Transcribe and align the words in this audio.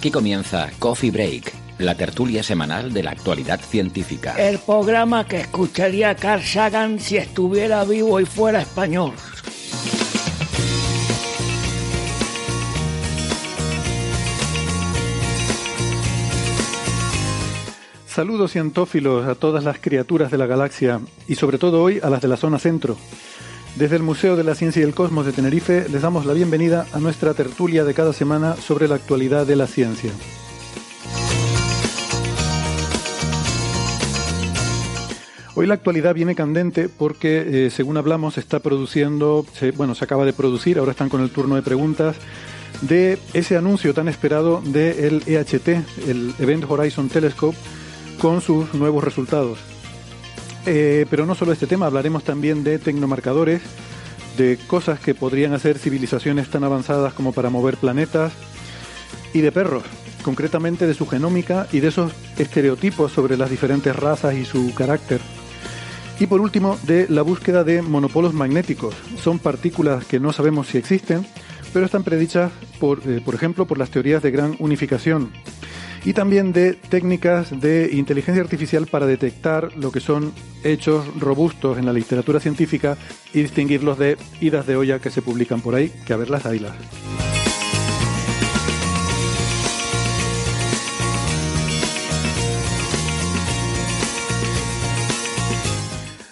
Aquí 0.00 0.12
comienza 0.12 0.70
Coffee 0.78 1.10
Break, 1.10 1.52
la 1.78 1.96
tertulia 1.96 2.42
semanal 2.42 2.92
de 2.92 3.02
la 3.02 3.10
actualidad 3.10 3.60
científica. 3.60 4.34
El 4.38 4.58
programa 4.58 5.26
que 5.26 5.40
escucharía 5.40 6.14
Carl 6.14 6.42
Sagan 6.42 7.00
si 7.00 7.16
estuviera 7.16 7.84
vivo 7.84 8.20
y 8.20 8.24
fuera 8.24 8.62
español. 8.62 9.12
Saludos 18.10 18.50
cientófilos 18.50 19.24
a 19.28 19.36
todas 19.36 19.62
las 19.62 19.78
criaturas 19.78 20.32
de 20.32 20.36
la 20.36 20.46
galaxia 20.46 21.00
y 21.28 21.36
sobre 21.36 21.58
todo 21.58 21.80
hoy 21.80 22.00
a 22.02 22.10
las 22.10 22.20
de 22.20 22.26
la 22.26 22.36
zona 22.36 22.58
centro. 22.58 22.96
Desde 23.76 23.94
el 23.94 24.02
Museo 24.02 24.34
de 24.34 24.42
la 24.42 24.56
Ciencia 24.56 24.80
y 24.80 24.84
el 24.84 24.96
Cosmos 24.96 25.26
de 25.26 25.32
Tenerife 25.32 25.88
les 25.88 26.02
damos 26.02 26.26
la 26.26 26.32
bienvenida 26.32 26.86
a 26.92 26.98
nuestra 26.98 27.34
tertulia 27.34 27.84
de 27.84 27.94
cada 27.94 28.12
semana 28.12 28.56
sobre 28.56 28.88
la 28.88 28.96
actualidad 28.96 29.46
de 29.46 29.54
la 29.54 29.68
ciencia. 29.68 30.10
Hoy 35.54 35.68
la 35.68 35.74
actualidad 35.74 36.12
viene 36.12 36.34
candente 36.34 36.88
porque, 36.88 37.66
eh, 37.66 37.70
según 37.70 37.96
hablamos, 37.96 38.34
se 38.34 38.40
está 38.40 38.58
produciendo, 38.58 39.46
bueno, 39.76 39.94
se 39.94 40.04
acaba 40.04 40.24
de 40.24 40.32
producir, 40.32 40.80
ahora 40.80 40.90
están 40.90 41.10
con 41.10 41.20
el 41.20 41.30
turno 41.30 41.54
de 41.54 41.62
preguntas, 41.62 42.16
de 42.80 43.20
ese 43.34 43.56
anuncio 43.56 43.94
tan 43.94 44.08
esperado 44.08 44.60
del 44.64 45.22
EHT, 45.26 45.68
el 46.08 46.34
Event 46.40 46.64
Horizon 46.68 47.08
Telescope, 47.08 47.56
con 48.20 48.40
sus 48.42 48.74
nuevos 48.74 49.02
resultados. 49.02 49.58
Eh, 50.66 51.06
pero 51.08 51.24
no 51.24 51.34
solo 51.34 51.52
este 51.52 51.66
tema, 51.66 51.86
hablaremos 51.86 52.22
también 52.22 52.62
de 52.62 52.78
tecnomarcadores, 52.78 53.62
de 54.36 54.58
cosas 54.66 55.00
que 55.00 55.14
podrían 55.14 55.54
hacer 55.54 55.78
civilizaciones 55.78 56.48
tan 56.50 56.62
avanzadas 56.62 57.14
como 57.14 57.32
para 57.32 57.50
mover 57.50 57.78
planetas, 57.78 58.32
y 59.32 59.40
de 59.40 59.52
perros, 59.52 59.84
concretamente 60.22 60.86
de 60.86 60.94
su 60.94 61.06
genómica 61.06 61.66
y 61.72 61.80
de 61.80 61.88
esos 61.88 62.12
estereotipos 62.36 63.12
sobre 63.12 63.36
las 63.36 63.48
diferentes 63.48 63.94
razas 63.96 64.34
y 64.34 64.44
su 64.44 64.74
carácter. 64.74 65.20
Y 66.18 66.26
por 66.26 66.40
último, 66.40 66.78
de 66.82 67.06
la 67.08 67.22
búsqueda 67.22 67.64
de 67.64 67.80
monopolos 67.80 68.34
magnéticos. 68.34 68.94
Son 69.22 69.38
partículas 69.38 70.04
que 70.04 70.20
no 70.20 70.32
sabemos 70.34 70.66
si 70.66 70.76
existen, 70.76 71.26
pero 71.72 71.86
están 71.86 72.04
predichas, 72.04 72.52
por, 72.78 73.00
eh, 73.08 73.22
por 73.24 73.34
ejemplo, 73.34 73.64
por 73.66 73.78
las 73.78 73.90
teorías 73.90 74.22
de 74.22 74.30
gran 74.30 74.56
unificación. 74.58 75.30
Y 76.04 76.14
también 76.14 76.52
de 76.52 76.74
técnicas 76.74 77.60
de 77.60 77.90
inteligencia 77.92 78.42
artificial 78.42 78.86
para 78.86 79.06
detectar 79.06 79.76
lo 79.76 79.92
que 79.92 80.00
son 80.00 80.32
hechos 80.64 81.06
robustos 81.18 81.78
en 81.78 81.86
la 81.86 81.92
literatura 81.92 82.40
científica 82.40 82.96
y 83.34 83.42
distinguirlos 83.42 83.98
de 83.98 84.16
idas 84.40 84.66
de 84.66 84.76
olla 84.76 84.98
que 84.98 85.10
se 85.10 85.22
publican 85.22 85.60
por 85.60 85.74
ahí, 85.74 85.92
que 86.06 86.12
a 86.12 86.16
ver 86.16 86.30
las 86.30 86.42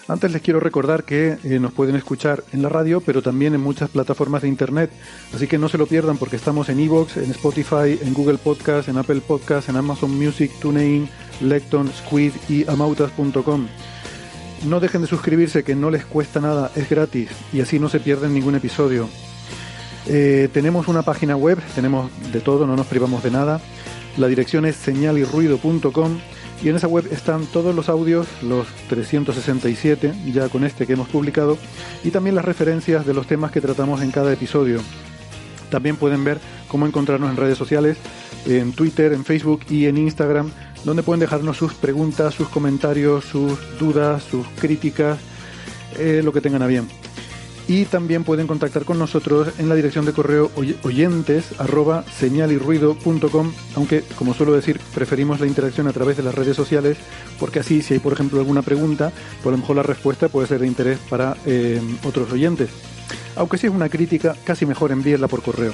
Antes 0.09 0.31
les 0.31 0.41
quiero 0.41 0.59
recordar 0.59 1.03
que 1.03 1.37
eh, 1.43 1.59
nos 1.59 1.71
pueden 1.71 1.95
escuchar 1.95 2.43
en 2.51 2.63
la 2.63 2.69
radio, 2.69 2.99
pero 2.99 3.21
también 3.21 3.53
en 3.53 3.61
muchas 3.61 3.91
plataformas 3.91 4.41
de 4.41 4.47
internet. 4.47 4.89
Así 5.35 5.45
que 5.45 5.59
no 5.59 5.69
se 5.69 5.77
lo 5.77 5.85
pierdan 5.85 6.17
porque 6.17 6.35
estamos 6.35 6.67
en 6.69 6.79
Evox, 6.79 7.17
en 7.17 7.29
Spotify, 7.29 7.99
en 8.01 8.15
Google 8.15 8.39
Podcast, 8.39 8.89
en 8.89 8.97
Apple 8.97 9.21
Podcast, 9.21 9.69
en 9.69 9.75
Amazon 9.75 10.17
Music, 10.17 10.51
TuneIn, 10.59 11.07
Lecton, 11.41 11.91
Squid 11.93 12.31
y 12.49 12.67
amautas.com. 12.67 13.67
No 14.67 14.79
dejen 14.79 15.01
de 15.01 15.07
suscribirse, 15.07 15.63
que 15.63 15.75
no 15.75 15.91
les 15.91 16.05
cuesta 16.05 16.41
nada, 16.41 16.71
es 16.75 16.89
gratis 16.89 17.29
y 17.53 17.61
así 17.61 17.77
no 17.77 17.87
se 17.87 17.99
pierden 17.99 18.33
ningún 18.33 18.55
episodio. 18.55 19.07
Eh, 20.07 20.49
tenemos 20.51 20.87
una 20.87 21.03
página 21.03 21.35
web, 21.35 21.59
tenemos 21.75 22.09
de 22.33 22.39
todo, 22.41 22.65
no 22.65 22.75
nos 22.75 22.87
privamos 22.87 23.21
de 23.21 23.29
nada. 23.29 23.61
La 24.17 24.25
dirección 24.25 24.65
es 24.65 24.75
señalirruido.com 24.75 26.19
y 26.61 26.69
en 26.69 26.75
esa 26.75 26.87
web 26.87 27.07
están 27.11 27.45
todos 27.45 27.73
los 27.73 27.89
audios, 27.89 28.27
los 28.41 28.67
367, 28.89 30.13
ya 30.33 30.49
con 30.49 30.63
este 30.63 30.85
que 30.85 30.93
hemos 30.93 31.07
publicado, 31.07 31.57
y 32.03 32.11
también 32.11 32.35
las 32.35 32.45
referencias 32.45 33.05
de 33.05 33.13
los 33.13 33.27
temas 33.27 33.51
que 33.51 33.61
tratamos 33.61 34.01
en 34.01 34.11
cada 34.11 34.33
episodio. 34.33 34.81
También 35.69 35.95
pueden 35.95 36.23
ver 36.23 36.39
cómo 36.67 36.85
encontrarnos 36.85 37.29
en 37.29 37.37
redes 37.37 37.57
sociales, 37.57 37.97
en 38.45 38.73
Twitter, 38.73 39.13
en 39.13 39.23
Facebook 39.23 39.61
y 39.69 39.85
en 39.85 39.97
Instagram, 39.97 40.51
donde 40.83 41.03
pueden 41.03 41.19
dejarnos 41.19 41.57
sus 41.57 41.73
preguntas, 41.73 42.33
sus 42.33 42.49
comentarios, 42.49 43.25
sus 43.25 43.57
dudas, 43.79 44.23
sus 44.23 44.47
críticas, 44.59 45.19
eh, 45.97 46.21
lo 46.23 46.33
que 46.33 46.41
tengan 46.41 46.61
a 46.61 46.67
bien. 46.67 46.87
Y 47.69 47.85
también 47.85 48.23
pueden 48.23 48.47
contactar 48.47 48.83
con 48.83 48.97
nosotros 48.97 49.49
en 49.59 49.69
la 49.69 49.75
dirección 49.75 50.03
de 50.03 50.11
correo 50.11 50.49
oy- 50.55 50.75
oyentes 50.83 51.45
aunque 53.75 54.03
como 54.17 54.33
suelo 54.33 54.53
decir, 54.53 54.79
preferimos 54.95 55.39
la 55.39 55.45
interacción 55.45 55.87
a 55.87 55.93
través 55.93 56.17
de 56.17 56.23
las 56.23 56.33
redes 56.33 56.55
sociales, 56.55 56.97
porque 57.39 57.59
así 57.59 57.83
si 57.83 57.93
hay 57.93 57.99
por 57.99 58.13
ejemplo 58.13 58.39
alguna 58.39 58.63
pregunta, 58.63 59.11
pues 59.43 59.47
a 59.47 59.51
lo 59.51 59.57
mejor 59.59 59.75
la 59.75 59.83
respuesta 59.83 60.29
puede 60.29 60.47
ser 60.47 60.61
de 60.61 60.67
interés 60.67 60.97
para 61.11 61.37
eh, 61.45 61.79
otros 62.03 62.31
oyentes. 62.31 62.69
Aunque 63.35 63.59
si 63.59 63.67
es 63.67 63.73
una 63.73 63.87
crítica, 63.87 64.35
casi 64.43 64.65
mejor 64.65 64.91
envíenla 64.91 65.27
por 65.27 65.43
correo. 65.43 65.73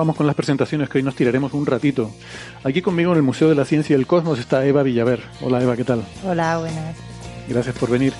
Vamos 0.00 0.16
con 0.16 0.26
las 0.26 0.34
presentaciones 0.34 0.88
que 0.88 0.96
hoy 0.96 1.04
nos 1.04 1.14
tiraremos 1.14 1.52
un 1.52 1.66
ratito. 1.66 2.10
Aquí 2.64 2.80
conmigo 2.80 3.12
en 3.12 3.18
el 3.18 3.22
Museo 3.22 3.50
de 3.50 3.54
la 3.54 3.66
Ciencia 3.66 3.94
y 3.94 3.98
el 3.98 4.06
Cosmos 4.06 4.38
está 4.38 4.64
Eva 4.64 4.82
Villaver. 4.82 5.20
Hola 5.42 5.62
Eva, 5.62 5.76
¿qué 5.76 5.84
tal? 5.84 6.02
Hola, 6.24 6.56
buenas. 6.56 6.96
Gracias 7.46 7.76
por 7.76 7.90
venir. 7.90 8.14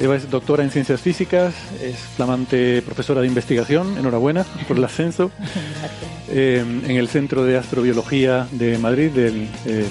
Eva 0.00 0.16
es 0.16 0.28
doctora 0.28 0.64
en 0.64 0.72
ciencias 0.72 1.00
físicas, 1.00 1.54
es 1.80 1.96
flamante 2.16 2.82
profesora 2.82 3.20
de 3.20 3.28
investigación, 3.28 3.96
enhorabuena 3.96 4.44
por 4.66 4.76
el 4.76 4.82
ascenso, 4.82 5.30
eh, 6.30 6.64
en 6.84 6.96
el 6.96 7.06
Centro 7.06 7.44
de 7.44 7.58
Astrobiología 7.58 8.48
de 8.50 8.76
Madrid 8.78 9.12
del 9.12 9.48
eh, 9.66 9.86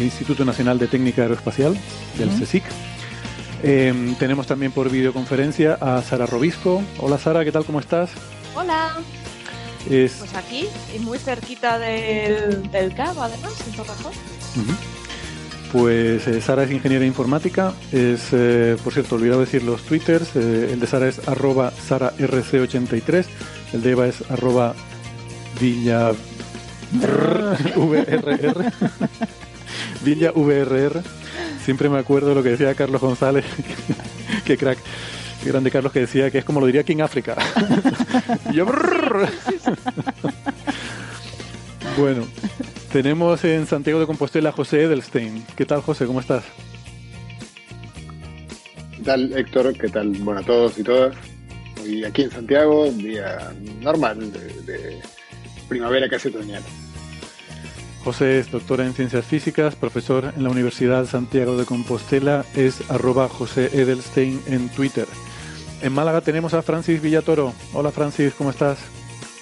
Instituto 0.00 0.44
Nacional 0.44 0.80
de 0.80 0.88
Técnica 0.88 1.22
Aeroespacial, 1.22 1.78
del 2.18 2.30
CSIC. 2.30 2.64
Eh, 3.62 4.16
tenemos 4.18 4.48
también 4.48 4.72
por 4.72 4.90
videoconferencia 4.90 5.78
a 5.80 6.02
Sara 6.02 6.26
Robisco. 6.26 6.82
Hola 6.98 7.16
Sara, 7.16 7.44
¿qué 7.44 7.52
tal? 7.52 7.64
¿Cómo 7.64 7.78
estás? 7.78 8.10
Hola. 8.56 8.96
Es... 9.90 10.12
Pues 10.18 10.34
aquí, 10.34 10.66
y 10.94 10.98
muy 11.00 11.18
cerquita 11.18 11.78
del, 11.78 12.70
del 12.70 12.94
CAB, 12.94 13.18
además, 13.18 13.52
en 13.66 13.72
Torrejón. 13.74 14.12
Ujú. 14.12 14.74
Pues 15.74 16.28
eh, 16.28 16.40
Sara 16.40 16.62
es 16.62 16.70
ingeniera 16.70 17.04
informática, 17.04 17.74
es, 17.90 18.28
eh, 18.30 18.76
por 18.84 18.92
cierto, 18.92 19.16
olvidado 19.16 19.40
decir 19.40 19.64
los 19.64 19.82
twitters, 19.82 20.36
eh, 20.36 20.70
el 20.72 20.78
de 20.78 20.86
Sara 20.86 21.08
es 21.08 21.26
arroba 21.26 21.72
sararc83, 21.72 23.24
el 23.72 23.82
de 23.82 23.90
Eva 23.90 24.06
es 24.06 24.22
arroba 24.30 24.76
villa 25.60 26.12
vrr, 26.92 27.58
villa 30.04 30.30
vrr. 30.30 31.02
Siempre 31.64 31.88
me 31.88 31.98
acuerdo 31.98 32.28
de 32.28 32.34
lo 32.36 32.44
que 32.44 32.50
decía 32.50 32.72
Carlos 32.76 33.00
González, 33.00 33.44
que 34.44 34.56
crack, 34.56 34.78
qué 35.42 35.48
grande 35.48 35.72
Carlos 35.72 35.90
que 35.90 35.98
decía 36.00 36.30
que 36.30 36.38
es 36.38 36.44
como 36.44 36.60
lo 36.60 36.66
diría 36.66 36.84
King 36.84 37.00
África. 37.00 37.34
Y 38.50 38.56
yo, 38.56 38.66
bueno, 41.98 42.26
tenemos 42.92 43.44
en 43.44 43.66
Santiago 43.66 44.00
de 44.00 44.06
Compostela 44.06 44.50
a 44.50 44.52
José 44.52 44.82
Edelstein. 44.82 45.44
¿Qué 45.56 45.64
tal, 45.64 45.80
José? 45.82 46.06
¿Cómo 46.06 46.20
estás? 46.20 46.44
¿Qué 48.96 49.02
tal, 49.02 49.32
Héctor? 49.36 49.76
¿Qué 49.76 49.88
tal? 49.88 50.08
Bueno, 50.20 50.40
a 50.40 50.44
todos 50.44 50.78
y 50.78 50.82
todas. 50.82 51.14
Hoy 51.82 52.04
aquí 52.04 52.22
en 52.22 52.30
Santiago, 52.30 52.90
día 52.90 53.52
normal 53.80 54.32
de, 54.32 54.72
de 54.72 54.98
primavera 55.68 56.08
casi 56.08 56.28
otoñal. 56.28 56.62
José 58.02 58.38
es 58.38 58.50
doctor 58.50 58.80
en 58.82 58.92
ciencias 58.92 59.24
físicas, 59.24 59.76
profesor 59.76 60.32
en 60.36 60.44
la 60.44 60.50
Universidad 60.50 61.06
Santiago 61.06 61.56
de 61.56 61.64
Compostela, 61.64 62.44
es 62.54 62.90
arroba 62.90 63.28
José 63.28 63.70
Edelstein 63.72 64.42
en 64.46 64.68
Twitter. 64.68 65.06
En 65.84 65.92
Málaga 65.92 66.22
tenemos 66.22 66.54
a 66.54 66.62
Francis 66.62 67.00
Villatoro. 67.02 67.52
Hola 67.74 67.90
Francis, 67.92 68.32
¿cómo 68.38 68.48
estás? 68.50 68.78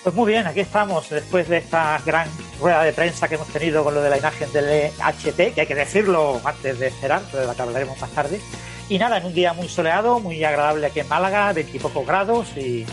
Pues 0.03 0.13
muy 0.17 0.33
bien, 0.33 0.45
aquí 0.49 0.59
estamos 0.59 1.09
después 1.09 1.49
de 1.49 1.59
esta 1.59 2.01
gran 2.05 2.27
rueda 2.61 2.83
de 2.83 2.93
prensa 2.93 3.29
que 3.29 3.37
hemos 3.37 3.47
tenido 3.47 3.85
con 3.85 3.95
lo 3.95 4.03
de 4.03 4.11
la 4.11 4.19
imagen 4.19 4.51
del 4.53 4.65
EHT, 4.69 5.55
que 5.55 5.61
hay 5.61 5.67
que 5.69 5.75
decirlo 5.77 6.41
antes 6.45 6.81
de 6.81 6.91
cerrar, 6.91 7.23
pero 7.31 7.47
la 7.47 7.55
que 7.55 7.63
hablaremos 7.63 8.01
más 8.01 8.11
tarde. 8.11 8.41
Y 8.89 8.99
nada, 8.99 9.19
en 9.19 9.27
un 9.27 9.33
día 9.35 9.53
muy 9.53 9.69
soleado, 9.69 10.19
muy 10.19 10.43
agradable 10.43 10.89
aquí 10.89 10.99
en 10.99 11.09
Málaga, 11.09 11.53
20 11.53 11.77
y 11.77 11.79
pocos 11.81 12.05
grados 12.05 12.49
y, 12.57 12.85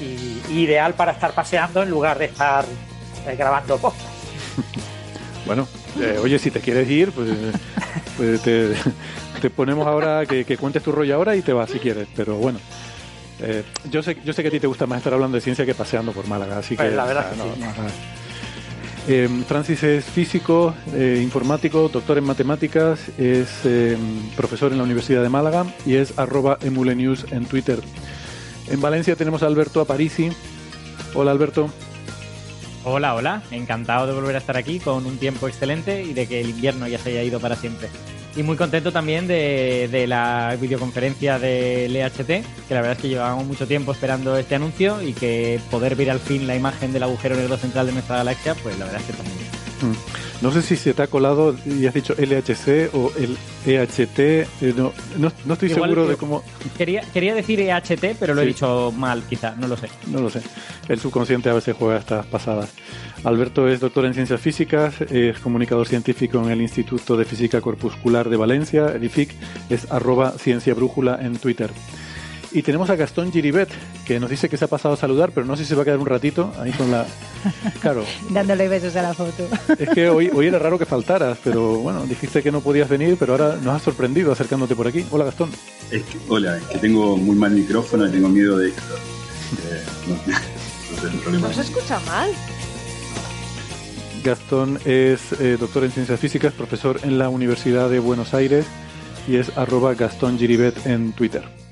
y- 0.00 0.42
y 0.48 0.60
ideal 0.62 0.94
para 0.94 1.12
estar 1.12 1.32
paseando 1.32 1.82
en 1.82 1.90
lugar 1.90 2.18
de 2.18 2.24
estar 2.24 2.64
eh, 3.26 3.36
grabando 3.36 3.76
podcast. 3.78 4.06
Bueno, 5.46 5.66
eh, 5.98 6.18
oye, 6.22 6.38
si 6.38 6.50
te 6.50 6.60
quieres 6.60 6.86
ir, 6.90 7.10
pues, 7.12 7.30
pues 8.18 8.42
te, 8.42 8.74
te 9.40 9.50
ponemos 9.50 9.86
ahora 9.86 10.24
que, 10.26 10.44
que 10.44 10.56
cuentes 10.56 10.82
tu 10.82 10.92
rollo 10.92 11.14
ahora 11.14 11.36
y 11.36 11.42
te 11.42 11.52
vas 11.52 11.70
si 11.70 11.78
quieres. 11.78 12.08
Pero 12.16 12.36
bueno, 12.36 12.58
eh, 13.40 13.62
yo, 13.90 14.02
sé, 14.02 14.16
yo 14.24 14.32
sé 14.32 14.42
que 14.42 14.48
a 14.48 14.50
ti 14.50 14.60
te 14.60 14.66
gusta 14.66 14.86
más 14.86 14.98
estar 14.98 15.12
hablando 15.14 15.36
de 15.36 15.40
ciencia 15.40 15.64
que 15.66 15.74
paseando 15.74 16.12
por 16.12 16.26
Málaga, 16.26 16.58
así 16.58 16.76
que... 16.76 16.82
Pues 16.82 16.94
la 16.94 17.04
verdad 17.04 17.32
o 17.32 17.34
sea, 17.34 17.44
que 17.44 17.50
sí. 17.54 17.60
no- 17.60 17.66
no- 17.84 18.18
Eh, 19.10 19.26
Francis 19.48 19.82
es 19.84 20.04
físico, 20.04 20.74
eh, 20.92 21.20
informático, 21.22 21.88
doctor 21.88 22.18
en 22.18 22.24
matemáticas, 22.24 23.00
es 23.16 23.48
eh, 23.64 23.96
profesor 24.36 24.70
en 24.72 24.76
la 24.78 24.84
Universidad 24.84 25.22
de 25.22 25.30
Málaga 25.30 25.64
y 25.86 25.94
es 25.94 26.18
arroba 26.18 26.58
emulenews 26.60 27.24
en 27.32 27.46
Twitter. 27.46 27.80
En 28.70 28.82
Valencia 28.82 29.16
tenemos 29.16 29.42
a 29.42 29.46
Alberto 29.46 29.80
Aparici. 29.80 30.28
Hola 31.14 31.30
Alberto. 31.30 31.70
Hola, 32.84 33.14
hola, 33.14 33.42
encantado 33.50 34.06
de 34.06 34.12
volver 34.12 34.34
a 34.34 34.38
estar 34.40 34.58
aquí 34.58 34.78
con 34.78 35.06
un 35.06 35.16
tiempo 35.16 35.48
excelente 35.48 36.02
y 36.02 36.12
de 36.12 36.26
que 36.26 36.40
el 36.42 36.50
invierno 36.50 36.86
ya 36.86 36.98
se 36.98 37.08
haya 37.10 37.22
ido 37.22 37.40
para 37.40 37.56
siempre. 37.56 37.88
Y 38.38 38.44
muy 38.44 38.56
contento 38.56 38.92
también 38.92 39.26
de, 39.26 39.88
de 39.90 40.06
la 40.06 40.56
videoconferencia 40.60 41.40
del 41.40 41.96
EHT, 41.96 42.26
que 42.26 42.44
la 42.70 42.82
verdad 42.82 42.92
es 42.92 42.98
que 42.98 43.08
llevábamos 43.08 43.44
mucho 43.44 43.66
tiempo 43.66 43.90
esperando 43.90 44.36
este 44.36 44.54
anuncio 44.54 45.02
y 45.02 45.12
que 45.12 45.58
poder 45.72 45.96
ver 45.96 46.12
al 46.12 46.20
fin 46.20 46.46
la 46.46 46.54
imagen 46.54 46.92
del 46.92 47.02
agujero 47.02 47.34
negro 47.34 47.56
central 47.56 47.86
de 47.86 47.94
nuestra 47.94 48.18
galaxia, 48.18 48.54
pues 48.54 48.78
la 48.78 48.84
verdad 48.84 49.00
es 49.00 49.06
que 49.08 49.12
también. 49.14 49.38
Mm. 49.38 49.67
No 50.40 50.52
sé 50.52 50.62
si 50.62 50.76
se 50.76 50.94
te 50.94 51.02
ha 51.02 51.06
colado 51.08 51.54
y 51.66 51.86
has 51.86 51.94
dicho 51.94 52.14
LHC 52.14 52.94
o 52.94 53.12
el 53.18 53.36
EHT. 53.66 54.18
eh, 54.18 54.46
no, 54.76 54.92
no, 55.18 55.32
no 55.44 55.54
estoy 55.54 55.70
Igual 55.70 55.90
seguro 55.90 56.08
de 56.08 56.16
cómo. 56.16 56.42
Quería, 56.76 57.02
quería 57.12 57.34
decir 57.34 57.60
EHT, 57.60 58.16
pero 58.18 58.34
lo 58.34 58.42
he 58.42 58.46
dicho 58.46 58.92
mal, 58.96 59.22
quizá, 59.28 59.54
no 59.56 59.66
lo 59.66 59.76
sé. 59.76 59.88
No 60.06 60.20
lo 60.20 60.30
sé. 60.30 60.40
El 60.88 61.00
subconsciente 61.00 61.50
a 61.50 61.54
veces 61.54 61.76
juega 61.76 61.98
estas 61.98 62.26
pasadas. 62.26 62.72
Alberto 63.24 63.68
es 63.68 63.80
doctor 63.80 64.04
en 64.06 64.14
ciencias 64.14 64.40
físicas, 64.40 65.00
es 65.00 65.38
comunicador 65.40 65.88
científico 65.88 66.38
en 66.38 66.50
el 66.50 66.62
Instituto 66.62 67.16
de 67.16 67.24
Física 67.24 67.60
Corpuscular 67.60 68.28
de 68.28 68.36
Valencia, 68.36 68.92
el 68.94 69.02
IFIC, 69.04 69.34
es 69.70 69.90
arroba 69.90 70.32
ciencia 70.38 70.74
brújula 70.74 71.18
en 71.20 71.36
Twitter. 71.36 71.70
Y 72.50 72.62
tenemos 72.62 72.88
a 72.88 72.96
Gastón 72.96 73.30
Giribet, 73.30 73.68
que 74.06 74.18
nos 74.18 74.30
dice 74.30 74.48
que 74.48 74.56
se 74.56 74.64
ha 74.64 74.68
pasado 74.68 74.94
a 74.94 74.96
saludar, 74.96 75.32
pero 75.32 75.44
no 75.46 75.54
sé 75.56 75.64
si 75.64 75.68
se 75.68 75.74
va 75.74 75.82
a 75.82 75.84
quedar 75.84 75.98
un 75.98 76.06
ratito 76.06 76.52
ahí 76.58 76.72
con 76.72 76.90
la... 76.90 77.06
Claro, 77.80 78.04
Dándole 78.30 78.68
besos 78.68 78.96
a 78.96 79.02
la 79.02 79.14
foto. 79.14 79.48
es 79.78 79.88
que 79.90 80.08
hoy, 80.08 80.30
hoy 80.32 80.46
era 80.46 80.58
raro 80.58 80.78
que 80.78 80.86
faltaras, 80.86 81.38
pero 81.44 81.78
bueno, 81.78 82.04
dijiste 82.06 82.42
que 82.42 82.50
no 82.50 82.60
podías 82.60 82.88
venir, 82.88 83.16
pero 83.18 83.32
ahora 83.32 83.56
nos 83.62 83.76
has 83.76 83.82
sorprendido 83.82 84.32
acercándote 84.32 84.74
por 84.74 84.86
aquí. 84.88 85.04
Hola 85.10 85.24
Gastón. 85.24 85.50
Es 85.90 86.02
que, 86.02 86.18
hola, 86.28 86.56
es 86.56 86.64
que 86.64 86.78
tengo 86.78 87.16
muy 87.16 87.36
mal 87.36 87.50
micrófono 87.52 88.06
y 88.06 88.10
tengo 88.10 88.28
miedo 88.28 88.56
de. 88.58 88.68
Eh, 88.68 88.72
no, 90.06 90.14
no 90.14 91.00
sé 91.00 91.06
el 91.06 91.20
problema. 91.20 91.48
No 91.48 91.54
se 91.54 91.60
escucha 91.60 92.00
mal. 92.00 92.30
Gastón 94.24 94.78
es 94.84 95.32
eh, 95.40 95.56
doctor 95.58 95.84
en 95.84 95.92
ciencias 95.92 96.18
físicas, 96.18 96.52
profesor 96.52 97.00
en 97.04 97.18
la 97.18 97.28
Universidad 97.28 97.88
de 97.88 97.98
Buenos 97.98 98.34
Aires 98.34 98.66
y 99.28 99.36
es 99.36 99.56
arroba 99.56 99.94
Gastón 99.94 100.38
Giribet 100.38 100.86
en 100.86 101.12
Twitter. 101.12 101.67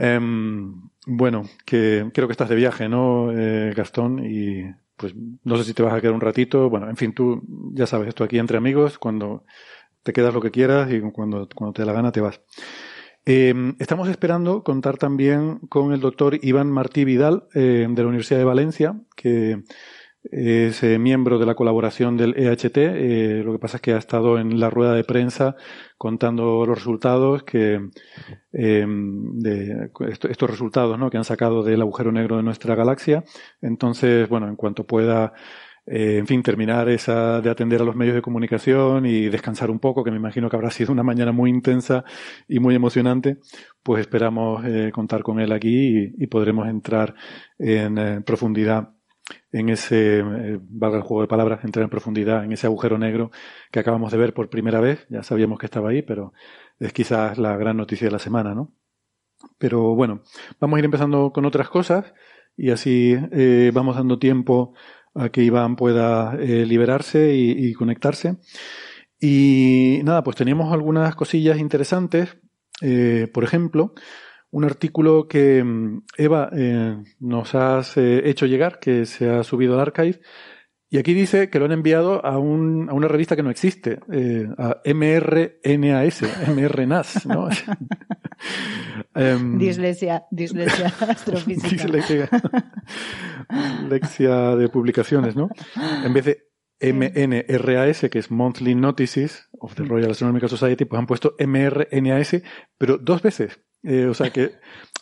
Em, 0.00 0.88
bueno, 1.06 1.44
que 1.66 2.10
creo 2.14 2.26
que 2.26 2.32
estás 2.32 2.48
de 2.48 2.54
viaje, 2.56 2.88
¿no, 2.88 3.30
eh, 3.32 3.74
Gastón? 3.76 4.24
Y 4.24 4.64
pues 4.96 5.14
no 5.44 5.58
sé 5.58 5.64
si 5.64 5.74
te 5.74 5.82
vas 5.82 5.92
a 5.92 6.00
quedar 6.00 6.14
un 6.14 6.22
ratito. 6.22 6.70
Bueno, 6.70 6.88
en 6.88 6.96
fin, 6.96 7.12
tú 7.12 7.42
ya 7.74 7.86
sabes, 7.86 8.08
esto 8.08 8.24
aquí 8.24 8.38
entre 8.38 8.56
amigos, 8.56 8.98
cuando 8.98 9.44
te 10.02 10.14
quedas 10.14 10.32
lo 10.32 10.40
que 10.40 10.50
quieras 10.50 10.90
y 10.90 11.00
cuando, 11.12 11.46
cuando 11.54 11.74
te 11.74 11.82
da 11.82 11.86
la 11.86 11.92
gana 11.92 12.12
te 12.12 12.22
vas. 12.22 12.40
Eh, 13.26 13.74
estamos 13.78 14.08
esperando 14.08 14.64
contar 14.64 14.96
también 14.96 15.58
con 15.68 15.92
el 15.92 16.00
doctor 16.00 16.38
Iván 16.40 16.70
Martí 16.70 17.04
Vidal 17.04 17.48
eh, 17.54 17.86
de 17.88 18.02
la 18.02 18.08
Universidad 18.08 18.38
de 18.38 18.44
Valencia, 18.46 18.98
que 19.14 19.62
es 20.24 20.82
eh, 20.82 20.98
miembro 20.98 21.38
de 21.38 21.46
la 21.46 21.54
colaboración 21.54 22.16
del 22.16 22.34
EHT. 22.36 22.76
eh, 22.76 23.42
lo 23.44 23.52
que 23.52 23.58
pasa 23.58 23.78
es 23.78 23.82
que 23.82 23.94
ha 23.94 23.98
estado 23.98 24.38
en 24.38 24.60
la 24.60 24.68
rueda 24.70 24.94
de 24.94 25.04
prensa 25.04 25.56
contando 25.96 26.64
los 26.66 26.78
resultados 26.78 27.42
que 27.42 27.80
eh, 28.52 28.86
estos 30.28 30.50
resultados 30.50 30.98
¿no? 30.98 31.10
que 31.10 31.16
han 31.16 31.24
sacado 31.24 31.62
del 31.62 31.80
agujero 31.80 32.12
negro 32.12 32.36
de 32.36 32.42
nuestra 32.42 32.74
galaxia. 32.74 33.24
Entonces, 33.62 34.28
bueno, 34.28 34.48
en 34.48 34.56
cuanto 34.56 34.86
pueda, 34.86 35.32
eh, 35.86 36.18
en 36.18 36.26
fin, 36.26 36.42
terminar 36.42 36.88
esa 36.90 37.40
de 37.40 37.50
atender 37.50 37.80
a 37.80 37.84
los 37.84 37.96
medios 37.96 38.14
de 38.14 38.22
comunicación 38.22 39.06
y 39.06 39.28
descansar 39.28 39.70
un 39.70 39.78
poco, 39.80 40.04
que 40.04 40.10
me 40.10 40.18
imagino 40.18 40.50
que 40.50 40.56
habrá 40.56 40.70
sido 40.70 40.92
una 40.92 41.02
mañana 41.02 41.32
muy 41.32 41.50
intensa 41.50 42.04
y 42.46 42.60
muy 42.60 42.74
emocionante, 42.74 43.38
pues 43.82 44.02
esperamos 44.02 44.62
contar 44.92 45.22
con 45.22 45.40
él 45.40 45.52
aquí 45.52 46.12
y, 46.18 46.26
podremos 46.26 46.68
entrar 46.68 47.14
en 47.58 48.22
profundidad 48.22 48.90
en 49.52 49.68
ese, 49.68 50.20
eh, 50.20 50.58
valga 50.62 50.98
el 50.98 51.02
juego 51.02 51.22
de 51.22 51.28
palabras, 51.28 51.64
entrar 51.64 51.84
en 51.84 51.90
profundidad 51.90 52.44
en 52.44 52.52
ese 52.52 52.66
agujero 52.66 52.98
negro 52.98 53.30
que 53.70 53.80
acabamos 53.80 54.12
de 54.12 54.18
ver 54.18 54.34
por 54.34 54.50
primera 54.50 54.80
vez. 54.80 55.06
Ya 55.10 55.22
sabíamos 55.22 55.58
que 55.58 55.66
estaba 55.66 55.90
ahí, 55.90 56.02
pero 56.02 56.32
es 56.78 56.92
quizás 56.92 57.38
la 57.38 57.56
gran 57.56 57.76
noticia 57.76 58.06
de 58.06 58.12
la 58.12 58.18
semana, 58.18 58.54
¿no? 58.54 58.72
Pero 59.58 59.94
bueno, 59.94 60.22
vamos 60.60 60.76
a 60.76 60.78
ir 60.80 60.84
empezando 60.84 61.32
con 61.32 61.44
otras 61.46 61.68
cosas 61.68 62.12
y 62.56 62.70
así 62.70 63.16
eh, 63.32 63.70
vamos 63.74 63.96
dando 63.96 64.18
tiempo 64.18 64.74
a 65.14 65.30
que 65.30 65.42
Iván 65.42 65.76
pueda 65.76 66.36
eh, 66.38 66.66
liberarse 66.66 67.34
y, 67.34 67.72
conectarse. 67.74 68.36
Y 69.18 70.00
nada, 70.04 70.22
pues 70.22 70.36
teníamos 70.36 70.72
algunas 70.72 71.14
cosillas 71.14 71.58
interesantes. 71.58 72.38
Por 73.32 73.44
ejemplo, 73.44 73.92
un 74.50 74.64
artículo 74.64 75.28
que 75.28 75.62
mm, 75.62 76.02
Eva 76.16 76.50
eh, 76.52 76.96
nos 77.20 77.54
has 77.54 77.96
eh, 77.96 78.28
hecho 78.28 78.46
llegar, 78.46 78.80
que 78.80 79.06
se 79.06 79.28
ha 79.30 79.44
subido 79.44 79.74
al 79.74 79.80
archive, 79.80 80.20
y 80.92 80.98
aquí 80.98 81.14
dice 81.14 81.50
que 81.50 81.60
lo 81.60 81.66
han 81.66 81.72
enviado 81.72 82.24
a, 82.26 82.36
un, 82.38 82.88
a 82.90 82.94
una 82.94 83.06
revista 83.06 83.36
que 83.36 83.44
no 83.44 83.50
existe, 83.50 84.00
eh, 84.12 84.48
a 84.58 84.80
MRNAS, 84.84 86.22
MRNAS, 86.48 87.26
¿no? 87.26 87.48
Em, 89.14 89.58
Dislexia, 89.58 90.24
dislexia 90.30 90.86
astrofísica. 91.00 91.68
Dislexia. 91.68 92.28
Dislexia 93.82 94.56
de 94.56 94.68
publicaciones, 94.68 95.36
¿no? 95.36 95.50
En 96.04 96.12
vez 96.14 96.24
de 96.24 96.50
MNRAS, 96.80 98.08
que 98.10 98.18
es 98.18 98.30
Monthly 98.30 98.74
Notices 98.74 99.48
of 99.58 99.74
the 99.74 99.84
Royal 99.84 100.10
Astronomical 100.10 100.48
Society, 100.48 100.86
pues 100.86 100.98
han 100.98 101.06
puesto 101.06 101.36
MRNAS, 101.38 102.42
pero 102.78 102.98
dos 102.98 103.22
veces. 103.22 103.60
Eh, 103.82 104.06
o 104.06 104.14
sea 104.14 104.30
que, 104.30 104.52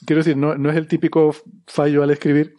quiero 0.07 0.21
decir, 0.21 0.37
no, 0.37 0.57
no 0.57 0.71
es 0.71 0.77
el 0.77 0.87
típico 0.87 1.35
fallo 1.67 2.03
al 2.03 2.11
escribir, 2.11 2.55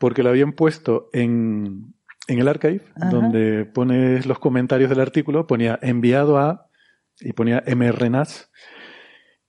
porque 0.00 0.22
lo 0.22 0.28
habían 0.30 0.52
puesto 0.52 1.08
en, 1.12 1.94
en 2.26 2.38
el 2.38 2.48
archive, 2.48 2.82
Ajá. 2.96 3.10
donde 3.10 3.64
pones 3.64 4.26
los 4.26 4.38
comentarios 4.38 4.90
del 4.90 5.00
artículo, 5.00 5.46
ponía 5.46 5.78
enviado 5.82 6.38
a, 6.38 6.68
y 7.20 7.32
ponía 7.32 7.62
mRNAS, 7.66 8.50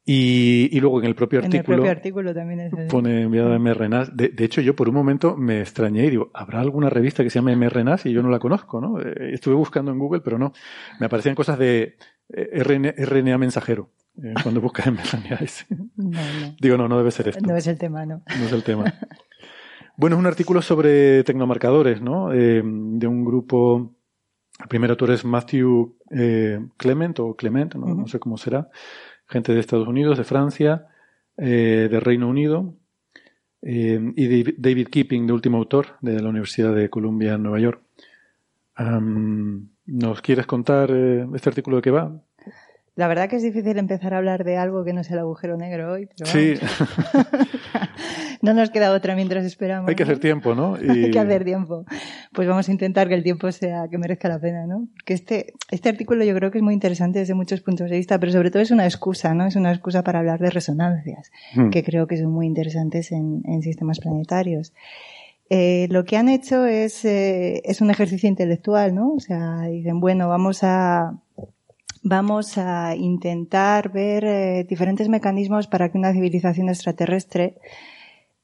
Y, 0.06 0.70
y 0.76 0.80
luego 0.80 1.00
en 1.02 1.06
el 1.06 1.14
propio 1.14 1.38
En 1.40 1.46
el 1.46 1.52
artículo, 1.52 1.78
propio 1.78 1.92
artículo 1.92 2.34
también 2.34 2.60
es. 2.62 2.74
pone 2.90 3.22
enviado 3.24 3.54
a 3.54 3.60
mRNAs. 3.60 4.16
De, 4.18 4.30
de 4.30 4.44
hecho, 4.44 4.60
yo 4.62 4.76
por 4.76 4.90
un 4.90 4.96
momento 4.96 5.36
me 5.38 5.60
extrañé 5.60 6.06
y 6.06 6.10
digo, 6.10 6.32
¿habrá 6.34 6.62
alguna 6.62 6.90
revista 6.90 7.22
que 7.24 7.30
se 7.30 7.38
llame 7.40 7.56
mRNAs? 7.56 8.08
Y 8.08 8.12
yo 8.14 8.24
no 8.24 8.30
la 8.30 8.40
conozco, 8.40 8.82
¿no? 8.82 9.00
Eh, 9.00 9.34
Estuve 9.34 9.54
buscando 9.54 9.92
en 9.92 10.00
Google, 10.00 10.22
pero 10.22 10.40
no. 10.40 10.52
Me 11.00 11.06
aparecían 11.06 11.36
cosas 11.36 11.60
de 11.60 11.96
eh, 12.34 12.64
RNA 12.64 13.38
mensajero. 13.38 13.92
Eh, 14.24 14.34
cuando 14.44 14.62
buscas 14.62 14.88
en. 14.88 14.98
No, 15.96 16.10
no. 16.10 16.56
Digo, 16.60 16.78
no, 16.78 16.88
no 16.88 16.98
debe 16.98 17.12
ser 17.12 17.28
esto. 17.30 17.46
No 17.46 17.56
es 17.56 17.68
el 17.68 17.78
tema, 17.78 18.06
no. 18.06 18.22
No 18.40 18.46
es 18.46 18.52
el 18.52 18.64
tema. 18.64 18.94
Bueno, 19.98 20.16
es 20.16 20.20
un 20.20 20.26
artículo 20.28 20.62
sobre 20.62 21.24
tecnomarcadores, 21.24 22.02
¿no? 22.02 22.32
Eh, 22.34 22.62
de 22.64 23.08
un 23.08 23.26
grupo. 23.26 23.96
El 24.62 24.68
primer 24.68 24.90
autor 24.90 25.12
es 25.12 25.24
Matthew 25.26 25.96
eh, 26.12 26.60
Clement 26.78 27.20
o 27.20 27.36
Clement, 27.36 27.76
no, 27.76 27.88
no 27.96 28.08
sé 28.08 28.20
cómo 28.20 28.38
será. 28.38 28.70
Gente 29.28 29.54
de 29.54 29.60
Estados 29.60 29.88
Unidos, 29.88 30.18
de 30.18 30.24
Francia, 30.26 30.88
eh, 31.38 31.88
de 31.90 32.00
Reino 32.00 32.28
Unido. 32.30 32.76
y 33.62 33.98
David- 34.28 34.56
David 34.58 34.88
Keeping, 34.88 35.28
de 35.28 35.34
último 35.34 35.58
autor, 35.58 35.98
de 36.02 36.22
la 36.22 36.30
Universidad 36.30 36.74
de 36.74 36.90
Columbia 36.90 37.34
en 37.34 37.44
Nueva 37.44 37.60
York. 37.60 37.82
¿Nos 39.86 40.22
quieres 40.22 40.46
contar 40.46 40.92
este 40.92 41.50
artículo 41.50 41.78
de 41.78 41.82
qué 41.82 41.92
va? 41.92 42.22
La 43.00 43.08
verdad 43.08 43.30
que 43.30 43.38
es 43.38 43.44
difícil 43.44 43.78
empezar 43.78 44.14
a 44.14 44.18
hablar 44.18 44.44
de 44.44 44.58
algo 44.58 44.84
que 44.84 44.92
no 44.94 45.04
sea 45.06 45.14
el 45.16 45.20
agujero 45.22 45.56
negro 45.56 45.94
hoy, 45.94 46.08
pero 46.18 46.30
Sí, 46.30 46.56
no 48.42 48.54
nos 48.54 48.70
queda 48.70 48.92
otra 48.92 49.16
mientras 49.16 49.46
esperamos. 49.46 49.88
hay 49.90 49.96
que 49.96 50.04
hacer 50.04 50.20
tiempo, 50.20 50.56
¿no? 50.56 50.76
Hay 50.90 51.12
que 51.12 51.20
hacer 51.20 51.44
tiempo. 51.44 51.86
Pues 52.34 52.48
vamos 52.48 52.68
a 52.70 52.72
intentar 52.72 53.08
que 53.08 53.16
el 53.16 53.24
tiempo 53.24 53.52
sea 53.52 53.88
que 53.90 53.98
merezca 53.98 54.28
la 54.30 54.40
pena, 54.40 54.66
¿no? 54.68 54.88
Porque 54.96 55.14
este, 55.14 55.54
este 55.72 55.90
artículo 55.90 56.24
yo 56.24 56.36
creo 56.36 56.52
que 56.52 56.58
es 56.58 56.64
muy 56.64 56.74
interesante 56.74 57.20
desde 57.20 57.34
muchos 57.34 57.62
puntos 57.62 57.90
de 57.90 57.98
vista, 57.98 58.20
pero 58.20 58.32
sobre 58.32 58.52
todo 58.52 58.62
es 58.62 58.72
una 58.72 58.86
excusa, 58.86 59.34
¿no? 59.34 59.46
Es 59.46 59.56
una 59.56 59.72
excusa 59.72 60.04
para 60.04 60.20
hablar 60.20 60.40
de 60.40 60.50
resonancias, 60.50 61.32
Mm. 61.56 61.70
que 61.70 61.84
creo 61.84 62.08
que 62.08 62.18
son 62.18 62.32
muy 62.32 62.48
interesantes 62.48 63.12
en, 63.12 63.42
en 63.46 63.62
sistemas 63.62 64.00
planetarios. 64.00 64.74
Eh, 65.52 65.88
lo 65.90 66.06
que 66.06 66.16
han 66.16 66.30
hecho 66.30 66.66
es, 66.68 67.04
eh, 67.06 67.62
es 67.66 67.82
un 67.82 67.90
ejercicio 67.90 68.30
intelectual, 68.30 68.94
¿no? 68.94 69.14
O 69.14 69.20
sea, 69.20 69.62
dicen, 69.64 70.00
bueno, 70.00 70.28
vamos 70.30 70.60
a, 70.64 71.14
vamos 72.04 72.58
a 72.58 72.96
intentar 72.96 73.92
ver 73.92 74.24
eh, 74.26 74.66
diferentes 74.68 75.10
mecanismos 75.10 75.68
para 75.68 75.90
que 75.90 75.98
una 75.98 76.14
civilización 76.14 76.70
extraterrestre 76.70 77.56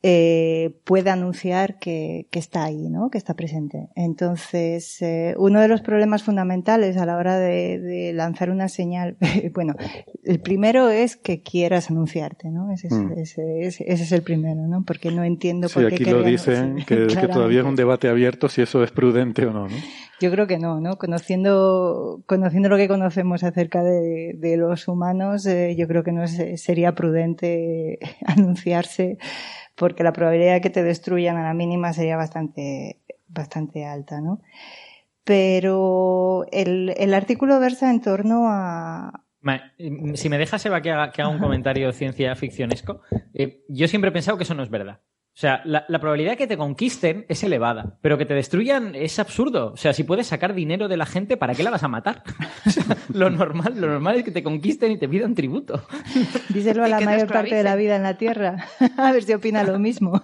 eh, 0.08 0.76
pueda 0.84 1.14
anunciar 1.14 1.80
que, 1.80 2.28
que 2.30 2.38
está 2.38 2.64
ahí, 2.66 2.90
¿no? 2.90 3.10
que 3.10 3.18
está 3.18 3.34
presente. 3.34 3.88
Entonces, 3.96 5.02
eh, 5.02 5.34
uno 5.40 5.60
de 5.60 5.68
los 5.68 5.82
problemas 5.82 6.22
fundamentales 6.22 6.96
a 6.98 7.08
la 7.08 7.18
hora 7.18 7.40
de, 7.40 7.80
de 7.80 8.14
lanzar 8.14 8.52
una 8.52 8.70
señal, 8.70 9.18
bueno, 9.56 9.74
el 10.24 10.40
primero 10.42 10.90
es 10.90 11.16
que 11.16 11.42
quieras 11.42 11.90
anunciarte, 11.90 12.50
¿no? 12.52 12.72
Ese 12.72 12.88
es, 12.88 12.94
Mm. 12.94 13.12
ese, 13.18 13.62
ese- 13.62 13.86
ese 13.92 14.04
es 14.04 14.12
el 14.12 14.22
primero, 14.22 14.68
¿no? 14.68 14.84
Porque 14.86 15.10
no 15.12 15.24
entiendo 15.24 15.70
Sí, 15.70 15.74
por 15.80 15.88
qué 15.90 15.96
aquí 15.96 16.06
lo 16.06 16.22
dicen, 16.22 16.76
que, 16.86 17.08
que 17.08 17.28
todavía 17.28 17.62
es 17.62 17.66
un 17.66 17.76
debate 17.76 18.08
abierto 18.08 18.48
si 18.48 18.62
eso 18.62 18.84
es 18.84 18.92
prudente 18.92 19.48
o 19.48 19.54
no, 19.54 19.68
¿no? 19.68 19.76
Yo 20.22 20.30
creo 20.32 20.46
que 20.46 20.60
no, 20.60 20.80
¿no? 20.82 20.98
Conociendo, 20.98 22.22
conociendo 22.28 22.70
lo 22.70 22.78
que 22.78 22.88
conocemos 22.88 23.44
acerca 23.44 23.84
de, 23.84 24.34
de 24.38 24.56
los 24.58 24.88
humanos, 24.88 25.46
eh, 25.48 25.76
yo 25.78 25.88
creo 25.88 26.04
que 26.04 26.12
no 26.12 26.24
es- 26.24 26.62
sería 26.62 26.94
prudente 26.94 27.98
anunciarse 28.26 29.18
porque 29.76 30.04
la 30.04 30.14
probabilidad 30.14 30.54
de 30.54 30.62
que 30.62 30.70
te 30.70 30.84
destruyan 30.84 31.38
a 31.38 31.44
la 31.44 31.54
mínima 31.54 31.94
sería 31.94 32.18
bastante, 32.18 33.00
bastante 33.28 33.86
alta, 33.86 34.22
¿no? 34.22 34.42
Pero 35.24 36.46
el, 36.52 36.94
el 36.98 37.14
artículo 37.14 37.60
versa 37.60 37.90
en 37.90 38.02
torno 38.02 38.46
a, 38.48 39.26
eh, 39.78 39.92
Si 40.16 40.30
me 40.30 40.38
dejas, 40.38 40.66
Eva, 40.66 40.82
que 40.82 40.92
haga, 40.92 41.12
que 41.12 41.22
haga 41.22 41.32
un 41.32 41.40
comentario 41.40 41.92
ciencia 41.92 42.36
ficcionesco, 42.36 43.02
eh, 43.34 43.64
yo 43.68 43.88
siempre 43.88 44.10
he 44.10 44.14
pensado 44.14 44.38
que 44.38 44.44
eso 44.44 44.56
no 44.56 44.64
es 44.64 44.70
verdad. 44.70 45.02
O 45.36 45.38
sea, 45.38 45.62
la, 45.66 45.84
la 45.90 46.00
probabilidad 46.00 46.32
de 46.32 46.38
que 46.38 46.48
te 46.48 46.56
conquisten 46.56 47.26
es 47.28 47.44
elevada, 47.44 47.98
pero 48.00 48.18
que 48.18 48.26
te 48.26 48.34
destruyan 48.34 48.96
es 48.96 49.20
absurdo. 49.20 49.74
O 49.74 49.76
sea, 49.76 49.92
si 49.92 50.06
puedes 50.06 50.28
sacar 50.28 50.54
dinero 50.54 50.88
de 50.88 50.96
la 50.96 51.06
gente, 51.06 51.36
¿para 51.36 51.54
qué 51.54 51.62
la 51.62 51.72
vas 51.72 51.84
a 51.84 51.90
matar? 51.90 52.24
O 52.66 52.70
sea, 52.70 52.98
lo 53.14 53.30
normal, 53.30 53.74
lo 53.80 53.88
normal 53.88 54.16
es 54.16 54.24
que 54.24 54.32
te 54.32 54.42
conquisten 54.42 54.94
y 54.94 54.98
te 54.98 55.10
pidan 55.10 55.36
tributo. 55.36 55.86
díselo 56.50 56.86
a 56.86 56.88
la 56.88 57.02
mayor 57.02 57.28
parte 57.28 57.54
de 57.54 57.64
la 57.64 57.76
vida 57.76 57.98
en 57.98 58.04
la 58.04 58.18
Tierra, 58.18 58.66
a 58.98 59.12
ver 59.12 59.24
si 59.24 59.34
opina 59.34 59.64
lo 59.64 59.78
mismo. 59.78 60.22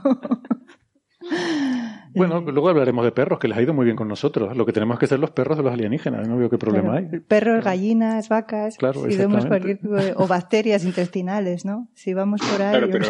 Bueno, 2.13 2.41
luego 2.41 2.70
hablaremos 2.70 3.06
de 3.06 3.12
perros, 3.12 3.38
que 3.38 3.48
les 3.48 3.58
ha 3.58 3.62
ido 3.62 3.74
muy 3.74 3.86
bien 3.86 3.98
con 3.98 4.08
nosotros. 4.08 4.56
Lo 4.56 4.65
que 4.65 4.74
tenemos 4.74 4.98
que 4.98 5.08
ser 5.08 5.20
los 5.20 5.32
perros 5.32 5.58
de 5.58 5.63
los 5.63 5.74
alienígenas, 5.74 6.27
no 6.27 6.38
veo 6.38 6.50
qué 6.50 6.58
problema 6.58 6.96
hay. 6.96 7.20
Perros, 7.20 7.63
gallinas, 7.63 8.30
vacas, 8.30 8.77
Claro, 8.77 9.06
si 9.10 9.18
vemos 9.18 9.46
cualquier 9.46 9.77
tipo 9.77 9.96
de, 9.96 10.13
o 10.15 10.27
bacterias 10.27 10.84
intestinales, 10.84 11.63
¿no? 11.65 11.89
Si 11.94 12.13
vamos 12.13 12.41
por 12.41 12.62
ahí. 12.62 12.72
Claro, 12.72 12.88
o 12.88 12.91
pero 12.91 13.06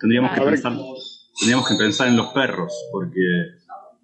tendríamos 0.00 0.32
que, 0.32 0.40
A 0.40 0.44
ver. 0.44 0.54
pensar, 0.54 0.72
tendríamos 1.38 1.68
que 1.68 1.74
pensar 1.76 2.08
en 2.08 2.16
los 2.16 2.28
perros, 2.32 2.72
porque 2.92 3.20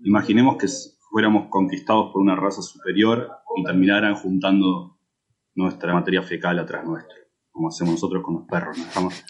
imaginemos 0.05 0.57
que 0.57 0.67
fuéramos 1.11 1.49
conquistados 1.51 2.13
por 2.13 2.23
una 2.23 2.37
raza 2.37 2.63
superior 2.63 3.31
y 3.57 3.65
terminaran 3.65 4.15
juntando 4.15 4.99
nuestra 5.55 5.93
materia 5.95 6.23
fecal 6.23 6.59
atrás 6.59 6.85
nuestro, 6.85 7.17
como 7.51 7.69
hacemos 7.69 7.95
nosotros 7.95 8.23
con 8.23 8.35
los 8.35 8.45
perros. 8.47 8.77
¿no? 8.79 8.85
Estamos- 8.85 9.25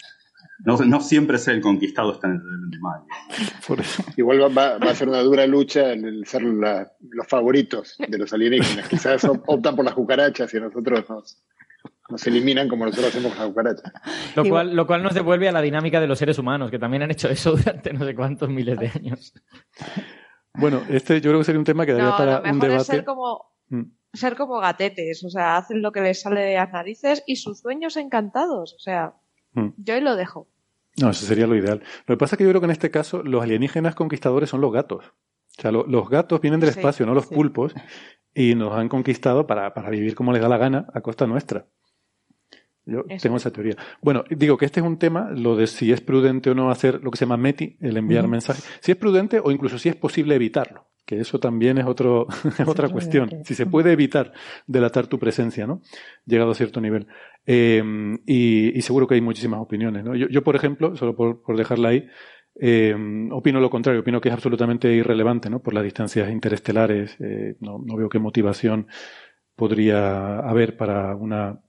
no, 0.65 0.77
no 0.77 1.01
siempre 1.01 1.37
ser 1.39 1.55
el 1.55 1.61
conquistado 1.61 2.13
está 2.13 2.27
necesariamente 2.29 2.77
mal. 2.79 3.01
Por 3.67 3.81
eso. 3.81 4.01
Igual 4.15 4.41
va, 4.43 4.47
va- 4.47 4.77
va 4.77 4.91
a 4.91 4.95
ser 4.95 5.09
una 5.09 5.19
dura 5.19 5.45
lucha 5.45 5.91
en 5.91 6.05
el 6.05 6.25
ser 6.25 6.43
la- 6.43 6.89
los 7.09 7.27
favoritos 7.27 7.95
de 7.97 8.17
los 8.17 8.31
alienígenas. 8.31 8.87
Quizás 8.87 9.25
op- 9.25 9.43
optan 9.47 9.75
por 9.75 9.83
las 9.83 9.93
cucarachas 9.93 10.53
y 10.53 10.57
a 10.57 10.61
nosotros 10.61 11.03
nos, 11.09 11.43
nos 12.09 12.27
eliminan 12.27 12.67
como 12.67 12.85
nosotros 12.85 13.09
hacemos 13.09 13.31
con 13.33 13.39
las 13.39 13.47
cucarachas. 13.49 13.93
Lo 14.35 14.43
cual, 14.45 14.75
lo 14.75 14.85
cual 14.85 15.03
nos 15.03 15.13
devuelve 15.13 15.47
a 15.47 15.51
la 15.51 15.61
dinámica 15.61 15.99
de 16.01 16.07
los 16.07 16.19
seres 16.19 16.37
humanos, 16.37 16.69
que 16.69 16.79
también 16.79 17.03
han 17.03 17.11
hecho 17.11 17.29
eso 17.29 17.51
durante 17.55 17.93
no 17.93 18.05
sé 18.05 18.13
cuántos 18.15 18.49
miles 18.49 18.77
de 18.79 18.91
años. 18.93 19.33
Bueno, 20.55 20.81
este 20.89 21.19
yo 21.21 21.29
creo 21.31 21.39
que 21.39 21.45
sería 21.45 21.59
un 21.59 21.65
tema 21.65 21.85
que 21.85 21.93
daría 21.93 22.09
No, 22.09 22.17
para 22.17 22.39
lo 22.39 22.51
un 22.51 22.57
mejor 22.57 22.65
es 22.65 22.71
debate. 22.73 22.85
ser 22.91 23.05
como, 23.05 23.45
Mm. 23.69 23.83
ser 24.13 24.35
como 24.35 24.59
gatetes, 24.59 25.23
o 25.23 25.29
sea, 25.29 25.57
hacen 25.57 25.81
lo 25.81 25.91
que 25.91 26.01
les 26.01 26.21
sale 26.21 26.41
de 26.41 26.55
las 26.55 26.71
narices 26.71 27.23
y 27.25 27.37
sus 27.37 27.63
dueños 27.63 27.97
encantados, 27.97 28.73
o 28.75 28.79
sea, 28.79 29.13
Mm. 29.53 29.69
yo 29.77 29.93
ahí 29.95 30.01
lo 30.01 30.15
dejo. 30.15 30.47
No, 31.01 31.09
eso 31.09 31.25
sería 31.25 31.47
lo 31.47 31.55
ideal. 31.55 31.81
Lo 32.05 32.15
que 32.15 32.19
pasa 32.19 32.35
es 32.35 32.37
que 32.37 32.43
yo 32.43 32.49
creo 32.51 32.61
que 32.61 32.65
en 32.65 32.71
este 32.71 32.91
caso 32.91 33.23
los 33.23 33.41
alienígenas 33.41 33.95
conquistadores 33.95 34.49
son 34.49 34.61
los 34.61 34.71
gatos. 34.71 35.05
O 35.57 35.61
sea, 35.61 35.71
lo- 35.71 35.87
los 35.87 36.07
gatos 36.09 36.39
vienen 36.41 36.59
del 36.59 36.71
Sí, 36.71 36.79
espacio, 36.79 37.05
no 37.07 37.13
los 37.15 37.25
sí. 37.27 37.33
pulpos, 37.35 37.73
y 38.35 38.53
nos 38.53 38.73
han 38.73 38.89
conquistado 38.89 39.47
para, 39.47 39.73
para 39.73 39.89
vivir 39.89 40.13
como 40.13 40.31
les 40.33 40.41
da 40.41 40.49
la 40.49 40.57
gana 40.57 40.85
a 40.93 41.01
costa 41.01 41.25
nuestra. 41.25 41.65
Yo 42.85 43.05
Eso. 43.07 43.23
tengo 43.23 43.37
esa 43.37 43.51
teoría. 43.51 43.75
Bueno, 44.01 44.23
digo 44.29 44.57
que 44.57 44.65
este 44.65 44.79
es 44.81 44.85
un 44.85 44.97
tema, 44.97 45.31
lo 45.31 45.55
de 45.55 45.67
si 45.67 45.91
es 45.91 46.01
prudente 46.01 46.49
o 46.49 46.55
no 46.55 46.69
hacer 46.69 47.01
lo 47.03 47.11
que 47.11 47.17
se 47.17 47.25
llama 47.25 47.37
METI, 47.37 47.77
el 47.79 47.97
enviar 47.97 48.23
Ujú. 48.23 48.31
mensajes. 48.31 48.63
Si 48.81 48.91
es 48.91 48.97
prudente 48.97 49.39
o 49.43 49.51
incluso 49.51 49.77
si 49.77 49.89
es 49.89 49.95
posible 49.95 50.35
evitarlo, 50.35 50.87
que 51.05 51.19
eso 51.19 51.39
también 51.39 51.77
es 51.77 51.85
otro, 51.85 52.27
es 52.59 52.67
otra 52.67 52.89
cuestión. 52.89 53.29
Si 53.45 53.55
se 53.55 53.65
puede 53.65 53.93
evitar 53.93 54.33
delatar 54.67 55.07
tu 55.07 55.17
presencia, 55.17 55.65
¿no? 55.65 55.81
Llegado 56.25 56.51
a 56.51 56.55
cierto 56.55 56.81
nivel. 56.81 57.07
Eh, 57.45 57.81
y, 58.25 58.77
y 58.77 58.81
seguro 58.81 59.07
que 59.07 59.15
hay 59.15 59.21
muchísimas 59.21 59.61
opiniones, 59.61 60.03
¿no? 60.03 60.15
Yo, 60.15 60.27
yo 60.27 60.43
por 60.43 60.55
ejemplo, 60.55 60.95
solo 60.95 61.15
por, 61.15 61.41
por 61.41 61.57
dejarla 61.57 61.89
ahí, 61.89 62.07
eh, 62.59 62.95
opino 63.31 63.59
lo 63.59 63.69
contrario, 63.69 64.01
opino 64.01 64.21
que 64.21 64.29
es 64.29 64.33
absolutamente 64.33 64.93
irrelevante, 64.93 65.49
¿no? 65.49 65.61
Por 65.61 65.73
las 65.73 65.83
distancias 65.83 66.29
interestelares, 66.29 67.17
eh, 67.19 67.55
no, 67.61 67.79
no 67.83 67.95
veo 67.95 68.09
qué 68.09 68.19
motivación 68.19 68.87
podría 69.55 70.39
haber 70.39 70.77
para 70.77 71.15
una 71.15 71.59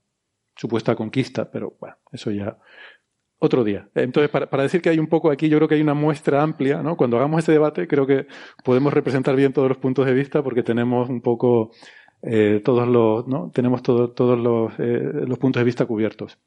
supuesta 0.55 0.95
conquista, 0.95 1.49
pero 1.51 1.75
bueno, 1.79 1.95
eso 2.11 2.31
ya 2.31 2.57
otro 3.39 3.63
día. 3.63 3.89
Entonces, 3.95 4.29
para, 4.29 4.49
para 4.49 4.63
decir 4.63 4.81
que 4.81 4.89
hay 4.89 4.97
un 4.99 5.07
poco 5.07 5.29
aquí, 5.29 5.49
yo 5.49 5.57
creo 5.57 5.67
que 5.67 5.75
hay 5.75 5.81
una 5.81 5.93
muestra 5.93 6.41
amplia, 6.41 6.81
¿no? 6.81 6.95
Cuando 6.95 7.17
hagamos 7.17 7.39
ese 7.43 7.51
debate, 7.51 7.87
creo 7.87 8.07
que 8.07 8.27
podemos 8.63 8.93
representar 8.93 9.35
bien 9.35 9.53
todos 9.53 9.67
los 9.67 9.77
puntos 9.77 10.05
de 10.05 10.13
vista 10.13 10.41
porque 10.41 10.63
tenemos 10.63 11.09
un 11.09 11.21
poco 11.21 11.71
eh, 12.23 12.61
todos 12.63 12.87
los, 12.87 13.27
¿no? 13.27 13.51
Tenemos 13.53 13.83
todo- 13.83 14.11
todos 14.11 14.39
los, 14.39 14.73
eh, 14.79 15.25
los 15.27 15.37
puntos 15.37 15.59
de 15.59 15.65
vista 15.65 15.85
cubiertos. 15.85 16.39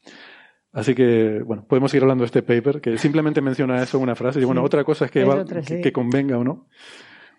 Así 0.73 0.95
que, 0.95 1.41
bueno, 1.45 1.65
podemos 1.69 1.93
ir 1.95 2.03
hablando 2.03 2.23
de 2.23 2.27
este 2.27 2.43
paper, 2.43 2.81
que 2.81 2.99
simplemente 2.99 3.41
menciona 3.41 3.83
eso 3.83 3.97
en 3.99 4.03
una 4.03 4.17
frase. 4.17 4.41
Y 4.41 4.45
bueno, 4.45 4.63
Sí. 4.63 4.67
otra 4.67 4.83
cosa 4.85 5.05
es 5.05 5.11
que, 5.11 5.25
va- 5.25 5.37
otra, 5.43 5.63
que, 5.63 5.81
que 5.81 5.93
convenga 5.93 6.37
o 6.39 6.45
no. 6.45 6.67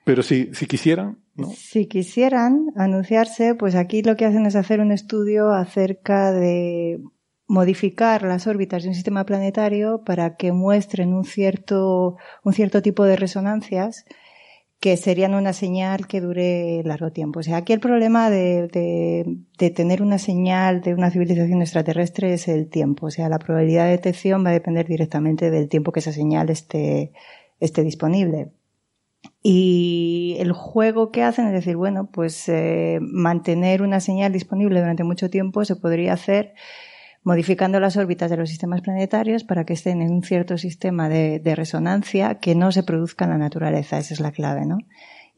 Pero 0.03 0.23
si, 0.23 0.49
si 0.53 0.65
quisieran. 0.65 1.17
Si 1.55 1.85
quisieran 1.85 2.71
anunciarse, 2.75 3.55
pues 3.55 3.75
aquí 3.75 4.01
lo 4.01 4.15
que 4.15 4.25
hacen 4.25 4.45
es 4.45 4.55
hacer 4.55 4.81
un 4.81 4.91
estudio 4.91 5.51
acerca 5.51 6.31
de 6.31 6.99
modificar 7.47 8.23
las 8.23 8.45
órbitas 8.45 8.83
de 8.83 8.89
un 8.89 8.95
sistema 8.95 9.25
planetario 9.25 10.03
para 10.05 10.35
que 10.35 10.51
muestren 10.51 11.13
un 11.13 11.25
cierto, 11.25 12.17
un 12.43 12.53
cierto 12.53 12.81
tipo 12.81 13.05
de 13.05 13.15
resonancias 13.15 14.05
que 14.79 14.95
serían 14.95 15.33
una 15.33 15.51
señal 15.51 16.07
que 16.07 16.21
dure 16.21 16.81
largo 16.85 17.11
tiempo. 17.11 17.39
O 17.39 17.43
sea, 17.43 17.57
aquí 17.57 17.73
el 17.73 17.81
problema 17.81 18.29
de, 18.29 18.67
de, 18.67 19.25
de 19.57 19.69
tener 19.71 20.01
una 20.01 20.19
señal 20.19 20.81
de 20.81 20.93
una 20.93 21.11
civilización 21.11 21.61
extraterrestre 21.61 22.33
es 22.33 22.47
el 22.47 22.69
tiempo. 22.69 23.07
O 23.07 23.11
sea, 23.11 23.27
la 23.29 23.39
probabilidad 23.39 23.85
de 23.85 23.91
detección 23.91 24.45
va 24.45 24.51
a 24.51 24.53
depender 24.53 24.87
directamente 24.87 25.51
del 25.51 25.67
tiempo 25.67 25.91
que 25.91 25.99
esa 25.99 26.13
señal 26.13 26.49
esté, 26.49 27.11
esté 27.59 27.83
disponible. 27.83 28.51
Y 29.41 30.35
el 30.39 30.51
juego 30.51 31.11
que 31.11 31.23
hacen 31.23 31.47
es 31.47 31.53
decir, 31.53 31.77
bueno, 31.77 32.09
pues 32.11 32.49
eh, 32.49 32.99
mantener 33.01 33.81
una 33.81 34.01
señal 34.01 34.33
disponible 34.33 34.79
durante 34.79 35.03
mucho 35.03 35.29
tiempo 35.29 35.63
se 35.63 35.77
podría 35.77 36.13
hacer 36.13 36.53
modificando 37.23 37.79
las 37.79 37.95
órbitas 37.95 38.29
de 38.29 38.37
los 38.37 38.49
sistemas 38.49 38.81
planetarios 38.81 39.43
para 39.43 39.65
que 39.65 39.73
estén 39.73 40.01
en 40.01 40.11
un 40.11 40.23
cierto 40.23 40.57
sistema 40.57 41.09
de, 41.09 41.39
de 41.39 41.55
resonancia 41.55 42.39
que 42.39 42.55
no 42.55 42.71
se 42.71 42.83
produzca 42.83 43.25
en 43.25 43.31
la 43.31 43.37
naturaleza. 43.37 43.97
Esa 43.97 44.13
es 44.13 44.19
la 44.19 44.31
clave, 44.31 44.65
¿no? 44.65 44.77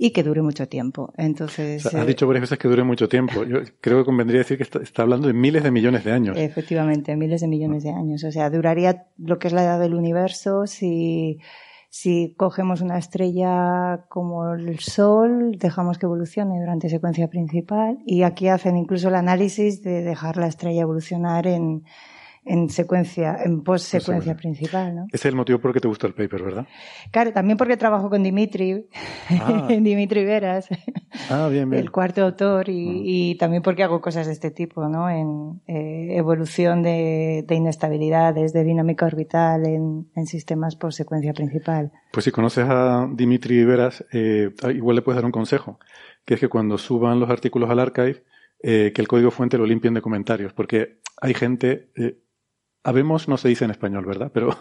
y 0.04 0.10
que 0.14 0.24
dure 0.24 0.42
mucho 0.42 0.68
tiempo. 0.68 1.14
Entonces, 1.16 1.86
O 1.86 1.90
sea, 1.92 2.00
has 2.00 2.06
eh, 2.06 2.10
dicho 2.10 2.26
varias 2.26 2.42
veces 2.42 2.58
que 2.58 2.68
dure 2.68 2.84
mucho 2.84 3.08
tiempo. 3.08 3.44
Yo 3.44 3.60
creo 3.82 4.00
que 4.00 4.06
convendría 4.06 4.40
decir 4.40 4.58
que 4.58 4.64
está, 4.64 4.80
está 4.80 5.04
hablando 5.04 5.28
de 5.28 5.34
miles 5.34 5.62
de 5.62 5.70
millones 5.70 6.04
de 6.04 6.12
años. 6.12 6.36
Efectivamente, 6.40 7.16
miles 7.16 7.42
de 7.42 7.48
millones 7.48 7.84
de 7.84 7.92
años. 7.92 8.24
O 8.24 8.32
sea, 8.32 8.50
duraría 8.50 9.06
lo 9.20 9.38
que 9.38 9.48
es 9.48 9.54
la 9.54 9.62
edad 9.62 9.80
del 9.80 9.94
universo 9.94 10.66
si, 10.66 11.38
si 11.92 12.34
cogemos 12.38 12.80
una 12.80 12.98
estrella 12.98 14.06
como 14.08 14.54
el 14.54 14.80
Sol, 14.80 15.58
dejamos 15.60 15.98
que 15.98 16.06
evolucione 16.06 16.58
durante 16.58 16.88
secuencia 16.88 17.28
principal 17.28 18.00
y 18.06 18.24
aquí 18.24 18.48
hacen 18.48 18.78
incluso 18.78 19.10
el 19.10 19.16
análisis 19.16 19.84
de 19.84 20.02
dejar 20.02 20.38
la 20.38 20.48
estrella 20.48 20.84
evolucionar 20.84 21.48
en, 21.48 21.84
en 22.44 22.70
secuencia, 22.70 23.38
en 23.46 23.62
post-secuencia 23.64 24.36
principal, 24.36 24.96
¿no? 24.96 25.04
Ese 25.10 25.16
es 25.18 25.26
el 25.26 25.36
motivo 25.36 25.60
por 25.60 25.70
el 25.70 25.74
que 25.76 25.80
te 25.80 25.88
gustó 25.88 26.08
el 26.08 26.14
paper, 26.16 26.42
¿verdad? 26.44 26.68
Claro, 27.12 27.32
también 27.34 27.56
porque 27.58 27.78
trabajo 27.78 28.10
con 28.10 28.24
Dimitri, 28.24 28.88
Ah. 29.30 29.68
Dimitri 29.70 30.26
Veras, 30.26 30.68
Ah, 31.30 31.48
bien, 31.52 31.70
bien. 31.70 31.82
el 31.84 31.92
cuarto 31.92 32.24
autor, 32.24 32.68
y, 32.70 33.04
y 33.32 33.36
también 33.36 33.62
porque 33.62 33.84
hago 33.84 34.02
cosas 34.02 34.26
de 34.28 34.34
este 34.34 34.50
tipo, 34.52 34.88
¿no? 34.88 35.10
En 35.10 35.62
eh, 35.68 36.18
evolución 36.18 36.82
de, 36.82 37.46
de 37.48 37.56
inestabilidades, 37.56 38.54
de 38.54 38.64
dinámica 38.64 39.06
orbital 39.06 39.66
en, 39.68 40.10
en 40.16 40.26
sistemas 40.26 40.76
por 40.76 40.94
secuencia 40.94 41.34
principal. 41.34 41.92
Pues 42.12 42.24
si 42.26 42.32
conoces 42.32 42.66
a 42.68 43.08
Dimitri 43.14 43.64
Veras, 43.66 44.04
eh, 44.12 44.50
igual 44.74 44.96
le 44.96 45.02
puedes 45.04 45.18
dar 45.18 45.26
un 45.26 45.32
consejo, 45.32 45.80
que 46.26 46.34
es 46.36 46.40
que 46.40 46.48
cuando 46.50 46.78
suban 46.78 47.20
los 47.20 47.30
artículos 47.30 47.70
al 47.70 47.80
archive, 47.80 48.24
eh, 48.64 48.92
que 48.94 49.02
el 49.02 49.08
código 49.08 49.32
fuente 49.32 49.58
lo 49.58 49.66
limpien 49.66 49.94
de 49.94 50.02
comentarios, 50.02 50.54
porque 50.54 51.00
hay 51.22 51.34
gente, 51.34 51.90
eh, 51.96 52.18
habemos 52.84 53.28
no 53.28 53.38
se 53.38 53.48
dice 53.48 53.66
en 53.66 53.72
español, 53.72 54.06
¿verdad? 54.06 54.32
Pero 54.34 54.58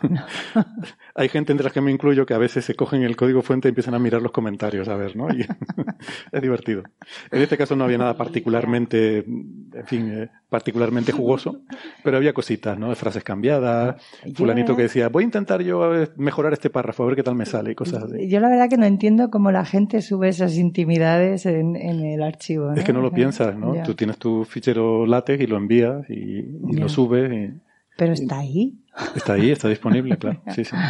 hay 1.15 1.29
gente 1.29 1.53
entre 1.53 1.65
las 1.65 1.73
que 1.73 1.81
me 1.81 1.91
incluyo 1.91 2.27
que 2.27 2.35
a 2.35 2.39
veces 2.39 2.65
se 2.65 2.75
cogen 2.75 3.03
el 3.03 3.17
código 3.17 3.41
fuente 3.41 3.69
y 3.69 3.71
empiezan 3.71 3.95
a 3.95 3.99
mirar 3.99 4.21
los 4.21 4.33
comentarios, 4.33 4.89
a 4.89 4.97
ver, 4.97 5.17
¿no? 5.17 5.29
Y 5.31 5.41
es 6.33 6.43
divertido. 6.43 6.83
En 7.31 7.41
este 7.41 7.57
caso 7.57 7.77
no 7.77 7.85
había 7.85 7.99
nada 7.99 8.17
particularmente, 8.17 9.19
en 9.19 9.87
fin, 9.87 10.11
eh, 10.11 10.29
particularmente 10.51 11.13
jugoso, 11.13 11.63
pero 12.05 12.19
había 12.19 12.35
cositas, 12.35 12.79
¿no? 12.79 12.95
Frases 12.95 13.25
cambiadas, 13.25 14.03
fulanito 14.35 14.77
que 14.77 14.83
decía, 14.83 15.09
voy 15.09 15.23
a 15.23 15.27
intentar 15.27 15.63
yo 15.63 15.91
mejorar 16.17 16.53
este 16.53 16.69
párrafo, 16.69 17.05
a 17.05 17.07
ver 17.07 17.17
qué 17.17 17.23
tal 17.23 17.37
me 17.37 17.47
sale 17.47 17.73
y 17.73 17.75
cosas 17.75 18.05
así. 18.05 18.29
Yo 18.29 18.41
la 18.41 18.51
verdad 18.51 18.69
que 18.69 18.77
no 18.77 18.85
entiendo 18.85 19.31
cómo 19.31 19.51
la 19.51 19.65
gente 19.65 20.03
sube 20.03 20.29
esas 20.29 20.59
intimidades 20.59 21.47
en, 21.47 21.75
en 21.77 22.05
el 22.05 22.23
archivo. 22.23 22.73
Es 22.73 22.85
que 22.85 22.93
no 22.93 23.01
lo 23.01 23.13
piensas, 23.13 23.57
¿no? 23.57 23.75
ya. 23.75 23.83
Tú 23.83 23.95
tienes 23.95 24.19
tu 24.19 24.45
fichero 24.45 25.07
látex 25.07 25.43
y 25.43 25.47
lo 25.47 25.57
envías 25.57 26.09
y, 26.11 26.45
y 26.69 26.77
lo 26.77 26.89
subes 26.89 27.33
y 27.33 27.70
Pero 28.01 28.15
está 28.15 28.39
ahí. 28.39 28.79
está 29.15 29.35
ahí, 29.35 29.51
está 29.51 29.69
disponible, 29.69 30.17
claro. 30.17 30.43
Sí, 30.55 30.65
sí. 30.65 30.75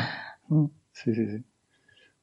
Mm. 0.49 0.67
Sí, 0.91 1.15
sí, 1.15 1.27
sí. 1.29 1.45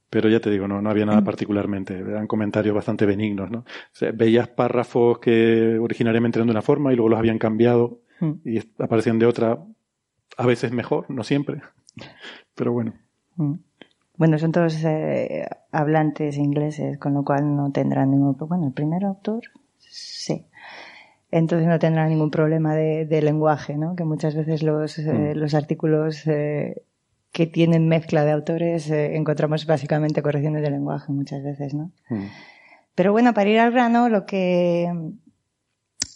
Pero 0.10 0.28
ya 0.28 0.42
te 0.42 0.50
digo, 0.50 0.68
no, 0.68 0.82
no 0.82 0.90
había 0.90 1.06
nada 1.06 1.24
particularmente. 1.24 1.98
Eran 1.98 2.28
comentarios 2.28 2.76
bastante 2.76 3.06
benignos, 3.06 3.50
¿no? 3.50 3.60
O 3.60 3.66
sea, 3.94 4.12
veías 4.12 4.50
párrafos 4.50 5.20
que 5.20 5.78
originariamente 5.80 6.38
eran 6.40 6.48
de 6.48 6.52
una 6.52 6.62
forma 6.62 6.92
y 6.92 6.98
luego 6.98 7.08
los 7.10 7.20
habían 7.20 7.38
cambiado 7.40 8.02
Mm. 8.20 8.32
y 8.46 8.60
aparecían 8.80 9.20
de 9.20 9.28
otra, 9.28 9.60
a 10.38 10.46
veces 10.46 10.72
mejor, 10.72 11.10
no 11.10 11.24
siempre. 11.24 11.62
Pero 12.56 12.72
bueno. 12.74 12.94
Mm. 13.36 13.54
Bueno, 14.18 14.40
son 14.40 14.52
todos 14.52 14.84
eh, 14.84 15.46
hablantes 15.72 16.38
ingleses, 16.38 16.98
con 16.98 17.14
lo 17.14 17.24
cual 17.24 17.56
no 17.56 17.72
tendrán 17.72 18.10
ningún 18.12 18.36
problema. 18.36 18.58
Bueno, 18.58 18.68
el 18.68 18.74
primer 18.74 19.06
autor, 19.06 19.44
sí. 19.78 20.48
Entonces 21.32 21.68
no 21.68 21.78
tendrán 21.80 22.10
ningún 22.10 22.32
problema 22.32 22.74
de, 22.76 23.06
de 23.06 23.22
lenguaje, 23.22 23.76
¿no? 23.78 23.96
Que 23.96 24.04
muchas 24.06 24.34
veces 24.36 24.64
los, 24.64 24.98
eh, 25.00 25.34
Mm. 25.36 25.38
los 25.38 25.54
artículos 25.54 26.26
eh, 26.28 26.84
que 27.34 27.46
tienen 27.48 27.88
mezcla 27.90 28.24
de 28.24 28.32
autores 28.32 28.90
eh, 28.90 29.16
encontramos 29.16 29.66
básicamente 29.66 30.22
correcciones 30.22 30.62
de 30.62 30.72
lenguaje 30.72 31.12
muchas 31.12 31.44
veces, 31.44 31.74
¿no? 31.74 31.92
Mm. 32.10 32.26
Pero 32.96 33.12
bueno, 33.12 33.34
para 33.34 33.50
ir 33.50 33.60
al 33.60 33.72
grano, 33.72 34.10
lo 34.10 34.26
que... 34.26 34.90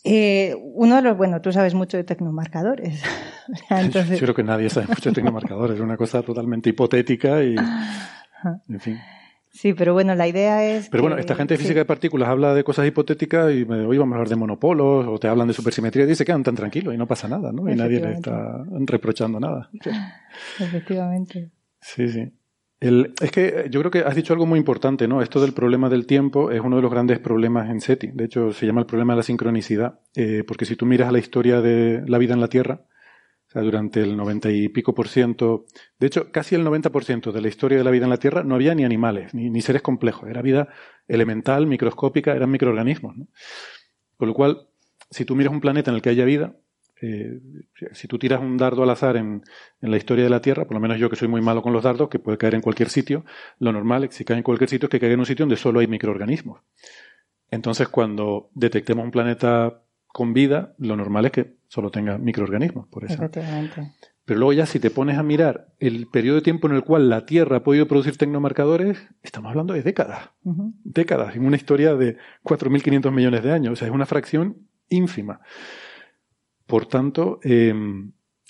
eh, 0.03 0.55
uno 0.73 0.95
de 0.95 1.01
los, 1.03 1.17
bueno, 1.17 1.41
tú 1.41 1.51
sabes 1.51 1.73
mucho 1.75 1.97
de 1.97 2.03
tecnomarcadores. 2.03 3.03
Entonces, 3.69 4.19
Yo 4.19 4.25
creo 4.25 4.35
que 4.35 4.43
nadie 4.43 4.69
sabe 4.69 4.87
mucho 4.87 5.09
de 5.09 5.15
tecnomarcadores. 5.15 5.75
Es 5.75 5.81
una 5.81 5.97
cosa 5.97 6.21
totalmente 6.23 6.69
hipotética 6.69 7.43
y, 7.43 7.55
en 8.69 8.79
fin. 8.79 8.97
Sí, 9.51 9.73
pero 9.73 9.93
bueno, 9.93 10.15
la 10.15 10.27
idea 10.27 10.65
es... 10.65 10.89
Pero 10.89 11.03
bueno, 11.03 11.17
esta 11.17 11.35
gente 11.35 11.53
de 11.53 11.57
sí. 11.57 11.63
física 11.63 11.79
de 11.81 11.85
partículas 11.85 12.29
habla 12.29 12.53
de 12.53 12.63
cosas 12.63 12.87
hipotéticas 12.87 13.53
y 13.53 13.65
me- 13.65 13.85
hoy 13.85 13.97
vamos 13.97 14.13
a 14.13 14.15
hablar 14.17 14.29
de 14.29 14.35
monopolos 14.35 15.05
o 15.07 15.19
te 15.19 15.27
hablan 15.27 15.47
de 15.47 15.53
supersimetría 15.53 16.05
y 16.09 16.15
se 16.15 16.25
quedan 16.25 16.43
tan 16.43 16.55
tranquilos 16.55 16.93
y 16.93 16.97
no 16.97 17.07
pasa 17.07 17.27
nada, 17.27 17.51
¿no? 17.51 17.69
Y 17.71 17.75
nadie 17.75 17.99
le 17.99 18.13
está 18.13 18.63
reprochando 18.87 19.39
nada. 19.39 19.69
Efectivamente. 20.59 21.51
Sí, 21.81 22.07
sí. 22.09 22.31
El- 22.79 23.13
es 23.21 23.31
que 23.31 23.67
yo 23.69 23.79
creo 23.81 23.91
que 23.91 23.99
has 23.99 24.15
dicho 24.15 24.33
algo 24.33 24.45
muy 24.47 24.57
importante, 24.57 25.07
¿no? 25.07 25.21
Esto 25.21 25.39
del 25.39 25.53
problema 25.53 25.87
del 25.89 26.07
tiempo 26.07 26.49
es 26.51 26.61
uno 26.61 26.77
de 26.77 26.81
los 26.81 26.91
grandes 26.91 27.19
problemas 27.19 27.69
en 27.69 27.79
SETI. 27.79 28.07
De 28.07 28.25
hecho, 28.25 28.51
se 28.53 28.65
llama 28.65 28.81
el 28.81 28.87
problema 28.87 29.13
de 29.13 29.17
la 29.17 29.23
sincronicidad, 29.23 29.99
eh, 30.15 30.43
porque 30.47 30.65
si 30.65 30.75
tú 30.75 30.85
miras 30.87 31.09
a 31.09 31.11
la 31.11 31.19
historia 31.19 31.61
de 31.61 32.01
la 32.07 32.17
vida 32.17 32.33
en 32.33 32.41
la 32.41 32.47
Tierra, 32.47 32.81
sea, 33.51 33.61
durante 33.61 34.01
el 34.01 34.15
90 34.15 34.49
y 34.51 34.69
pico 34.69 34.95
por 34.95 35.07
ciento, 35.09 35.65
de 35.99 36.07
hecho, 36.07 36.31
casi 36.31 36.55
el 36.55 36.63
90 36.63 36.89
por 36.89 37.03
ciento 37.03 37.31
de 37.31 37.41
la 37.41 37.49
historia 37.49 37.77
de 37.77 37.83
la 37.83 37.91
vida 37.91 38.05
en 38.05 38.09
la 38.09 38.17
Tierra 38.17 38.43
no 38.43 38.55
había 38.55 38.73
ni 38.75 38.85
animales, 38.85 39.33
ni, 39.33 39.61
seres 39.61 39.81
complejos. 39.81 40.29
Era 40.29 40.41
vida 40.41 40.69
elemental, 41.07 41.67
microscópica, 41.67 42.33
eran 42.33 42.49
microorganismos. 42.49 43.15
Con 44.17 44.27
lo 44.29 44.33
cual, 44.33 44.67
si 45.09 45.25
tú 45.25 45.35
miras 45.35 45.51
un 45.51 45.59
planeta 45.59 45.91
en 45.91 45.95
el 45.95 46.01
que 46.01 46.09
haya 46.09 46.23
vida, 46.23 46.55
eh, 47.01 47.41
si 47.91 48.07
tú 48.07 48.17
tiras 48.17 48.39
un 48.39 48.57
dardo 48.57 48.83
al 48.83 48.89
azar 48.89 49.17
en, 49.17 49.43
en 49.81 49.91
la 49.91 49.97
historia 49.97 50.23
de 50.23 50.29
la 50.29 50.41
Tierra, 50.41 50.65
por 50.65 50.75
lo 50.75 50.79
menos 50.79 50.97
yo 50.97 51.09
que 51.09 51.15
soy 51.17 51.27
muy 51.27 51.41
malo 51.41 51.61
con 51.61 51.73
los 51.73 51.83
dardos, 51.83 52.07
que 52.07 52.19
puede 52.19 52.37
caer 52.37 52.55
en 52.55 52.61
cualquier 52.61 52.89
sitio, 52.89 53.25
lo 53.59 53.73
normal, 53.73 54.07
si 54.11 54.23
cae 54.23 54.37
en 54.37 54.43
cualquier 54.43 54.69
sitio, 54.69 54.85
es 54.85 54.91
que 54.91 54.99
caiga 54.99 55.15
en 55.15 55.19
un 55.19 55.25
sitio 55.25 55.43
donde 55.43 55.57
solo 55.57 55.81
hay 55.81 55.87
microorganismos. 55.87 56.61
Entonces, 57.49 57.89
cuando 57.89 58.49
detectemos 58.53 59.03
un 59.03 59.11
planeta 59.11 59.80
con 60.13 60.33
vida, 60.33 60.73
lo 60.77 60.95
normal 60.95 61.25
es 61.25 61.31
que 61.31 61.53
solo 61.67 61.89
tenga 61.91 62.17
microorganismos, 62.17 62.87
por 62.87 63.05
eso. 63.05 63.13
Efectivamente. 63.13 63.91
Pero 64.25 64.39
luego 64.39 64.53
ya 64.53 64.65
si 64.65 64.79
te 64.79 64.91
pones 64.91 65.17
a 65.17 65.23
mirar 65.23 65.67
el 65.79 66.07
periodo 66.07 66.35
de 66.37 66.41
tiempo 66.43 66.67
en 66.67 66.75
el 66.75 66.83
cual 66.83 67.09
la 67.09 67.25
Tierra 67.25 67.57
ha 67.57 67.63
podido 67.63 67.87
producir 67.87 68.17
tecnomarcadores, 68.17 69.07
estamos 69.23 69.49
hablando 69.49 69.73
de 69.73 69.81
décadas. 69.83 70.29
Décadas, 70.83 71.35
en 71.35 71.45
una 71.45 71.55
historia 71.57 71.95
de 71.95 72.17
4.500 72.43 73.11
millones 73.11 73.43
de 73.43 73.51
años. 73.51 73.73
O 73.73 73.75
sea, 73.75 73.87
es 73.87 73.93
una 73.93 74.05
fracción 74.05 74.57
ínfima. 74.89 75.41
Por 76.67 76.85
tanto, 76.85 77.39
eh, 77.43 77.73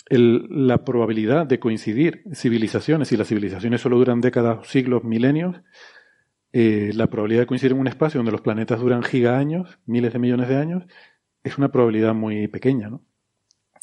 el- 0.08 0.46
la 0.66 0.84
probabilidad 0.84 1.46
de 1.46 1.58
coincidir 1.58 2.22
civilizaciones, 2.34 3.10
y 3.12 3.16
las 3.16 3.28
civilizaciones 3.28 3.80
solo 3.80 3.96
duran 3.98 4.20
décadas, 4.20 4.66
siglos, 4.68 5.04
milenios, 5.04 5.56
eh, 6.52 6.90
la 6.94 7.06
probabilidad 7.08 7.40
de 7.42 7.46
coincidir 7.46 7.72
en 7.72 7.80
un 7.80 7.88
espacio 7.88 8.18
donde 8.18 8.32
los 8.32 8.42
planetas 8.42 8.78
duran 8.78 9.02
gigaaños, 9.02 9.78
miles 9.86 10.12
de 10.12 10.18
millones 10.18 10.48
de 10.48 10.56
años, 10.56 10.84
es 11.44 11.58
una 11.58 11.70
probabilidad 11.70 12.14
muy 12.14 12.48
pequeña, 12.48 12.88
¿no? 12.88 13.02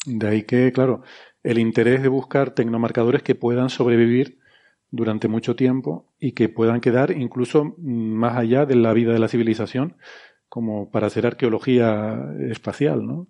De 0.06 0.28
ahí 0.28 0.42
que, 0.44 0.72
claro, 0.72 1.02
el 1.42 1.58
interés 1.58 2.02
de 2.02 2.08
buscar 2.08 2.50
tecnomarcadores 2.52 3.22
que 3.22 3.34
puedan 3.34 3.68
sobrevivir 3.68 4.38
durante 4.90 5.28
mucho 5.28 5.56
tiempo 5.56 6.06
y 6.18 6.32
que 6.32 6.48
puedan 6.48 6.80
quedar 6.80 7.10
incluso 7.12 7.74
más 7.78 8.36
allá 8.36 8.66
de 8.66 8.76
la 8.76 8.92
vida 8.92 9.12
de 9.12 9.18
la 9.18 9.28
civilización, 9.28 9.96
como 10.48 10.90
para 10.90 11.06
hacer 11.06 11.26
arqueología 11.26 12.18
espacial, 12.50 13.06
¿no? 13.06 13.28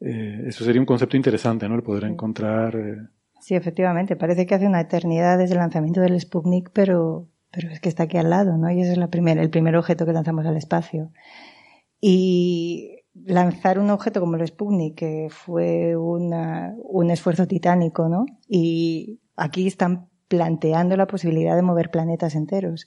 Eh, 0.00 0.44
eso 0.46 0.64
sería 0.64 0.80
un 0.80 0.86
concepto 0.86 1.16
interesante, 1.16 1.68
¿no? 1.68 1.74
El 1.74 1.82
poder 1.82 2.04
encontrar. 2.04 2.74
eh, 2.76 2.96
Sí, 3.40 3.54
efectivamente. 3.54 4.16
Parece 4.16 4.46
que 4.46 4.54
hace 4.54 4.66
una 4.66 4.80
eternidad 4.80 5.38
desde 5.38 5.54
el 5.54 5.60
lanzamiento 5.60 6.00
del 6.00 6.18
Sputnik, 6.20 6.70
pero, 6.72 7.26
pero 7.50 7.70
es 7.70 7.80
que 7.80 7.88
está 7.88 8.04
aquí 8.04 8.16
al 8.16 8.30
lado, 8.30 8.56
¿no? 8.56 8.70
Y 8.70 8.80
ese 8.80 8.92
es 8.92 8.98
la 8.98 9.08
primera, 9.08 9.42
el 9.42 9.50
primer 9.50 9.76
objeto 9.76 10.06
que 10.06 10.12
lanzamos 10.12 10.46
al 10.46 10.56
espacio. 10.56 11.10
Y 12.00 12.99
lanzar 13.14 13.78
un 13.78 13.90
objeto 13.90 14.20
como 14.20 14.36
el 14.36 14.46
Sputnik, 14.46 14.94
que 14.96 15.28
fue 15.30 15.96
una- 15.96 16.74
un 16.82 17.10
esfuerzo 17.10 17.46
titánico, 17.46 18.08
¿no? 18.08 18.26
Y 18.48 19.20
aquí 19.36 19.66
están 19.66 20.08
planteando 20.28 20.96
la 20.96 21.06
posibilidad 21.06 21.56
de 21.56 21.62
mover 21.62 21.90
planetas 21.90 22.34
enteros. 22.36 22.86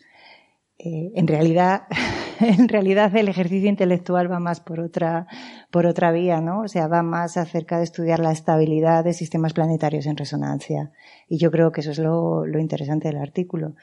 Eh, 0.80 1.12
en 1.16 1.28
realidad, 1.28 1.84
en 2.40 2.68
realidad 2.70 3.16
el 3.16 3.28
ejercicio 3.28 3.70
intelectual 3.70 4.32
va 4.32 4.40
más 4.40 4.60
por 4.60 4.80
otra, 4.80 5.28
por 5.72 5.86
otra 5.86 6.12
vía, 6.12 6.42
¿no? 6.42 6.62
O 6.62 6.68
sea, 6.68 6.88
va 6.88 7.04
más 7.04 7.38
acerca 7.38 7.78
de 7.78 7.84
estudiar 7.84 8.20
la 8.20 8.32
estabilidad 8.32 9.04
de 9.04 9.14
sistemas 9.14 9.54
planetarios 9.54 10.06
en 10.08 10.18
resonancia. 10.18 10.92
Y 11.28 11.38
yo 11.38 11.52
creo 11.52 11.72
que 11.72 11.82
eso 11.82 11.92
es 11.92 12.00
lo, 12.00 12.46
lo 12.46 12.60
interesante 12.60 13.08
del 13.10 13.18
artículo. 13.18 13.76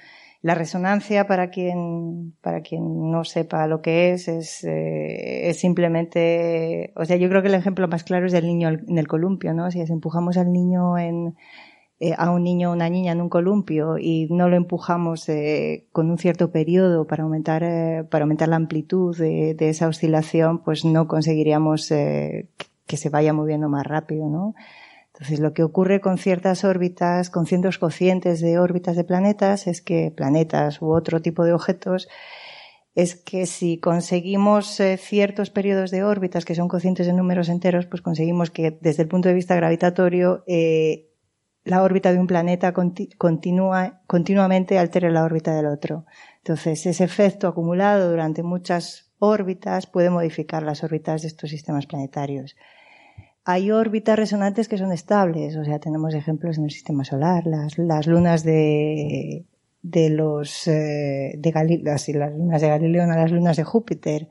La 0.42 0.54
resonancia, 0.54 1.26
para 1.26 1.50
quien, 1.50 2.34
para 2.40 2.62
quien 2.62 3.10
no 3.10 3.24
sepa 3.24 3.66
lo 3.66 3.82
que 3.82 4.12
es, 4.12 4.26
es, 4.26 4.64
eh, 4.64 5.50
es 5.50 5.60
simplemente, 5.60 6.92
o 6.96 7.04
sea, 7.04 7.16
yo 7.16 7.28
creo 7.28 7.42
que 7.42 7.48
el 7.48 7.54
ejemplo 7.54 7.86
más 7.88 8.04
claro 8.04 8.26
es 8.26 8.32
del 8.32 8.46
niño 8.46 8.70
en 8.70 8.96
el 8.96 9.06
columpio, 9.06 9.52
¿no? 9.52 9.70
Si 9.70 9.80
empujamos 9.80 10.38
al 10.38 10.50
niño 10.50 10.96
en, 10.96 11.34
eh, 12.02 12.14
a 12.16 12.30
un 12.30 12.42
niño 12.42 12.70
o 12.70 12.72
una 12.72 12.88
niña 12.88 13.12
en 13.12 13.20
un 13.20 13.28
columpio 13.28 13.98
y 13.98 14.26
no 14.30 14.48
lo 14.48 14.56
empujamos 14.56 15.28
eh, 15.28 15.86
con 15.92 16.10
un 16.10 16.16
cierto 16.16 16.50
periodo 16.50 17.06
para 17.06 17.24
aumentar, 17.24 17.62
eh, 17.62 18.04
para 18.10 18.24
aumentar 18.24 18.48
la 18.48 18.56
amplitud 18.56 19.14
de, 19.14 19.54
de 19.54 19.68
esa 19.68 19.88
oscilación, 19.88 20.62
pues 20.64 20.86
no 20.86 21.06
conseguiríamos 21.06 21.90
eh, 21.90 22.48
que 22.86 22.96
se 22.96 23.10
vaya 23.10 23.34
moviendo 23.34 23.68
más 23.68 23.86
rápido, 23.86 24.30
¿no? 24.30 24.54
Entonces, 25.20 25.40
lo 25.40 25.52
que 25.52 25.62
ocurre 25.62 26.00
con 26.00 26.16
ciertas 26.16 26.64
órbitas, 26.64 27.28
con 27.28 27.44
ciertos 27.44 27.76
cocientes 27.76 28.40
de 28.40 28.58
órbitas 28.58 28.96
de 28.96 29.04
planetas, 29.04 29.66
es 29.66 29.82
que 29.82 30.10
planetas 30.10 30.80
u 30.80 30.94
otro 30.94 31.20
tipo 31.20 31.44
de 31.44 31.52
objetos, 31.52 32.08
es 32.94 33.16
que 33.16 33.44
si 33.44 33.78
conseguimos 33.78 34.80
eh, 34.80 34.96
ciertos 34.96 35.50
periodos 35.50 35.90
de 35.90 36.04
órbitas 36.04 36.46
que 36.46 36.54
son 36.54 36.68
cocientes 36.68 37.06
de 37.06 37.12
números 37.12 37.50
enteros, 37.50 37.84
pues 37.84 38.00
conseguimos 38.00 38.50
que 38.50 38.78
desde 38.80 39.02
el 39.02 39.08
punto 39.08 39.28
de 39.28 39.34
vista 39.34 39.54
gravitatorio 39.54 40.42
eh, 40.46 41.10
la 41.64 41.82
órbita 41.82 42.14
de 42.14 42.18
un 42.18 42.26
planeta 42.26 42.72
continuamente 42.72 44.78
altere 44.78 45.10
la 45.10 45.24
órbita 45.24 45.54
del 45.54 45.66
otro. 45.66 46.06
Entonces, 46.38 46.86
ese 46.86 47.04
efecto 47.04 47.46
acumulado 47.46 48.08
durante 48.08 48.42
muchas 48.42 49.12
órbitas 49.18 49.86
puede 49.86 50.08
modificar 50.08 50.62
las 50.62 50.82
órbitas 50.82 51.20
de 51.20 51.28
estos 51.28 51.50
sistemas 51.50 51.84
planetarios. 51.84 52.56
Hay 53.50 53.72
órbitas 53.72 54.16
resonantes 54.16 54.68
que 54.68 54.78
son 54.78 54.92
estables, 54.92 55.56
o 55.56 55.64
sea, 55.64 55.80
tenemos 55.80 56.14
ejemplos 56.14 56.56
en 56.56 56.66
el 56.66 56.70
sistema 56.70 57.02
solar, 57.02 57.42
las, 57.46 58.06
lunas 58.06 58.44
de, 58.44 59.44
de 59.82 60.10
los 60.10 60.68
eh, 60.68 61.34
de 61.36 61.50
Galileo, 61.50 61.92
las 61.92 62.08
lunas 62.08 62.60
de 62.60 62.68
Galileo, 62.68 63.06
las 63.06 63.32
lunas 63.32 63.56
de 63.56 63.64
Júpiter. 63.64 64.28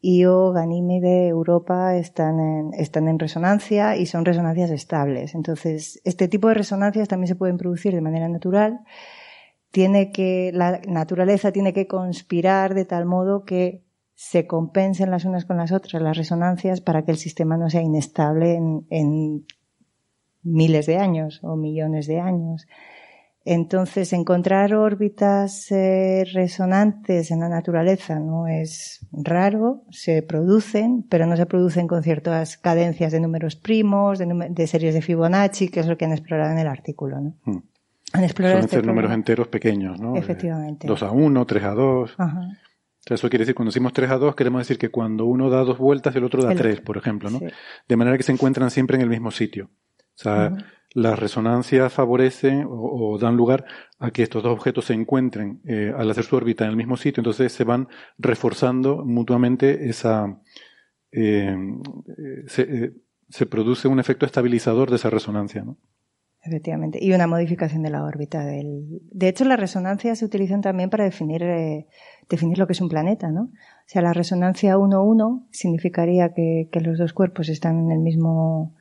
Io, 0.00 0.52
Ganímede, 0.52 1.28
Europa 1.28 1.94
están 1.96 2.40
en, 2.40 2.74
están 2.74 3.06
en 3.06 3.18
resonancia 3.18 3.98
y 3.98 4.06
son 4.06 4.24
resonancias 4.24 4.70
estables. 4.70 5.34
Entonces, 5.34 6.00
este 6.04 6.26
tipo 6.28 6.48
de 6.48 6.54
resonancias 6.54 7.06
también 7.06 7.28
se 7.28 7.36
pueden 7.36 7.58
producir 7.58 7.94
de 7.94 8.00
manera 8.00 8.30
natural. 8.30 8.80
Tiene 9.72 10.10
que, 10.10 10.52
la 10.54 10.80
naturaleza 10.88 11.52
tiene 11.52 11.74
que 11.74 11.86
conspirar 11.86 12.72
de 12.72 12.86
tal 12.86 13.04
modo 13.04 13.44
que 13.44 13.83
se 14.14 14.46
compensen 14.46 15.10
las 15.10 15.24
unas 15.24 15.44
con 15.44 15.56
las 15.56 15.72
otras 15.72 16.02
las 16.02 16.16
resonancias 16.16 16.80
para 16.80 17.04
que 17.04 17.10
el 17.10 17.18
sistema 17.18 17.56
no 17.56 17.68
sea 17.68 17.82
inestable 17.82 18.54
en, 18.54 18.86
en 18.90 19.46
miles 20.42 20.86
de 20.86 20.98
años 20.98 21.40
o 21.42 21.56
millones 21.56 22.06
de 22.06 22.20
años. 22.20 22.66
Entonces, 23.46 24.14
encontrar 24.14 24.72
órbitas 24.74 25.70
eh, 25.70 26.24
resonantes 26.32 27.30
en 27.30 27.40
la 27.40 27.48
naturaleza 27.50 28.18
no 28.18 28.46
es 28.46 29.06
raro, 29.12 29.82
se 29.90 30.22
producen, 30.22 31.04
pero 31.10 31.26
no 31.26 31.36
se 31.36 31.44
producen 31.44 31.86
con 31.86 32.02
ciertas 32.02 32.56
cadencias 32.56 33.12
de 33.12 33.20
números 33.20 33.56
primos, 33.56 34.18
de, 34.18 34.66
series 34.66 34.94
de 34.94 35.02
Fibonacci, 35.02 35.68
que 35.68 35.80
es 35.80 35.86
lo 35.86 35.98
que 35.98 36.06
han 36.06 36.12
explorado 36.12 36.52
en 36.52 36.58
el 36.58 36.68
artículo. 36.68 37.20
¿no? 37.20 37.34
Hmm. 37.44 37.62
Han 38.14 38.24
explorado 38.24 38.60
este 38.60 38.80
números 38.80 39.12
enteros 39.12 39.48
pequeños, 39.48 40.00
¿no? 40.00 40.16
Efectivamente. 40.16 40.86
2 40.86 41.02
a 41.02 41.10
1, 41.10 41.46
3 41.46 41.64
a 41.64 41.70
2. 41.70 42.14
Ajá. 42.16 42.48
Eso 43.10 43.28
quiere 43.28 43.42
decir, 43.42 43.54
cuando 43.54 43.70
decimos 43.70 43.92
3 43.92 44.10
a 44.10 44.18
2, 44.18 44.34
queremos 44.34 44.60
decir 44.60 44.78
que 44.78 44.90
cuando 44.90 45.26
uno 45.26 45.50
da 45.50 45.62
dos 45.62 45.78
vueltas, 45.78 46.16
el 46.16 46.24
otro 46.24 46.42
da 46.42 46.54
3, 46.54 46.80
por 46.80 46.96
ejemplo, 46.96 47.28
¿no? 47.30 47.40
De 47.86 47.96
manera 47.96 48.16
que 48.16 48.22
se 48.22 48.32
encuentran 48.32 48.70
siempre 48.70 48.96
en 48.96 49.02
el 49.02 49.10
mismo 49.10 49.30
sitio. 49.30 49.70
O 50.16 50.22
sea, 50.22 50.52
las 50.94 51.18
resonancias 51.18 51.92
favorecen 51.92 52.66
o, 52.68 53.18
dan 53.18 53.36
lugar 53.36 53.64
a 53.98 54.10
que 54.12 54.22
estos 54.22 54.42
dos 54.42 54.52
objetos 54.52 54.86
se 54.86 54.94
encuentren 54.94 55.60
eh, 55.66 55.92
al 55.94 56.08
hacer 56.10 56.24
su 56.24 56.36
órbita 56.36 56.64
en 56.64 56.70
el 56.70 56.76
mismo 56.76 56.96
sitio, 56.96 57.20
entonces 57.20 57.52
se 57.52 57.64
van 57.64 57.88
reforzando 58.16 59.04
mutuamente 59.04 59.88
esa... 59.88 60.40
Eh, 61.10 61.56
eh, 62.56 62.92
se, 63.28 63.46
produce 63.46 63.88
un 63.88 63.98
efecto 63.98 64.24
estabilizador 64.24 64.90
de 64.90 64.96
esa 64.96 65.10
resonancia, 65.10 65.64
¿no? 65.64 65.76
Efectivamente. 66.46 66.98
Y 67.00 67.12
una 67.14 67.26
modificación 67.26 67.82
de 67.82 67.90
la 67.90 68.04
órbita 68.04 68.44
del. 68.44 69.00
De 69.10 69.28
hecho, 69.28 69.44
las 69.44 69.58
resonancias 69.58 70.18
se 70.18 70.26
utilizan 70.26 70.60
también 70.60 70.90
para 70.90 71.04
definir, 71.04 71.42
definir 72.28 72.58
lo 72.58 72.66
que 72.66 72.74
es 72.74 72.80
un 72.82 72.90
planeta, 72.90 73.30
¿no? 73.30 73.44
O 73.44 73.86
sea, 73.86 74.02
la 74.02 74.12
resonancia 74.12 74.76
1-1 74.76 75.46
significaría 75.50 76.34
que, 76.34 76.68
que, 76.70 76.80
los 76.80 76.98
dos 76.98 77.14
cuerpos 77.14 77.48
están 77.48 77.78
en 77.78 77.92
el 77.92 78.00
mismo, 78.00 78.74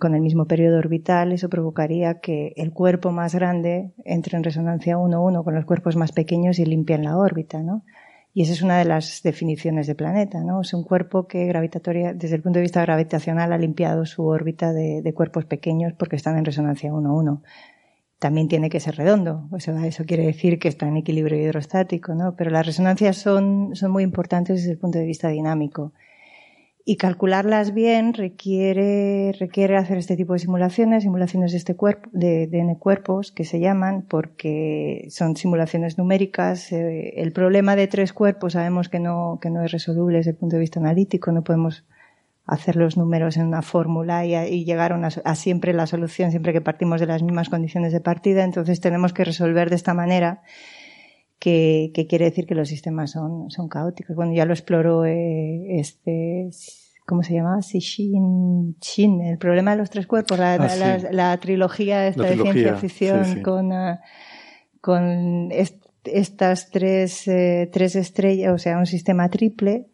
con 0.00 0.14
el 0.14 0.22
mismo 0.22 0.46
periodo 0.46 0.78
orbital, 0.78 1.32
eso 1.32 1.50
provocaría 1.50 2.20
que 2.20 2.54
el 2.56 2.72
cuerpo 2.72 3.12
más 3.12 3.34
grande 3.34 3.92
entre 4.04 4.38
en 4.38 4.44
resonancia 4.44 4.96
1-1 4.96 5.44
con 5.44 5.54
los 5.54 5.66
cuerpos 5.66 5.96
más 5.96 6.12
pequeños 6.12 6.58
y 6.58 6.64
limpien 6.64 7.04
la 7.04 7.18
órbita, 7.18 7.62
¿no? 7.62 7.84
Y 8.34 8.42
esa 8.42 8.52
es 8.52 8.62
una 8.62 8.78
de 8.78 8.86
las 8.86 9.22
definiciones 9.22 9.86
de 9.86 9.94
planeta, 9.94 10.42
¿no? 10.42 10.62
Es 10.62 10.72
un 10.72 10.84
cuerpo 10.84 11.26
que 11.26 11.44
gravitatoria, 11.46 12.14
desde 12.14 12.36
el 12.36 12.42
punto 12.42 12.58
de 12.58 12.62
vista 12.62 12.80
gravitacional 12.80 13.52
ha 13.52 13.58
limpiado 13.58 14.06
su 14.06 14.24
órbita 14.26 14.72
de, 14.72 15.12
cuerpos 15.14 15.44
pequeños 15.44 15.92
porque 15.98 16.16
están 16.16 16.38
en 16.38 16.44
resonancia 16.46 16.90
1-1. 16.90 17.42
También 18.18 18.48
tiene 18.48 18.70
que 18.70 18.80
ser 18.80 18.96
redondo, 18.96 19.48
o 19.50 19.60
sea, 19.60 19.86
eso 19.86 20.04
quiere 20.04 20.24
decir 20.24 20.58
que 20.58 20.68
está 20.68 20.86
en 20.86 20.96
equilibrio 20.96 21.38
hidrostático, 21.38 22.14
¿no? 22.14 22.36
Pero 22.36 22.50
las 22.50 22.64
resonancias 22.64 23.16
son, 23.16 23.74
son 23.74 23.90
muy 23.90 24.04
importantes 24.04 24.60
desde 24.60 24.72
el 24.72 24.78
punto 24.78 24.98
de 24.98 25.06
vista 25.06 25.28
dinámico 25.28 25.92
y 26.84 26.96
calcularlas 26.96 27.74
bien 27.74 28.12
requiere, 28.12 29.32
requiere 29.38 29.76
hacer 29.76 29.98
este 29.98 30.16
tipo 30.16 30.32
de 30.32 30.40
simulaciones, 30.40 31.04
simulaciones 31.04 31.52
de 31.52 31.58
este 31.58 31.76
cuerpo, 31.76 32.08
de, 32.12 32.48
de 32.48 32.58
N 32.58 32.76
cuerpos 32.78 33.30
que 33.30 33.44
se 33.44 33.60
llaman, 33.60 34.02
porque 34.08 35.06
son 35.10 35.36
simulaciones 35.36 35.96
numéricas. 35.96 36.72
Eh, 36.72 37.20
el 37.20 37.32
problema 37.32 37.76
de 37.76 37.86
tres 37.86 38.12
cuerpos 38.12 38.54
sabemos 38.54 38.88
que 38.88 38.98
no, 38.98 39.38
que 39.40 39.50
no 39.50 39.62
es 39.62 39.70
resoluble 39.70 40.18
desde 40.18 40.32
el 40.32 40.36
punto 40.36 40.56
de 40.56 40.60
vista 40.60 40.80
analítico, 40.80 41.30
no 41.30 41.44
podemos 41.44 41.84
hacer 42.46 42.74
los 42.74 42.96
números 42.96 43.36
en 43.36 43.46
una 43.46 43.62
fórmula 43.62 44.26
y, 44.26 44.64
llegar 44.64 44.92
a, 44.92 45.06
a, 45.06 45.34
siempre 45.36 45.72
la 45.72 45.86
solución, 45.86 46.32
siempre 46.32 46.52
que 46.52 46.60
partimos 46.60 47.00
de 47.00 47.06
las 47.06 47.22
mismas 47.22 47.48
condiciones 47.48 47.92
de 47.92 48.00
partida, 48.00 48.42
entonces 48.42 48.80
tenemos 48.80 49.12
que 49.12 49.24
resolver 49.24 49.70
de 49.70 49.76
esta 49.76 49.94
manera 49.94 50.42
que, 51.42 52.06
quiere 52.08 52.26
decir 52.26 52.46
que 52.46 52.54
los 52.54 52.68
sistemas 52.68 53.10
son, 53.10 53.50
son 53.50 53.68
caóticos. 53.68 54.14
Bueno, 54.14 54.32
ya 54.32 54.44
lo 54.44 54.52
exploró 54.52 55.04
eh, 55.04 55.80
este, 55.80 56.48
¿cómo 57.04 57.24
se 57.24 57.34
llama? 57.34 57.60
Sishin 57.62 58.76
Chin, 58.78 59.20
el 59.22 59.38
problema 59.38 59.72
de 59.72 59.78
los 59.78 59.90
tres 59.90 60.06
cuerpos, 60.06 60.38
la, 60.38 60.54
ah, 60.54 60.98
la, 61.10 61.36
trilogía 61.38 62.06
esta 62.06 62.22
de 62.22 62.36
ciencia 62.36 62.76
ficción 62.76 63.42
con, 63.42 63.72
uh, 63.72 63.98
con 64.80 65.50
estas 66.04 66.70
tres, 66.70 67.26
eh, 67.26 67.68
tres 67.72 67.96
estrellas, 67.96 68.52
o 68.54 68.58
sea, 68.58 68.78
un 68.78 68.86
sistema 68.86 69.28
triple 69.28 69.88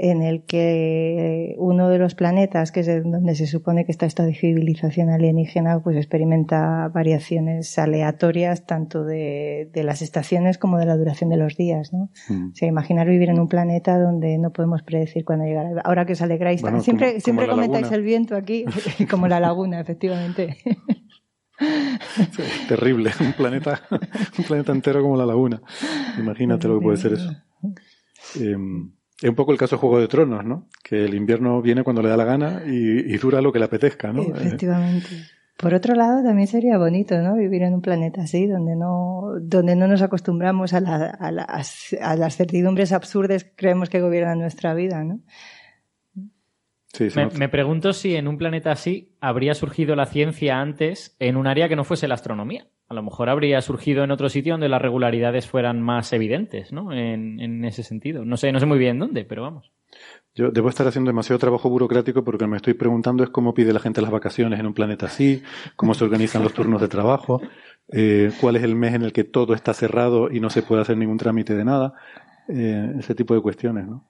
en 0.00 0.22
el 0.22 0.44
que 0.44 1.56
uno 1.58 1.88
de 1.88 1.98
los 1.98 2.14
planetas, 2.14 2.70
que 2.70 2.80
es 2.80 2.86
donde 2.86 3.34
se 3.34 3.48
supone 3.48 3.84
que 3.84 3.90
está 3.90 4.06
esta 4.06 4.24
civilización 4.32 5.10
alienígena, 5.10 5.80
pues 5.80 5.96
experimenta 5.96 6.88
variaciones 6.94 7.76
aleatorias 7.80 8.64
tanto 8.64 9.02
de, 9.02 9.68
las 9.74 10.00
estaciones 10.00 10.56
como 10.56 10.78
de 10.78 10.86
la 10.86 10.96
duración 10.96 11.30
de 11.30 11.36
los 11.36 11.56
días, 11.56 11.92
¿no? 11.92 12.10
Mm. 12.28 12.50
O 12.52 12.54
sea, 12.54 12.68
imaginar 12.68 13.08
vivir 13.08 13.28
en 13.30 13.40
un 13.40 13.48
planeta 13.48 13.98
donde 13.98 14.38
no 14.38 14.52
podemos 14.52 14.84
predecir 14.84 15.24
cuándo 15.24 15.46
llegará. 15.46 15.80
Ahora 15.82 16.06
que 16.06 16.12
os 16.12 16.22
alegráis, 16.22 16.62
siempre, 16.80 17.20
siempre 17.20 17.48
comentáis 17.48 17.90
el 17.90 18.02
viento 18.02 18.36
aquí, 18.36 18.66
como 19.10 19.26
la 19.26 19.40
laguna, 19.40 19.80
efectivamente. 19.80 20.58
terrible, 22.68 23.10
un 23.18 23.32
planeta, 23.32 23.82
un 24.38 24.44
planeta 24.44 24.70
entero 24.70 25.02
como 25.02 25.16
la 25.16 25.26
laguna. 25.26 25.60
Imagínate 26.16 26.68
lo 26.68 26.78
que 26.78 26.84
puede 26.84 26.96
ser 26.98 27.14
eso. 27.14 27.32
Es 29.20 29.28
un 29.28 29.34
poco 29.34 29.52
el 29.52 29.58
caso 29.58 29.76
de 29.76 29.80
Juego 29.80 30.00
de 30.00 30.08
Tronos, 30.08 30.44
¿no? 30.44 30.68
Que 30.82 31.04
el 31.04 31.14
invierno 31.14 31.60
viene 31.60 31.82
cuando 31.82 32.02
le 32.02 32.08
da 32.08 32.16
la 32.16 32.24
gana 32.24 32.62
y, 32.64 33.16
dura 33.18 33.40
lo 33.40 33.52
que 33.52 33.58
le 33.58 33.64
apetezca, 33.64 34.12
¿no? 34.12 34.22
Efectivamente. 34.22 35.08
Por 35.56 35.74
otro 35.74 35.96
lado, 35.96 36.22
también 36.22 36.46
sería 36.46 36.78
bonito, 36.78 37.20
¿no? 37.20 37.34
Vivir 37.34 37.62
en 37.62 37.74
un 37.74 37.80
planeta 37.80 38.22
así, 38.22 38.46
donde 38.46 38.76
no, 38.76 39.32
donde 39.40 39.74
no 39.74 39.88
nos 39.88 40.02
acostumbramos 40.02 40.72
a, 40.72 40.78
a, 40.78 41.32
las, 41.32 41.96
a 42.00 42.14
las 42.14 42.36
certidumbres 42.36 42.92
absurdas 42.92 43.42
que 43.42 43.50
creemos 43.56 43.90
que 43.90 44.00
gobiernan 44.00 44.38
nuestra 44.38 44.72
vida, 44.74 45.02
¿no? 45.02 45.18
Sí, 46.92 47.08
me, 47.14 47.26
me, 47.26 47.48
pregunto 47.48 47.92
si 47.92 48.16
en 48.16 48.28
un 48.28 48.38
planeta 48.38 48.72
así 48.72 49.12
habría 49.20 49.54
surgido 49.54 49.94
la 49.94 50.06
ciencia 50.06 50.58
antes 50.58 51.16
en 51.18 51.36
un 51.36 51.46
área 51.46 51.68
que 51.68 51.76
no 51.76 51.84
fuese 51.84 52.08
la 52.08 52.14
astronomía 52.14 52.66
a 52.88 52.94
lo 52.94 53.02
mejor 53.02 53.28
habría 53.28 53.60
surgido 53.60 54.02
en 54.02 54.10
otro 54.10 54.28
sitio 54.28 54.54
donde 54.54 54.68
las 54.68 54.80
regularidades 54.80 55.46
fueran 55.46 55.82
más 55.82 56.12
evidentes, 56.12 56.72
¿no? 56.72 56.92
En, 56.92 57.64
ese 57.64 57.82
sentido. 57.82 58.24
No 58.24 58.36
sé, 58.36 58.50
no 58.50 58.60
sé 58.60 58.66
muy 58.66 58.78
bien 58.78 58.98
dónde, 58.98 59.24
pero 59.24 59.42
vamos. 59.42 59.70
Yo 60.34 60.50
debo 60.50 60.68
estar 60.70 60.86
haciendo 60.86 61.10
demasiado 61.10 61.38
trabajo 61.38 61.68
burocrático 61.68 62.24
porque 62.24 62.46
me 62.46 62.56
estoy 62.56 62.74
preguntando 62.74 63.24
es 63.24 63.30
cómo 63.30 63.52
pide 63.52 63.72
la 63.72 63.80
gente 63.80 64.00
las 64.00 64.10
vacaciones 64.10 64.58
en 64.58 64.66
un 64.66 64.72
planeta 64.72 65.06
así, 65.06 65.42
cómo 65.76 65.92
se 65.92 66.04
organizan 66.04 66.42
los 66.42 66.54
turnos 66.54 66.80
de 66.80 66.88
trabajo, 66.88 67.42
eh, 67.92 68.30
cuál 68.40 68.56
es 68.56 68.62
el 68.62 68.74
mes 68.74 68.94
en 68.94 69.02
el 69.02 69.12
que 69.12 69.24
todo 69.24 69.54
está 69.54 69.74
cerrado 69.74 70.30
y 70.30 70.40
no 70.40 70.48
se 70.48 70.62
puede 70.62 70.82
hacer 70.82 70.96
ningún 70.96 71.18
trámite 71.18 71.54
de 71.54 71.64
nada, 71.64 71.94
eh, 72.48 72.94
ese 72.98 73.14
tipo 73.14 73.34
de 73.34 73.40
cuestiones, 73.40 73.86
¿no? 73.86 74.08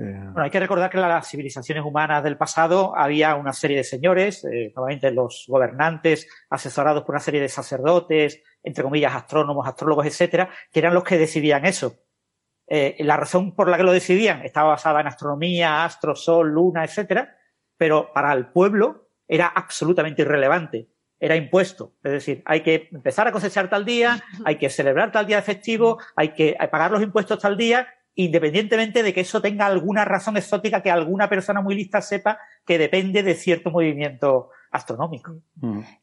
Eh, 0.00 0.18
bueno, 0.32 0.42
hay 0.44 0.50
que 0.50 0.60
recordar 0.60 0.88
que 0.88 0.96
en 0.96 1.06
las 1.06 1.28
civilizaciones 1.28 1.84
humanas 1.84 2.24
del 2.24 2.38
pasado 2.38 2.96
había 2.96 3.34
una 3.34 3.52
serie 3.52 3.76
de 3.76 3.84
señores, 3.84 4.42
eh, 4.46 4.72
normalmente 4.74 5.10
los 5.10 5.44
gobernantes, 5.46 6.26
asesorados 6.48 7.02
por 7.02 7.14
una 7.14 7.20
serie 7.20 7.42
de 7.42 7.50
sacerdotes, 7.50 8.42
entre 8.62 8.82
comillas, 8.82 9.14
astrónomos, 9.14 9.68
astrólogos, 9.68 10.06
etcétera, 10.06 10.48
que 10.72 10.80
eran 10.80 10.94
los 10.94 11.04
que 11.04 11.18
decidían 11.18 11.66
eso. 11.66 11.96
Eh, 12.66 12.96
la 13.00 13.18
razón 13.18 13.54
por 13.54 13.68
la 13.68 13.76
que 13.76 13.82
lo 13.82 13.92
decidían 13.92 14.42
estaba 14.42 14.70
basada 14.70 15.02
en 15.02 15.08
astronomía, 15.08 15.84
astro, 15.84 16.14
sol, 16.14 16.48
luna, 16.48 16.82
etcétera, 16.82 17.36
pero 17.76 18.10
para 18.14 18.32
el 18.32 18.46
pueblo 18.46 19.10
era 19.28 19.48
absolutamente 19.48 20.22
irrelevante. 20.22 20.88
Era 21.18 21.36
impuesto. 21.36 21.96
Es 22.02 22.12
decir, 22.12 22.42
hay 22.46 22.62
que 22.62 22.88
empezar 22.90 23.28
a 23.28 23.32
cosechar 23.32 23.68
tal 23.68 23.84
día, 23.84 24.24
hay 24.46 24.56
que 24.56 24.70
celebrar 24.70 25.12
tal 25.12 25.26
día 25.26 25.36
de 25.36 25.42
festivo, 25.42 25.98
hay 26.16 26.30
que 26.30 26.56
pagar 26.70 26.90
los 26.90 27.02
impuestos 27.02 27.38
tal 27.38 27.58
día 27.58 27.86
independientemente 28.14 29.02
de 29.02 29.14
que 29.14 29.20
eso 29.20 29.40
tenga 29.40 29.66
alguna 29.66 30.04
razón 30.04 30.36
exótica 30.36 30.82
que 30.82 30.90
alguna 30.90 31.28
persona 31.28 31.60
muy 31.60 31.74
lista 31.74 32.00
sepa 32.00 32.38
que 32.66 32.78
depende 32.78 33.22
de 33.22 33.34
cierto 33.34 33.70
movimiento 33.70 34.50
astronómico. 34.70 35.36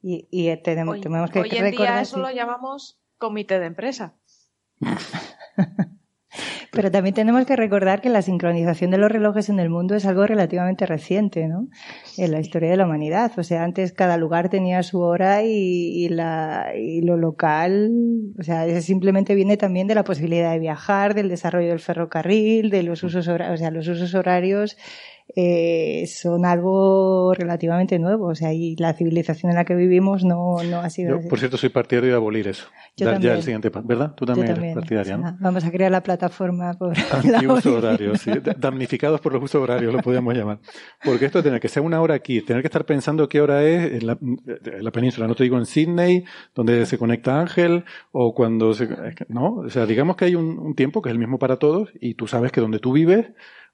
Y, 0.01 0.27
y 0.31 0.55
tenemos, 0.61 0.95
Hoy, 0.95 1.01
tenemos 1.01 1.31
que 1.31 1.39
hoy 1.41 1.49
en 1.51 1.63
recordar 1.63 1.93
día 1.93 2.01
eso 2.01 2.17
lo 2.19 2.31
llamamos 2.31 2.99
comité 3.17 3.59
de 3.59 3.65
empresa. 3.65 4.15
Pero 6.71 6.91
también 6.91 7.15
tenemos 7.15 7.45
que 7.45 7.55
recordar 7.55 8.01
que 8.01 8.09
la 8.09 8.21
sincronización 8.21 8.91
de 8.91 8.97
los 8.97 9.11
relojes 9.11 9.49
en 9.49 9.59
el 9.59 9.69
mundo 9.69 9.95
es 9.95 10.05
algo 10.05 10.27
relativamente 10.27 10.85
reciente, 10.85 11.47
¿no? 11.47 11.69
En 12.17 12.31
la 12.31 12.39
historia 12.39 12.69
de 12.69 12.77
la 12.77 12.85
humanidad. 12.85 13.31
O 13.37 13.43
sea, 13.43 13.63
antes 13.63 13.93
cada 13.93 14.17
lugar 14.17 14.49
tenía 14.49 14.83
su 14.83 14.99
hora 14.99 15.43
y, 15.43 16.05
y 16.05 16.09
la, 16.09 16.73
y 16.77 17.01
lo 17.01 17.17
local, 17.17 17.91
o 18.37 18.43
sea, 18.43 18.81
simplemente 18.81 19.35
viene 19.35 19.57
también 19.57 19.87
de 19.87 19.95
la 19.95 20.03
posibilidad 20.03 20.51
de 20.51 20.59
viajar, 20.59 21.15
del 21.15 21.29
desarrollo 21.29 21.69
del 21.69 21.79
ferrocarril, 21.79 22.69
de 22.69 22.83
los 22.83 23.03
usos 23.03 23.27
horarios, 23.27 23.55
o 23.55 23.57
sea, 23.57 23.71
los 23.71 23.87
usos 23.87 24.13
horarios 24.13 24.77
eh, 25.35 26.05
son 26.07 26.45
algo 26.45 27.33
relativamente 27.33 27.99
nuevo. 27.99 28.27
O 28.27 28.35
sea, 28.35 28.53
y 28.53 28.75
la 28.77 28.93
civilización 28.93 29.51
en 29.51 29.57
la 29.57 29.65
que 29.65 29.75
vivimos 29.75 30.23
no, 30.23 30.63
no 30.63 30.79
ha 30.79 30.89
sido 30.89 31.11
Yo, 31.11 31.17
así. 31.17 31.27
por 31.27 31.39
cierto, 31.39 31.57
soy 31.57 31.69
partidario 31.69 32.09
de 32.11 32.15
abolir 32.15 32.47
eso. 32.47 32.67
Yo 32.95 33.05
Dar 33.05 33.19
ya 33.19 33.33
el 33.35 33.43
siguiente 33.43 33.69
paso, 33.69 33.87
¿verdad? 33.87 34.13
Tú 34.15 34.25
Yo 34.25 34.33
también, 34.33 34.57
eres 34.57 34.73
partidaria, 34.73 35.17
¿no? 35.17 35.27
Ah, 35.27 35.37
Vamos 35.39 35.63
a 35.65 35.71
crear 35.71 35.91
la 35.91 36.01
plataforma 36.01 36.73
por 36.73 36.93
Antiuso 37.11 37.75
horario, 37.75 38.15
sí. 38.15 38.31
Damnificados 38.57 39.21
por 39.21 39.33
los 39.33 39.43
usos 39.43 39.61
horarios, 39.61 39.93
lo 39.93 39.99
podríamos 40.01 40.33
llamar. 40.33 40.59
Porque 41.03 41.25
esto 41.25 41.39
de 41.39 41.43
tener 41.43 41.59
que 41.59 41.67
ser 41.69 41.83
una 41.83 42.01
hora 42.01 42.15
aquí, 42.15 42.41
tener 42.41 42.61
que 42.63 42.67
estar 42.67 42.85
pensando 42.85 43.29
qué 43.29 43.41
hora 43.41 43.63
es 43.63 44.01
en 44.01 44.07
la, 44.07 44.17
en 44.21 44.83
la 44.83 44.91
península, 44.91 45.27
no 45.27 45.35
te 45.35 45.43
digo 45.43 45.57
en 45.57 45.65
Sydney, 45.65 46.23
donde 46.55 46.85
se 46.85 46.97
conecta 46.97 47.39
Ángel, 47.39 47.83
o 48.11 48.33
cuando 48.33 48.73
se, 48.73 48.87
no, 49.27 49.57
o 49.57 49.69
sea, 49.69 49.85
digamos 49.85 50.15
que 50.15 50.25
hay 50.25 50.35
un, 50.35 50.57
un 50.57 50.73
tiempo 50.75 51.01
que 51.01 51.09
es 51.09 51.13
el 51.13 51.19
mismo 51.19 51.37
para 51.37 51.57
todos, 51.57 51.89
y 51.99 52.15
tú 52.15 52.27
sabes 52.27 52.51
que 52.51 52.61
donde 52.61 52.79
tú 52.79 52.93
vives, 52.93 53.27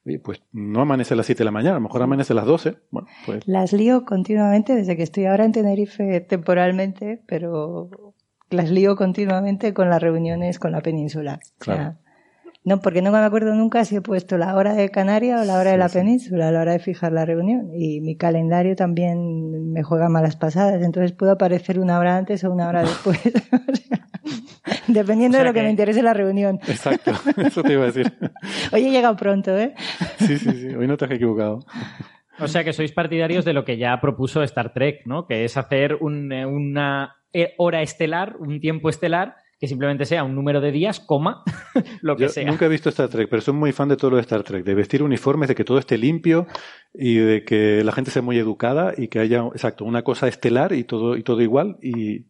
oye, 0.06 0.18
pues 0.18 0.42
no 0.52 0.80
amanece 0.80 1.14
a 1.14 1.16
las 1.16 1.26
7 1.26 1.38
de 1.38 1.44
la 1.44 1.50
mañana, 1.50 1.72
a 1.72 1.78
lo 1.78 1.82
mejor 1.82 2.02
amanece 2.02 2.32
a 2.32 2.36
las 2.36 2.46
12. 2.46 2.76
Bueno, 2.90 3.08
pues 3.26 3.46
Las 3.46 3.72
lío 3.72 4.04
continuamente 4.04 4.74
desde 4.74 4.96
que 4.96 5.02
estoy 5.02 5.26
ahora 5.26 5.44
en 5.44 5.52
Tenerife 5.52 6.20
temporalmente, 6.20 7.22
pero 7.26 7.90
las 8.50 8.70
lío 8.70 8.96
continuamente 8.96 9.74
con 9.74 9.90
las 9.90 10.02
reuniones 10.02 10.58
con 10.58 10.72
la 10.72 10.80
península. 10.80 11.40
O 11.60 11.64
sea, 11.64 11.74
Claro. 11.74 11.96
No, 12.64 12.80
porque 12.80 13.02
no 13.02 13.12
me 13.12 13.18
acuerdo 13.18 13.54
nunca 13.54 13.84
si 13.84 13.96
he 13.96 14.00
puesto 14.00 14.38
la 14.38 14.56
hora 14.56 14.74
de 14.74 14.88
Canaria 14.90 15.40
o 15.40 15.44
la 15.44 15.58
hora 15.58 15.72
de 15.72 15.76
la 15.78 15.88
sí. 15.88 15.98
península 15.98 16.48
a 16.48 16.50
la 16.50 16.60
hora 16.62 16.72
de 16.72 16.78
fijar 16.78 17.12
la 17.12 17.24
reunión. 17.26 17.68
Y 17.74 18.00
mi 18.00 18.16
calendario 18.16 18.74
también 18.74 19.70
me 19.72 19.82
juega 19.82 20.08
malas 20.08 20.36
pasadas, 20.36 20.82
entonces 20.82 21.12
puedo 21.12 21.32
aparecer 21.32 21.78
una 21.78 21.98
hora 21.98 22.16
antes 22.16 22.42
o 22.44 22.50
una 22.50 22.68
hora 22.68 22.80
después. 22.82 23.20
O 23.66 23.76
sea, 23.76 24.00
dependiendo 24.88 25.36
O 25.36 25.40
sea 25.40 25.44
de 25.44 25.48
lo 25.50 25.52
que, 25.52 25.60
que- 25.60 25.64
me 25.64 25.70
interese 25.70 26.02
la 26.02 26.14
reunión. 26.14 26.58
exacto, 26.66 27.12
eso 27.36 27.62
te 27.62 27.74
iba 27.74 27.82
a 27.82 27.86
decir. 27.86 28.12
Hoy 28.72 28.86
he 28.86 28.90
llegado 28.90 29.14
pronto, 29.16 29.56
¿eh? 29.58 29.74
Sí, 30.18 30.38
sí, 30.38 30.50
sí, 30.52 30.66
hoy 30.68 30.86
no 30.86 30.96
te 30.96 31.04
has 31.04 31.10
equivocado. 31.10 31.60
O 32.40 32.48
sea 32.48 32.64
que 32.64 32.72
sois 32.72 32.92
partidarios 32.92 33.44
de 33.44 33.52
lo 33.52 33.64
que 33.64 33.76
ya 33.76 34.00
propuso 34.00 34.42
Star 34.42 34.72
Trek, 34.72 35.02
¿no? 35.06 35.26
Que 35.26 35.44
es 35.44 35.56
hacer 35.58 35.96
un- 36.00 36.32
eh, 36.32 36.46
una 36.46 37.16
eh, 37.32 37.54
hora 37.58 37.82
estelar, 37.82 38.36
un 38.38 38.58
tiempo 38.60 38.88
estelar, 38.88 39.36
que 39.64 39.68
simplemente 39.68 40.04
sea 40.04 40.22
un 40.24 40.34
número 40.34 40.60
de 40.60 40.70
días, 40.70 41.00
coma, 41.00 41.42
lo 42.02 42.16
que 42.16 42.24
Yo 42.24 42.28
sea. 42.28 42.44
nunca 42.46 42.66
he 42.66 42.68
visto 42.68 42.88
Star 42.90 43.08
Trek, 43.08 43.28
pero 43.30 43.40
soy 43.42 43.54
muy 43.54 43.72
fan 43.72 43.88
de 43.88 43.96
todo 43.96 44.10
lo 44.10 44.16
de 44.16 44.22
Star 44.22 44.42
Trek, 44.42 44.64
de 44.64 44.74
vestir 44.74 45.02
uniformes, 45.02 45.48
de 45.48 45.54
que 45.54 45.64
todo 45.64 45.78
esté 45.78 45.96
limpio 45.98 46.46
y 46.92 47.16
de 47.16 47.44
que 47.44 47.82
la 47.84 47.92
gente 47.92 48.10
sea 48.10 48.22
muy 48.22 48.38
educada 48.38 48.92
y 48.96 49.08
que 49.08 49.18
haya, 49.20 49.40
exacto, 49.52 49.84
una 49.84 50.02
cosa 50.02 50.28
estelar 50.28 50.72
y 50.72 50.84
todo, 50.84 51.16
y 51.16 51.22
todo 51.22 51.40
igual 51.40 51.76
y, 51.82 52.26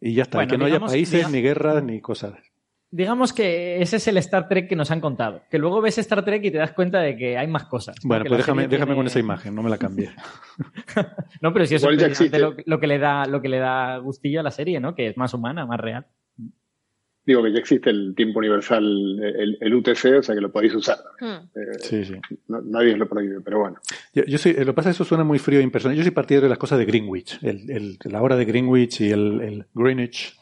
y 0.00 0.14
ya 0.14 0.22
está. 0.22 0.38
Bueno, 0.38 0.48
y 0.48 0.50
que 0.52 0.58
no 0.58 0.66
digamos- 0.66 0.90
haya 0.92 0.96
países, 0.98 1.12
digamos- 1.14 1.32
ni 1.32 1.42
guerras, 1.42 1.82
ni 1.82 2.00
cosas. 2.00 2.34
Digamos 2.88 3.32
que 3.32 3.82
ese 3.82 3.96
es 3.96 4.06
el 4.06 4.16
Star 4.18 4.48
Trek 4.48 4.68
que 4.68 4.76
nos 4.76 4.92
han 4.92 5.00
contado. 5.00 5.42
Que 5.50 5.58
luego 5.58 5.82
ves 5.82 5.98
Star 5.98 6.24
Trek 6.24 6.42
y 6.44 6.52
te 6.52 6.58
das 6.58 6.72
cuenta 6.72 7.00
de 7.00 7.16
que 7.16 7.36
hay 7.36 7.48
más 7.48 7.64
cosas. 7.64 7.96
¿no? 8.04 8.08
Bueno, 8.08 8.24
pues 8.28 8.38
déjame, 8.38 8.68
déjame 8.68 8.86
tiene- 8.86 8.96
con 8.96 9.06
esa 9.08 9.18
imagen, 9.18 9.54
no 9.56 9.62
me 9.64 9.68
la 9.70 9.76
cambies. 9.76 10.10
No, 11.42 11.52
pero 11.52 11.66
si 11.66 11.74
eso 11.74 11.90
es 11.90 12.32
lo, 12.40 12.54
lo 12.64 12.80
que 12.80 12.86
le 12.86 12.98
da, 12.98 13.26
lo 13.26 13.42
que 13.42 13.48
le 13.48 13.58
da 13.58 13.98
gustillo 13.98 14.40
a 14.40 14.42
la 14.42 14.50
serie, 14.52 14.80
¿no? 14.80 14.94
Que 14.94 15.08
es 15.08 15.16
más 15.16 15.34
humana, 15.34 15.66
más 15.66 15.80
real. 15.80 16.06
Digo 17.26 17.42
que 17.42 17.52
ya 17.52 17.58
existe 17.58 17.90
el 17.90 18.14
tiempo 18.14 18.38
universal, 18.38 18.84
el, 18.84 19.58
el 19.60 19.74
UTC, 19.74 20.18
o 20.18 20.22
sea 20.22 20.34
que 20.34 20.40
lo 20.40 20.52
podéis 20.52 20.74
usar. 20.76 20.98
Hmm. 21.20 21.26
Eh, 21.58 21.78
Sí, 21.80 22.04
sí. 22.04 22.14
no- 22.48 22.62
nadie 22.62 22.92
os 22.92 22.98
lo 22.98 23.08
prohíbe, 23.08 23.40
pero 23.40 23.58
bueno. 23.58 23.76
Yo, 24.14 24.22
yo 24.24 24.38
soy, 24.38 24.52
lo 24.54 24.66
que 24.66 24.72
pasa 24.74 24.90
es 24.90 24.96
que 24.96 25.02
eso 25.02 25.08
suena 25.08 25.24
muy 25.24 25.38
frío 25.40 25.58
e 25.58 25.62
impersonal. 25.64 25.96
Yo 25.96 26.04
soy 26.04 26.12
partidario 26.12 26.44
de 26.44 26.50
las 26.50 26.58
cosas 26.58 26.78
de 26.78 26.84
Greenwich, 26.84 27.38
el, 27.42 27.68
el- 27.70 27.98
la 28.04 28.22
hora 28.22 28.36
de 28.36 28.44
Greenwich 28.44 29.00
y 29.00 29.10
el, 29.10 29.40
el 29.40 29.66
Greenwich 29.74 30.38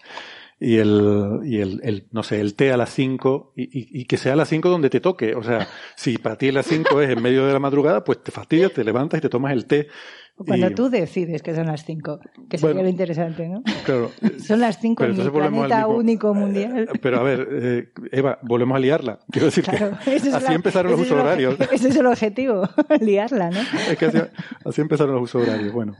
y 0.61 0.77
el, 0.77 1.40
y 1.44 1.59
el, 1.59 1.81
el, 1.83 2.05
no 2.12 2.23
sé, 2.23 2.40
el 2.40 2.55
té 2.55 2.70
a 2.73 2.77
las 2.77 2.90
5 2.94 3.53
y, 3.57 3.62
y- 3.64 4.01
y 4.03 4.05
que 4.05 4.16
sea 4.16 4.35
a 4.35 4.37
las 4.37 4.49
5 4.49 4.68
donde 4.68 4.88
te 4.90 5.01
toque. 5.01 5.35
O 5.35 5.42
sea, 5.42 5.66
si 5.97 6.18
para 6.18 6.37
ti 6.38 6.53
las 6.53 6.66
5 6.66 7.01
es 7.01 7.11
en 7.11 7.23
medio 7.23 7.47
de 7.47 7.53
la 7.53 7.59
madrugada, 7.61 8.05
pues 8.05 8.23
te 8.23 8.31
fastidias, 8.31 8.73
te 8.73 8.85
levantas 8.85 9.18
y 9.18 9.23
te 9.23 9.29
tomas 9.29 9.53
el 9.53 9.66
té. 9.66 9.88
O 10.37 10.44
Cuando 10.44 10.68
y- 10.68 10.75
tú 10.75 10.90
decides 10.90 11.42
que 11.42 11.55
son 11.55 11.66
las 11.66 11.85
cinco, 11.85 12.18
que 12.51 12.59
sería 12.59 12.73
Bueno. 12.75 12.83
lo 12.83 12.88
interesante, 12.88 13.49
¿no? 13.49 13.62
Claro. 13.85 14.11
Son 14.38 14.59
las 14.61 14.81
cinco 14.81 15.05
Pero 15.05 15.14
en 15.14 15.20
al 15.20 15.31
planeta 15.33 15.77
mismo- 15.87 15.94
único 15.97 16.35
mundial. 16.35 16.88
Pero 17.01 17.20
a 17.20 17.23
ver, 17.23 17.49
eh, 17.53 17.88
Eva, 18.11 18.40
volvemos 18.42 18.75
a 18.77 18.81
liarla. 18.81 19.20
Quiero 19.31 19.47
decir 19.47 19.62
Claro, 19.62 19.97
que 20.05 20.11
así 20.16 20.29
la- 20.31 20.53
empezaron 20.55 20.90
los 20.90 21.01
usos 21.03 21.12
el 21.12 21.18
horarios. 21.20 21.57
Ese 21.70 21.88
es 21.88 21.97
el 21.97 22.07
objetivo, 22.07 22.68
liarla, 23.01 23.51
¿no? 23.51 23.61
Es 23.88 23.97
que 23.97 24.07
así, 24.07 24.18
así 24.64 24.81
empezaron 24.81 25.14
los 25.14 25.23
usos 25.23 25.42
horarios. 25.47 25.73
Bueno, 25.73 25.94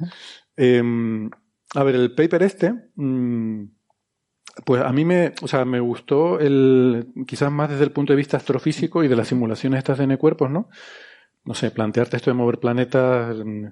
Eh, 0.57 0.83
a 1.77 1.83
ver, 1.85 1.94
el 1.94 2.12
paper 2.14 2.42
este, 2.42 2.75
mm, 2.97 3.64
pues 4.64 4.83
a 4.83 4.92
mí 4.92 5.05
me, 5.05 5.33
o 5.42 5.49
sea, 5.49 5.64
me 5.64 5.79
gustó 5.81 6.40
el, 6.40 7.07
quizás 7.27 7.53
más 7.53 7.70
desde 7.70 7.85
el 7.85 7.92
punto 7.92 8.12
de 8.12 8.16
vista 8.16 8.37
astrofísico 8.37 9.05
y 9.05 9.09
de 9.09 9.14
las 9.16 9.29
simulaciones 9.29 9.79
estas 9.79 9.99
de 9.99 10.05
N-cuerpos, 10.05 10.51
¿no? 10.51 10.68
No 11.44 11.55
sé, 11.55 11.70
plantearte 11.70 12.16
esto 12.16 12.31
de 12.31 12.35
mover 12.35 12.59
planetas, 12.59 13.37
mm, 13.44 13.66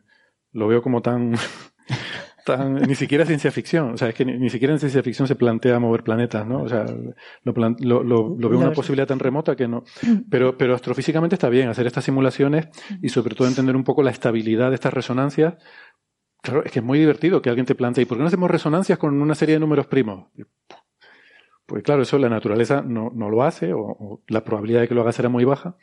lo 0.53 0.69
veo 0.69 0.83
como 0.83 1.01
tan, 1.03 1.35
tan, 2.47 2.75
ni 2.75 2.95
siquiera 2.95 3.25
ciencia 3.27 3.51
ficción, 3.51 3.93
o 3.93 3.97
sea, 3.97 4.09
es 4.09 4.15
que 4.15 4.25
ni, 4.25 4.37
ni 4.39 4.51
siquiera 4.51 4.73
en 4.75 4.81
ciencia 4.81 5.03
ficción 5.03 5.27
se 5.29 5.37
plantea 5.37 5.79
mover 5.79 6.03
planetas, 6.03 6.47
¿no? 6.47 6.63
O 6.63 6.69
sea, 6.69 6.85
lo, 7.45 7.55
plan- 7.55 7.77
lo, 7.81 8.03
lo- 8.03 8.37
lo 8.39 8.49
veo 8.49 8.59
una 8.59 8.73
posibilidad 8.75 9.07
tan 9.07 9.19
remota 9.19 9.57
que 9.57 9.69
no. 9.69 9.85
Pero, 10.31 10.57
pero 10.59 10.75
astrofísicamente 10.75 11.35
está 11.37 11.49
bien 11.49 11.69
hacer 11.69 11.87
estas 11.87 12.05
simulaciones 12.05 12.69
y 13.01 13.09
sobre 13.11 13.35
todo 13.35 13.49
entender 13.49 13.77
un 13.77 13.85
poco 13.85 14.03
la 14.03 14.11
estabilidad 14.11 14.71
de 14.71 14.75
estas 14.77 14.93
resonancias. 14.95 15.55
Claro, 16.43 16.65
es 16.65 16.73
que 16.73 16.81
es 16.81 16.85
muy 16.85 16.99
divertido 16.99 17.41
que 17.41 17.51
alguien 17.51 17.67
te 17.67 17.77
plantee, 17.77 18.03
¿y 18.03 18.05
por 18.05 18.17
qué 18.19 18.23
no 18.23 18.27
hacemos 18.29 18.51
resonancias 18.51 18.99
con 18.99 19.21
una 19.23 19.37
serie 19.37 19.55
de 19.55 19.61
números 19.61 19.87
primos? 19.87 20.27
Pues 21.67 21.85
claro, 21.85 22.03
eso 22.03 22.19
la 22.19 22.29
naturaleza 22.29 22.83
no, 22.83 23.11
no 23.15 23.31
lo 23.31 23.45
hace, 23.45 23.73
o, 23.73 23.79
o 23.81 24.23
la 24.27 24.43
probabilidad 24.43 24.81
de 24.81 24.89
que 24.89 24.95
lo 24.95 25.03
haga 25.03 25.13
será 25.13 25.29
muy 25.29 25.45
baja. 25.45 25.77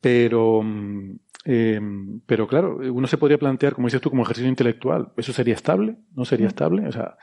Pero, 0.00 0.62
mm, 0.62 1.18
eh, 1.46 1.80
pero 2.26 2.46
claro, 2.48 2.78
uno 2.92 3.06
se 3.06 3.16
podría 3.18 3.38
plantear, 3.38 3.74
como 3.74 3.86
dices 3.86 4.00
tú, 4.00 4.10
como 4.10 4.22
ejercicio 4.24 4.48
intelectual. 4.50 5.12
¿Eso 5.16 5.32
sería 5.32 5.54
estable? 5.54 5.96
¿No 6.14 6.24
sería 6.24 6.48
estable? 6.48 6.86
O 6.88 6.92
sea, 6.92 7.16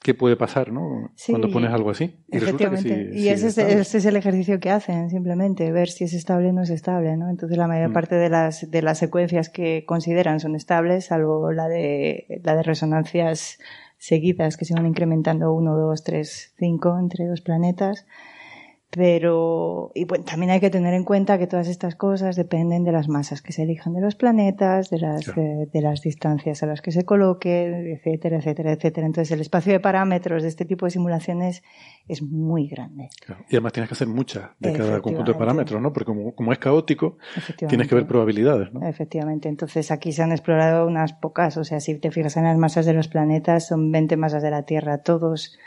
¿qué 0.00 0.14
puede 0.14 0.36
pasar, 0.36 0.70
no? 0.72 1.10
Sí, 1.16 1.32
Cuando 1.32 1.50
pones 1.50 1.70
algo 1.72 1.90
así. 1.90 2.24
Y 2.28 2.38
resulta 2.38 2.70
que 2.70 2.76
Efectivamente. 2.76 3.12
sí- 3.14 3.18
y 3.18 3.22
sí 3.22 3.28
ese, 3.28 3.46
es, 3.48 3.58
estable. 3.58 3.80
ese 3.80 3.98
es 3.98 4.06
el 4.06 4.16
ejercicio 4.16 4.60
que 4.60 4.70
hacen, 4.70 5.10
simplemente, 5.10 5.72
ver 5.72 5.88
si 5.88 6.04
es 6.04 6.14
estable 6.14 6.50
o 6.50 6.52
no 6.52 6.62
es 6.62 6.70
estable, 6.70 7.16
¿no? 7.16 7.28
Entonces 7.30 7.58
la 7.58 7.66
mayor 7.66 7.90
Mm. 7.90 7.94
parte 7.94 8.14
de 8.14 8.28
las, 8.28 8.70
de 8.70 8.80
las 8.82 8.98
secuencias 8.98 9.48
que 9.48 9.84
consideran 9.86 10.38
son 10.38 10.54
estables, 10.54 11.06
salvo 11.06 11.50
la 11.52 11.66
de, 11.68 12.40
la 12.44 12.54
de 12.54 12.62
resonancias 12.62 13.58
seguidas 13.96 14.56
que 14.56 14.64
se 14.64 14.74
van 14.74 14.86
incrementando 14.86 15.52
1, 15.52 15.76
2, 15.76 16.04
3, 16.04 16.54
5 16.56 16.96
entre 17.00 17.26
dos 17.26 17.40
planetas. 17.40 18.06
Pero, 18.90 19.92
y 19.94 20.06
bueno, 20.06 20.24
también 20.24 20.50
hay 20.50 20.60
que 20.60 20.70
tener 20.70 20.94
en 20.94 21.04
cuenta 21.04 21.36
que 21.38 21.46
todas 21.46 21.68
estas 21.68 21.94
cosas 21.94 22.36
dependen 22.36 22.84
de 22.84 22.92
las 22.92 23.06
masas 23.08 23.42
que 23.42 23.52
se 23.52 23.64
elijan 23.64 23.92
de 23.92 24.00
los 24.00 24.14
planetas, 24.14 24.88
de 24.88 24.98
las, 24.98 25.26
Claro. 25.26 25.42
eh, 25.42 25.68
de 25.70 25.80
las 25.82 26.00
distancias 26.00 26.62
a 26.62 26.66
las 26.66 26.80
que 26.80 26.90
se 26.90 27.04
coloque, 27.04 27.92
etcétera, 27.92 28.38
etcétera, 28.38 28.72
etcétera. 28.72 29.06
Entonces, 29.06 29.30
el 29.32 29.42
espacio 29.42 29.72
de 29.74 29.80
parámetros 29.80 30.42
de 30.42 30.48
este 30.48 30.64
tipo 30.64 30.86
de 30.86 30.90
simulaciones 30.90 31.62
es 32.08 32.22
muy 32.22 32.66
grande. 32.66 33.10
Claro. 33.26 33.44
Y 33.50 33.56
además 33.56 33.74
tienes 33.74 33.88
que 33.90 33.94
hacer 33.94 34.08
muchas 34.08 34.50
de 34.58 34.72
cada 34.72 35.00
conjunto 35.02 35.32
de 35.32 35.38
parámetros, 35.38 35.82
¿no? 35.82 35.92
Porque 35.92 36.06
como, 36.06 36.34
como 36.34 36.52
es 36.52 36.58
caótico, 36.58 37.18
tienes 37.68 37.88
que 37.88 37.94
ver 37.94 38.06
probabilidades, 38.06 38.72
¿no? 38.72 38.86
Efectivamente. 38.88 39.50
Entonces, 39.50 39.90
aquí 39.90 40.12
se 40.12 40.22
han 40.22 40.32
explorado 40.32 40.86
unas 40.86 41.12
pocas. 41.12 41.58
O 41.58 41.64
sea, 41.64 41.80
si 41.80 41.98
te 41.98 42.10
fijas 42.10 42.38
en 42.38 42.44
las 42.44 42.56
masas 42.56 42.86
de 42.86 42.94
los 42.94 43.08
planetas, 43.08 43.66
son 43.68 43.92
20 43.92 44.16
masas 44.16 44.42
de 44.42 44.50
la 44.50 44.62
Tierra 44.62 44.98
todos. 45.02 45.58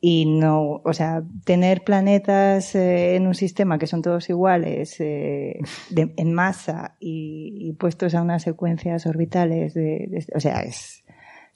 Y 0.00 0.26
no, 0.26 0.82
o 0.84 0.92
sea, 0.92 1.22
tener 1.44 1.82
planetas 1.82 2.74
eh, 2.74 3.16
en 3.16 3.26
un 3.26 3.34
sistema 3.34 3.78
que 3.78 3.86
son 3.86 4.02
todos 4.02 4.28
iguales, 4.28 5.00
eh, 5.00 5.58
de- 5.90 6.12
en 6.16 6.32
masa 6.34 6.96
y, 7.00 7.56
y 7.60 7.72
puestos 7.72 8.14
a 8.14 8.22
unas 8.22 8.42
secuencias 8.42 9.06
orbitales, 9.06 9.72
de, 9.74 10.06
de- 10.08 10.26
o 10.34 10.40
sea, 10.40 10.60
es 10.62 11.02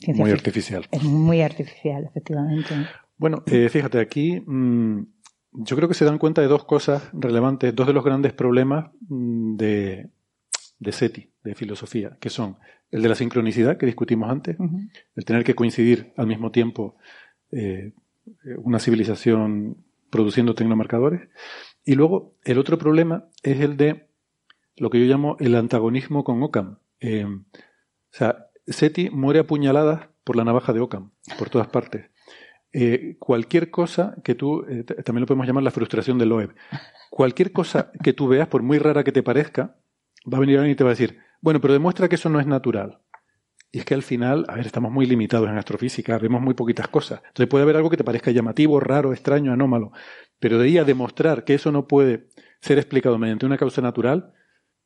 Muy 0.07 0.31
fic- 0.31 0.33
artificial. 0.35 0.87
Es 0.90 1.03
muy 1.03 1.42
artificial, 1.42 2.05
efectivamente. 2.07 2.74
Bueno, 3.18 3.42
eh, 3.46 3.68
fíjate, 3.68 4.00
aquí 4.00 4.40
mm, 4.40 5.03
yo 5.53 5.76
creo 5.76 5.88
que 5.88 5.94
se 5.94 6.07
dan 6.07 6.16
cuenta 6.18 6.40
de 6.40 6.48
dos 6.48 6.64
cosas 6.64 7.03
relevantes, 7.12 7.74
dos 7.74 7.87
de 7.87 7.92
los 7.92 8.05
grandes 8.05 8.33
problemas 8.33 8.90
mm, 9.09 9.57
de, 9.57 10.09
de 10.79 10.92
SETI, 10.92 11.31
de 11.44 11.55
filosofía, 11.55 12.16
que 12.18 12.31
son 12.31 12.57
el 12.90 13.03
de 13.03 13.09
la 13.11 13.14
sincronicidad 13.14 13.76
que 13.76 13.85
discutimos 13.87 14.31
antes, 14.31 14.57
el 15.14 15.24
tener 15.26 15.44
que 15.44 15.55
coincidir 15.55 16.12
al 16.16 16.26
mismo 16.26 16.50
tiempo 16.50 16.96
eh, 17.53 17.92
una 18.59 18.78
civilización 18.78 19.85
produciendo 20.11 20.54
tecnomarcadores, 20.54 21.28
Y 21.85 21.94
luego, 21.94 22.35
el 22.44 22.59
otro 22.59 22.78
problema 22.78 23.28
es 23.42 23.61
el 23.61 23.76
de 23.76 24.09
lo 24.76 24.90
que 24.90 24.98
yo 24.98 25.06
llamo 25.06 25.37
el 25.40 25.54
antagonismo 25.54 26.24
con 26.24 26.42
Ockham. 26.42 26.78
Eh, 27.00 27.24
o 27.24 28.12
sea, 28.12 28.46
SETI 28.66 29.11
muere 29.11 29.40
apuñalada 29.40 30.11
por 30.24 30.37
la 30.37 30.44
navaja 30.44 30.72
de 30.72 30.80
Ockham, 30.80 31.12
por 31.38 31.48
todas 31.48 31.68
partes. 31.68 32.11
Eh, 32.72 33.16
cualquier 33.18 33.70
cosa 33.70 34.16
que 34.22 34.35
tú, 34.35 34.64
eh, 34.68 34.85
también 34.85 35.22
lo 35.22 35.26
podemos 35.26 35.46
llamar 35.46 35.64
la 35.64 35.70
frustración 35.70 36.18
de 36.18 36.26
Loeb, 36.26 36.54
cualquier 37.11 37.52
cosa 37.52 37.90
que 38.02 38.12
tú 38.12 38.28
veas, 38.28 38.48
por 38.48 38.62
muy 38.62 38.78
rara 38.78 39.02
que 39.02 39.12
te 39.12 39.22
parezca, 39.22 39.76
va 40.33 40.37
a 40.38 40.40
venir 40.40 40.59
alguien 40.59 40.72
y 40.72 40.76
te 40.76 40.85
va 40.85 40.90
a 40.90 40.92
decir, 40.92 41.18
bueno, 41.40 41.61
pero 41.61 41.72
demuestra 41.72 42.09
que 42.09 42.14
eso 42.14 42.28
no 42.28 42.38
es 42.38 42.46
natural. 42.46 43.00
Y 43.72 43.78
es 43.78 43.85
que 43.85 43.94
al 43.94 44.02
final, 44.02 44.44
a 44.48 44.56
ver, 44.56 44.66
estamos 44.66 44.90
muy 44.90 45.06
limitados 45.06 45.48
en 45.48 45.56
astrofísica, 45.56 46.18
vemos 46.18 46.42
muy 46.42 46.54
poquitas 46.54 46.88
cosas. 46.88 47.22
Entonces 47.28 47.48
puede 47.48 47.62
haber 47.62 47.76
algo 47.76 47.88
que 47.88 47.96
te 47.96 48.04
parezca 48.04 48.33
llamativo, 48.33 48.80
raro, 48.80 49.12
extraño, 49.12 49.52
anómalo. 49.52 49.92
Pero 50.40 50.59
de 50.59 50.66
ahí 50.66 50.78
a 50.78 50.85
demostrar 50.85 51.44
que 51.44 51.54
eso 51.54 51.70
no 51.70 51.87
puede 51.87 52.28
ser 52.61 52.78
explicado 52.78 53.18
mediante 53.18 53.46
una 53.46 53.59
causa 53.59 53.80
natural, 53.80 54.35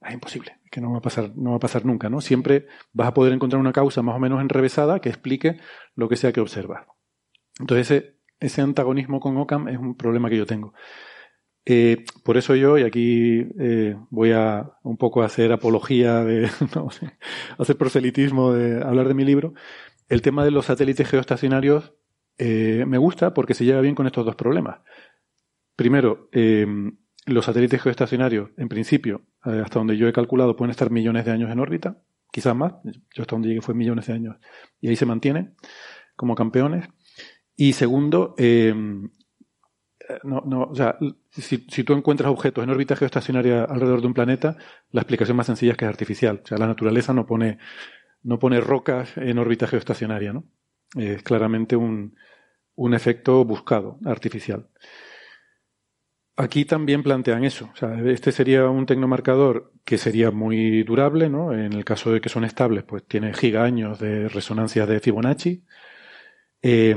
es 0.03 0.13
imposible, 0.13 0.59
que 0.71 0.83
no 0.83 0.93
va 0.93 0.99
a 0.99 1.03
pasar, 1.03 1.33
no 1.35 1.51
va 1.51 1.57
a 1.57 1.61
pasar 1.61 1.87
nunca, 1.87 2.11
¿no? 2.11 2.21
Siempre 2.21 2.67
vas 2.93 3.09
a 3.09 3.15
poder 3.15 3.33
encontrar 3.33 3.59
una 3.59 3.73
causa 3.73 4.03
más 4.03 4.17
o 4.17 4.19
menos 4.19 4.41
enrevesada 4.43 5.01
que 5.01 5.09
explique 5.09 5.59
lo 5.95 6.09
que 6.09 6.17
sea 6.17 6.33
que 6.33 6.41
observas. 6.41 6.87
Entonces 7.59 7.91
ese, 7.91 8.19
ese 8.39 8.61
antagonismo 8.61 9.21
con 9.21 9.37
Ockham 9.39 9.69
es 9.69 9.79
un 9.79 9.97
problema 9.97 10.29
que 10.29 10.37
yo 10.37 10.45
tengo. 10.45 10.75
Eh, 11.67 12.05
por 12.23 12.37
eso 12.37 12.55
yo, 12.55 12.77
y 12.77 12.83
aquí 12.83 13.47
eh, 13.59 13.97
voy 14.11 14.33
a 14.33 14.73
un 14.83 14.99
poco 14.99 15.23
hacer 15.23 15.51
apología 15.51 16.23
de, 16.23 16.51
no, 16.75 16.89
hacer 17.59 17.77
proselitismo 17.77 18.53
de 18.53 18.83
hablar 18.83 19.09
de 19.09 19.15
mi 19.15 19.25
libro, 19.25 19.55
el 20.09 20.21
tema 20.21 20.45
de 20.45 20.51
los 20.51 20.67
satélites 20.67 21.09
geoestacionarios 21.09 21.95
eh, 22.37 22.85
me 22.87 22.99
gusta 22.99 23.33
porque 23.33 23.55
se 23.55 23.65
lleva 23.65 23.81
bien 23.81 23.95
con 23.95 24.07
estos 24.07 24.27
dos 24.27 24.37
problemas. 24.37 24.81
Primero, 25.77 26.29
los 27.27 27.45
satélites 27.47 27.83
geoestacionarios, 27.83 28.51
en 28.57 28.69
principio, 28.69 29.23
hasta 29.41 29.81
donde 29.81 29.97
yo 29.97 30.07
he 30.07 30.13
calculado, 30.13 30.55
pueden 30.55 30.71
estar 30.71 30.93
millones 30.93 31.25
de 31.25 31.33
años 31.33 31.51
en 31.51 31.59
órbita, 31.59 31.99
quizás 32.31 32.55
más. 32.55 32.75
Yo 32.85 33.23
hasta 33.23 33.35
donde 33.35 33.49
llegué 33.49 33.61
fue 33.61 33.75
millones 33.75 34.07
de 34.07 34.13
años. 34.13 34.37
Y 34.81 34.89
ahí 34.89 34.95
se 34.95 35.05
mantienen 35.05 35.57
como 36.15 36.37
campeones. 36.37 36.87
Y 37.57 37.73
segundo, 37.73 38.37
no, 40.23 40.43
no, 40.47 40.65
o 40.65 40.75
sea, 40.75 40.99
si, 41.31 41.59
tú 41.59 41.93
encuentras 41.93 42.31
objetos 42.31 42.65
en 42.65 42.71
órbita 42.71 42.97
geoestacionaria 42.97 43.65
alrededor 43.65 44.01
de 44.01 44.07
un 44.07 44.15
planeta, 44.15 44.57
la 44.91 45.01
explicación 45.01 45.37
más 45.37 45.47
sencilla 45.47 45.73
es 45.73 45.79
que 45.79 45.85
es 45.85 45.89
artificial. 45.89 46.41
O 46.45 46.47
sea, 46.47 46.59
la 46.59 46.67
naturaleza 46.67 47.13
no 47.13 47.27
pone, 47.27 47.59
no 48.23 48.39
pone 48.39 48.61
rocas 48.61 49.17
en 49.17 49.39
órbita 49.39 49.67
geoestacionaria, 49.67 50.33
¿no? 50.33 50.45
Es 50.97 51.23
claramente 51.23 51.77
un, 51.77 52.17
un 52.77 52.95
efecto 52.95 53.45
buscado, 53.45 53.99
artificial. 54.05 54.69
Aquí 56.37 56.65
también 56.65 57.03
plantean 57.03 57.45
eso. 57.45 57.71
O 57.73 57.77
sea, 57.77 57.95
este 58.11 58.33
sería 58.33 58.69
un 58.69 58.87
tecnomarcador 58.87 59.73
que 59.85 59.99
sería 59.99 60.31
muy 60.33 60.83
durable, 60.83 61.29
¿no? 61.29 61.53
En 61.53 61.73
el 61.73 61.85
caso 61.85 62.13
de 62.13 62.21
que 62.21 62.29
son 62.29 62.45
estables, 62.45 62.83
pues 62.85 63.07
tiene 63.07 63.33
gigaños 63.33 64.01
de 64.01 64.29
resonancias 64.29 64.89
de 64.89 65.01
Fibonacci. 65.01 65.65
Eh, 66.61 66.97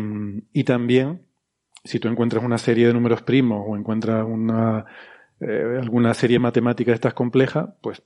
y 0.54 0.63
también 0.63 1.26
si 1.88 2.00
tú 2.00 2.08
encuentras 2.08 2.43
una 2.43 2.58
serie 2.58 2.88
de 2.88 2.93
números 2.93 3.21
primos 3.23 3.63
o 3.67 3.76
encuentras 3.76 4.26
una, 4.26 4.86
eh, 5.39 5.78
alguna 5.82 6.13
serie 6.13 6.39
matemática 6.39 6.91
de 6.91 6.95
estas 6.95 7.13
complejas, 7.13 7.69
pues 7.82 8.04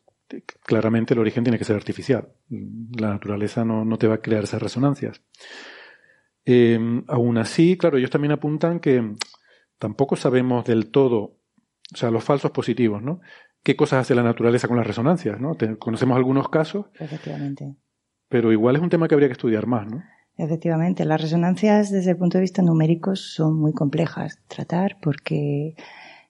claramente 0.64 1.14
el 1.14 1.20
origen 1.20 1.44
tiene 1.44 1.58
que 1.58 1.66
ser 1.66 1.76
artificial. 1.76 2.30
La 2.50 3.10
naturaleza 3.10 3.66
no, 3.66 3.98
te 3.98 4.08
va 4.08 4.16
a 4.16 4.22
crear 4.22 4.44
esas 4.44 4.62
resonancias. 4.62 5.22
Em, 6.46 7.04
aún 7.08 7.38
así, 7.38 7.78
claro, 7.78 7.98
ellos 7.98 8.10
también 8.10 8.32
apuntan 8.32 8.80
que 8.80 9.16
tampoco 9.78 10.16
sabemos 10.16 10.66
del 10.66 10.90
todo, 10.90 11.38
o 11.94 11.98
sea, 11.98 12.12
los 12.12 12.24
falsos 12.24 12.52
positivos, 12.52 13.02
¿no? 13.02 13.22
¿Qué 13.64 13.76
cosas 13.76 14.02
hace 14.02 14.16
la 14.16 14.24
naturaleza 14.24 14.68
con 14.68 14.78
las 14.78 14.88
resonancias, 14.88 15.40
¿no? 15.40 15.56
conocemos 15.78 16.18
algunos 16.18 16.50
casos. 16.50 16.88
Efectivamente. 17.00 17.76
Pero 18.28 18.52
igual 18.52 18.76
es 18.76 18.82
un 18.82 18.90
tema 18.90 19.08
que 19.08 19.14
habría 19.14 19.28
que 19.28 19.34
estudiar 19.34 19.68
más, 19.68 19.88
¿no? 19.88 20.02
Efectivamente, 20.38 21.06
las 21.06 21.22
resonancias 21.22 21.92
desde 21.92 22.12
el 22.12 22.18
punto 22.18 22.38
de 22.38 22.42
vista 22.42 22.62
numérico 22.62 23.16
son 23.16 23.60
muy 23.60 23.74
complejas 23.74 24.36
de 24.36 24.42
tratar 24.48 24.98
porque 25.02 25.76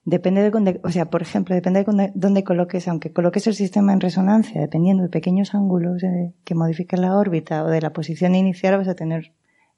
depende 0.04 0.42
de 0.42 0.50
dónde, 0.50 0.82
o 0.84 0.90
sea, 0.90 1.10
por 1.10 1.22
ejemplo, 1.22 1.56
depende 1.56 1.84
de 1.84 2.12
dónde 2.16 2.44
coloques, 2.44 2.88
aunque 2.88 3.14
coloques 3.14 3.48
el 3.48 3.54
sistema 3.54 3.94
en 3.94 4.02
resonancia, 4.02 4.60
dependiendo 4.60 5.04
de 5.04 5.10
pequeños 5.10 5.54
ángulos 5.54 6.04
eh, 6.04 6.34
que 6.44 6.56
modifiquen 6.56 7.02
la 7.02 7.16
órbita 7.16 7.64
o 7.64 7.68
de 7.68 7.82
la 7.82 7.94
posición 7.94 8.36
inicial, 8.36 8.78
vas 8.78 8.88
a 8.88 8.96
tener 8.96 9.34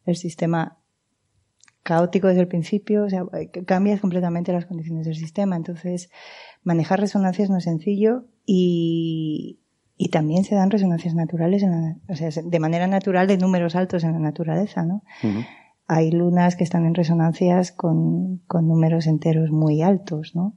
el 0.06 0.16
sistema 0.16 0.78
caótico 1.84 2.28
desde 2.28 2.42
el 2.42 2.48
principio, 2.48 3.04
o 3.04 3.10
sea, 3.10 3.26
cambias 3.66 4.00
completamente 4.00 4.54
las 4.54 4.66
condiciones 4.66 5.06
del 5.06 5.16
sistema. 5.16 5.58
Entonces, 5.58 6.10
manejar 6.64 7.00
resonancias 7.00 7.50
no 7.50 7.58
es 7.58 7.66
sencillo 7.66 8.26
y, 8.46 9.60
y 9.98 10.10
también 10.10 10.44
se 10.44 10.56
dan 10.56 10.72
resonancias 10.72 11.14
naturales, 11.14 11.64
o 12.08 12.16
sea, 12.16 12.30
de 12.44 12.60
manera 12.60 12.88
natural 12.88 13.28
de 13.28 13.38
números 13.38 13.76
altos 13.76 14.04
en 14.04 14.14
la 14.14 14.20
naturaleza, 14.20 14.84
¿no? 14.84 15.04
Hay 15.88 16.12
lunas 16.12 16.56
que 16.56 16.64
están 16.64 16.86
en 16.86 16.96
resonancias 16.96 17.72
con, 17.72 18.40
con 18.48 18.68
números 18.68 19.06
enteros 19.06 19.52
muy 19.52 19.82
altos, 19.82 20.36
¿no? 20.36 20.56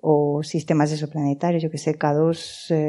O 0.00 0.42
sistemas 0.42 0.92
exoplanetarios, 0.92 1.62
yo 1.62 1.70
que 1.70 1.78
sé, 1.78 1.96
K2, 1.96 2.36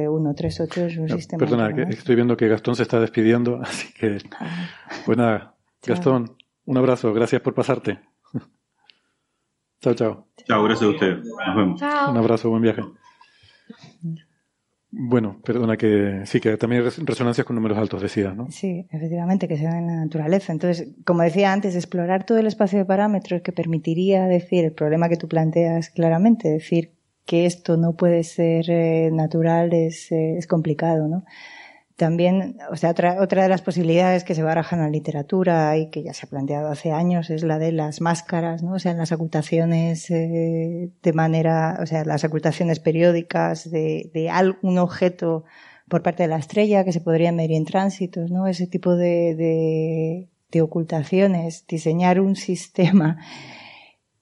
138 0.10 0.82
eh, 0.82 0.88
es 0.88 0.98
un 0.98 1.10
sistema. 1.10 1.40
Perdona, 1.40 1.70
estoy 1.90 2.16
viendo 2.16 2.36
que 2.36 2.48
Gastón 2.48 2.76
se 2.76 2.82
está 2.82 3.00
despidiendo, 3.00 3.60
así 3.62 3.94
que. 3.94 4.18
Ah. 4.40 4.70
Pues 5.06 5.18
nada, 5.18 5.56
Gastón, 5.86 6.36
un 6.66 6.78
abrazo, 6.78 7.14
gracias 7.14 7.42
por 7.42 7.54
pasarte. 7.54 8.00
chao, 9.82 9.94
chao. 9.94 10.28
Chao, 10.48 10.64
gracias 10.64 10.90
a 10.90 10.94
usted. 10.94 11.18
Nos 11.18 11.56
vemos. 11.56 11.82
Un 11.82 12.18
abrazo, 12.18 12.50
buen 12.50 12.64
viaje. 12.64 12.82
Bueno, 14.96 15.42
perdona 15.44 15.76
que 15.76 16.22
sí, 16.26 16.40
que 16.40 16.56
también 16.56 16.84
resonancias 16.84 17.48
con 17.48 17.56
números 17.56 17.80
altos, 17.80 18.00
decía, 18.00 18.36
¿no? 18.36 18.52
Sí, 18.52 18.86
efectivamente, 18.92 19.48
que 19.48 19.58
se 19.58 19.64
dan 19.64 19.78
en 19.78 19.88
la 19.88 19.96
naturaleza. 19.96 20.54
Entonces, 20.54 20.90
como 21.04 21.24
decía 21.24 21.52
antes, 21.52 21.76
explorar 21.76 22.28
todo 22.28 22.38
el 22.38 22.46
espacio 22.46 22.78
de 22.78 22.86
parámetros 22.86 23.42
que 23.42 23.52
permitiría 23.52 24.26
decir 24.26 24.66
el 24.66 24.72
problema 24.72 25.10
que 25.10 25.18
tú 25.18 25.28
planteas 25.28 25.90
claramente, 25.90 26.48
decir 26.48 26.92
que 27.26 27.48
esto 27.48 27.76
no 27.76 27.96
puede 27.96 28.24
ser 28.24 28.70
eh, 28.70 29.10
natural 29.12 29.74
es, 29.74 30.12
eh, 30.12 30.38
es 30.38 30.46
complicado, 30.46 31.08
¿no? 31.08 31.26
También, 31.96 32.58
o 32.72 32.76
sea, 32.76 32.90
otra, 32.90 33.22
otra 33.22 33.44
de 33.44 33.50
las 33.50 33.62
posibilidades 33.62 34.24
que 34.24 34.34
se 34.34 34.42
barajan 34.42 34.80
en 34.80 34.86
la 34.86 34.92
literatura 34.92 35.78
y 35.78 35.92
que 35.92 36.02
ya 36.02 36.14
se 36.14 36.26
ha 36.26 36.30
planteado 36.30 36.70
hace 36.70 36.92
años 36.92 37.30
es 37.30 37.44
la 37.44 37.60
de 37.60 37.72
las 37.72 38.02
máscaras, 38.02 38.64
¿no? 38.64 38.74
O 38.74 38.80
sea, 38.80 38.94
las 38.96 39.12
ocultaciones 39.12 40.10
eh, 40.10 40.90
de 41.04 41.14
manera, 41.14 41.78
o 41.82 41.86
sea, 41.86 42.04
las 42.04 42.24
ocultaciones 42.24 42.80
periódicas 42.80 43.70
de, 43.70 44.10
de 44.14 44.30
algún 44.32 44.80
objeto 44.80 45.44
por 45.88 46.02
parte 46.02 46.24
de 46.24 46.30
la 46.30 46.38
estrella 46.38 46.84
que 46.84 46.94
se 46.94 47.02
podrían 47.02 47.36
medir 47.36 47.58
en 47.58 47.66
tránsitos, 47.66 48.32
¿no? 48.32 48.48
Ese 48.48 48.66
tipo 48.66 48.96
de, 48.96 49.36
de, 49.36 50.30
de 50.52 50.62
ocultaciones, 50.62 51.68
diseñar 51.68 52.20
un 52.20 52.36
sistema 52.50 53.20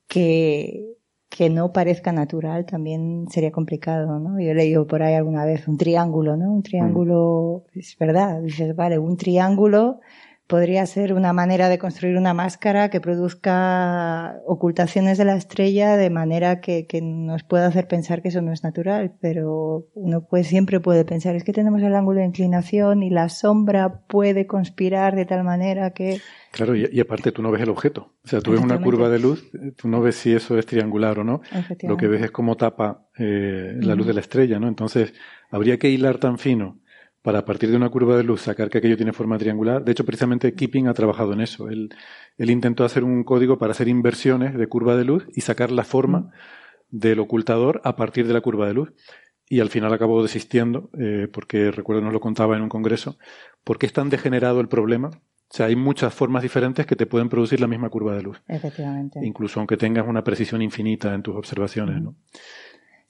que, 0.08 0.98
que 1.32 1.50
no 1.50 1.72
parezca 1.72 2.12
natural 2.12 2.66
también 2.66 3.26
sería 3.30 3.52
complicado, 3.52 4.20
¿no? 4.20 4.40
Yo 4.40 4.52
he 4.52 4.54
leído 4.54 4.86
por 4.86 5.02
ahí 5.02 5.16
alguna 5.16 5.46
vez 5.46 5.66
un 5.66 5.78
triángulo, 5.78 6.36
¿no? 6.36 6.52
Un 6.52 6.62
triángulo, 6.62 7.64
mm. 7.74 7.80
es 7.80 7.98
verdad, 7.98 8.42
dices, 8.42 8.76
vale, 8.76 9.00
un 9.00 9.16
triángulo 9.16 10.02
podría 10.52 10.86
ser 10.86 11.14
una 11.14 11.32
manera 11.32 11.70
de 11.70 11.80
construir 11.80 12.18
una 12.18 12.34
máscara 12.34 12.90
que 12.90 13.00
produzca 13.00 14.36
ocultaciones 14.46 15.18
de 15.18 15.24
la 15.24 15.38
estrella 15.38 15.96
de 15.96 16.10
manera 16.10 16.60
que, 16.60 16.86
que, 16.88 17.02
nos 17.02 17.44
pueda 17.44 17.68
hacer 17.68 17.88
pensar 17.88 18.22
que 18.22 18.28
eso 18.28 18.42
no 18.42 18.52
es 18.52 18.62
natural, 18.62 19.14
pero 19.22 19.88
uno 19.94 20.28
pues 20.30 20.48
siempre 20.48 20.82
puede 20.82 21.06
pensar, 21.06 21.38
es 21.38 21.46
que 21.46 21.54
tenemos 21.54 21.82
el 21.82 21.96
ángulo 21.96 22.20
de 22.20 22.26
inclinación 22.26 23.02
y 23.02 23.10
la 23.10 23.30
sombra 23.30 24.02
puede 24.10 24.46
conspirar 24.46 25.16
de 25.16 25.26
tal 25.26 25.46
manera 25.46 25.92
que... 25.92 26.20
Claro, 26.52 26.76
y, 26.76 27.00
aparte 27.00 27.32
tú 27.32 27.42
no 27.42 27.50
ves 27.50 27.62
el 27.62 27.70
objeto. 27.70 28.12
O 28.26 28.28
sea, 28.28 28.42
tú 28.42 28.52
ves 28.52 28.60
una 28.60 28.82
curva 28.82 29.08
de 29.08 29.20
luz, 29.20 29.50
tú 29.78 29.88
no 29.88 30.02
ves 30.02 30.18
si 30.18 30.34
eso 30.34 30.58
es 30.58 30.66
triangular 30.66 31.18
o 31.20 31.24
no. 31.24 31.40
Lo 31.84 31.96
que 31.96 32.08
ves 32.08 32.24
es 32.24 32.32
cómo 32.32 32.58
tapa 32.58 33.08
eh, 33.18 33.78
la 33.80 33.96
luz 33.96 34.06
de 34.06 34.14
la 34.14 34.20
estrella, 34.20 34.60
¿no? 34.60 34.68
Entonces, 34.68 35.14
habría 35.50 35.78
que 35.78 35.90
hilar 35.90 36.18
tan 36.18 36.38
fino 36.38 36.81
para 37.22 37.40
a 37.40 37.46
partir 37.46 37.70
de 37.70 37.78
una 37.78 37.90
curva 37.90 38.18
de 38.18 38.24
luz 38.24 38.42
sacar 38.42 38.70
que 38.70 38.80
aquello 38.80 38.98
tiene 38.98 39.14
forma 39.14 39.38
triangular. 39.38 39.84
De 39.84 39.92
hecho, 39.92 40.06
precisamente 40.06 40.54
Keeping 40.54 40.88
ha 40.88 40.94
trabajado 40.94 41.34
en 41.34 41.42
eso. 41.42 41.70
Él, 41.70 41.94
él 42.38 42.50
intentó 42.50 42.84
hacer 42.84 43.04
un 43.04 43.24
código 43.24 43.58
para 43.58 43.72
hacer 43.72 43.88
inversiones 43.88 44.58
de 44.58 44.68
curva 44.68 44.96
de 44.96 45.06
luz 45.06 45.26
y 45.36 45.42
sacar 45.42 45.72
la 45.72 45.84
forma 45.84 46.32
del 46.90 47.20
ocultador 47.20 47.82
a 47.84 47.96
partir 47.96 48.28
de 48.28 48.34
la 48.34 48.42
curva 48.42 48.68
de 48.68 48.74
luz. 48.74 48.94
Y 49.48 49.60
al 49.60 49.70
final 49.70 49.94
acabó 49.94 50.24
desistiendo, 50.24 50.90
eh, 50.98 51.28
porque 51.32 51.72
recuerdo 51.72 52.02
nos 52.02 52.14
lo 52.14 52.22
contaba 52.22 52.56
en 52.56 52.64
un 52.64 52.70
congreso, 52.70 53.18
porque 53.64 53.86
es 53.86 53.94
tan 53.94 54.10
degenerado 54.10 54.62
el 54.62 54.70
problema. 54.70 55.10
O 55.10 55.54
sea, 55.54 55.66
hay 55.66 55.76
muchas 55.76 56.14
formas 56.14 56.42
diferentes 56.42 56.86
que 56.86 56.96
te 56.96 57.06
pueden 57.06 57.28
producir 57.28 57.60
la 57.60 57.68
misma 57.68 57.90
curva 57.90 58.16
de 58.16 58.22
luz. 58.22 58.42
Efectivamente. 58.48 59.20
Incluso 59.22 59.60
aunque 59.60 59.76
tengas 59.76 60.08
una 60.08 60.24
precisión 60.24 60.62
infinita 60.62 61.14
en 61.14 61.22
tus 61.22 61.36
observaciones, 61.36 62.02
¿no? 62.02 62.16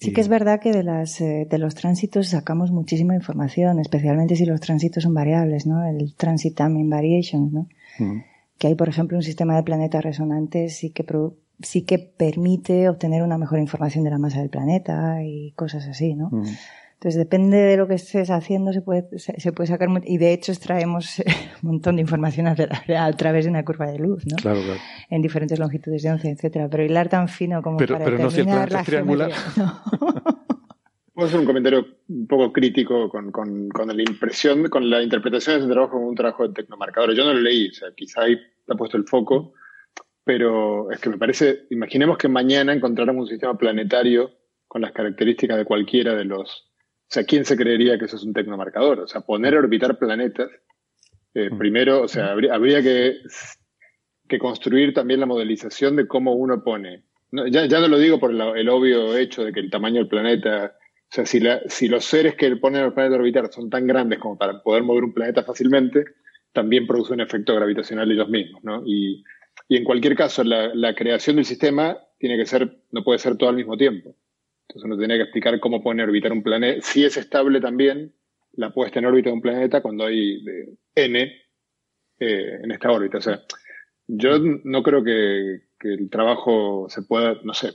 Sí 0.02 0.14
que 0.14 0.22
es 0.22 0.30
verdad 0.30 0.60
que 0.60 0.72
de, 0.72 0.82
las, 0.82 1.22
eh, 1.22 1.48
de 1.48 1.58
los 1.60 1.76
tránsitos 1.76 2.30
sacamos 2.30 2.72
muchísima 2.72 3.14
información, 3.14 3.80
especialmente 3.80 4.36
si 4.36 4.46
los 4.46 4.60
tránsitos 4.60 5.04
son 5.04 5.14
variables, 5.14 5.68
¿no? 5.68 5.86
El 5.86 6.16
transit 6.16 6.58
timing 6.58 6.90
variations, 6.90 7.54
¿no? 7.54 7.68
Que 8.58 8.68
hay, 8.68 8.76
por 8.76 8.90
ejemplo, 8.90 9.18
un 9.18 9.24
sistema 9.24 9.56
de 9.56 9.62
planetas 9.62 10.04
resonantes 10.04 10.84
y 10.84 10.90
que 10.90 11.06
sí 11.62 11.84
que 11.84 12.00
permite 12.00 12.90
obtener 12.90 13.22
una 13.22 13.38
mejor 13.38 13.60
información 13.60 14.04
de 14.04 14.10
la 14.10 14.18
masa 14.18 14.40
del 14.40 14.50
planeta 14.50 15.24
y 15.24 15.52
cosas 15.52 15.88
así, 15.88 16.16
¿no? 16.16 16.30
Mm. 16.32 16.46
Entonces, 17.04 17.18
depende 17.18 17.58
de 17.58 17.78
lo 17.78 17.88
que 17.88 17.96
estés 17.96 18.30
haciendo, 18.30 18.72
se 18.74 18.82
puede, 18.84 19.18
se, 19.18 19.40
se 19.40 19.52
puede 19.52 19.66
sacar, 19.66 19.90
y 20.06 20.20
de 20.20 20.34
hecho 20.34 20.52
extraemos 20.52 21.18
un 21.64 21.70
montón 21.72 21.96
de 21.96 22.02
información 22.04 22.46
a, 22.46 22.56
tra- 22.56 22.70
a 22.96 23.12
través 23.14 23.46
de 23.46 23.50
una 23.50 23.66
curva 23.66 23.88
de 23.92 23.98
luz, 23.98 24.24
¿no? 24.28 24.36
Claro, 24.38 24.60
claro. 24.64 24.80
En 25.10 25.24
diferentes 25.24 25.58
longitudes 25.58 26.04
de 26.04 26.12
onda, 26.12 26.30
etcétera. 26.30 26.70
Pero 26.70 26.84
hilar 26.84 27.10
tan 27.10 27.28
fino 27.28 27.64
como 27.64 27.78
Pero- 27.78 27.96
para 27.96 28.06
pero 28.06 28.18
no 28.20 28.30
determinar 28.30 28.70
planeta 28.70 28.74
la 28.76 28.80
es 28.82 28.86
triangular. 28.86 29.32
geometría, 29.32 29.66
no. 29.66 30.42
Puedo 31.14 31.28
hacer 31.28 31.40
un 31.40 31.46
comentario 31.46 31.86
un 32.08 32.28
poco 32.28 32.54
crítico 32.54 33.10
con, 33.10 33.32
con, 33.32 33.68
con 33.70 33.88
la 33.88 34.02
impresión, 34.02 34.70
con 34.70 34.88
la 34.90 35.02
interpretación 35.04 35.56
de 35.58 35.62
ese 35.64 35.72
trabajo 35.72 35.94
como 35.94 36.08
un 36.08 36.16
trabajo 36.16 36.48
de 36.48 36.54
tecnomarcadores. 36.54 37.18
Yo 37.18 37.26
no 37.26 37.34
lo 37.34 37.40
leí, 37.42 37.68
o 37.70 37.74
sea, 37.74 37.90
quizá 37.96 38.22
ahí 38.22 38.38
ha 38.68 38.76
puesto 38.76 38.96
el 38.98 39.04
foco, 39.06 39.54
pero 40.24 40.90
es 40.92 41.00
que 41.00 41.10
me 41.10 41.18
parece, 41.18 41.64
imaginemos 41.72 42.18
que 42.18 42.28
mañana 42.28 42.74
encontráramos 42.74 43.24
un 43.24 43.28
sistema 43.28 43.58
planetario 43.58 44.32
con 44.68 44.82
las 44.82 44.92
características 44.94 45.58
de 45.58 45.66
cualquiera 45.66 46.16
de 46.16 46.26
los... 46.26 46.71
O 47.12 47.14
sea, 47.14 47.26
¿quién 47.26 47.44
se 47.44 47.58
creería 47.58 48.00
que 48.00 48.06
eso 48.06 48.16
es 48.16 48.24
un 48.24 48.32
tecnomarcador? 48.34 49.02
O 49.02 49.08
sea, 49.08 49.20
poner 49.20 49.54
a 49.56 49.60
orbitar 49.60 50.00
planetas, 50.00 50.50
eh, 51.34 51.50
primero, 51.58 52.04
o 52.04 52.08
sea, 52.08 52.32
habría, 52.32 52.54
habría 52.56 52.82
que, 52.82 53.18
que 54.30 54.40
construir 54.40 54.94
también 54.94 55.20
la 55.20 55.26
modelización 55.26 55.98
de 55.98 56.08
cómo 56.08 56.34
uno 56.36 56.64
pone. 56.64 57.04
No, 57.32 57.48
ya, 57.48 57.66
ya 57.66 57.82
no 57.82 57.90
lo 57.90 57.98
digo 57.98 58.18
por 58.18 58.34
la- 58.34 58.58
el 58.58 58.70
obvio 58.70 59.18
hecho 59.18 59.44
de 59.44 59.52
que 59.52 59.60
el 59.60 59.70
tamaño 59.70 59.98
del 59.98 60.08
planeta 60.08 60.74
o 60.78 61.14
sea, 61.14 61.26
si, 61.26 61.42
la- 61.42 61.62
si 61.68 61.90
los 61.90 62.06
seres 62.06 62.36
que 62.36 62.56
ponen 62.56 62.82
al 62.84 62.94
planeta 62.94 63.18
a 63.18 63.20
orbitar 63.20 63.52
son 63.52 63.70
tan 63.70 63.86
grandes 63.86 64.18
como 64.20 64.38
para 64.38 64.62
poder 64.64 64.84
mover 64.84 65.04
un 65.04 65.14
planeta 65.14 65.44
fácilmente, 65.44 66.06
también 66.54 66.88
producen 66.88 67.16
un 67.16 67.22
efecto 67.28 67.54
gravitacional 67.54 68.10
ellos 68.10 68.30
mismos, 68.30 68.64
¿no? 68.64 68.84
Y, 68.86 69.22
y 69.68 69.76
en 69.76 69.84
cualquier 69.84 70.16
caso, 70.16 70.46
la, 70.46 70.74
la 70.74 70.96
creación 70.96 71.36
del 71.36 71.44
sistema 71.44 71.98
tiene 72.18 72.38
que 72.38 72.46
ser, 72.46 72.78
no 72.92 73.04
puede 73.04 73.20
ser 73.20 73.36
todo 73.36 73.50
al 73.50 73.58
mismo 73.58 73.76
tiempo. 73.76 74.16
Entonces 74.72 74.86
uno 74.86 74.98
tiene 74.98 75.18
que 75.18 75.24
explicar 75.24 75.60
cómo 75.60 75.82
a 75.84 76.04
orbitar 76.04 76.32
un 76.32 76.44
planeta. 76.44 76.80
Si 76.82 77.04
es 77.04 77.18
estable 77.18 77.60
también 77.60 78.14
la 78.54 78.74
puesta 78.74 79.00
en 79.00 79.06
órbita 79.06 79.30
de 79.30 79.34
un 79.34 79.42
planeta 79.42 79.82
cuando 79.82 80.06
hay 80.06 80.42
de 80.44 80.78
N 80.96 81.22
eh, 82.20 82.60
en 82.64 82.72
esta 82.72 82.90
órbita. 82.90 83.18
O 83.18 83.22
sea, 83.22 83.42
yo 84.08 84.40
no 84.40 84.82
creo 84.82 85.04
que, 85.04 85.64
el 85.84 86.10
trabajo 86.10 86.86
se 86.90 87.02
pueda, 87.02 87.38
no 87.44 87.54
sé, 87.54 87.74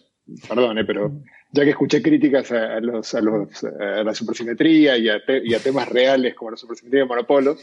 perdón, 0.48 0.78
eh, 0.78 0.84
pero 0.86 1.12
ya 1.52 1.64
que 1.64 1.70
escuché 1.70 2.00
críticas 2.00 2.50
a, 2.52 2.80
los, 2.80 3.14
a, 3.14 3.20
los, 3.20 3.64
a 3.64 4.04
la 4.04 4.14
supersimetría 4.14 4.96
y 4.96 5.08
a, 5.08 5.22
te- 5.24 5.42
y 5.44 5.52
a 5.54 5.58
temas 5.58 5.88
reales 5.88 6.34
como 6.34 6.52
la 6.52 6.56
supersimetría 6.56 7.02
de 7.02 7.08
monopolos, 7.08 7.60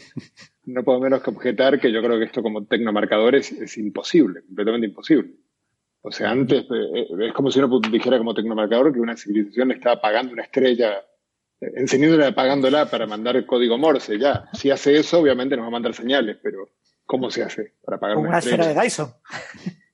no 0.66 0.84
puedo 0.84 1.00
menos 1.00 1.22
que 1.22 1.30
objetar 1.30 1.80
que 1.80 1.90
yo 1.90 2.02
creo 2.02 2.18
que 2.18 2.26
esto 2.26 2.42
como 2.42 2.66
tecnomarcador 2.66 3.34
es, 3.34 3.50
es 3.52 3.78
imposible, 3.78 4.42
completamente 4.42 4.86
imposible. 4.86 5.32
O 6.06 6.10
sea, 6.12 6.30
antes 6.30 6.64
eh, 6.70 7.06
es 7.28 7.32
como 7.32 7.50
si 7.50 7.58
uno 7.60 7.80
dijera 7.80 8.18
como 8.18 8.34
tecnomarcador 8.34 8.92
que 8.92 9.00
una 9.00 9.16
civilización 9.16 9.70
está 9.72 9.92
apagando 9.92 10.34
una 10.34 10.42
estrella, 10.42 10.98
eh, 11.60 11.72
encendiéndola 11.76 12.26
y 12.26 12.28
apagándola 12.28 12.90
para 12.90 13.06
mandar 13.06 13.36
el 13.36 13.46
código 13.46 13.78
Morse. 13.78 14.18
Ya, 14.18 14.44
si 14.52 14.70
hace 14.70 14.96
eso, 14.98 15.20
obviamente 15.20 15.56
nos 15.56 15.64
va 15.64 15.68
a 15.68 15.72
mandar 15.72 15.94
señales, 15.94 16.36
pero 16.42 16.68
¿cómo 17.06 17.30
se 17.30 17.42
hace 17.42 17.72
para 17.82 17.96
apagar 17.96 18.18
una 18.18 18.28
una 18.28 18.38
esfera 18.38 18.64
estrella? 18.64 18.80
de 18.80 18.84
Dyson. 18.84 19.14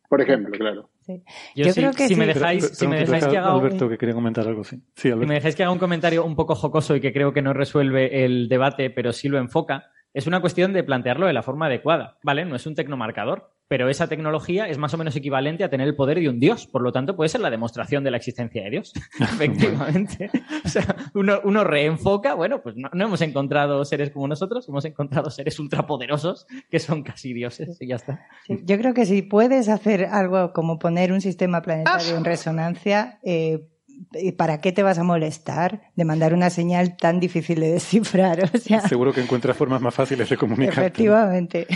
Por 0.08 0.20
ejemplo, 0.20 0.50
claro. 0.58 0.90
Yo, 1.06 1.14
Yo 1.54 1.72
sí- 1.72 1.80
creo 1.80 1.92
que 1.92 2.08
si 2.08 2.16
me 2.16 2.26
dejáis, 2.26 2.64
Pero- 2.64 2.74
si 2.74 2.86
me 2.88 2.98
dejáis 2.98 3.26
que 3.26 3.38
haga 3.38 3.54
un- 3.54 3.60
Alberto 3.64 3.88
que 3.88 3.96
quería 3.96 4.14
comentar 4.16 4.46
algo, 4.48 4.64
sí. 4.64 4.76
Sí, 4.96 5.08
Si 5.10 5.14
me 5.14 5.34
dejáis 5.34 5.54
que 5.54 5.62
haga 5.62 5.70
un 5.72 5.78
comentario 5.78 6.24
un 6.24 6.34
poco 6.34 6.56
jocoso 6.56 6.96
y 6.96 7.00
que 7.00 7.12
creo 7.12 7.32
que 7.32 7.42
no 7.42 7.52
resuelve 7.52 8.24
el 8.24 8.48
debate, 8.48 8.90
pero 8.90 9.12
sí 9.12 9.28
lo 9.28 9.38
enfoca, 9.38 9.92
es 10.12 10.26
una 10.26 10.40
cuestión 10.40 10.72
de 10.72 10.82
plantearlo 10.82 11.28
de 11.28 11.32
la 11.32 11.44
forma 11.44 11.66
adecuada. 11.66 12.18
¿Vale? 12.24 12.44
No 12.44 12.56
es 12.56 12.66
un 12.66 12.74
tecnomarcador, 12.74 13.52
pero 13.70 13.88
esa 13.88 14.08
tecnología 14.08 14.66
es 14.66 14.78
más 14.78 14.92
o 14.94 14.98
menos 14.98 15.14
equivalente 15.14 15.62
a 15.62 15.70
tener 15.70 15.86
el 15.86 15.94
poder 15.94 16.18
de 16.18 16.28
un 16.28 16.40
dios. 16.40 16.66
Por 16.66 16.82
lo 16.82 16.90
tanto, 16.90 17.14
puede 17.14 17.28
ser 17.28 17.40
la 17.40 17.50
demostración 17.50 18.02
de 18.02 18.10
la 18.10 18.16
existencia 18.16 18.64
de 18.64 18.70
Dios. 18.70 18.92
Efectivamente. 19.20 20.28
o 20.64 20.68
sea, 20.68 20.96
uno, 21.14 21.38
uno 21.44 21.62
reenfoca, 21.62 22.34
bueno, 22.34 22.62
pues 22.62 22.74
no, 22.74 22.90
no 22.92 23.04
hemos 23.04 23.20
encontrado 23.20 23.84
seres 23.84 24.10
como 24.10 24.26
nosotros, 24.26 24.68
hemos 24.68 24.84
encontrado 24.86 25.30
seres 25.30 25.56
ultrapoderosos 25.60 26.48
que 26.68 26.80
son 26.80 27.04
casi 27.04 27.32
dioses 27.32 27.80
y 27.80 27.86
ya 27.86 27.94
está. 27.94 28.26
Sí, 28.44 28.58
Yo 28.64 28.76
creo 28.76 28.92
que 28.92 29.06
si 29.06 29.22
puedes 29.22 29.68
hacer 29.68 30.06
algo 30.06 30.52
como 30.52 30.80
poner 30.80 31.12
un 31.12 31.20
sistema 31.20 31.62
planetario 31.62 32.16
en 32.16 32.24
resonancia, 32.24 33.20
eh, 33.22 33.68
¿y 34.14 34.32
¿para 34.32 34.60
qué 34.60 34.72
te 34.72 34.82
vas 34.82 34.98
a 34.98 35.04
molestar 35.04 35.92
de 35.94 36.04
mandar 36.04 36.34
una 36.34 36.50
señal 36.50 36.96
tan 36.96 37.20
difícil 37.20 37.60
de 37.60 37.70
descifrar? 37.74 38.50
O 38.52 38.58
sea, 38.58 38.80
Seguro 38.80 39.12
que 39.12 39.20
encuentras 39.20 39.56
formas 39.56 39.80
más 39.80 39.94
fáciles 39.94 40.28
de 40.28 40.36
comunicarte. 40.36 40.80
efectivamente. 40.80 41.68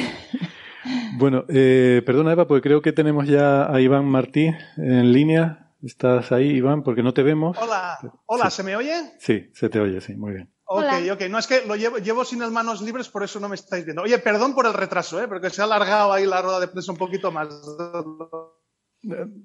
Bueno, 1.16 1.45
eh, 1.49 2.03
perdona 2.05 2.32
Eva, 2.32 2.47
porque 2.47 2.62
creo 2.68 2.82
que 2.82 2.93
tenemos 2.93 3.26
ya 3.26 3.72
a 3.72 3.80
Iván 3.80 4.05
Martí 4.07 4.51
en 4.76 5.12
línea. 5.12 5.72
¿Estás 5.82 6.32
ahí, 6.32 6.49
Iván? 6.51 6.82
Porque 6.82 7.03
no 7.03 7.12
te 7.12 7.22
vemos. 7.22 7.57
Hola, 7.61 7.99
hola, 8.26 8.51
Sí. 8.51 8.57
¿se 8.57 8.62
me 8.62 8.74
oye? 8.76 8.95
Sí, 9.18 9.51
se 9.53 9.68
te 9.68 9.80
oye, 9.80 10.01
sí, 10.01 10.14
muy 10.16 10.32
bien. 10.32 10.51
Ok, 10.66 10.78
Hola. 10.78 11.12
ok. 11.12 11.20
No 11.28 11.39
es 11.39 11.47
que 11.47 11.66
lo 11.66 11.76
llevo, 11.76 11.99
llevo 11.99 12.24
sin 12.24 12.39
las 12.41 12.51
manos 12.51 12.80
libres, 12.80 13.09
por 13.11 13.22
eso 13.22 13.39
no 13.39 13.51
me 13.51 13.55
estáis 13.55 13.85
viendo. 13.85 14.01
Oye, 14.03 14.18
perdón 14.18 14.55
por 14.55 14.64
el 14.66 14.72
retraso, 14.72 15.22
¿eh? 15.22 15.28
porque 15.28 15.51
se 15.51 15.61
ha 15.61 15.64
alargado 15.64 16.12
ahí 16.12 16.24
la 16.26 16.41
rueda 16.41 16.61
de 16.61 16.68
prensa 16.68 16.91
un 16.93 16.97
poquito 16.99 17.30
más. 17.30 17.49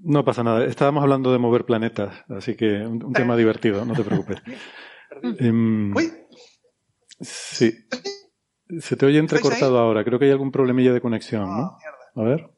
No 0.01 0.23
pasa 0.23 0.41
nada, 0.43 0.63
estábamos 0.63 1.03
hablando 1.03 1.33
de 1.33 1.37
mover 1.39 1.65
planetas, 1.65 2.23
así 2.29 2.55
que 2.55 2.77
un, 2.85 3.03
un 3.03 3.11
tema 3.13 3.35
divertido, 3.35 3.83
no 3.83 3.93
te 3.93 4.03
preocupes. 4.03 4.37
Em, 5.39 5.93
Uy, 5.95 6.13
sí. 7.19 7.73
Se 8.79 8.95
te 8.95 9.05
oye 9.05 9.17
entrecortado 9.17 9.79
ahora, 9.79 10.03
creo 10.03 10.19
que 10.19 10.25
hay 10.25 10.31
algún 10.31 10.51
problemilla 10.51 10.93
de 10.93 11.01
conexión, 11.01 11.45
ah, 11.49 11.77
¿no? 12.15 12.21
A 12.21 12.25
ver. 12.25 12.49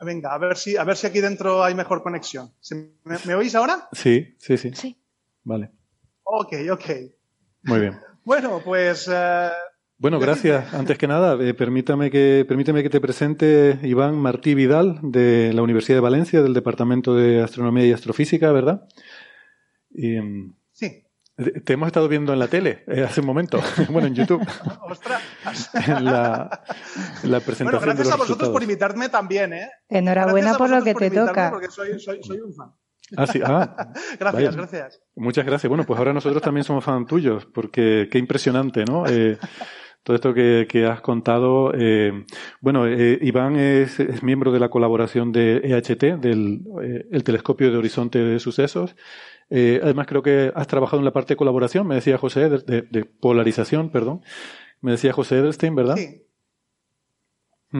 Venga, 0.00 0.34
a 0.34 0.38
ver 0.38 0.56
si, 0.56 0.76
a 0.76 0.82
ver 0.82 0.96
si 0.96 1.06
aquí 1.06 1.20
dentro 1.20 1.62
hay 1.62 1.76
mejor 1.76 2.02
conexión. 2.02 2.50
¿Se- 2.60 2.74
¿Me, 3.04 3.16
me 3.24 3.34
oís 3.36 3.54
ahora? 3.54 3.88
Sí, 3.92 4.34
sí, 4.38 4.56
sí. 4.56 4.72
Sí. 4.74 4.96
Vale, 5.44 5.70
Ok, 6.24 6.54
ok. 6.72 6.84
muy 7.64 7.80
bien. 7.80 7.98
Bueno, 8.24 8.60
pues 8.64 9.08
eh, 9.12 9.48
Bueno, 9.98 10.20
gracias. 10.20 10.72
Antes 10.74 10.96
que 10.96 11.08
nada, 11.08 11.36
eh, 11.44 11.54
permítame 11.54 12.08
que 12.10 12.44
permíteme 12.46 12.82
que 12.84 12.90
te 12.90 13.00
presente 13.00 13.80
Iván 13.82 14.16
Martí 14.16 14.54
Vidal 14.54 15.00
de 15.02 15.52
la 15.52 15.62
Universidad 15.62 15.96
de 15.96 16.02
Valencia, 16.02 16.40
del 16.40 16.54
Departamento 16.54 17.16
de 17.16 17.42
Astronomía 17.42 17.84
y 17.86 17.92
Astrofísica, 17.92 18.52
¿verdad? 18.52 18.86
Y, 19.90 20.16
sí. 20.18 20.54
Te 21.64 21.72
hemos 21.72 21.86
estado 21.86 22.08
viendo 22.08 22.32
en 22.32 22.38
la 22.38 22.48
tele 22.48 22.84
eh, 22.86 23.02
hace 23.02 23.20
un 23.20 23.26
momento, 23.26 23.60
bueno, 23.90 24.08
en 24.08 24.14
YouTube, 24.14 24.42
Ostras. 24.88 25.22
en 25.88 26.04
la, 26.04 26.62
en 27.22 27.30
la 27.30 27.40
presentación 27.40 27.66
Bueno, 27.66 27.80
de 27.80 27.86
gracias 27.86 28.06
los 28.06 28.12
a 28.12 28.16
vosotros 28.16 28.18
resultados. 28.18 28.52
por 28.52 28.62
invitarme 28.62 29.08
también, 29.08 29.52
¿eh? 29.54 29.68
Enhorabuena 29.88 30.54
por 30.58 30.70
lo 30.70 30.82
que 30.82 30.92
por 30.92 31.00
te 31.02 31.10
toca. 31.10 31.50
Porque 31.50 31.68
soy, 31.70 31.98
soy, 31.98 32.22
soy 32.22 32.40
un 32.40 32.54
fan. 32.54 32.70
Ah, 33.16 33.26
sí, 33.26 33.40
ah, 33.44 33.92
Gracias, 34.18 34.32
Vaya. 34.32 34.50
gracias. 34.52 35.00
Muchas 35.16 35.44
gracias. 35.44 35.68
Bueno, 35.68 35.84
pues 35.84 35.98
ahora 35.98 36.12
nosotros 36.12 36.42
también 36.42 36.64
somos 36.64 36.84
fan 36.84 37.06
tuyos, 37.06 37.46
porque 37.46 38.08
qué 38.10 38.18
impresionante, 38.18 38.84
¿no? 38.84 39.06
Eh, 39.06 39.38
todo 40.02 40.16
esto 40.16 40.32
que, 40.34 40.66
que 40.68 40.86
has 40.86 41.00
contado. 41.00 41.72
eh, 41.74 42.24
bueno, 42.60 42.86
eh, 42.86 43.18
Iván 43.20 43.56
es, 43.56 44.00
es 44.00 44.22
miembro 44.22 44.50
de 44.50 44.60
la 44.60 44.68
colaboración 44.70 45.30
de 45.30 45.58
EHT, 45.58 46.20
del 46.20 46.62
eh, 46.82 47.06
el 47.10 47.22
Telescopio 47.24 47.70
de 47.70 47.76
Horizonte 47.76 48.18
de 48.18 48.38
Sucesos. 48.38 48.96
Eh, 49.54 49.80
además, 49.82 50.06
creo 50.06 50.22
que 50.22 50.50
has 50.54 50.66
trabajado 50.66 50.98
en 51.00 51.04
la 51.04 51.12
parte 51.12 51.34
de 51.34 51.36
colaboración, 51.36 51.86
me 51.86 51.94
decía 51.96 52.16
José, 52.16 52.48
de, 52.48 52.58
de- 52.58 52.82
de 52.82 53.04
polarización, 53.04 53.90
perdón. 53.90 54.22
Me 54.80 54.92
decía 54.92 55.12
José 55.12 55.38
Edelstein, 55.38 55.74
¿verdad? 55.74 55.96
Sí, 55.96 56.24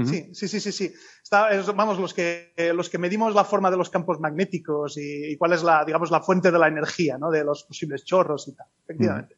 sí, 0.07 0.35
sí, 0.35 0.49
sí, 0.49 0.61
sí. 0.61 0.73
sí. 0.73 0.93
Está- 1.23 1.51
es, 1.51 1.67
vamos, 1.75 1.99
los 1.99 2.15
que, 2.15 2.53
eh, 2.57 2.73
los 2.73 2.89
que 2.89 2.99
medimos 2.99 3.35
la 3.35 3.45
forma 3.45 3.71
de 3.71 3.77
los 3.77 3.91
campos 3.91 4.21
magnéticos 4.21 4.97
y, 4.99 5.33
y 5.33 5.37
cuál 5.37 5.53
es 5.53 5.63
la, 5.63 5.85
digamos, 5.85 6.11
la 6.11 6.21
fuente 6.23 6.51
de 6.51 6.59
la 6.59 6.69
energía, 6.69 7.19
¿no? 7.19 7.31
De 7.31 7.45
los 7.45 7.65
posibles 7.65 8.05
chorros 8.05 8.49
y 8.49 8.55
tal. 8.55 8.67
Efectivamente. 8.85 9.37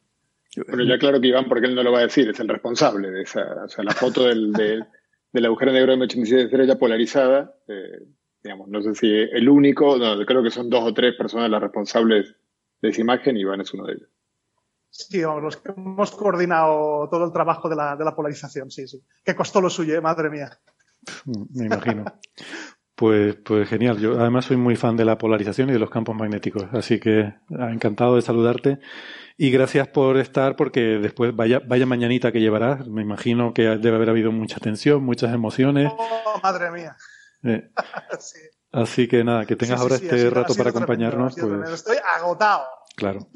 Bueno, 0.68 0.84
ya 0.84 0.98
claro 0.98 1.20
que 1.20 1.26
Iván, 1.28 1.48
porque 1.48 1.66
él 1.66 1.74
no 1.74 1.82
lo 1.82 1.90
va 1.90 1.98
a 1.98 2.02
decir, 2.02 2.28
es 2.28 2.38
el 2.38 2.48
responsable 2.48 3.10
de 3.10 3.22
esa, 3.22 3.64
o 3.64 3.68
sea, 3.68 3.82
la 3.84 3.92
foto 3.92 4.24
del, 4.24 4.52
de- 4.52 4.84
del 5.32 5.46
agujero 5.46 5.72
negro 5.72 5.92
de 5.96 5.98
M87 6.06 6.44
estrella 6.44 6.78
polarizada, 6.78 7.54
eh, 7.66 8.02
digamos, 8.44 8.68
no 8.68 8.82
sé 8.82 8.94
si 8.94 9.10
el 9.10 9.48
único, 9.48 9.96
no, 9.96 10.24
creo 10.26 10.42
que 10.42 10.50
son 10.50 10.68
dos 10.68 10.84
o 10.84 10.92
tres 10.94 11.14
personas 11.16 11.50
las 11.50 11.62
responsables 11.62 12.34
de 12.82 12.90
esa 12.90 13.00
imagen 13.00 13.38
y 13.38 13.40
Iván 13.40 13.62
es 13.62 13.72
uno 13.72 13.86
de 13.86 13.94
ellos. 13.94 14.08
Sí, 14.90 15.24
vamos, 15.24 15.42
los 15.42 15.56
que 15.56 15.72
hemos 15.72 16.10
coordinado 16.12 17.08
todo 17.10 17.24
el 17.24 17.32
trabajo 17.32 17.68
de 17.68 17.74
la, 17.74 17.96
de 17.96 18.04
la 18.04 18.14
polarización, 18.14 18.70
sí, 18.70 18.86
sí. 18.86 19.02
Que 19.24 19.34
costó 19.34 19.60
lo 19.60 19.70
suyo, 19.70 19.96
¿eh? 19.96 20.00
madre 20.00 20.28
mía. 20.28 20.50
Me 21.24 21.66
imagino. 21.66 22.04
Pues, 22.94 23.34
pues 23.36 23.68
genial. 23.68 23.98
Yo 23.98 24.20
además 24.20 24.44
soy 24.44 24.56
muy 24.56 24.76
fan 24.76 24.96
de 24.96 25.04
la 25.04 25.18
polarización 25.18 25.70
y 25.70 25.72
de 25.72 25.80
los 25.80 25.90
campos 25.90 26.14
magnéticos, 26.14 26.64
así 26.72 27.00
que 27.00 27.34
ah, 27.58 27.72
encantado 27.72 28.14
de 28.14 28.22
saludarte 28.22 28.78
y 29.36 29.50
gracias 29.50 29.88
por 29.88 30.16
estar 30.18 30.54
porque 30.54 30.80
después 30.98 31.34
vaya, 31.34 31.60
vaya 31.66 31.86
mañanita 31.86 32.30
que 32.30 32.40
llevarás. 32.40 32.86
Me 32.86 33.02
imagino 33.02 33.52
que 33.52 33.62
debe 33.62 33.96
haber 33.96 34.10
habido 34.10 34.30
mucha 34.30 34.60
tensión, 34.60 35.02
muchas 35.02 35.34
emociones. 35.34 35.90
Oh, 35.96 36.40
madre 36.40 36.70
mía. 36.70 36.96
Eh, 37.44 37.70
Sí. 38.18 38.38
así 38.72 39.08
que 39.08 39.22
nada, 39.24 39.44
que 39.44 39.56
tengas 39.56 39.78
Sí, 39.78 39.82
ahora 39.82 39.98
sí, 39.98 40.06
este 40.06 40.30
rato 40.30 40.54
para 40.54 40.70
acompañarnos. 40.70 41.34
Pues. 41.38 41.70
Estoy 41.70 41.96
agotado. 42.16 42.64
Claro. 42.94 43.28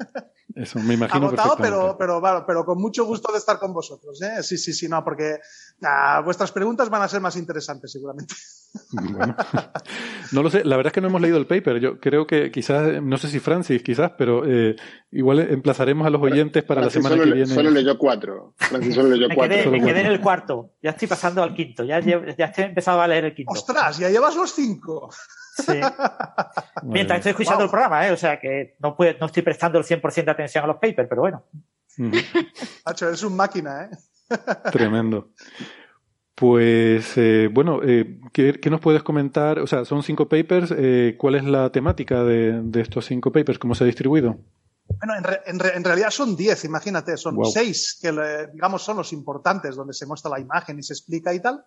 Eso 0.55 0.79
me 0.79 0.95
imagino 0.95 1.27
agotado, 1.27 1.55
pero, 1.57 1.95
pero, 1.97 2.21
pero 2.45 2.65
con 2.65 2.81
mucho 2.81 3.05
gusto 3.05 3.31
de 3.31 3.37
estar 3.37 3.59
con 3.59 3.71
vosotros. 3.71 4.21
¿eh? 4.21 4.41
Sí, 4.41 4.57
sí, 4.57 4.73
sí, 4.73 4.89
no, 4.89 5.03
porque 5.03 5.37
ah, 5.83 6.21
vuestras 6.25 6.51
preguntas 6.51 6.89
van 6.89 7.03
a 7.03 7.07
ser 7.07 7.21
más 7.21 7.35
interesantes 7.35 7.91
seguramente. 7.91 8.35
Bueno, 8.91 9.35
no 10.31 10.43
lo 10.43 10.51
sé, 10.51 10.63
la 10.63 10.77
verdad 10.77 10.91
es 10.91 10.93
que 10.93 11.01
no 11.01 11.07
hemos 11.07 11.21
leído 11.21 11.39
el 11.39 11.47
paper. 11.47 11.79
Yo 11.79 11.99
creo 11.99 12.27
que 12.27 12.51
quizás, 12.51 13.01
no 13.01 13.17
sé 13.17 13.27
si 13.27 13.39
Francis, 13.39 13.81
quizás, 13.81 14.11
pero 14.15 14.43
eh, 14.45 14.75
igual 15.11 15.39
emplazaremos 15.39 16.05
a 16.05 16.11
los 16.11 16.21
oyentes 16.21 16.63
para 16.63 16.81
la 16.81 16.91
semana 16.91 17.15
que 17.15 17.31
viene. 17.31 17.47
Solo 17.47 17.71
leyó 17.71 17.97
cuatro. 17.97 18.53
Francis 18.57 18.93
solo 18.93 19.09
leyó 19.09 19.27
cuatro. 19.33 19.71
me 19.71 19.83
quedé 19.83 20.01
en 20.01 20.05
el 20.05 20.21
cuarto. 20.21 20.73
Ya 20.83 20.91
estoy 20.91 21.07
pasando 21.07 21.41
al 21.41 21.55
quinto. 21.55 21.83
Ya, 21.83 21.99
ya 21.99 22.45
estoy 22.45 22.65
empezado 22.65 23.01
a 23.01 23.07
leer 23.07 23.25
el 23.25 23.33
quinto. 23.33 23.53
¡Ostras! 23.53 23.97
Ya 23.97 24.09
llevas 24.09 24.35
los 24.35 24.53
cinco. 24.53 25.09
Sí. 25.65 25.79
Mientras 26.83 27.19
estoy 27.19 27.31
escuchando 27.31 27.63
el 27.63 27.69
programa, 27.69 28.07
¿eh? 28.07 28.11
o 28.11 28.17
sea 28.17 28.39
que 28.39 28.75
no, 28.79 28.95
no 29.19 29.25
estoy 29.25 29.43
prestando 29.43 29.77
el 29.77 29.85
100% 29.85 30.25
de 30.25 30.31
atención 30.31 30.63
a 30.63 30.67
los 30.67 30.77
papers, 30.77 31.07
pero 31.09 31.21
bueno. 31.21 31.43
Hacho, 32.85 33.09
es 33.11 33.23
un 33.23 33.35
máquina, 33.35 33.85
¿eh? 33.85 33.97
Tremendo. 34.71 35.31
Pues 36.35 37.17
eh, 37.17 37.49
bueno, 37.51 37.81
eh, 37.83 38.19
¿qué, 38.31 38.69
nos 38.69 38.79
puedes 38.79 39.03
comentar? 39.03 39.59
O 39.59 39.67
sea, 39.67 39.83
son 39.83 40.03
cinco 40.03 40.29
papers. 40.29 40.73
Eh, 40.75 41.15
¿Cuál 41.17 41.35
es 41.35 41.43
la 41.43 41.69
temática 41.71 42.23
de, 42.23 42.63
estos 42.75 43.05
cinco 43.07 43.31
papers? 43.31 43.59
¿Cómo 43.59 43.75
se 43.75 43.83
ha 43.83 43.87
distribuido? 43.87 44.37
Bueno, 44.87 45.13
en, 45.45 45.83
realidad 45.83 46.09
son 46.09 46.35
diez, 46.35 46.63
imagínate, 46.63 47.15
son 47.17 47.45
seis 47.45 47.99
que 48.01 48.11
digamos 48.53 48.81
son 48.81 48.97
los 48.97 49.13
importantes, 49.13 49.75
donde 49.75 49.93
se 49.93 50.07
muestra 50.07 50.31
la 50.31 50.39
imagen 50.39 50.79
y 50.79 50.83
se 50.83 50.93
explica 50.93 51.33
y 51.33 51.41
tal. 51.41 51.63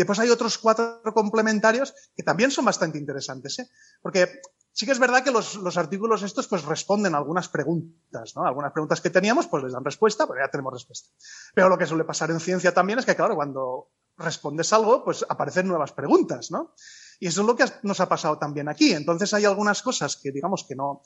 Después 0.00 0.18
hay 0.18 0.30
otros 0.30 0.56
cuatro 0.56 1.02
complementarios 1.14 1.94
que 2.16 2.22
también 2.22 2.50
son 2.50 2.64
bastante 2.64 2.98
interesantes, 2.98 3.58
¿eh? 3.58 3.68
porque 4.00 4.40
sí 4.72 4.86
que 4.86 4.92
es 4.92 4.98
verdad 4.98 5.22
que 5.22 5.30
los, 5.30 5.76
artículos 5.76 6.22
estos 6.22 6.48
pues 6.48 6.64
responden 6.64 7.14
a 7.14 7.18
algunas 7.18 7.48
preguntas, 7.48 8.34
¿no? 8.34 8.46
Algunas 8.46 8.72
preguntas 8.72 9.02
que 9.02 9.10
teníamos 9.10 9.46
pues 9.46 9.62
les 9.62 9.72
dan 9.72 9.84
respuesta, 9.84 10.26
pero 10.26 10.40
ya 10.42 10.50
tenemos 10.50 10.72
respuesta. 10.72 11.10
Pero 11.54 11.68
lo 11.68 11.76
que 11.76 11.84
suele 11.84 12.04
pasar 12.04 12.30
en 12.30 12.40
ciencia 12.40 12.72
también 12.72 12.98
es 12.98 13.04
que, 13.04 13.14
claro, 13.14 13.34
cuando 13.34 13.90
respondes 14.16 14.72
algo, 14.72 15.04
pues 15.04 15.24
aparecen 15.28 15.68
nuevas 15.68 15.92
preguntas, 15.92 16.50
¿no? 16.50 16.74
Y 17.20 17.26
eso 17.26 17.42
es 17.42 17.46
lo 17.46 17.54
que 17.54 17.66
nos 17.82 18.00
ha 18.00 18.08
pasado 18.08 18.38
también 18.38 18.68
aquí. 18.68 18.92
Entonces 18.92 19.32
hay 19.34 19.44
algunas 19.44 19.82
cosas 19.82 20.16
que 20.16 20.32
digamos 20.32 20.64
que 20.66 20.74
no, 20.74 21.02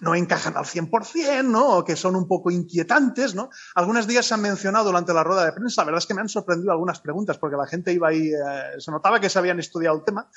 no 0.00 0.14
encajan 0.14 0.56
al 0.56 0.64
100%, 0.64 1.44
¿no? 1.44 1.78
O 1.78 1.84
que 1.84 1.96
son 1.96 2.14
un 2.14 2.28
poco 2.28 2.52
inquietantes, 2.52 3.34
¿no? 3.34 3.50
Algunos 3.74 4.06
días 4.06 4.26
se 4.26 4.34
han 4.34 4.42
mencionado 4.42 4.86
durante 4.86 5.12
la 5.12 5.24
rueda 5.24 5.44
de 5.44 5.52
prensa, 5.52 5.82
la 5.82 5.86
verdad 5.86 5.98
es 5.98 6.06
que 6.06 6.14
me 6.14 6.20
han 6.20 6.28
sorprendido 6.28 6.70
algunas 6.70 7.00
preguntas 7.00 7.36
porque 7.38 7.56
la 7.56 7.66
gente 7.66 7.92
iba 7.92 8.08
ahí, 8.08 8.28
eh, 8.28 8.78
se 8.78 8.92
notaba 8.92 9.20
que 9.20 9.28
se 9.28 9.40
habían 9.40 9.58
estudiado 9.58 9.96
el 9.96 10.04
tema. 10.04 10.30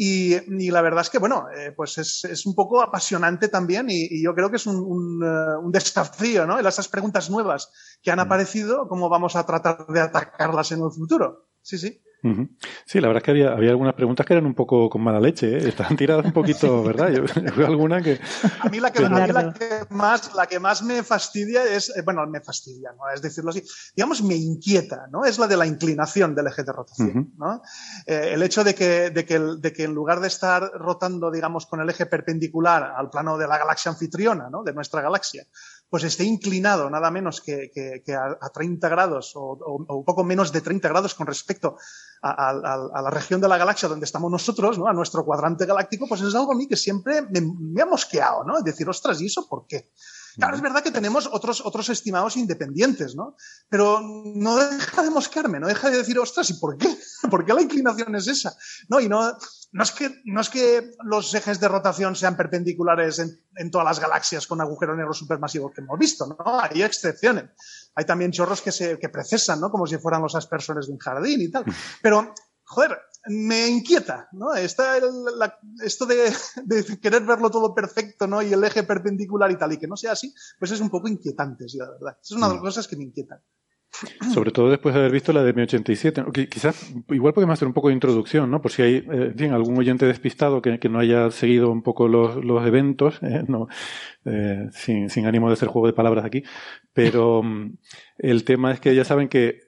Y, 0.00 0.34
y 0.64 0.70
la 0.70 0.80
verdad 0.80 1.02
es 1.02 1.10
que, 1.10 1.18
bueno, 1.18 1.46
eh, 1.56 1.72
pues 1.72 1.98
es, 1.98 2.24
es, 2.24 2.46
un 2.46 2.54
poco 2.54 2.80
apasionante 2.82 3.48
también 3.48 3.86
y, 3.90 4.22
yo 4.22 4.32
creo 4.32 4.48
que 4.48 4.56
es 4.56 4.66
un, 4.66 4.76
un, 4.76 5.22
uh, 5.24 5.58
un, 5.58 5.72
desafío, 5.72 6.46
¿no? 6.46 6.56
Esas 6.60 6.86
preguntas 6.86 7.30
nuevas 7.30 7.72
que 8.00 8.12
han 8.12 8.18
mm. 8.18 8.22
aparecido, 8.22 8.88
cómo 8.88 9.08
vamos 9.08 9.34
a 9.34 9.44
tratar 9.44 9.86
de 9.88 10.00
atacarlas 10.00 10.70
en 10.70 10.82
el 10.82 10.92
futuro. 10.92 11.48
Sí, 11.62 11.78
sí. 11.78 12.00
Sí, 12.84 13.00
la 13.00 13.06
verdad 13.08 13.18
es 13.18 13.24
que 13.24 13.30
había, 13.30 13.52
había, 13.52 13.70
algunas 13.70 13.94
preguntas 13.94 14.26
que 14.26 14.32
eran 14.32 14.46
un 14.46 14.54
poco 14.54 14.90
con 14.90 15.02
mala 15.02 15.20
leche, 15.20 15.56
¿eh? 15.56 15.68
estaban 15.68 15.96
tiradas 15.96 16.24
un 16.24 16.32
poquito, 16.32 16.82
¿verdad? 16.84 17.10
Yo, 17.10 17.24
veo 17.56 17.66
alguna 17.66 18.02
que... 18.02 18.20
A 18.60 18.68
mí 18.68 18.80
la 18.80 18.90
que, 18.92 19.02
la 19.08 19.52
que, 19.52 19.86
más, 19.90 20.34
la 20.34 20.46
que 20.46 20.58
más 20.58 20.82
me 20.82 21.04
fastidia 21.04 21.62
es, 21.64 21.96
eh, 21.96 22.02
bueno, 22.02 22.26
me 22.26 22.40
fastidia, 22.40 22.90
¿no? 22.96 23.08
Es 23.14 23.22
decirlo 23.22 23.50
así, 23.50 23.62
digamos, 23.94 24.22
me 24.22 24.34
inquieta, 24.34 25.06
¿no? 25.10 25.24
Es 25.24 25.38
la 25.38 25.46
de 25.46 25.56
la 25.56 25.66
inclinación 25.66 26.34
del 26.34 26.48
eje 26.48 26.64
de 26.64 26.72
rotación, 26.72 27.34
¿no? 27.36 27.62
Eh, 28.06 28.30
el 28.34 28.42
hecho 28.42 28.64
de 28.64 28.74
que, 28.74 29.10
de, 29.10 29.24
que, 29.24 29.38
de 29.38 29.72
que 29.72 29.84
en 29.84 29.94
lugar 29.94 30.18
de 30.18 30.26
estar 30.26 30.62
rotando, 30.74 31.30
digamos, 31.30 31.66
con 31.66 31.80
el 31.80 31.88
eje 31.88 32.06
perpendicular 32.06 32.94
al 32.96 33.10
plano 33.10 33.38
de 33.38 33.46
la 33.46 33.58
galaxia 33.58 33.92
anfitriona, 33.92 34.50
¿no? 34.50 34.64
De 34.64 34.72
nuestra 34.72 35.02
galaxia, 35.02 35.46
pues 35.90 36.04
esté 36.04 36.24
inclinado 36.24 36.90
nada 36.90 37.10
menos 37.10 37.40
que, 37.40 37.70
que, 37.72 38.14
a, 38.14 38.48
30 38.52 38.88
grados 38.88 39.32
o, 39.34 39.58
un 39.88 40.04
poco 40.04 40.24
menos 40.24 40.52
de 40.52 40.60
30 40.60 40.88
grados 40.88 41.14
con 41.14 41.26
respecto 41.26 41.76
a, 42.22 42.52
la 42.52 43.10
región 43.10 43.40
de 43.40 43.48
la 43.48 43.58
galaxia 43.58 43.88
donde 43.88 44.04
estamos 44.04 44.30
nosotros, 44.30 44.78
¿no? 44.78 44.86
a 44.86 44.92
nuestro 44.92 45.24
cuadrante 45.24 45.66
galáctico, 45.66 46.06
pues 46.06 46.20
es 46.20 46.34
algo 46.34 46.52
a 46.52 46.56
mí 46.56 46.66
que 46.66 46.76
siempre 46.76 47.22
me, 47.22 47.40
me 47.40 47.82
ha 47.82 47.86
mosqueado, 47.86 48.44
¿no? 48.44 48.58
Es 48.58 48.64
decir, 48.64 48.88
ostras, 48.88 49.20
¿y 49.20 49.26
eso 49.26 49.48
por 49.48 49.66
qué? 49.66 49.90
Claro, 50.38 50.54
es 50.54 50.62
verdad 50.62 50.84
que 50.84 50.92
tenemos 50.92 51.28
otros, 51.32 51.60
otros 51.64 51.88
estimados 51.88 52.36
independientes, 52.36 53.16
¿no? 53.16 53.34
Pero 53.68 54.00
no 54.00 54.56
deja 54.56 55.02
de 55.02 55.10
mosquearme, 55.10 55.58
no 55.58 55.66
deja 55.66 55.90
de 55.90 55.96
decir, 55.96 56.18
ostras, 56.18 56.48
¿y 56.50 56.54
por 56.54 56.78
qué? 56.78 56.88
¿Por 57.30 57.44
qué 57.44 57.52
la 57.52 57.62
inclinación 57.62 58.14
es 58.14 58.28
esa? 58.28 58.56
No, 58.88 59.00
y 59.00 59.08
no, 59.08 59.36
no 59.72 59.82
es 59.82 59.90
que, 59.90 60.22
no 60.24 60.40
es 60.40 60.48
que 60.48 60.92
los 61.02 61.34
ejes 61.34 61.58
de 61.58 61.66
rotación 61.66 62.14
sean 62.14 62.36
perpendiculares 62.36 63.18
en, 63.18 63.36
en 63.56 63.70
todas 63.70 63.84
las 63.84 63.98
galaxias 63.98 64.46
con 64.46 64.60
agujero 64.60 64.94
negro 64.94 65.12
supermasivo 65.12 65.72
que 65.72 65.80
hemos 65.80 65.98
visto, 65.98 66.26
¿no? 66.26 66.60
Hay 66.60 66.82
excepciones. 66.82 67.50
Hay 67.96 68.04
también 68.04 68.30
chorros 68.30 68.62
que 68.62 68.70
se 68.70 68.96
que 68.98 69.08
precesan, 69.08 69.60
¿no? 69.60 69.70
Como 69.70 69.86
si 69.86 69.98
fueran 69.98 70.22
los 70.22 70.36
aspersores 70.36 70.86
de 70.86 70.92
un 70.92 70.98
jardín 70.98 71.40
y 71.40 71.50
tal. 71.50 71.64
Pero, 72.02 72.32
joder, 72.62 72.96
me 73.26 73.68
inquieta, 73.68 74.28
¿no? 74.32 74.54
Está 74.54 74.98
esto 75.84 76.06
de, 76.06 76.32
de, 76.64 77.00
querer 77.00 77.24
verlo 77.24 77.50
todo 77.50 77.74
perfecto, 77.74 78.26
¿no? 78.26 78.42
Y 78.42 78.52
el 78.52 78.64
eje 78.64 78.82
perpendicular 78.82 79.50
y 79.50 79.58
tal, 79.58 79.72
y 79.72 79.78
que 79.78 79.88
no 79.88 79.96
sea 79.96 80.12
así, 80.12 80.32
pues 80.58 80.70
es 80.70 80.80
un 80.80 80.90
poco 80.90 81.08
inquietante, 81.08 81.68
sí, 81.68 81.78
la 81.78 81.90
verdad. 81.90 82.18
Es 82.22 82.30
una 82.32 82.48
de 82.48 82.54
las 82.54 82.62
mm. 82.62 82.64
cosas 82.64 82.88
que 82.88 82.96
me 82.96 83.04
inquietan. 83.04 83.40
Sobre 84.34 84.50
todo 84.50 84.70
después 84.70 84.94
de 84.94 85.00
haber 85.00 85.12
visto 85.12 85.32
la 85.32 85.42
de 85.42 85.54
M87. 85.54 86.48
Quizás, 86.48 86.94
igual 87.08 87.32
podemos 87.32 87.54
hacer 87.54 87.66
un 87.66 87.74
poco 87.74 87.88
de 87.88 87.94
introducción, 87.94 88.50
¿no? 88.50 88.60
Por 88.60 88.70
si 88.70 88.82
hay, 88.82 89.00
bien, 89.34 89.50
eh, 89.50 89.54
algún 89.54 89.78
oyente 89.78 90.06
despistado 90.06 90.62
que, 90.62 90.78
no 90.88 90.98
haya 90.98 91.30
seguido 91.30 91.70
un 91.70 91.82
poco 91.82 92.08
los, 92.08 92.44
los 92.44 92.66
eventos, 92.66 93.18
eh, 93.22 93.44
no, 93.46 93.68
eh, 94.24 94.68
sin, 94.72 95.10
sin, 95.10 95.26
ánimo 95.26 95.48
de 95.48 95.54
hacer 95.54 95.68
juego 95.68 95.86
de 95.86 95.94
palabras 95.94 96.24
aquí. 96.24 96.42
Pero 96.92 97.42
mm, 97.42 97.76
el 98.18 98.44
tema 98.44 98.72
es 98.72 98.80
que 98.80 98.94
ya 98.94 99.04
saben 99.04 99.28
que 99.28 99.60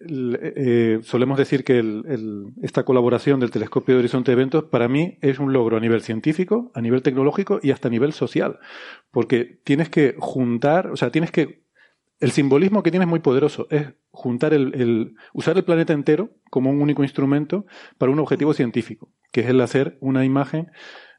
solemos 1.05 1.39
decir 1.39 1.63
que 1.65 1.79
el, 1.79 2.53
esta 2.63 2.85
colaboración 2.85 3.39
del 3.39 3.51
telescopio 3.51 3.95
de 3.95 4.01
horizonte 4.01 4.33
de 4.33 4.35
eventos 4.35 4.65
para 4.65 4.89
mí 4.89 5.19
es 5.23 5.39
un 5.39 5.53
logro 5.53 5.77
a 5.77 5.81
nivel 5.81 6.03
científico, 6.03 6.73
a 6.75 6.81
nivel 6.81 7.03
tecnológico 7.03 7.61
y 7.63 7.71
hasta 7.71 7.89
a 7.89 7.91
nivel 7.91 8.13
social. 8.13 8.59
Porque 9.13 9.61
tienes 9.65 9.89
que 9.89 10.17
juntar, 10.19 10.91
o 10.91 10.97
sea, 10.97 11.11
tienes 11.11 11.31
que 11.31 11.63
el 12.19 12.33
simbolismo 12.33 12.83
que 12.83 12.91
tiene 12.91 13.05
es 13.05 13.09
muy 13.11 13.21
poderoso. 13.21 13.67
Es 13.71 13.95
juntar 14.11 14.53
el, 14.53 15.15
usar 15.33 15.57
el 15.57 15.65
planeta 15.65 15.93
entero 15.93 16.31
como 16.51 16.71
un 16.71 16.83
único 16.83 17.03
instrumento 17.03 17.67
para 17.99 18.13
un 18.13 18.19
objetivo 18.19 18.53
científico, 18.53 19.13
que 19.33 19.41
es 19.41 19.49
el 19.49 19.61
hacer 19.61 19.97
una 20.01 20.25
imagen 20.25 20.71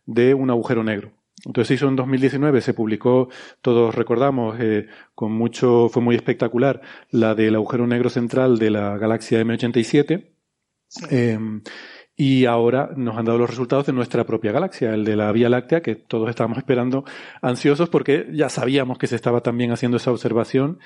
de 0.06 0.34
un 0.34 0.50
agujero 0.50 0.84
negro. 0.84 1.14
Entonces 1.46 1.68
se 1.70 1.74
hizo 1.76 1.88
en 1.88 1.96
2019, 1.96 2.62
se 2.62 2.74
publicó, 2.74 3.30
todos 3.62 3.96
recordamos, 3.96 4.58
eh, 4.60 4.88
con 5.16 5.32
mucho, 5.32 5.90
fue 5.90 6.02
muy 6.02 6.16
espectacular, 6.16 6.82
la 7.10 7.36
del 7.36 7.56
agujero 7.56 7.88
negro 7.88 8.10
central 8.10 8.60
de 8.60 8.70
la 8.70 8.98
galaxia 8.98 9.42
M87. 9.42 10.36
Em, 11.10 11.62
y 12.16 12.46
ahora 12.46 12.92
nos 12.96 13.18
han 13.18 13.26
dado 13.26 13.40
los 13.40 13.50
resultados 13.50 13.88
de 13.88 13.94
nuestra 13.94 14.26
propia 14.26 14.52
galaxia, 14.52 14.94
el 14.94 15.06
de 15.06 15.16
la 15.16 15.32
Vía 15.32 15.50
Láctea, 15.50 15.82
que 15.82 15.96
todos 15.96 16.30
estábamos 16.30 16.60
esperando 16.60 17.04
ansiosos 17.42 17.90
porque 17.90 18.28
ya 18.32 18.50
sabíamos 18.50 19.00
que 19.00 19.08
se 19.08 19.16
estaba 19.16 19.42
también 19.42 19.72
haciendo 19.72 19.98
esa 19.98 20.12
observación. 20.12 20.80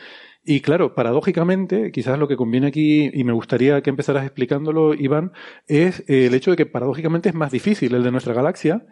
Y 0.46 0.62
claro, 0.62 0.96
paradójicamente, 0.96 1.92
quizás 1.92 2.20
lo 2.20 2.28
que 2.28 2.38
conviene 2.38 2.68
aquí, 2.68 3.10
y 3.12 3.24
me 3.24 3.34
gustaría 3.34 3.82
que 3.82 3.90
empezaras 3.90 4.24
explicándolo, 4.24 4.94
Iván, 4.94 5.34
es 5.68 6.04
el 6.08 6.34
hecho 6.36 6.52
de 6.52 6.58
que 6.58 6.66
paradójicamente 6.68 7.30
es 7.30 7.36
más 7.36 7.52
difícil 7.52 7.96
el 7.96 8.04
de 8.04 8.12
nuestra 8.12 8.34
galaxia, 8.34 8.86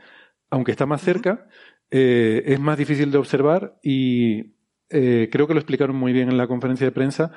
aunque 0.54 0.72
está 0.72 0.86
más 0.86 1.01
cerca, 1.01 1.47
eh, 1.89 2.43
es 2.45 2.60
más 2.60 2.78
difícil 2.78 3.10
de 3.10 3.18
observar 3.18 3.80
y 3.82 4.54
eh, 4.89 5.28
creo 5.32 5.47
que 5.47 5.56
lo 5.56 5.60
explicaron 5.60 5.95
muy 5.95 6.14
bien 6.14 6.30
en 6.30 6.38
la 6.38 6.47
conferencia 6.47 6.86
de 6.86 6.91
prensa, 6.91 7.32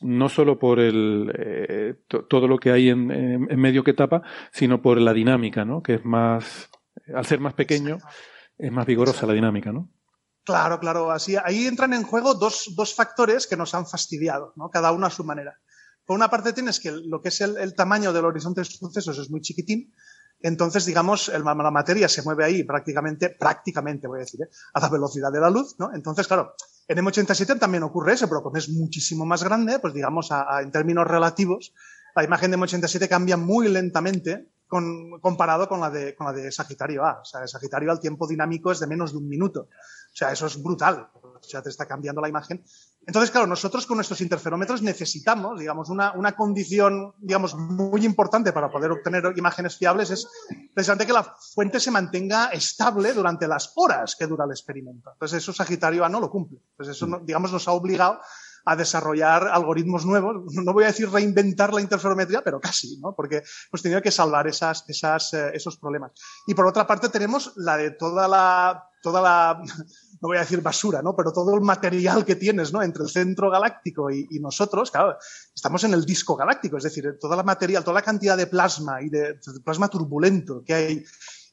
no 0.00 0.30
solo 0.30 0.58
por 0.58 0.80
el, 0.80 1.30
eh, 1.38 1.94
todo 2.08 2.48
lo 2.48 2.56
que 2.56 2.72
hay 2.72 2.88
en, 2.88 3.10
en, 3.10 3.60
medio 3.60 3.84
que 3.84 3.92
tapa, 3.92 4.22
sino 4.50 4.80
por 4.80 4.98
la 4.98 5.12
dinámica, 5.12 5.66
¿no? 5.66 5.82
Que 5.82 5.96
es 5.96 6.04
más, 6.06 6.70
al 7.14 7.26
ser 7.26 7.38
más 7.38 7.52
pequeño, 7.52 7.98
es 8.56 8.72
más 8.72 8.86
vigorosa 8.86 9.26
la 9.26 9.34
dinámica, 9.34 9.70
¿no? 9.70 9.90
Claro, 10.42 10.80
claro. 10.80 11.10
Así, 11.10 11.36
ahí 11.36 11.66
entran 11.66 11.92
en 11.92 12.02
juego 12.02 12.32
dos, 12.32 12.72
dos 12.74 12.94
factores 12.94 13.46
que 13.46 13.58
nos 13.58 13.74
han 13.74 13.86
fastidiado, 13.86 14.54
¿no? 14.56 14.70
Cada 14.70 14.90
uno 14.92 15.04
a 15.04 15.10
su 15.10 15.22
manera. 15.22 15.60
Por 16.06 16.16
una 16.16 16.30
parte 16.30 16.54
tienes 16.54 16.80
que 16.80 16.92
lo 16.92 17.20
que 17.20 17.28
es 17.28 17.42
el, 17.42 17.58
el 17.58 17.74
tamaño 17.74 18.14
del 18.14 18.24
horizonte 18.24 18.62
de 18.62 18.64
sucesos 18.64 19.18
es 19.18 19.30
muy 19.30 19.42
chiquitín, 19.42 19.92
entonces, 20.44 20.84
digamos, 20.84 21.28
la 21.28 21.70
materia 21.70 22.06
se 22.06 22.20
mueve 22.20 22.44
ahí 22.44 22.64
prácticamente, 22.64 23.30
prácticamente 23.30 24.06
voy 24.06 24.18
a 24.18 24.24
decir, 24.24 24.42
¿eh? 24.42 24.50
a 24.74 24.80
la 24.80 24.90
velocidad 24.90 25.32
de 25.32 25.40
la 25.40 25.48
luz, 25.48 25.76
¿no? 25.78 25.90
Entonces, 25.94 26.26
claro, 26.26 26.54
en 26.86 26.98
M87 26.98 27.58
también 27.58 27.82
ocurre 27.82 28.12
eso, 28.12 28.28
pero 28.28 28.42
como 28.42 28.58
es 28.58 28.68
muchísimo 28.68 29.24
más 29.24 29.42
grande, 29.42 29.78
pues 29.78 29.94
digamos, 29.94 30.28
en 30.60 30.70
términos 30.70 31.06
relativos, 31.06 31.72
la 32.14 32.24
imagen 32.24 32.50
de 32.50 32.58
M87 32.58 33.08
cambia 33.08 33.38
muy 33.38 33.68
lentamente 33.68 34.50
con, 34.68 35.18
comparado 35.20 35.66
con 35.66 35.80
la, 35.80 35.88
de, 35.88 36.52
Sagitario 36.52 37.06
A. 37.06 37.20
O 37.22 37.24
sea, 37.24 37.40
de 37.40 37.48
Sagitario 37.48 37.90
A 37.90 37.94
el 37.94 38.00
tiempo 38.00 38.26
dinámico 38.26 38.70
es 38.70 38.80
de 38.80 38.86
menos 38.86 39.12
de 39.12 39.18
un 39.18 39.28
minuto. 39.30 39.68
O 40.14 40.16
sea, 40.16 40.30
eso 40.30 40.46
es 40.46 40.62
brutal. 40.62 41.10
O 41.12 41.42
sea, 41.42 41.60
te 41.60 41.70
está 41.70 41.86
cambiando 41.86 42.20
la 42.20 42.28
imagen. 42.28 42.64
Entonces, 43.04 43.32
claro, 43.32 43.48
nosotros 43.48 43.84
con 43.84 43.96
nuestros 43.96 44.20
interferómetros 44.20 44.80
necesitamos, 44.80 45.58
digamos, 45.58 45.90
una, 45.90 46.12
una 46.12 46.36
condición, 46.36 47.12
digamos, 47.18 47.56
muy 47.56 48.06
importante 48.06 48.52
para 48.52 48.70
poder 48.70 48.92
obtener 48.92 49.24
imágenes 49.36 49.76
fiables 49.76 50.10
es 50.10 50.28
precisamente 50.72 51.04
que 51.04 51.12
la 51.12 51.24
fuente 51.24 51.80
se 51.80 51.90
mantenga 51.90 52.46
estable 52.46 53.12
durante 53.12 53.48
las 53.48 53.72
horas 53.74 54.14
que 54.16 54.28
dura 54.28 54.44
el 54.44 54.52
experimento. 54.52 55.10
Entonces, 55.12 55.42
eso 55.42 55.52
Sagitario 55.52 56.04
A 56.04 56.08
no 56.08 56.20
lo 56.20 56.30
cumple. 56.30 56.60
Entonces, 56.70 56.96
eso, 56.96 57.20
digamos, 57.24 57.52
nos 57.52 57.66
ha 57.66 57.72
obligado 57.72 58.20
a 58.64 58.76
desarrollar 58.76 59.48
algoritmos 59.48 60.06
nuevos. 60.06 60.52
No 60.54 60.72
voy 60.72 60.84
a 60.84 60.88
decir 60.88 61.10
reinventar 61.10 61.72
la 61.74 61.80
interferometría, 61.80 62.42
pero 62.42 62.60
casi, 62.60 62.98
¿no? 62.98 63.14
Porque 63.14 63.36
hemos 63.36 63.82
tenido 63.82 64.00
que 64.00 64.10
salvar 64.10 64.46
esas, 64.46 64.84
esas, 64.88 65.34
eh, 65.34 65.50
esos 65.54 65.76
problemas. 65.76 66.12
Y 66.46 66.54
por 66.54 66.66
otra 66.66 66.86
parte 66.86 67.08
tenemos 67.08 67.52
la 67.56 67.76
de 67.76 67.90
toda 67.90 68.26
la, 68.26 68.90
toda 69.02 69.20
la, 69.20 69.60
no 70.20 70.28
voy 70.28 70.38
a 70.38 70.40
decir 70.40 70.62
basura, 70.62 71.02
¿no? 71.02 71.14
Pero 71.14 71.32
todo 71.32 71.54
el 71.54 71.60
material 71.60 72.24
que 72.24 72.34
tienes, 72.36 72.72
¿no? 72.72 72.82
Entre 72.82 73.04
el 73.04 73.10
centro 73.10 73.50
galáctico 73.50 74.10
y, 74.10 74.26
nosotros, 74.40 74.90
claro, 74.90 75.16
estamos 75.54 75.84
en 75.84 75.94
el 75.94 76.04
disco 76.04 76.34
galáctico, 76.34 76.78
es 76.78 76.84
decir, 76.84 77.18
toda 77.20 77.36
la 77.36 77.42
material, 77.42 77.84
toda 77.84 77.94
la 77.94 78.02
cantidad 78.02 78.36
de 78.36 78.46
plasma 78.46 79.02
y 79.02 79.10
de, 79.10 79.38
plasma 79.62 79.88
turbulento 79.88 80.62
que 80.64 80.74
hay 80.74 81.04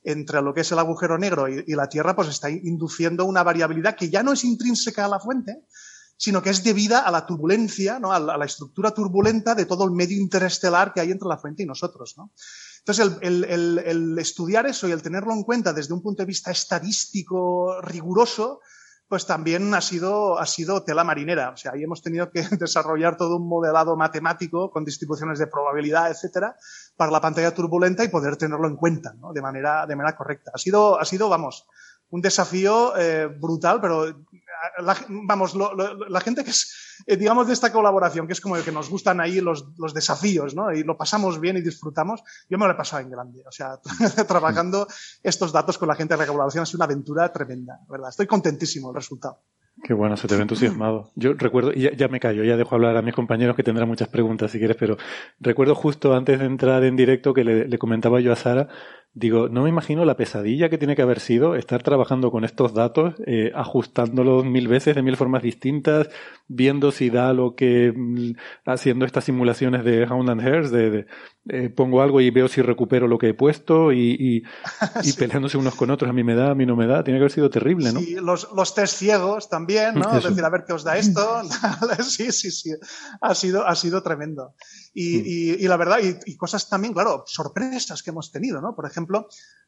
entre 0.04 0.42
lo 0.42 0.54
que 0.54 0.62
es 0.62 0.72
el 0.72 0.80
agujero 0.80 1.18
negro 1.18 1.48
y, 1.48 1.64
la 1.76 1.88
Tierra, 1.88 2.16
pues 2.16 2.30
está 2.30 2.50
induciendo 2.50 3.26
una 3.26 3.44
variabilidad 3.44 3.96
que 3.96 4.10
ya 4.10 4.24
no 4.24 4.32
es 4.34 4.44
intrínseca 4.44 5.06
a 5.06 5.10
la 5.10 5.20
fuente, 5.20 5.66
sino 6.22 6.44
que 6.44 6.52
es 6.52 6.64
debida 6.64 7.00
a 7.00 7.10
la 7.10 7.26
turbulencia, 7.26 7.98
¿no? 7.98 8.12
a, 8.12 8.20
la, 8.20 8.46
estructura 8.46 8.92
turbulenta 8.92 9.56
de 9.56 9.66
todo 9.66 9.86
el 9.86 9.92
medio 9.92 10.22
interestelar 10.22 10.94
que 10.94 11.02
hay 11.02 11.10
entre 11.10 11.28
la 11.28 11.40
fuente 11.40 11.64
y 11.64 11.66
nosotros. 11.66 12.14
¿no? 12.16 12.32
Entonces, 12.78 13.18
el, 13.22 13.44
el, 13.46 13.80
el, 13.80 14.20
estudiar 14.20 14.68
eso 14.68 14.88
y 14.88 14.92
el 14.92 15.02
tenerlo 15.02 15.34
en 15.34 15.42
cuenta 15.42 15.74
desde 15.74 15.96
un 15.96 16.04
punto 16.04 16.22
de 16.22 16.28
vista 16.28 16.52
estadístico 16.52 17.82
riguroso, 17.82 18.60
pues 19.08 19.26
también 19.26 19.74
ha 19.74 19.82
sido, 19.82 20.38
ha 20.38 20.46
sido 20.46 20.84
tela 20.84 21.04
marinera. 21.04 21.50
O 21.50 21.58
sea, 21.58 21.72
ahí 21.72 21.82
hemos 21.82 22.04
tenido 22.04 22.30
que 22.30 22.44
desarrollar 22.60 23.18
todo 23.18 23.38
un 23.38 23.50
modelado 23.50 23.96
matemático 23.96 24.70
con 24.70 24.86
distribuciones 24.86 25.40
de 25.40 25.48
probabilidad, 25.48 26.12
etcétera, 26.12 26.56
para 26.96 27.10
la 27.10 27.20
pantalla 27.20 27.52
turbulenta 27.52 28.04
y 28.04 28.10
poder 28.10 28.38
tenerlo 28.38 28.68
en 28.68 28.76
cuenta, 28.76 29.16
¿no? 29.20 29.34
De 29.34 29.42
manera, 29.42 29.88
de 29.88 29.96
manera 29.96 30.16
correcta. 30.16 30.52
Ha 30.54 30.60
sido, 30.60 31.00
ha 31.00 31.06
sido, 31.06 31.30
vamos, 31.30 31.66
un 32.12 32.22
desafío 32.22 32.96
eh, 32.98 33.28
brutal, 33.28 33.80
pero 33.82 34.06
la, 34.80 34.96
vamos, 35.10 35.56
la 35.56 36.22
gente 36.22 36.44
que 36.44 36.52
es, 36.52 37.04
eh, 37.08 37.18
digamos, 37.18 37.48
de 37.48 37.54
esta 37.54 37.72
colaboración, 37.72 38.28
que 38.28 38.34
es 38.34 38.42
como 38.42 38.56
el 38.58 38.64
que 38.64 38.72
nos 38.72 38.90
gustan 38.90 39.20
ahí 39.20 39.42
los, 39.42 39.74
los, 39.78 39.94
desafíos, 39.94 40.56
¿no? 40.56 40.72
Y 40.72 40.84
lo 40.84 40.98
pasamos 40.98 41.40
bien 41.40 41.58
y 41.58 41.62
disfrutamos, 41.62 42.22
yo 42.50 42.58
me 42.58 42.66
lo 42.66 42.74
he 42.74 42.76
pasado 42.76 43.02
en 43.02 43.10
grande. 43.10 43.44
O 43.48 43.52
sea, 43.52 43.80
trabajando 44.28 44.88
estos 45.24 45.52
datos 45.52 45.78
con 45.78 45.88
la 45.88 45.96
gente 45.96 46.14
de 46.14 46.20
la 46.20 46.28
colaboración 46.28 46.64
ha 46.64 46.66
sido 46.66 46.78
una 46.78 46.86
aventura 46.86 47.32
tremenda, 47.32 47.80
¿verdad? 47.90 48.10
Estoy 48.10 48.28
contentísimo 48.28 48.90
del 48.90 48.96
resultado. 48.96 49.40
Qué 49.84 49.94
bueno, 49.94 50.18
se 50.18 50.28
te 50.28 50.36
ve 50.36 50.42
entusiasmado. 50.42 51.12
Yo 51.16 51.34
recuerdo, 51.34 51.72
ya, 51.72 52.08
me 52.10 52.20
callo, 52.20 52.44
ya 52.44 52.58
dejo 52.58 52.76
hablar 52.76 52.98
a 52.98 53.02
mis 53.02 53.16
compañeros 53.16 53.56
que 53.56 53.64
tendrán 53.64 53.88
muchas 53.88 54.10
preguntas 54.10 54.52
si 54.52 54.60
quieres, 54.60 54.78
pero 54.78 54.98
recuerdo 55.40 55.74
justo 55.76 56.14
antes 56.14 56.40
de 56.40 56.46
entrar 56.46 56.84
en 56.84 56.96
directo 56.96 57.34
que 57.34 57.44
le 57.44 57.78
comentaba 57.80 58.20
yo 58.20 58.34
a 58.34 58.36
Sara 58.36 58.68
Digo, 59.14 59.50
no 59.50 59.64
me 59.64 59.70
imagino 59.70 60.06
la 60.06 60.16
pesadilla 60.16 60.70
que 60.70 60.78
tiene 60.78 60.96
que 60.96 61.02
haber 61.02 61.20
sido 61.20 61.56
estar 61.56 61.84
trabajando 61.84 62.32
con 62.32 62.46
estos 62.46 62.74
datos, 62.74 63.16
eh, 63.26 63.52
ajustándolos 63.54 64.46
mil 64.46 64.70
veces 64.70 64.96
de 64.96 65.02
mil 65.02 65.18
formas 65.18 65.44
distintas, 65.44 66.10
viendo 66.48 66.94
si 66.94 67.10
da 67.10 67.34
lo 67.34 67.56
que, 67.56 67.94
mm, 67.94 68.32
haciendo 68.66 69.06
estas 69.06 69.26
simulaciones 69.26 69.84
de 69.84 70.06
Hound 70.06 70.30
and 70.30 70.42
Hairs, 70.42 70.72
de, 70.72 70.90
de 70.90 71.06
eh, 71.50 71.70
pongo 71.70 72.04
algo 72.04 72.22
y 72.22 72.30
veo 72.30 72.48
si 72.48 72.62
recupero 72.62 73.08
lo 73.08 73.18
que 73.18 73.30
he 73.30 73.34
puesto 73.34 73.92
y, 73.92 74.12
y, 74.12 74.44
y 75.04 75.12
sí. 75.12 75.18
peleándose 75.18 75.58
unos 75.58 75.74
con 75.74 75.90
otros, 75.90 76.08
a 76.08 76.14
mí 76.14 76.24
me 76.24 76.36
da, 76.36 76.52
a 76.52 76.56
mí 76.56 76.68
no 76.68 76.76
me 76.76 76.86
da, 76.86 77.04
tiene 77.04 77.18
que 77.18 77.24
haber 77.24 77.32
sido 77.32 77.50
terrible, 77.50 77.92
¿no? 77.92 78.00
Sí, 78.00 78.16
los, 78.16 78.50
los 78.56 78.76
test 78.76 78.96
ciegos 78.98 79.50
también, 79.50 79.96
¿no? 79.96 80.02
Es 80.18 80.24
decir, 80.24 80.44
a 80.46 80.50
ver 80.50 80.66
qué 80.68 80.74
os 80.74 80.84
da 80.84 80.98
esto. 81.00 81.42
sí, 82.04 82.32
sí, 82.32 82.52
sí, 82.52 82.72
ha 83.20 83.34
sido, 83.34 83.66
ha 83.68 83.76
sido 83.76 84.04
tremendo. 84.04 84.54
Y, 84.94 85.18
mm. 85.18 85.24
y, 85.26 85.66
y 85.66 85.68
la 85.68 85.78
verdad, 85.78 85.98
y, 86.26 86.38
cosas 86.38 86.70
también, 86.70 86.94
claro, 86.94 87.24
sorpresas 87.26 88.04
que 88.04 88.12
hemos 88.12 88.32
tenido, 88.32 88.62
¿no? 88.62 88.76
Por 88.76 88.86
ejemplo, 88.86 89.01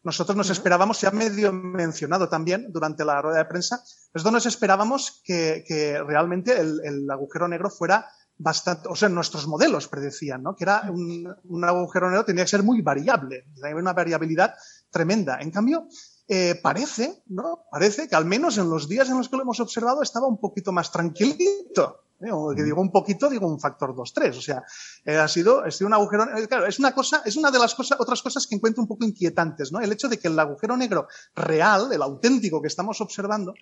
nosotros 0.03 0.36
nos 0.36 0.49
esperábamos, 0.49 0.97
se 0.97 1.07
ha 1.07 1.11
medio 1.11 1.53
mencionado 1.53 2.27
también 2.27 2.67
durante 2.71 3.05
la 3.05 3.21
rueda 3.21 3.38
de 3.38 3.45
prensa, 3.45 3.84
nosotros 4.13 4.34
nos 4.34 4.45
esperábamos 4.45 5.21
que, 5.23 5.63
que 5.67 6.01
realmente 6.03 6.59
el, 6.59 6.81
el 6.84 7.09
agujero 7.09 7.47
negro 7.47 7.69
fuera 7.69 8.05
bastante, 8.38 8.89
o 8.89 8.95
sea, 8.95 9.09
nuestros 9.09 9.47
modelos 9.47 9.88
predecían, 9.88 10.43
¿no? 10.43 10.55
Que 10.55 10.65
era 10.65 10.89
un, 10.91 11.34
un 11.45 11.63
agujero 11.63 12.09
negro 12.09 12.25
tenía 12.25 12.43
que 12.43 12.49
ser 12.49 12.63
muy 12.63 12.81
variable, 12.81 13.45
tenía 13.55 13.75
una 13.75 13.93
variabilidad 13.93 14.55
tremenda. 14.89 15.39
En 15.39 15.51
cambio, 15.51 15.88
eh, 16.27 16.59
parece, 16.61 17.23
¿no? 17.27 17.65
Parece 17.71 18.07
que 18.07 18.15
al 18.15 18.25
menos 18.25 18.57
en 18.57 18.69
los 18.69 18.88
días 18.89 19.09
en 19.09 19.17
los 19.17 19.29
que 19.29 19.36
lo 19.38 19.43
hemos 19.43 19.59
observado 19.59 20.01
estaba 20.01 20.27
un 20.27 20.39
poquito 20.39 20.71
más 20.71 20.91
tranquilito. 20.91 22.03
¿Eh? 22.24 22.32
O 22.32 22.53
que 22.55 22.63
digo 22.63 22.82
un 22.82 22.91
poquito, 22.91 23.30
digo 23.30 23.47
un 23.47 23.59
factor 23.59 23.93
2-3. 23.95 24.38
O 24.38 24.41
sea, 24.41 24.63
eh, 25.05 25.17
ha 25.17 25.28
sido, 25.28 25.63
ha 25.63 25.71
sido 25.71 25.88
un 25.88 25.93
agujero, 25.93 26.24
eh, 26.38 26.47
claro, 26.47 26.65
es 26.65 26.80
una 26.80 26.93
cosa, 26.93 27.21
es 27.26 27.36
una 27.36 27.51
de 27.51 27.59
las 27.59 27.76
cosas, 27.76 27.99
otras 27.99 28.21
cosas 28.21 28.47
que 28.47 28.55
encuentro 28.55 28.82
un 28.82 28.88
poco 28.88 29.05
inquietantes, 29.05 29.71
¿no? 29.71 29.80
El 29.80 29.91
hecho 29.91 30.07
de 30.07 30.17
que 30.17 30.28
el 30.28 30.39
agujero 30.39 30.78
negro 30.78 31.07
real, 31.36 31.91
el 31.91 32.01
auténtico 32.01 32.61
que 32.61 32.67
estamos 32.67 33.01
observando, 33.01 33.53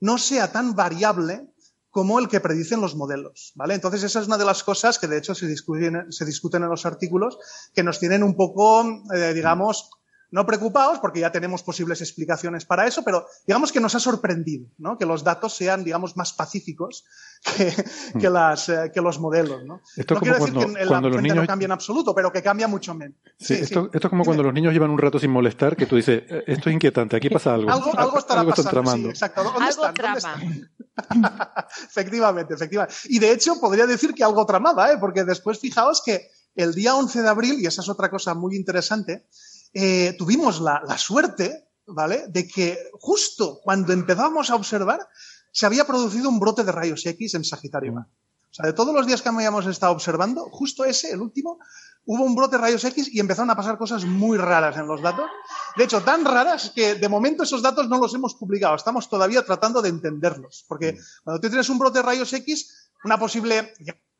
no 0.00 0.18
sea 0.18 0.50
tan 0.52 0.74
variable 0.74 1.48
como 1.90 2.20
el 2.20 2.28
que 2.28 2.40
predicen 2.40 2.80
los 2.80 2.94
modelos, 2.94 3.52
¿vale? 3.56 3.74
Entonces 3.74 4.04
esa 4.04 4.20
es 4.20 4.26
una 4.26 4.38
de 4.38 4.44
las 4.44 4.62
cosas 4.62 4.98
que 4.98 5.08
de 5.08 5.18
hecho 5.18 5.34
se 5.34 5.46
discuten, 5.46 6.10
se 6.12 6.24
discuten 6.24 6.62
en 6.62 6.70
los 6.70 6.86
artículos 6.86 7.36
que 7.74 7.82
nos 7.82 7.98
tienen 7.98 8.22
un 8.22 8.36
poco, 8.36 8.84
eh, 9.12 9.34
digamos, 9.34 9.90
no 10.30 10.46
preocupados 10.46 10.98
porque 10.98 11.20
ya 11.20 11.32
tenemos 11.32 11.62
posibles 11.62 12.00
explicaciones 12.00 12.64
para 12.64 12.86
eso, 12.86 13.02
pero 13.02 13.26
digamos 13.46 13.72
que 13.72 13.80
nos 13.80 13.94
ha 13.94 14.00
sorprendido, 14.00 14.68
¿no? 14.78 14.96
Que 14.96 15.06
los 15.06 15.24
datos 15.24 15.56
sean, 15.56 15.84
digamos, 15.84 16.16
más 16.16 16.32
pacíficos 16.32 17.04
que, 17.56 17.74
que, 18.18 18.30
las, 18.30 18.68
eh, 18.68 18.90
que 18.92 19.00
los 19.00 19.18
modelos, 19.18 19.64
¿no? 19.64 19.80
Esto 19.96 20.14
no 20.14 20.20
quiere 20.20 20.38
cuando, 20.38 20.60
decir 20.60 20.76
que 20.76 20.86
cuando 20.86 21.08
la 21.08 21.14
los 21.14 21.22
niños... 21.22 21.36
no 21.36 21.46
cambia 21.46 21.66
en 21.66 21.72
absoluto, 21.72 22.14
pero 22.14 22.32
que 22.32 22.42
cambia 22.42 22.68
mucho 22.68 22.94
menos. 22.94 23.16
Sí, 23.38 23.56
sí, 23.56 23.62
esto, 23.62 23.82
sí. 23.82 23.90
esto, 23.94 24.06
es 24.08 24.10
como 24.10 24.24
cuando 24.24 24.42
los 24.42 24.54
niños 24.54 24.72
llevan 24.72 24.90
un 24.90 24.98
rato 24.98 25.18
sin 25.18 25.30
molestar, 25.30 25.76
que 25.76 25.86
tú 25.86 25.96
dices, 25.96 26.22
eh, 26.28 26.44
esto 26.46 26.68
es 26.68 26.74
inquietante, 26.74 27.16
aquí 27.16 27.30
pasa 27.30 27.54
algo. 27.54 27.70
algo, 27.70 27.98
algo 27.98 28.18
estará 28.18 28.40
algo 28.40 28.50
pasando, 28.50 28.70
tramando. 28.70 29.08
sí, 29.08 29.10
exacto. 29.10 29.42
¿Dónde 29.42 29.58
algo 29.58 29.68
están? 29.68 29.94
trama. 29.94 30.36
¿Dónde 30.38 30.56
están? 30.56 30.70
efectivamente, 31.88 32.54
efectivamente. 32.54 32.94
Y 33.08 33.18
de 33.18 33.32
hecho 33.32 33.60
podría 33.60 33.86
decir 33.86 34.14
que 34.14 34.24
algo 34.24 34.44
tramaba, 34.46 34.92
¿eh? 34.92 34.98
porque 34.98 35.24
después 35.24 35.58
fijaos 35.58 36.02
que 36.04 36.28
el 36.54 36.74
día 36.74 36.94
11 36.94 37.22
de 37.22 37.28
abril, 37.28 37.56
y 37.60 37.66
esa 37.66 37.80
es 37.82 37.88
otra 37.88 38.10
cosa 38.10 38.34
muy 38.34 38.56
interesante, 38.56 39.26
eh, 39.72 40.14
tuvimos 40.18 40.60
la, 40.60 40.82
la, 40.86 40.98
suerte, 40.98 41.68
¿vale? 41.86 42.24
De 42.28 42.46
que 42.48 42.78
justo 42.94 43.60
cuando 43.62 43.92
empezamos 43.92 44.50
a 44.50 44.56
observar, 44.56 45.08
se 45.52 45.66
había 45.66 45.86
producido 45.86 46.28
un 46.28 46.40
brote 46.40 46.64
de 46.64 46.72
rayos 46.72 47.04
X 47.06 47.34
en 47.34 47.44
Sagitario 47.44 47.98
A. 47.98 48.08
O 48.50 48.54
sea, 48.54 48.66
de 48.66 48.72
todos 48.72 48.92
los 48.92 49.06
días 49.06 49.22
que 49.22 49.28
habíamos 49.28 49.66
estado 49.66 49.92
observando, 49.92 50.48
justo 50.50 50.84
ese, 50.84 51.12
el 51.12 51.20
último, 51.20 51.60
hubo 52.04 52.24
un 52.24 52.34
brote 52.34 52.56
de 52.56 52.62
rayos 52.62 52.84
X 52.84 53.08
y 53.12 53.20
empezaron 53.20 53.50
a 53.50 53.56
pasar 53.56 53.78
cosas 53.78 54.04
muy 54.04 54.38
raras 54.38 54.76
en 54.76 54.88
los 54.88 55.00
datos. 55.00 55.30
De 55.76 55.84
hecho, 55.84 56.02
tan 56.02 56.24
raras 56.24 56.72
que 56.74 56.96
de 56.96 57.08
momento 57.08 57.44
esos 57.44 57.62
datos 57.62 57.88
no 57.88 58.00
los 58.00 58.12
hemos 58.14 58.34
publicado. 58.34 58.74
Estamos 58.74 59.08
todavía 59.08 59.44
tratando 59.44 59.80
de 59.80 59.90
entenderlos. 59.90 60.64
Porque 60.66 60.98
cuando 61.22 61.40
tú 61.40 61.48
tienes 61.48 61.68
un 61.68 61.78
brote 61.78 62.00
de 62.00 62.02
rayos 62.02 62.32
X, 62.32 62.90
una 63.04 63.20
posible, 63.20 63.72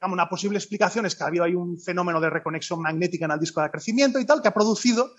una 0.03 0.29
posible 0.29 0.59
explicación 0.59 1.07
es 1.07 1.17
que 1.17 1.25
ha 1.25 1.27
habido 1.27 1.43
ahí 1.43 1.57
un 1.57 1.81
fenómeno 1.81 2.21
de 2.21 2.31
reconexión 2.31 2.81
magnética 2.81 3.25
en 3.25 3.33
el 3.33 3.41
disco 3.41 3.61
de 3.61 3.71
crecimiento 3.71 4.21
y 4.21 4.27
tal, 4.27 4.41
que 4.41 4.49
ha 4.49 4.55
producido 4.55 5.11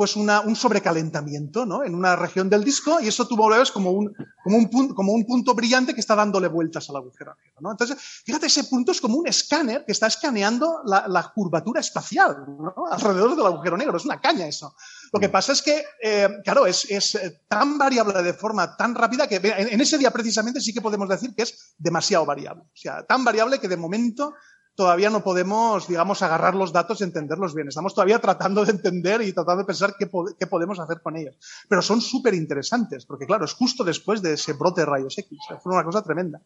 pues 0.00 0.16
una, 0.16 0.40
un 0.40 0.56
sobrecalentamiento 0.56 1.66
¿no? 1.66 1.84
en 1.84 1.94
una 1.94 2.16
región 2.16 2.48
del 2.48 2.64
disco 2.64 3.00
y 3.00 3.08
eso 3.08 3.28
tú 3.28 3.36
lo 3.36 3.48
ves 3.48 3.70
como 3.70 3.90
un, 3.90 4.10
como, 4.42 4.56
un 4.56 4.70
punto, 4.70 4.94
como 4.94 5.12
un 5.12 5.26
punto 5.26 5.52
brillante 5.52 5.92
que 5.92 6.00
está 6.00 6.14
dándole 6.14 6.48
vueltas 6.48 6.88
al 6.88 6.96
agujero 6.96 7.36
negro. 7.36 7.60
¿no? 7.60 7.70
Entonces, 7.70 7.98
fíjate, 8.24 8.46
ese 8.46 8.64
punto 8.64 8.92
es 8.92 9.00
como 9.02 9.18
un 9.18 9.28
escáner 9.28 9.84
que 9.84 9.92
está 9.92 10.06
escaneando 10.06 10.80
la, 10.86 11.06
la 11.06 11.30
curvatura 11.34 11.80
espacial 11.80 12.34
¿no? 12.48 12.86
alrededor 12.90 13.36
del 13.36 13.44
agujero 13.44 13.76
negro. 13.76 13.98
Es 13.98 14.06
una 14.06 14.22
caña 14.22 14.46
eso. 14.46 14.74
Lo 15.12 15.20
que 15.20 15.28
pasa 15.28 15.52
es 15.52 15.60
que, 15.60 15.84
eh, 16.02 16.30
claro, 16.44 16.64
es, 16.64 16.90
es, 16.90 17.18
tan 17.46 17.76
variable 17.76 18.22
de 18.22 18.32
forma 18.32 18.78
tan 18.78 18.94
rápida 18.94 19.28
que 19.28 19.36
en, 19.36 19.68
en 19.68 19.80
ese 19.82 19.98
día 19.98 20.10
precisamente 20.10 20.62
sí 20.62 20.72
que 20.72 20.80
podemos 20.80 21.10
decir 21.10 21.34
que 21.34 21.42
es 21.42 21.74
demasiado 21.76 22.24
variable. 22.24 22.62
O 22.62 22.76
sea, 22.76 23.04
tan 23.04 23.22
variable 23.22 23.58
que 23.58 23.68
de 23.68 23.76
momento 23.76 24.32
todavía 24.80 25.10
no 25.10 25.22
podemos, 25.22 25.86
digamos, 25.88 26.22
agarrar 26.22 26.54
los 26.54 26.72
datos 26.72 27.02
y 27.02 27.04
entenderlos 27.04 27.54
bien. 27.54 27.68
Estamos 27.68 27.92
todavía 27.92 28.18
tratando 28.18 28.64
de 28.64 28.70
entender 28.72 29.20
y 29.20 29.34
tratando 29.34 29.58
de 29.58 29.66
pensar 29.66 29.94
qué, 29.98 30.06
podemos 30.46 30.80
hacer 30.80 31.02
con 31.02 31.18
ellos. 31.18 31.36
Pero 31.68 31.82
son 31.82 32.00
súper 32.00 32.32
interesantes, 32.32 33.04
porque 33.04 33.26
claro, 33.26 33.44
es 33.44 33.52
justo 33.52 33.84
después 33.84 34.22
de 34.22 34.32
ese 34.32 34.54
brote 34.54 34.80
de 34.80 34.86
rayos 34.86 35.18
X. 35.18 35.38
Fue 35.62 35.74
una 35.74 35.84
cosa 35.84 36.02
tremenda. 36.02 36.40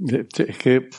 Es 0.00 0.58
que, 0.58 0.90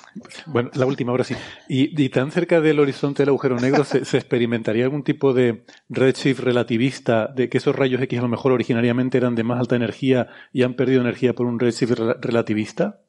bueno, 0.45 0.71
la 0.73 0.85
última 0.85 1.11
ahora 1.11 1.25
sí. 1.25 1.35
¿Y, 1.67 2.07
tan 2.07 2.31
cerca 2.31 2.61
del 2.61 2.79
horizonte 2.79 3.23
del 3.23 3.29
agujero 3.29 3.59
negro 3.59 3.83
se, 3.83 3.97
experimentaría 3.97 4.85
algún 4.85 5.03
tipo 5.03 5.33
de 5.33 5.65
redshift 5.89 6.39
relativista 6.39 7.27
de 7.27 7.49
que 7.49 7.57
esos 7.57 7.75
rayos 7.75 8.01
X 8.01 8.19
a 8.19 8.21
lo 8.21 8.29
mejor 8.29 8.53
originariamente 8.53 9.17
eran 9.17 9.35
de 9.35 9.43
más 9.43 9.59
alta 9.59 9.75
energía 9.75 10.29
y 10.53 10.63
han 10.63 10.75
perdido 10.75 11.01
energía 11.01 11.33
por 11.33 11.45
un 11.45 11.59
redshift 11.59 11.91
relativista? 12.21 13.01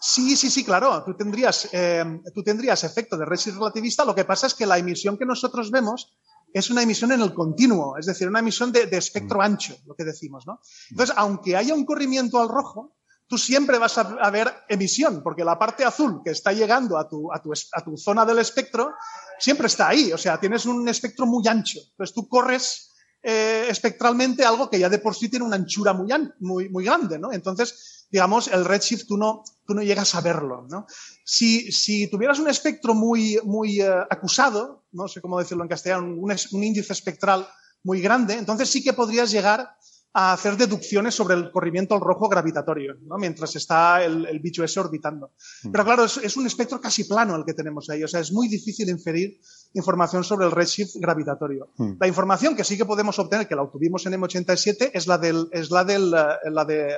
Sí, 0.00 0.36
sí, 0.36 0.50
sí, 0.50 0.64
claro. 0.64 1.02
Tú 1.04 1.14
tendrías, 1.14 1.68
eh, 1.72 2.04
tú 2.34 2.42
tendrías 2.42 2.84
efecto 2.84 3.16
de 3.16 3.24
redshift 3.24 3.56
relativista. 3.56 4.04
Lo 4.04 4.14
que 4.14 4.24
pasa 4.24 4.46
es 4.46 4.54
que 4.54 4.66
la 4.66 4.78
emisión 4.78 5.18
que 5.18 5.26
nosotros 5.26 5.70
vemos 5.70 6.16
es 6.52 6.70
una 6.70 6.82
emisión 6.82 7.12
en 7.12 7.20
el 7.20 7.34
continuo, 7.34 7.96
es 7.98 8.06
decir, 8.06 8.28
una 8.28 8.38
emisión 8.38 8.72
de, 8.72 8.88
espectro 8.92 9.42
ancho, 9.42 9.76
lo 9.86 9.94
que 9.94 10.04
decimos, 10.04 10.46
¿no? 10.46 10.60
Entonces, 10.90 11.14
aunque 11.18 11.56
haya 11.56 11.74
un 11.74 11.84
corrimiento 11.84 12.40
al 12.40 12.48
rojo, 12.48 12.96
tú 13.26 13.36
siempre 13.36 13.78
vas 13.78 13.98
a, 13.98 14.30
ver 14.30 14.50
emisión, 14.68 15.22
porque 15.22 15.44
la 15.44 15.58
parte 15.58 15.84
azul 15.84 16.22
que 16.24 16.30
está 16.30 16.52
llegando 16.52 16.96
a 16.96 17.06
tu, 17.06 17.30
a, 17.32 17.42
tu, 17.42 17.52
a 17.52 17.84
tu 17.84 17.96
zona 17.98 18.24
del 18.24 18.38
espectro 18.38 18.94
siempre 19.38 19.66
está 19.66 19.88
ahí. 19.88 20.12
O 20.12 20.18
sea, 20.18 20.40
tienes 20.40 20.64
un 20.64 20.88
espectro 20.88 21.26
muy 21.26 21.46
ancho. 21.46 21.80
Entonces, 21.90 22.14
tú 22.14 22.26
corres 22.26 22.94
eh, 23.22 23.66
espectralmente 23.68 24.44
algo 24.44 24.70
que 24.70 24.78
ya 24.78 24.88
de 24.88 25.00
por 25.00 25.14
sí 25.14 25.28
tiene 25.28 25.44
una 25.44 25.56
anchura 25.56 25.92
muy, 25.92 26.08
muy, 26.40 26.68
muy 26.70 26.84
grande, 26.84 27.18
¿no? 27.18 27.32
Entonces, 27.32 27.97
digamos, 28.10 28.48
el 28.48 28.64
redshift 28.64 29.06
tú 29.06 29.16
no, 29.16 29.44
tú 29.66 29.74
no 29.74 29.82
llegas 29.82 30.14
a 30.14 30.20
verlo, 30.20 30.66
¿no? 30.70 30.86
Si, 31.24 31.70
si 31.72 32.08
tuvieras 32.08 32.38
un 32.38 32.48
espectro 32.48 32.94
muy, 32.94 33.38
muy 33.44 33.80
eh, 33.80 33.90
acusado, 34.10 34.84
no 34.92 35.08
sé 35.08 35.20
cómo 35.20 35.38
decirlo 35.38 35.64
en 35.64 35.68
castellano, 35.68 36.06
un, 36.06 36.30
un, 36.52 36.64
índice 36.64 36.92
espectral 36.92 37.46
muy 37.82 38.00
grande, 38.00 38.34
entonces 38.34 38.68
sí 38.70 38.82
que 38.82 38.94
podrías 38.94 39.30
llegar 39.30 39.74
a 40.14 40.32
hacer 40.32 40.56
deducciones 40.56 41.14
sobre 41.14 41.34
el 41.34 41.50
corrimiento 41.52 41.94
al 41.94 42.00
rojo 42.00 42.30
gravitatorio, 42.30 42.94
¿no? 43.02 43.18
mientras 43.18 43.54
está 43.56 44.02
el, 44.02 44.24
el, 44.24 44.40
bicho 44.40 44.64
ese 44.64 44.80
orbitando. 44.80 45.32
Mm. 45.62 45.70
Pero 45.70 45.84
claro, 45.84 46.04
es, 46.04 46.16
es, 46.16 46.36
un 46.38 46.46
espectro 46.46 46.80
casi 46.80 47.04
plano 47.04 47.36
el 47.36 47.44
que 47.44 47.52
tenemos 47.52 47.90
ahí, 47.90 48.02
o 48.02 48.08
sea, 48.08 48.20
es 48.20 48.32
muy 48.32 48.48
difícil 48.48 48.88
inferir 48.88 49.38
información 49.74 50.24
sobre 50.24 50.46
el 50.46 50.52
redshift 50.52 50.96
gravitatorio. 50.96 51.72
Mm. 51.76 51.92
La 52.00 52.08
información 52.08 52.56
que 52.56 52.64
sí 52.64 52.78
que 52.78 52.86
podemos 52.86 53.18
obtener, 53.18 53.46
que 53.46 53.54
la 53.54 53.62
obtuvimos 53.62 54.06
en 54.06 54.14
M87, 54.14 54.92
es 54.94 55.06
la 55.06 55.18
del, 55.18 55.46
es 55.52 55.70
la 55.70 55.84
del, 55.84 56.14
eh, 56.14 56.50
la 56.50 56.64
de 56.64 56.96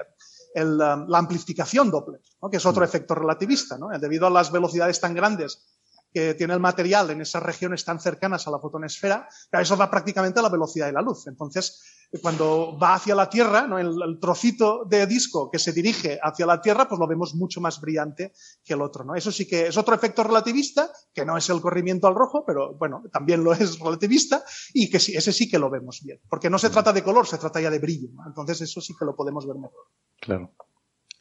el, 0.54 0.78
la 0.78 1.18
amplificación 1.18 1.90
Doppler, 1.90 2.20
¿no? 2.42 2.50
que 2.50 2.56
es 2.56 2.66
otro 2.66 2.82
mm. 2.82 2.84
efecto 2.84 3.14
relativista. 3.14 3.78
¿no? 3.78 3.88
Debido 3.98 4.26
a 4.26 4.30
las 4.30 4.50
velocidades 4.50 5.00
tan 5.00 5.14
grandes 5.14 5.79
que 6.12 6.34
tiene 6.34 6.54
el 6.54 6.60
material 6.60 7.10
en 7.10 7.20
esas 7.20 7.42
regiones 7.42 7.84
tan 7.84 8.00
cercanas 8.00 8.46
a 8.46 8.50
la 8.50 8.58
fotonesfera, 8.58 9.28
eso 9.52 9.76
va 9.76 9.90
prácticamente 9.90 10.40
a 10.40 10.42
la 10.42 10.48
velocidad 10.48 10.86
de 10.86 10.92
la 10.92 11.02
luz. 11.02 11.26
Entonces, 11.26 12.00
cuando 12.20 12.76
va 12.76 12.94
hacia 12.94 13.14
la 13.14 13.30
Tierra, 13.30 13.68
¿no? 13.68 13.78
el, 13.78 13.94
el, 14.02 14.18
trocito 14.18 14.84
de 14.84 15.06
disco 15.06 15.48
que 15.48 15.60
se 15.60 15.72
dirige 15.72 16.18
hacia 16.20 16.44
la 16.46 16.60
Tierra, 16.60 16.88
pues 16.88 16.98
lo 16.98 17.06
vemos 17.06 17.34
mucho 17.36 17.60
más 17.60 17.80
brillante 17.80 18.32
que 18.64 18.74
el 18.74 18.82
otro. 18.82 19.04
¿no? 19.04 19.14
Eso 19.14 19.30
sí 19.30 19.46
que 19.46 19.68
es 19.68 19.76
otro 19.76 19.94
efecto 19.94 20.24
relativista, 20.24 20.90
que 21.14 21.24
no 21.24 21.36
es 21.36 21.48
el 21.50 21.60
corrimiento 21.60 22.08
al 22.08 22.16
rojo, 22.16 22.44
pero 22.44 22.74
bueno, 22.74 23.04
también 23.12 23.44
lo 23.44 23.52
es 23.52 23.78
relativista, 23.78 24.42
y 24.74 24.90
que 24.90 24.98
sí, 24.98 25.16
ese 25.16 25.32
sí 25.32 25.48
que 25.48 25.60
lo 25.60 25.70
vemos 25.70 26.00
bien. 26.02 26.18
Porque 26.28 26.50
no 26.50 26.58
se 26.58 26.70
trata 26.70 26.92
de 26.92 27.04
color, 27.04 27.26
se 27.26 27.38
trata 27.38 27.60
ya 27.60 27.70
de 27.70 27.78
brillo. 27.78 28.08
¿no? 28.12 28.26
Entonces, 28.26 28.60
eso 28.62 28.80
sí 28.80 28.94
que 28.98 29.04
lo 29.04 29.14
podemos 29.14 29.46
ver 29.46 29.56
mejor. 29.56 29.86
Claro. 30.20 30.52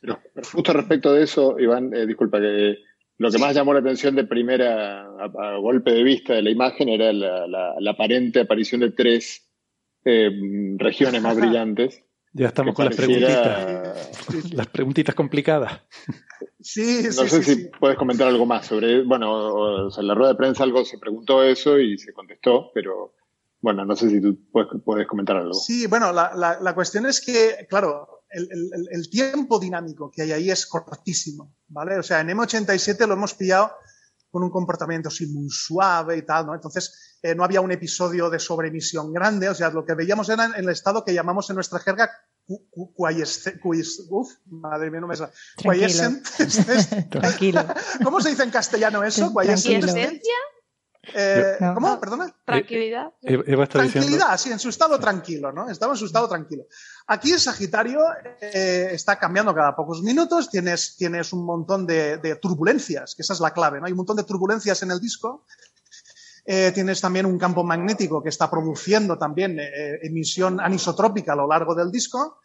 Pero, 0.02 0.18
justo 0.52 0.74
respecto 0.74 1.14
de 1.14 1.24
eso, 1.24 1.60
Iván, 1.60 1.94
eh, 1.94 2.08
disculpa 2.08 2.40
que 2.40 2.78
lo 3.20 3.30
que 3.30 3.38
más 3.38 3.54
llamó 3.54 3.74
la 3.74 3.82
atención 3.82 4.16
de 4.16 4.24
primera 4.24 5.02
a, 5.02 5.58
golpe 5.58 5.92
de 5.92 6.04
vista 6.04 6.34
de 6.34 6.42
la 6.42 6.52
imagen 6.52 6.88
era 6.88 7.12
la, 7.12 7.46
la, 7.48 7.76
la 7.78 7.92
aparente 7.92 8.40
aparición 8.40 8.80
de 8.80 8.92
tres 8.92 9.46
eh, 10.06 10.32
regiones 10.78 11.22
más 11.22 11.36
brillantes. 11.40 12.02
Ya 12.32 12.48
estamos 12.48 12.74
con 12.76 12.86
pareciera... 12.86 13.28
las 13.28 14.18
preguntitas. 14.26 14.54
las 14.54 14.68
preguntitas 14.68 15.16
complicadas. 15.16 15.82
Sí, 16.62 17.02
no 17.08 17.12
sí, 17.12 17.30
sé 17.30 17.44
sí, 17.44 17.56
si 17.56 17.70
puedes 17.78 17.98
comentar 17.98 18.28
algo 18.28 18.46
más 18.46 18.66
sobre, 18.66 19.04
bueno, 19.04 19.54
o 19.54 19.92
sea, 19.92 20.02
en 20.02 20.08
la 20.08 20.16
rueda 20.16 20.32
de 20.32 20.38
prensa 20.38 20.64
algo 20.64 20.86
se 20.86 20.98
preguntó 20.98 21.44
eso 21.44 21.78
y 21.78 21.98
se 21.98 22.14
contestó, 22.14 22.72
pero 22.74 23.16
bueno, 23.60 23.84
no 23.84 23.98
sé 23.98 24.10
si 24.10 24.22
tú 24.22 24.38
puedes, 24.50 24.70
puedes 24.86 25.08
comentar 25.08 25.36
algo. 25.36 25.54
Sí, 25.54 25.88
bueno, 25.88 26.14
la, 26.14 26.32
la, 26.36 26.58
la 26.62 26.74
cuestión 26.74 27.06
es 27.06 27.20
que, 27.20 27.68
claro, 27.68 28.19
el, 28.32 28.48
el, 28.52 28.88
el, 28.92 29.10
tiempo 29.10 29.60
dinámico 29.60 30.12
que 30.12 30.24
hay 30.24 30.32
ahí 30.32 30.52
es 30.52 30.66
cortísimo, 30.66 31.56
¿vale? 31.68 31.98
O 31.98 32.04
sea, 32.04 32.20
en 32.22 32.30
M87 32.30 33.08
lo 33.08 33.14
hemos 33.14 33.34
pillado 33.34 33.72
con 34.32 34.44
un 34.44 34.52
comportamiento 34.52 35.10
así 35.10 35.26
muy 35.28 35.50
suave 35.50 36.18
y 36.18 36.22
tal, 36.22 36.46
¿no? 36.46 36.54
Entonces, 36.54 37.18
eh, 37.22 37.34
no 37.34 37.44
había 37.44 37.62
un 37.62 37.72
episodio 37.72 38.30
de 38.30 38.40
sobreemisión 38.40 39.12
grande, 39.12 39.50
o 39.50 39.56
sea, 39.56 39.70
lo 39.72 39.86
que 39.86 39.96
veíamos 39.96 40.30
era 40.30 40.46
en 40.46 40.54
el 40.56 40.70
estado 40.70 41.04
que 41.04 41.14
llamamos 41.14 41.50
en 41.50 41.56
nuestra 41.56 41.80
jerga 41.80 42.12
uf, 44.10 44.32
madre 44.46 44.90
mía, 44.90 45.02
no 45.02 45.08
me 45.08 45.16
sale. 45.16 45.32
Tranquilo. 47.10 47.66
¿Cómo 48.04 48.22
se 48.22 48.30
dice 48.30 48.44
en 48.44 48.52
castellano 48.52 49.04
eso? 49.04 49.34
¿Quiescencia? 49.34 50.36
Eh, 51.14 51.58
no. 51.60 51.74
¿Cómo? 51.74 52.00
Perdona. 52.00 52.36
Tranquilidad. 52.46 53.14
Eh, 53.22 53.44
Eva 53.48 53.64
está 53.64 53.80
tranquilidad, 53.80 54.32
diciendo... 54.32 54.38
sí, 54.38 54.52
en 54.52 54.60
su 54.60 54.70
estado 54.70 55.00
tranquilo, 55.00 55.52
¿no? 55.52 55.70
Estaba 55.70 55.94
en 55.94 55.98
su 55.98 56.06
estado 56.06 56.28
tranquilo. 56.28 56.66
Aquí 57.08 57.32
el 57.32 57.40
Sagitario 57.40 58.00
eh, 58.42 58.90
está 58.92 59.18
cambiando 59.18 59.54
cada 59.54 59.76
pocos 59.76 60.02
minutos, 60.02 60.50
tienes, 60.50 60.96
tienes 60.98 61.34
un 61.34 61.46
montón 61.46 61.86
de, 61.86 62.18
de, 62.18 62.36
turbulencias, 62.36 63.16
que 63.16 63.22
esa 63.22 63.34
es 63.34 63.40
la 63.40 63.52
clave, 63.52 63.80
¿no? 63.80 63.86
Hay 63.86 63.92
un 63.92 63.98
montón 63.98 64.18
de 64.18 64.24
turbulencias 64.24 64.84
en 64.84 64.92
el 64.92 65.00
disco. 65.00 65.46
Eh, 66.52 66.72
tienes 66.74 67.00
también 67.00 67.28
un 67.28 67.38
campo 67.38 67.64
magnético 67.64 68.24
que 68.24 68.30
está 68.30 68.50
produciendo 68.50 69.20
también 69.20 69.60
eh, 69.60 70.00
emisión 70.02 70.60
anisotrópica 70.60 71.34
a 71.34 71.36
lo 71.36 71.48
largo 71.48 71.76
del 71.76 71.92
disco 71.92 72.42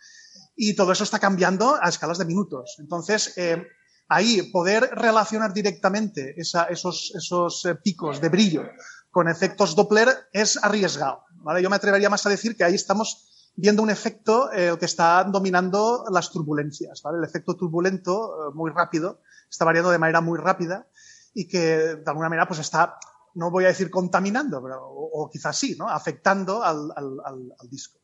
y 0.56 0.74
todo 0.74 0.92
eso 0.92 1.04
está 1.04 1.18
cambiando 1.18 1.78
a 1.80 1.88
escalas 1.88 2.18
de 2.18 2.26
minutos. 2.26 2.76
Entonces, 2.80 3.32
eh, 3.38 3.66
ahí 4.08 4.42
poder 4.52 4.90
relacionar 4.92 5.52
directamente 5.52 6.34
esos, 6.36 7.12
esos 7.14 7.64
eh, 7.64 7.74
picos 7.76 8.20
de 8.20 8.28
brillo 8.28 8.64
con 9.10 9.28
efectos 9.28 9.76
Doppler 9.76 10.08
es 10.32 10.58
arriesgado. 10.62 11.22
Yo 11.62 11.70
me 11.70 11.76
atrevería 11.76 12.10
más 12.10 12.26
a 12.26 12.30
decir 12.30 12.56
que 12.56 12.64
ahí 12.64 12.74
estamos 12.74 13.52
viendo 13.54 13.82
un 13.82 13.90
efecto 13.90 14.52
eh, 14.52 14.76
que 14.78 14.86
está 14.86 15.22
dominando 15.24 16.04
las 16.10 16.30
turbulencias. 16.30 17.00
¿vale? 17.02 17.18
El 17.18 17.24
efecto 17.24 17.54
turbulento, 17.54 18.48
eh, 18.48 18.54
muy 18.54 18.72
rápido, 18.72 19.20
está 19.48 19.64
variando 19.64 19.90
de 19.90 19.98
manera 19.98 20.20
muy 20.20 20.38
rápida 20.38 20.88
y 21.32 21.46
que 21.46 21.58
de 21.58 22.04
alguna 22.06 22.28
manera 22.28 22.48
pues 22.48 22.60
está, 22.60 22.98
no 23.34 23.50
voy 23.50 23.64
a 23.64 23.68
decir 23.68 23.90
contaminando, 23.90 24.58
o, 24.58 25.22
o 25.22 25.30
quizás 25.30 25.56
sí, 25.56 25.76
¿no? 25.78 25.88
afectando 25.88 26.62
al, 26.62 26.90
al, 26.96 27.18
al 27.58 27.68
disco. 27.70 28.00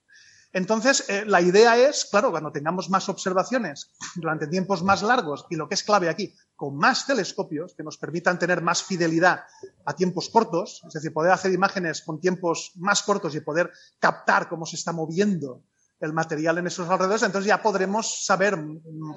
Entonces, 0.53 1.09
eh, 1.09 1.25
la 1.27 1.41
idea 1.41 1.77
es, 1.77 2.07
claro, 2.11 2.31
cuando 2.31 2.51
tengamos 2.51 2.91
más 2.91 3.09
observaciones 3.09 3.93
durante 4.17 4.47
tiempos 4.47 4.83
más 4.83 5.03
largos 5.03 5.47
y 5.51 5.57
lo 5.57 5.69
que 5.69 5.75
es 5.75 5.85
clave 5.85 6.09
aquí, 6.09 6.35
con 6.57 6.77
más 6.77 7.07
telescopios 7.07 7.75
que 7.75 7.85
nos 7.85 7.99
permitan 7.99 8.39
tener 8.39 8.61
más 8.61 8.83
fidelidad 8.83 9.45
a 9.85 9.95
tiempos 9.95 10.29
cortos, 10.29 10.83
es 10.87 10.93
decir, 10.93 11.13
poder 11.13 11.33
hacer 11.33 11.53
imágenes 11.53 12.03
con 12.03 12.21
tiempos 12.21 12.73
más 12.77 13.03
cortos 13.03 13.35
y 13.35 13.41
poder 13.41 13.71
captar 13.99 14.49
cómo 14.49 14.67
se 14.67 14.77
está 14.77 14.93
moviendo 14.93 15.63
el 16.01 16.13
material 16.13 16.59
en 16.59 16.67
esos 16.67 16.89
alrededores, 16.89 17.23
entonces 17.23 17.49
ya 17.49 17.63
podremos 17.63 18.25
saber 18.25 18.59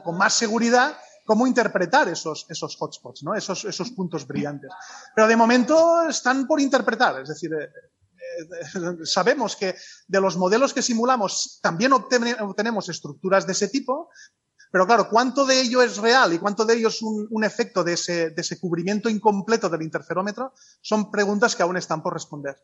con 0.03 0.17
más 0.17 0.33
seguridad 0.33 0.97
cómo 1.25 1.47
interpretar 1.47 2.09
esos, 2.09 2.45
esos 2.49 2.75
hotspots, 2.79 3.23
¿no? 3.23 3.35
esos, 3.35 3.63
esos 3.65 3.91
puntos 3.91 4.27
brillantes. 4.27 4.69
Pero 5.15 5.27
de 5.27 5.37
momento 5.37 6.03
están 6.09 6.45
por 6.45 6.59
interpretar, 6.59 7.21
es 7.21 7.29
decir, 7.29 7.51
eh, 7.53 7.69
sabemos 9.03 9.55
que 9.55 9.75
de 10.07 10.21
los 10.21 10.37
modelos 10.37 10.73
que 10.73 10.81
simulamos 10.81 11.59
también 11.61 11.93
obtenemos 11.93 12.89
estructuras 12.89 13.45
de 13.45 13.53
ese 13.53 13.67
tipo, 13.67 14.09
pero 14.73 14.87
claro, 14.87 15.07
¿cuánto 15.07 15.45
de 15.45 15.61
ello 15.61 15.83
es 15.83 15.97
real 15.97 16.33
y 16.33 16.39
cuánto 16.39 16.65
de 16.65 16.73
ello 16.73 16.87
es 16.87 17.01
un, 17.03 17.27
un 17.29 17.43
efecto 17.43 17.83
de 17.83 17.93
ese, 17.93 18.31
de 18.31 18.41
ese, 18.41 18.59
cubrimiento 18.59 19.07
incompleto 19.07 19.69
del 19.69 19.83
interferómetro? 19.83 20.51
Son 20.81 21.11
preguntas 21.11 21.55
que 21.55 21.61
aún 21.61 21.77
están 21.77 22.01
por 22.01 22.13
responder. 22.13 22.55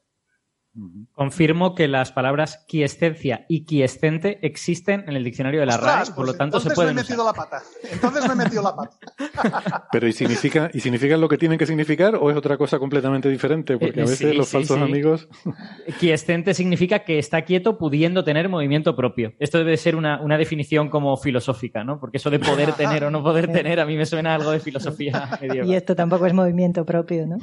Confirmo 1.14 1.76
que 1.76 1.88
las 1.88 2.12
palabras 2.12 2.66
quiescencia 2.68 3.46
y 3.50 3.66
quiescente 3.66 4.40
existen 4.42 5.04
en 5.08 5.16
el 5.16 5.24
diccionario 5.24 5.60
de 5.60 5.66
la 5.66 5.78
RAE, 5.78 6.06
por 6.08 6.16
pues 6.16 6.28
lo 6.28 6.34
tanto 6.36 6.60
se 6.60 6.70
entonces 6.70 6.76
pueden 6.76 6.96
me 6.96 7.02
he 7.02 7.04
metido 7.04 7.24
usar. 7.24 7.36
la 7.36 7.44
pata. 7.44 7.64
Entonces 7.92 8.28
me 8.28 8.34
he 8.34 8.36
metido 8.38 8.64
la 8.64 8.76
pata. 8.76 9.88
Pero 9.92 10.08
¿y 10.08 10.14
significa, 10.14 10.70
¿y 10.74 10.80
significan 10.80 11.20
lo 11.22 11.28
que 11.28 11.38
tienen 11.38 11.58
que 11.58 11.66
significar 11.66 12.16
o 12.16 12.30
es 12.32 12.38
otra 12.38 12.58
cosa 12.58 12.80
completamente 12.80 13.30
diferente? 13.30 13.78
Porque 13.78 14.02
a 14.02 14.04
Eh, 14.04 14.08
veces 14.08 14.30
sí, 14.32 14.34
los 14.38 14.48
sí, 14.48 14.54
falsos 14.54 14.78
sí. 14.78 14.84
amigos... 14.84 15.28
Quiescente 16.00 16.54
significa 16.54 17.00
que 17.00 17.20
está 17.20 17.42
quieto 17.44 17.78
pudiendo 17.78 18.24
tener 18.24 18.48
movimiento 18.50 18.96
propio. 18.96 19.34
Esto 19.40 19.58
debe 19.58 19.76
ser 19.78 19.96
una, 19.96 20.22
una 20.22 20.38
definición 20.38 20.90
como 20.90 21.16
filosófica, 21.18 21.84
¿no? 21.84 22.00
Porque 22.00 22.18
eso 22.18 22.30
de 22.30 22.40
poder 22.40 22.72
tener 22.78 23.04
o 23.04 23.12
no 23.12 23.22
poder 23.24 23.52
tener 23.52 23.80
a 23.80 23.86
mí 23.86 23.98
me 23.98 24.06
suena 24.06 24.32
a 24.32 24.36
algo 24.36 24.52
de 24.52 24.60
filosofía 24.60 25.38
Y 25.42 25.48
medieval. 25.48 25.74
esto 25.74 25.96
tampoco 25.96 26.26
es 26.26 26.34
movimiento 26.34 26.86
propio, 26.86 27.26
¿no? 27.28 27.38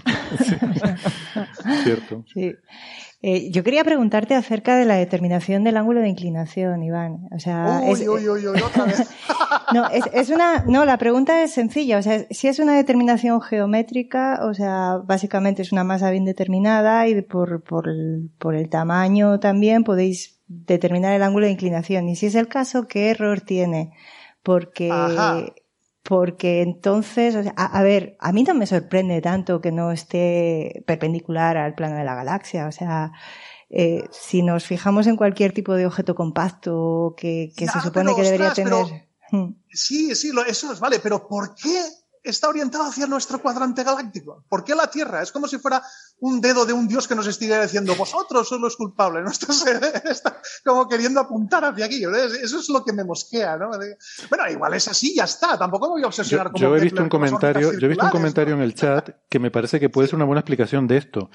Cierto. 1.82 2.24
Sí. 2.32 2.54
Eh, 3.28 3.50
yo 3.50 3.64
quería 3.64 3.82
preguntarte 3.82 4.36
acerca 4.36 4.76
de 4.76 4.84
la 4.84 4.94
determinación 4.94 5.64
del 5.64 5.76
ángulo 5.76 6.00
de 6.00 6.08
inclinación, 6.08 6.84
Iván. 6.84 7.26
O 7.32 7.40
sea, 7.40 7.80
Uy, 7.82 8.00
es, 8.00 8.06
uy, 8.06 8.28
uy, 8.28 8.46
uy, 8.46 8.60
otra 8.62 8.84
vez. 8.84 9.02
no, 9.74 9.88
es, 9.88 10.04
es 10.12 10.30
una, 10.30 10.64
no, 10.68 10.84
la 10.84 10.96
pregunta 10.96 11.42
es 11.42 11.50
sencilla. 11.50 11.98
O 11.98 12.02
sea, 12.02 12.24
si 12.30 12.46
es 12.46 12.60
una 12.60 12.76
determinación 12.76 13.40
geométrica, 13.40 14.46
o 14.48 14.54
sea, 14.54 14.98
básicamente 15.04 15.62
es 15.62 15.72
una 15.72 15.82
masa 15.82 16.12
bien 16.12 16.24
determinada 16.24 17.08
y 17.08 17.20
por, 17.20 17.64
por, 17.64 17.88
el, 17.88 18.30
por 18.38 18.54
el 18.54 18.68
tamaño 18.68 19.40
también 19.40 19.82
podéis 19.82 20.38
determinar 20.46 21.12
el 21.12 21.24
ángulo 21.24 21.46
de 21.46 21.52
inclinación. 21.52 22.08
Y 22.08 22.14
si 22.14 22.26
es 22.26 22.36
el 22.36 22.46
caso, 22.46 22.86
¿qué 22.86 23.10
error 23.10 23.40
tiene? 23.40 23.90
Porque, 24.44 24.88
Ajá. 24.92 25.44
Porque 26.08 26.62
entonces, 26.62 27.34
o 27.34 27.42
sea, 27.42 27.52
a, 27.56 27.78
a, 27.78 27.82
ver, 27.82 28.16
a 28.20 28.32
mí 28.32 28.44
no 28.44 28.54
me 28.54 28.66
sorprende 28.66 29.20
tanto 29.20 29.60
que 29.60 29.72
no 29.72 29.92
esté 29.92 30.84
perpendicular 30.86 31.56
al 31.56 31.74
plano 31.74 31.96
de 31.96 32.04
la 32.04 32.14
galaxia. 32.14 32.66
O 32.66 32.72
sea, 32.72 33.12
eh, 33.68 34.04
si 34.10 34.42
nos 34.42 34.64
fijamos 34.64 35.06
en 35.06 35.16
cualquier 35.16 35.52
tipo 35.52 35.74
de 35.74 35.86
objeto 35.86 36.14
compacto 36.14 37.14
que, 37.16 37.52
se 37.56 37.66
supone 37.66 38.10
pero, 38.12 38.16
que 38.16 38.22
debería 38.22 38.48
ostras, 38.48 38.54
tener. 38.68 38.84
pero- 38.86 39.06
Hmm. 39.28 39.54
Sí, 39.68 40.14
sí, 40.14 40.30
lo, 40.30 40.44
eso 40.44 40.68
nos 40.68 40.78
vale, 40.78 41.00
pero 41.00 41.26
¿por 41.26 41.56
qué 41.56 41.82
está 42.30 42.48
orientado 42.48 42.84
hacia 42.84 43.06
nuestro 43.06 43.40
cuadrante 43.40 43.84
galáctico. 43.84 44.44
¿Por 44.48 44.64
qué 44.64 44.74
la 44.74 44.90
Tierra? 44.90 45.22
Es 45.22 45.32
como 45.32 45.46
si 45.48 45.58
fuera 45.58 45.82
un 46.20 46.40
dedo 46.40 46.64
de 46.64 46.72
un 46.72 46.88
dios 46.88 47.06
que 47.06 47.14
nos 47.14 47.26
estuviera 47.26 47.62
diciendo, 47.62 47.94
vosotros 47.94 48.48
sois 48.48 48.60
los 48.60 48.76
culpables. 48.76 49.22
¿no? 49.24 49.30
está 50.10 50.40
como 50.64 50.88
queriendo 50.88 51.20
apuntar 51.20 51.64
hacia 51.64 51.84
aquí. 51.84 52.02
Eso 52.04 52.58
es 52.58 52.68
lo 52.68 52.84
que 52.84 52.92
me 52.92 53.04
mosquea. 53.04 53.56
¿no? 53.56 53.70
Bueno, 54.28 54.50
igual 54.50 54.74
es 54.74 54.88
así, 54.88 55.14
ya 55.14 55.24
está. 55.24 55.58
Tampoco 55.58 55.88
me 55.88 55.92
voy 55.92 56.04
a 56.04 56.06
obsesionar 56.06 56.50
yo, 56.54 56.68
yo 56.68 56.76
he 56.76 56.80
visto 56.80 57.02
un 57.02 57.08
comentario, 57.08 57.72
Yo 57.78 57.86
he 57.86 57.88
visto 57.88 58.04
un 58.04 58.10
comentario 58.10 58.54
en 58.54 58.62
el 58.62 58.74
chat 58.74 59.10
que 59.28 59.38
me 59.38 59.50
parece 59.50 59.78
que 59.78 59.90
puede 59.90 60.08
ser 60.08 60.16
una 60.16 60.24
buena 60.24 60.40
explicación 60.40 60.86
de 60.86 60.96
esto. 60.96 61.30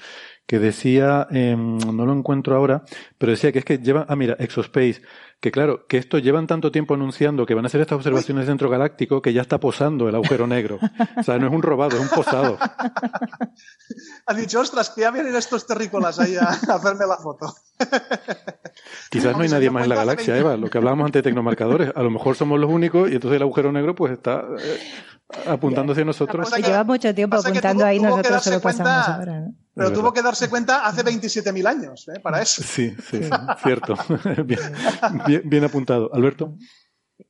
Que 0.46 0.58
decía, 0.58 1.28
em, 1.30 1.78
no 1.78 2.04
lo 2.04 2.12
encuentro 2.12 2.56
ahora, 2.56 2.82
pero 3.18 3.30
decía 3.30 3.52
que 3.52 3.60
es 3.60 3.64
que 3.64 3.78
lleva, 3.78 4.06
ah, 4.08 4.16
mira, 4.16 4.34
Exospace 4.38 5.02
que 5.42 5.50
claro, 5.50 5.88
que 5.88 5.98
esto 5.98 6.18
llevan 6.18 6.46
tanto 6.46 6.70
tiempo 6.70 6.94
anunciando 6.94 7.46
que 7.46 7.54
van 7.54 7.64
a 7.64 7.66
hacer 7.66 7.80
estas 7.80 7.96
observaciones 7.96 8.46
dentro 8.46 8.70
galáctico 8.70 9.20
que 9.20 9.32
ya 9.32 9.42
está 9.42 9.58
posando 9.58 10.08
el 10.08 10.14
agujero 10.14 10.46
negro. 10.46 10.78
O 11.16 11.22
sea, 11.24 11.36
no 11.36 11.48
es 11.48 11.52
un 11.52 11.62
robado, 11.62 11.96
es 11.96 12.02
un 12.02 12.08
posado. 12.08 12.56
Ha 14.26 14.34
dicho, 14.34 14.62
ostras, 14.72 14.90
que 14.90 15.02
ya 15.02 15.10
vienen 15.10 15.34
estos 15.36 15.66
terrícolas 15.66 16.18
ahí 16.18 16.36
a, 16.36 16.44
hacerme 16.74 17.06
la 17.06 17.18
foto. 17.18 17.54
Quizás 19.10 19.36
no 19.36 19.42
hay 19.42 19.48
nadie 19.48 19.70
más 19.70 19.84
en 19.84 19.90
la 19.90 19.96
galaxia, 19.96 20.36
Eva, 20.36 20.56
lo 20.56 20.70
que 20.70 20.78
hablábamos 20.78 21.06
antes 21.06 21.22
de 21.22 21.30
tecnomarcadores. 21.30 21.92
A 21.94 22.02
lo 22.02 22.10
mejor 22.10 22.36
somos 22.36 22.58
los 22.58 22.70
únicos 22.70 23.10
y 23.10 23.14
entonces 23.14 23.36
el 23.36 23.42
agujero 23.42 23.70
negro 23.70 23.94
pues 23.94 24.12
está 24.12 24.44
eh, 24.58 24.80
apuntando 25.46 25.92
hacia 25.92 26.04
nosotros. 26.04 26.48
Se 26.48 26.62
lleva 26.62 26.84
mucho 26.84 27.14
tiempo 27.14 27.36
apuntando 27.36 27.84
ahí, 27.84 28.00
nosotros 28.00 28.42
se 28.42 28.50
lo 28.50 28.60
pasamos 28.60 29.08
ahora. 29.08 29.40
¿no? 29.40 29.54
Pero 29.74 29.92
tuvo 29.92 30.12
que 30.12 30.22
darse 30.22 30.48
cuenta 30.48 30.86
hace 30.86 31.04
27.000 31.04 31.66
años 31.66 32.08
¿eh? 32.08 32.20
para 32.20 32.40
eso. 32.40 32.62
Sí, 32.62 32.94
sí, 33.10 33.20
cierto. 33.62 33.96
bien, 34.44 35.42
bien, 35.44 35.64
apuntado. 35.64 36.10
Alberto. 36.12 36.56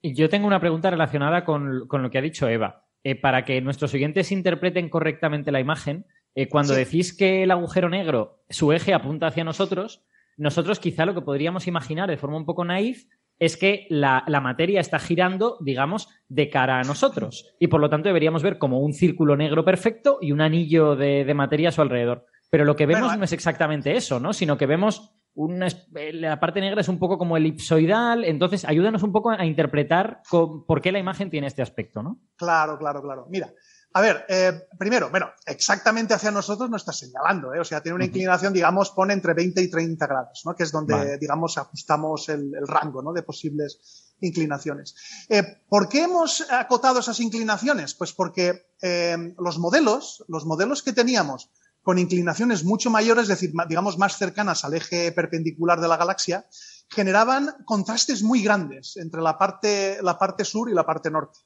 Yo 0.03 0.29
tengo 0.29 0.47
una 0.47 0.61
pregunta 0.61 0.91
relacionada 0.91 1.45
con, 1.45 1.87
con 1.87 2.03
lo 2.03 2.11
que 2.11 2.19
ha 2.19 2.23
dicho 2.23 2.49
Eva. 2.49 2.85
Eh, 3.05 3.21
para 3.21 3.45
que 3.45 3.61
nuestros 3.61 3.93
oyentes 3.95 4.31
interpreten 4.31 4.89
correctamente 4.89 5.51
la 5.51 5.59
imagen, 5.59 6.07
eh, 6.35 6.49
cuando 6.49 6.75
decís 6.75 7.17
que 7.17 7.43
el 7.43 7.51
agujero 7.51 7.89
negro, 7.89 8.43
su 8.49 8.73
eje 8.73 8.95
apunta 8.95 9.27
hacia 9.27 9.45
nosotros, 9.45 10.05
nosotros 10.37 10.81
quizá 10.81 11.05
lo 11.05 11.15
que 11.15 11.21
podríamos 11.21 11.67
imaginar 11.67 12.09
de 12.09 12.17
forma 12.17 12.37
un 12.37 12.47
poco 12.47 12.65
naif 12.65 13.07
es 13.39 13.57
que 13.57 13.87
la, 13.91 14.25
materia 14.41 14.81
está 14.81 14.99
girando, 14.99 15.59
digamos, 15.61 16.09
de 16.29 16.49
cara 16.49 16.79
a 16.79 16.85
nosotros. 16.85 17.55
Y 17.59 17.67
por 17.67 17.81
lo 17.81 17.91
tanto 17.91 18.09
deberíamos 18.09 18.43
ver 18.43 18.59
como 18.59 18.81
un 18.81 18.93
círculo 18.93 19.37
negro 19.37 19.65
perfecto 19.65 20.19
y 20.21 20.31
un 20.31 20.41
anillo 20.41 20.95
de, 20.95 21.33
materia 21.35 21.71
a 21.71 21.73
su 21.73 21.83
alrededor. 21.83 22.27
Pero 22.51 22.65
lo 22.65 22.77
que 22.77 22.87
vemos 22.87 23.19
no 23.19 23.25
es 23.25 23.33
exactamente 23.33 23.97
eso, 23.97 24.21
¿no? 24.21 24.33
Sino 24.33 24.57
que 24.57 24.67
vemos 24.67 25.17
una, 25.35 25.67
la 26.13 26.39
parte 26.39 26.61
negra 26.61 26.83
es 26.83 26.89
un 26.89 27.01
poco 27.01 27.19
como 27.19 27.37
elipsoidal. 27.37 28.25
Entonces, 28.25 28.65
ayúdanos 28.65 29.03
un 29.03 29.11
poco 29.11 29.31
a 29.31 29.45
interpretar 29.45 30.23
por 30.31 30.81
qué 30.81 30.93
la 30.93 31.01
imagen 31.01 31.29
tiene 31.29 31.49
este 31.49 31.63
aspecto, 31.63 32.03
¿no? 32.03 32.21
Claro, 32.37 32.79
claro, 32.79 33.03
claro. 33.03 33.27
Mira, 33.29 33.53
a 33.95 34.01
ver, 34.01 34.25
eh, 34.29 34.69
primero, 34.79 35.11
bueno, 35.11 35.31
exactamente 35.45 36.15
hacia 36.15 36.31
nosotros 36.31 36.71
no 36.71 36.77
está 36.77 36.93
señalando, 36.93 37.55
¿eh? 37.55 37.61
o 37.61 37.65
sea, 37.65 37.83
tiene 37.83 37.97
una 37.97 38.07
inclinación, 38.07 38.53
digamos, 38.53 38.91
pone 38.91 39.13
entre 39.13 39.35
20 39.35 39.61
y 39.61 39.69
30 39.69 40.07
grados, 40.07 40.43
¿no? 40.45 40.55
Que 40.55 40.63
es 40.63 40.73
donde, 40.73 41.19
digamos, 41.19 41.59
ajustamos 41.59 42.29
el, 42.31 42.53
rango, 42.67 43.03
¿no? 43.03 43.13
De 43.13 43.23
posibles 43.23 44.15
inclinaciones. 44.21 44.95
Eh, 45.29 45.43
¿Por 45.69 45.89
qué 45.89 46.05
hemos 46.05 46.47
acotado 46.51 47.01
esas 47.01 47.21
inclinaciones? 47.21 47.95
Pues 47.95 48.13
porque 48.13 48.67
eh, 48.81 49.35
los 49.39 49.59
modelos, 49.59 50.25
los 50.29 50.47
modelos 50.47 50.83
que 50.83 50.93
teníamos 50.93 51.51
con 51.83 51.99
inclinaciones 51.99 52.65
mucho 52.65 52.91
mayores, 52.91 53.25
es 53.25 53.29
decir, 53.29 53.53
digamos, 53.69 53.99
más 53.99 54.17
cercanas 54.17 54.65
al 54.65 54.75
eje 54.75 55.13
perpendicular 55.13 55.81
de 55.81 55.89
la 55.89 55.97
galaxia, 55.97 56.47
generaban 56.89 57.57
contrastes 57.65 58.23
muy 58.23 58.43
grandes 58.43 58.97
entre 58.97 59.21
la 59.21 59.37
parte, 59.37 59.99
la 60.03 60.19
parte 60.19 60.45
sur 60.45 60.71
y 60.71 60.75
la 60.75 60.87
parte 60.87 61.11
norte. 61.11 61.41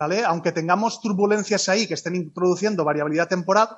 Aunque 0.00 0.52
tengamos 0.52 1.00
turbulencias 1.00 1.68
ahí 1.68 1.86
que 1.86 1.94
estén 1.94 2.16
introduciendo 2.16 2.84
variabilidad 2.84 3.28
temporal, 3.28 3.68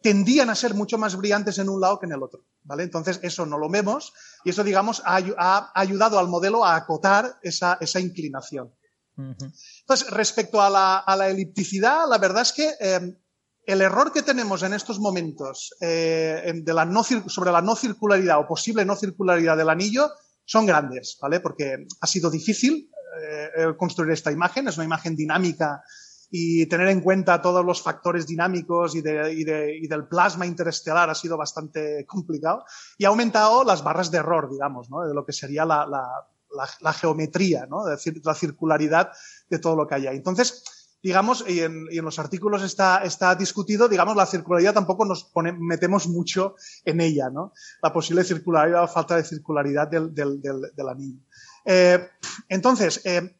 tendían 0.00 0.48
a 0.48 0.54
ser 0.54 0.74
mucho 0.74 0.96
más 0.96 1.16
brillantes 1.16 1.58
en 1.58 1.68
un 1.68 1.80
lado 1.80 1.98
que 1.98 2.06
en 2.06 2.12
el 2.12 2.22
otro, 2.22 2.44
¿vale? 2.62 2.84
Entonces, 2.84 3.20
eso 3.22 3.44
no 3.44 3.58
lo 3.58 3.68
vemos 3.68 4.12
y 4.44 4.50
eso, 4.50 4.64
digamos, 4.64 5.02
ha, 5.04 5.70
ayudado 5.74 6.18
al 6.18 6.28
modelo 6.28 6.64
a 6.64 6.76
acotar 6.76 7.38
esa, 7.42 7.78
inclinación. 8.00 8.72
Entonces, 9.16 10.08
respecto 10.10 10.62
a 10.62 10.70
la, 10.70 11.28
elipticidad, 11.28 12.08
la 12.08 12.18
verdad 12.18 12.42
es 12.42 12.52
que 12.52 12.74
em, 12.78 13.18
el 13.66 13.82
error 13.82 14.12
que 14.12 14.22
tenemos 14.22 14.62
en 14.62 14.72
estos 14.72 15.00
momentos 15.00 15.74
eh, 15.80 16.52
de 16.54 16.72
la 16.72 16.84
no, 16.84 17.02
sobre 17.02 17.50
la 17.50 17.60
no 17.60 17.74
circularidad 17.74 18.38
o 18.38 18.46
posible 18.46 18.84
no 18.84 18.94
circularidad 18.94 19.56
del 19.56 19.68
anillo 19.68 20.08
son 20.44 20.64
grandes, 20.64 21.18
¿vale? 21.20 21.40
Porque 21.40 21.84
ha 22.00 22.06
sido 22.06 22.30
difícil 22.30 22.90
eh, 23.56 23.74
construir 23.76 24.12
esta 24.12 24.32
imagen. 24.32 24.68
Es 24.68 24.76
una 24.76 24.84
imagen 24.84 25.16
dinámica 25.16 25.82
y 26.30 26.66
tener 26.66 26.88
en 26.88 27.00
cuenta 27.00 27.40
todos 27.40 27.64
los 27.64 27.82
factores 27.82 28.26
dinámicos 28.26 28.94
y, 28.94 29.00
del 29.00 30.08
plasma 30.08 30.46
interestelar 30.46 31.08
ha 31.08 31.14
sido 31.14 31.36
bastante 31.36 32.04
complicado 32.06 32.64
y 32.98 33.04
ha 33.04 33.08
aumentado 33.08 33.64
las 33.64 33.82
barras 33.82 34.10
de 34.10 34.18
error, 34.18 34.50
digamos, 34.50 34.88
de 34.88 35.14
lo 35.14 35.24
que 35.24 35.32
sería 35.32 35.64
la, 35.64 36.92
geometría, 36.92 37.66
¿no? 37.66 37.84
la 37.86 38.34
circularidad 38.34 39.10
de 39.48 39.58
todo 39.58 39.76
lo 39.76 39.86
que 39.86 39.94
hay 39.94 40.06
ahí. 40.06 40.16
Entonces, 40.16 40.64
digamos, 41.02 41.44
y 41.48 41.60
en, 41.60 41.86
los 42.02 42.18
artículos 42.18 42.62
está, 42.62 43.34
discutido, 43.36 43.88
digamos, 43.88 44.16
la 44.16 44.26
circularidad 44.26 44.74
tampoco 44.74 45.04
nos 45.04 45.30
metemos 45.58 46.08
mucho 46.08 46.56
en 46.84 47.00
ella, 47.00 47.30
¿no? 47.30 47.52
La 47.82 47.92
posible 47.92 48.24
circularidad 48.24 48.84
o 48.84 48.88
falta 48.88 49.16
de 49.16 49.24
circularidad 49.24 49.88
del, 49.88 50.14
del, 50.14 50.40
del 50.40 50.88
anillo. 50.88 51.20
Eh, 51.70 52.08
entonces, 52.48 53.02
eh, 53.04 53.36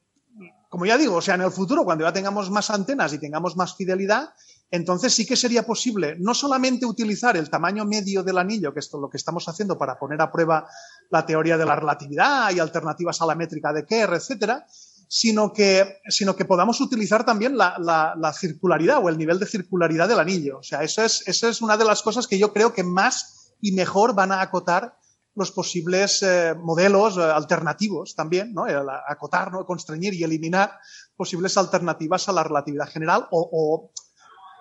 como 0.69 0.85
ya 0.85 0.99
digo, 0.99 1.17
o 1.17 1.23
sea, 1.23 1.37
en 1.37 1.41
el 1.41 1.51
futuro, 1.51 1.83
cuando 1.87 2.05
ya 2.05 2.13
tengamos 2.13 2.51
más 2.51 2.69
antenas 2.69 3.15
y 3.15 3.19
tengamos 3.19 3.57
más 3.57 3.75
fidelidad, 3.75 4.35
entonces 4.71 5.15
sí 5.15 5.25
que 5.25 5.35
sería 5.35 5.63
posible 5.63 6.15
no 6.19 6.35
solamente 6.35 6.85
utilizar 6.85 7.39
el 7.39 7.49
tamaño 7.49 7.87
medio 7.87 8.23
del 8.23 8.37
anillo, 8.37 8.75
que 8.75 8.81
es 8.81 8.93
lo 8.93 9.09
que 9.09 9.17
estamos 9.17 9.49
haciendo 9.49 9.79
para 9.79 9.99
poner 9.99 10.21
a 10.21 10.31
prueba 10.31 10.69
la 11.09 11.25
teoría 11.25 11.57
de 11.57 11.65
la 11.65 11.75
relatividad 11.75 12.51
y 12.51 12.59
alternativas 12.59 13.23
a 13.23 13.27
la 13.27 13.35
métrica 13.35 13.73
de 13.73 13.87
Kerr, 13.87 14.13
etcétera, 14.13 14.67
sino 15.09 15.55
que, 15.55 16.01
sino 16.11 16.37
que 16.37 16.45
podamos 16.45 16.83
utilizar 16.83 17.25
también 17.25 17.57
la, 17.57 18.35
circularidad 18.39 19.03
o 19.03 19.09
el 19.09 19.17
nivel 19.17 19.39
de 19.39 19.47
circularidad 19.47 20.07
del 20.07 20.21
anillo. 20.21 20.59
O 20.59 20.63
sea, 20.63 20.83
eso 20.83 21.03
es, 21.03 21.27
eso 21.27 21.49
es 21.49 21.63
una 21.63 21.79
de 21.79 21.87
las 21.87 22.03
cosas 22.03 22.27
que 22.27 22.39
yo 22.39 22.53
creo 22.53 22.75
que 22.75 22.85
más 22.85 23.55
y 23.63 23.73
mejor 23.73 24.15
van 24.15 24.33
a 24.33 24.43
acotar 24.43 24.98
los 25.39 25.53
posibles 25.53 26.23
eh, 26.23 26.55
modelos 26.55 27.17
eh, 27.17 27.23
alternativos 27.23 28.15
también, 28.15 28.53
¿no? 28.53 28.67
acotar, 29.07 29.53
¿no? 29.53 29.65
constreñir 29.65 30.13
y 30.15 30.25
eliminar 30.25 30.73
posibles 31.17 31.57
alternativas 31.57 32.29
a 32.29 32.33
la 32.33 32.43
relatividad 32.43 32.89
general 32.89 33.27
o, 33.31 33.91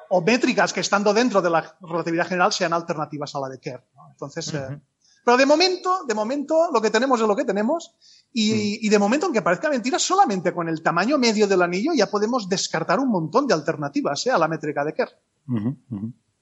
o, 0.09 0.21
métricas 0.21 0.71
que 0.71 0.81
estando 0.81 1.13
dentro 1.13 1.41
de 1.41 1.49
la 1.49 1.77
relatividad 1.81 2.27
general 2.27 2.53
sean 2.53 2.73
alternativas 2.73 3.35
a 3.35 3.39
la 3.39 3.49
de 3.49 3.59
Kerr. 3.59 3.83
Entonces, 4.11 4.53
eh, 4.53 4.79
pero 5.25 5.35
de 5.35 5.45
momento, 5.45 6.05
de 6.07 6.13
momento 6.13 6.69
lo 6.71 6.81
que 6.81 6.91
tenemos 6.91 7.19
es 7.19 7.27
lo 7.27 7.35
que 7.35 7.43
tenemos 7.43 7.95
y, 8.31 8.51
mm. 8.53 8.85
y, 8.85 8.89
de 8.89 8.99
momento, 8.99 9.25
aunque 9.25 9.41
parezca 9.41 9.69
mentira, 9.69 9.99
solamente 9.99 10.53
con 10.53 10.69
el 10.69 10.81
tamaño 10.81 11.17
medio 11.17 11.47
del 11.47 11.63
anillo 11.63 11.91
ya 11.93 12.09
podemos 12.09 12.47
descartar 12.47 12.99
un 12.99 13.09
montón 13.09 13.47
de 13.47 13.53
alternativas 13.53 14.27
a 14.27 14.37
la 14.37 14.47
métrica 14.47 14.85
de 14.85 14.93
Kerr. 14.93 15.09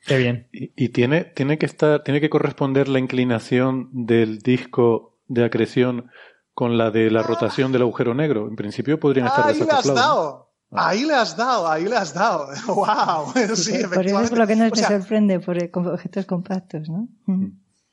Qué 0.05 0.17
bien. 0.17 0.47
Y, 0.51 0.89
tiene, 0.89 1.23
tiene 1.23 1.57
que 1.57 1.65
estar, 1.65 2.03
tiene 2.03 2.21
que 2.21 2.29
corresponder 2.29 2.87
la 2.87 2.99
inclinación 2.99 3.89
del 3.91 4.39
disco 4.39 5.17
de 5.27 5.45
acreción 5.45 6.11
con 6.53 6.77
la 6.77 6.91
de 6.91 7.09
la 7.09 7.23
rotación 7.23 7.71
del 7.71 7.81
agujero 7.81 8.13
negro. 8.13 8.47
En 8.47 8.55
princiio 8.55 8.99
podrían 8.99 9.27
estar 9.27 9.47
Ahí 9.47 9.59
le 9.59 9.71
has 9.71 9.93
dado. 9.93 10.51
Ah. 10.71 10.89
Ahí 10.89 11.05
le 11.05 11.13
has 11.13 11.35
dado, 11.35 11.67
ahí 11.67 11.85
le 11.85 11.95
has 11.95 12.13
dado. 12.13 12.47
¡Wow! 12.67 13.33
Sí, 13.55 13.83
por 13.93 14.05
eso 14.05 14.21
es 14.21 14.31
lo 14.31 14.47
que 14.47 14.55
nos 14.55 14.77
sorprende 14.77 15.39
por 15.39 15.57
objetos 15.57 16.25
compactos, 16.25 16.87
¿no? 16.89 17.07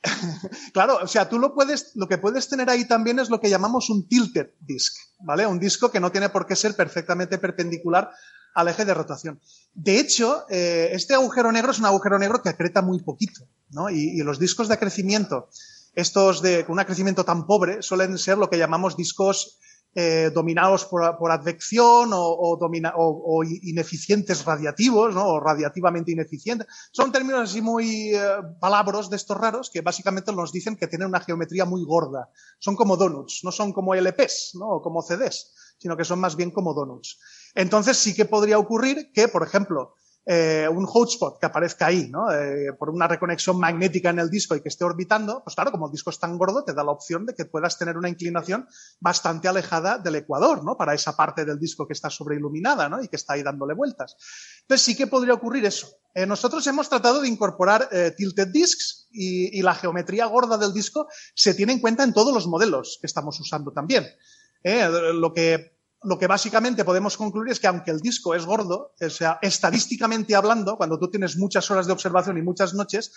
claro, 0.72 0.98
o 1.02 1.06
sea, 1.06 1.28
tú 1.28 1.38
lo 1.38 1.54
puedes, 1.54 1.92
lo 1.94 2.08
que 2.08 2.18
puedes 2.18 2.48
tener 2.48 2.68
ahí 2.68 2.86
también 2.86 3.20
es 3.20 3.30
lo 3.30 3.40
que 3.40 3.48
llamamos 3.48 3.88
un 3.88 4.08
tilted 4.08 4.50
disk, 4.60 4.94
¿vale? 5.20 5.46
Un 5.46 5.60
disco 5.60 5.90
que 5.90 6.00
no 6.00 6.10
tiene 6.10 6.28
por 6.28 6.46
qué 6.46 6.56
ser 6.56 6.74
perfectamente 6.74 7.38
perpendicular 7.38 8.10
al 8.54 8.68
eje 8.68 8.84
de 8.84 8.94
rotación. 8.94 9.40
De 9.74 9.98
hecho, 9.98 10.44
eh, 10.50 10.90
este 10.92 11.14
agujero 11.14 11.52
negro 11.52 11.72
es 11.72 11.78
un 11.78 11.86
agujero 11.86 12.18
negro 12.18 12.42
que 12.42 12.50
acreta 12.50 12.82
muy 12.82 13.00
poquito, 13.02 13.48
¿no? 13.70 13.90
Y, 13.90 14.18
los 14.22 14.38
discos 14.38 14.68
de 14.68 14.74
acrecimiento, 14.74 15.48
estos 15.94 16.42
de 16.42 16.64
con 16.64 16.74
un 16.74 16.80
acrecimiento 16.80 17.24
tan 17.24 17.46
pobre, 17.46 17.82
suelen 17.82 18.18
ser 18.18 18.38
lo 18.38 18.48
que 18.50 18.58
llamamos 18.58 18.96
discos 18.96 19.58
eh, 19.94 20.30
dominados 20.34 20.86
por, 20.86 21.30
advección 21.30 22.12
o, 22.14 22.22
o, 22.22 23.44
ineficientes 23.44 24.44
radiativos, 24.44 25.14
¿no? 25.14 25.26
O 25.26 25.40
radiativamente 25.40 26.12
ineficientes. 26.12 26.66
Son 26.92 27.12
términos 27.12 27.50
así 27.50 27.60
muy 27.60 28.14
eh, 28.14 28.20
palabros 28.58 29.10
de 29.10 29.16
estos 29.16 29.36
raros 29.36 29.70
que 29.70 29.82
básicamente 29.82 30.32
nos 30.32 30.50
dicen 30.50 30.76
que 30.76 30.86
tienen 30.86 31.08
una 31.08 31.20
geometría 31.20 31.66
muy 31.66 31.84
gorda. 31.84 32.30
Son 32.58 32.74
como 32.74 32.96
donuts, 32.96 33.40
no 33.44 33.52
son 33.52 33.72
como 33.74 33.94
LPs, 33.94 34.52
¿no? 34.54 34.68
O 34.68 34.82
como 34.82 35.02
CDs, 35.02 35.52
sino 35.78 35.94
que 35.94 36.04
son 36.04 36.20
más 36.20 36.36
bien 36.36 36.50
como 36.52 36.72
donuts. 36.72 37.18
Entonces 37.54 37.96
sí 37.96 38.14
que 38.14 38.24
podría 38.24 38.58
ocurrir 38.58 39.12
que, 39.12 39.28
por 39.28 39.42
ejemplo, 39.42 39.94
eh, 40.24 40.68
un 40.70 40.86
hotspot 40.86 41.40
que 41.40 41.46
aparezca 41.46 41.86
ahí, 41.86 42.08
¿no? 42.08 42.30
Eh, 42.30 42.72
por 42.78 42.90
una 42.90 43.08
reconexión 43.08 43.58
magnética 43.58 44.10
en 44.10 44.20
el 44.20 44.30
disco 44.30 44.54
y 44.54 44.60
que 44.60 44.68
esté 44.68 44.84
orbitando, 44.84 45.42
pues 45.42 45.56
claro, 45.56 45.72
como 45.72 45.86
el 45.86 45.92
disco 45.92 46.10
es 46.10 46.20
tan 46.20 46.38
gordo, 46.38 46.62
te 46.62 46.74
da 46.74 46.84
la 46.84 46.92
opción 46.92 47.26
de 47.26 47.34
que 47.34 47.44
puedas 47.44 47.76
tener 47.76 47.96
una 47.96 48.08
inclinación 48.08 48.68
bastante 49.00 49.48
alejada 49.48 49.98
del 49.98 50.14
ecuador, 50.14 50.64
¿no? 50.64 50.76
Para 50.76 50.94
esa 50.94 51.16
parte 51.16 51.44
del 51.44 51.58
disco 51.58 51.88
que 51.88 51.92
está 51.92 52.08
sobreiluminada. 52.08 52.88
Y 53.02 53.08
que 53.08 53.16
está 53.16 53.34
ahí 53.34 53.42
dándole 53.42 53.74
vueltas. 53.74 54.16
Entonces 54.62 54.84
sí 54.84 54.96
que 54.96 55.08
podría 55.08 55.34
ocurrir 55.34 55.64
eso. 55.64 55.88
Eh, 56.14 56.24
nosotros 56.24 56.64
hemos 56.68 56.88
tratado 56.88 57.20
de 57.20 57.28
incorporar 57.28 57.88
tilted 58.16 58.48
discs 58.48 59.08
y, 59.10 59.58
y, 59.58 59.62
la 59.62 59.74
geometría 59.74 60.26
gorda 60.26 60.56
del 60.56 60.72
disco 60.72 61.08
se 61.34 61.54
tiene 61.54 61.72
en 61.72 61.80
cuenta 61.80 62.04
en 62.04 62.12
todos 62.12 62.32
los 62.32 62.46
modelos 62.46 62.98
que 63.00 63.06
estamos 63.06 63.40
usando 63.40 63.72
también. 63.72 64.06
lo 64.62 65.32
que 65.32 65.81
lo 66.04 66.18
que 66.18 66.26
básicamente 66.26 66.84
podemos 66.84 67.16
concluir 67.16 67.52
es 67.52 67.60
que 67.60 67.66
aunque 67.66 67.90
el 67.90 68.00
disco 68.00 68.34
es 68.34 68.44
gordo, 68.44 68.94
o 69.00 69.10
sea, 69.10 69.38
estadísticamente 69.40 70.34
hablando, 70.34 70.76
cuando 70.76 70.98
tú 70.98 71.08
tienes 71.10 71.36
muchas 71.36 71.70
horas 71.70 71.86
de 71.86 71.92
observación 71.92 72.38
y 72.38 72.42
muchas 72.42 72.74
noches, 72.74 73.12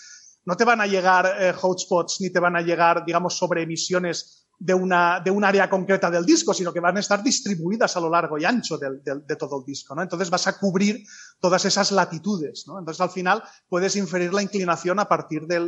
no 0.45 0.55
te 0.55 0.63
van 0.63 0.81
a 0.81 0.87
llegar 0.87 1.25
eh, 1.39 1.53
hotspots 1.59 2.21
ni 2.21 2.29
te 2.29 2.39
van 2.39 2.55
a 2.55 2.61
llegar, 2.61 3.03
digamos, 3.05 3.37
sobreemisiones 3.37 4.45
de 4.57 4.73
una, 4.73 5.19
de 5.19 5.31
un 5.31 5.43
área 5.43 5.69
concreta 5.69 6.09
del 6.09 6.25
disco, 6.25 6.53
sino 6.53 6.71
que 6.71 6.79
van 6.79 6.95
a 6.95 6.99
estar 6.99 7.21
distribuidas 7.21 7.97
a 7.97 7.99
lo 7.99 8.09
largo 8.09 8.37
y 8.37 8.45
ancho 8.45 8.77
de 8.77 9.35
todo 9.37 9.59
el 9.59 9.65
disco, 9.65 9.95
¿no? 9.95 10.01
Entonces 10.01 10.29
vas 10.29 10.47
a 10.47 10.57
cubrir 10.57 11.03
todas 11.41 11.65
esas 11.65 11.91
latitudes. 11.91 12.65
Entonces 12.67 13.01
al 13.01 13.09
final 13.09 13.43
puedes 13.67 13.95
inferir 13.97 14.33
la 14.33 14.41
inclinación 14.41 14.99
a 14.99 15.09
partir 15.09 15.45
de 15.45 15.59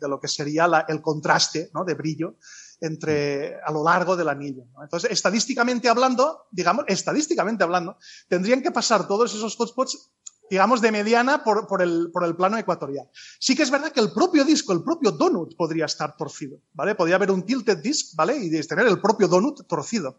lo 0.00 0.20
que 0.20 0.28
sería 0.28 0.66
el 0.88 1.00
contraste, 1.00 1.70
¿no? 1.72 1.84
De 1.84 1.94
brillo 1.94 2.36
entre, 2.80 3.60
a 3.64 3.70
lo 3.72 3.84
largo 3.84 4.16
del 4.16 4.28
anillo. 4.28 4.64
Entonces, 4.82 5.10
estadísticamente 5.10 5.88
hablando, 5.88 6.46
digamos, 6.50 6.84
estadísticamente 6.88 7.64
hablando, 7.64 7.96
tendrían 8.28 8.62
que 8.62 8.70
pasar 8.70 9.06
todos 9.06 9.34
esos 9.34 9.56
hotspots 9.58 10.10
digamos, 10.50 10.80
de 10.80 10.90
mediana 10.90 11.44
por, 11.44 11.68
por, 11.68 11.80
el, 11.80 12.10
por 12.12 12.24
el 12.24 12.34
plano 12.34 12.58
ecuatorial. 12.58 13.08
Sí 13.38 13.54
que 13.54 13.62
es 13.62 13.70
verdad 13.70 13.92
que 13.92 14.00
el 14.00 14.12
propio 14.12 14.44
disco, 14.44 14.72
el 14.72 14.82
propio 14.82 15.12
donut 15.12 15.54
podría 15.56 15.84
estar 15.84 16.16
torcido, 16.16 16.58
¿vale? 16.72 16.96
Podría 16.96 17.14
haber 17.14 17.30
un 17.30 17.46
tilted 17.46 17.78
disc, 17.78 18.16
¿vale? 18.16 18.36
Y 18.36 18.50
tener 18.66 18.88
el 18.88 19.00
propio 19.00 19.28
donut 19.28 19.64
torcido. 19.68 20.18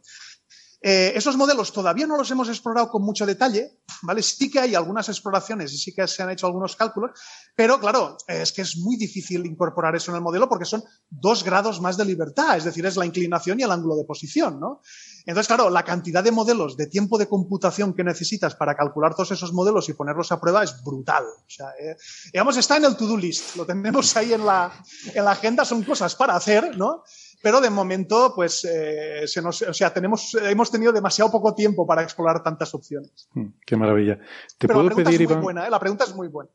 Eh, 0.84 1.14
esos 1.16 1.38
modelos 1.38 1.72
todavía 1.72 2.08
no 2.08 2.18
los 2.18 2.32
hemos 2.32 2.50
explorado 2.50 2.90
con 2.90 3.04
mucho 3.04 3.26
detalle, 3.28 3.78
¿vale? 4.02 4.24
Sí 4.24 4.50
que 4.50 4.60
hay 4.60 4.74
algunas 4.74 5.10
exploraciones 5.10 5.72
y 5.74 5.78
sí 5.78 5.94
que 5.94 6.08
se 6.08 6.24
han 6.24 6.32
hecho 6.32 6.48
algunos 6.48 6.76
cálculos, 6.76 7.12
pero 7.56 7.80
claro, 7.80 8.18
es 8.28 8.52
que 8.52 8.64
es 8.64 8.78
muy 8.78 8.96
difícil 8.98 9.46
incorporar 9.46 9.96
eso 9.96 10.12
en 10.12 10.16
el 10.16 10.24
modelo 10.24 10.50
porque 10.50 10.66
son 10.66 10.84
dos 11.08 11.44
grados 11.44 11.82
más 11.82 11.98
de 11.98 12.06
libertad, 12.06 12.58
es 12.58 12.64
decir, 12.64 12.84
es 12.86 12.98
la 12.98 13.06
inclinación 13.06 13.60
y 13.60 13.64
el 13.64 13.72
ángulo 13.72 13.96
de 13.96 14.06
posición, 14.06 14.60
¿no? 14.60 14.82
Entonces, 15.26 15.48
claro, 15.48 15.70
la 15.70 15.84
cantidad 15.84 16.24
de 16.24 16.32
modelos, 16.32 16.76
de 16.76 16.88
tiempo 16.88 17.20
de 17.20 17.28
computación 17.28 17.94
que 17.94 18.04
necesitas 18.04 18.56
para 18.56 18.76
calcular 18.76 19.14
todos 19.14 19.32
esos 19.32 19.54
modelos 19.54 19.88
y 19.90 19.94
ponerlos 19.94 20.32
a 20.32 20.42
prueba 20.42 20.64
es 20.64 20.84
brutal. 20.84 21.24
O 21.24 21.50
sea, 21.50 21.68
eh, 21.80 21.96
digamos, 22.34 22.58
está 22.58 22.78
en 22.78 22.86
el 22.86 22.96
to-do 22.96 23.18
list, 23.18 23.56
lo 23.56 23.68
tenemos 23.68 24.18
ahí 24.18 24.34
en 24.34 24.46
la, 24.46 24.72
en 25.14 25.24
la 25.24 25.32
agenda, 25.32 25.64
son 25.64 25.84
cosas 25.84 26.16
para 26.16 26.36
hacer, 26.36 26.76
¿no? 26.76 27.04
Pero 27.42 27.60
de 27.60 27.70
momento, 27.70 28.34
pues, 28.36 28.66
eh, 28.66 29.24
se 29.26 29.42
nos, 29.42 29.62
o 29.62 29.74
sea, 29.74 29.94
tenemos, 29.94 30.36
hemos 30.36 30.72
tenido 30.72 30.92
demasiado 30.92 31.32
poco 31.32 31.54
tiempo 31.56 31.86
para 31.86 32.04
explorar 32.04 32.44
tantas 32.44 32.74
opciones. 32.74 33.28
Hmm, 33.34 33.48
qué 33.66 33.76
maravilla. 33.76 34.18
Te 34.58 34.68
pero 34.68 34.76
puedo 34.76 34.90
la 34.90 34.96
pregunta 34.96 35.10
pedir, 35.10 35.22
es 35.24 35.36
muy 35.36 35.44
buena, 35.44 35.68
¿eh? 35.68 35.70
la 35.70 35.80
pregunta 35.80 36.04
es 36.06 36.16
muy 36.16 36.28
buena. 36.28 36.52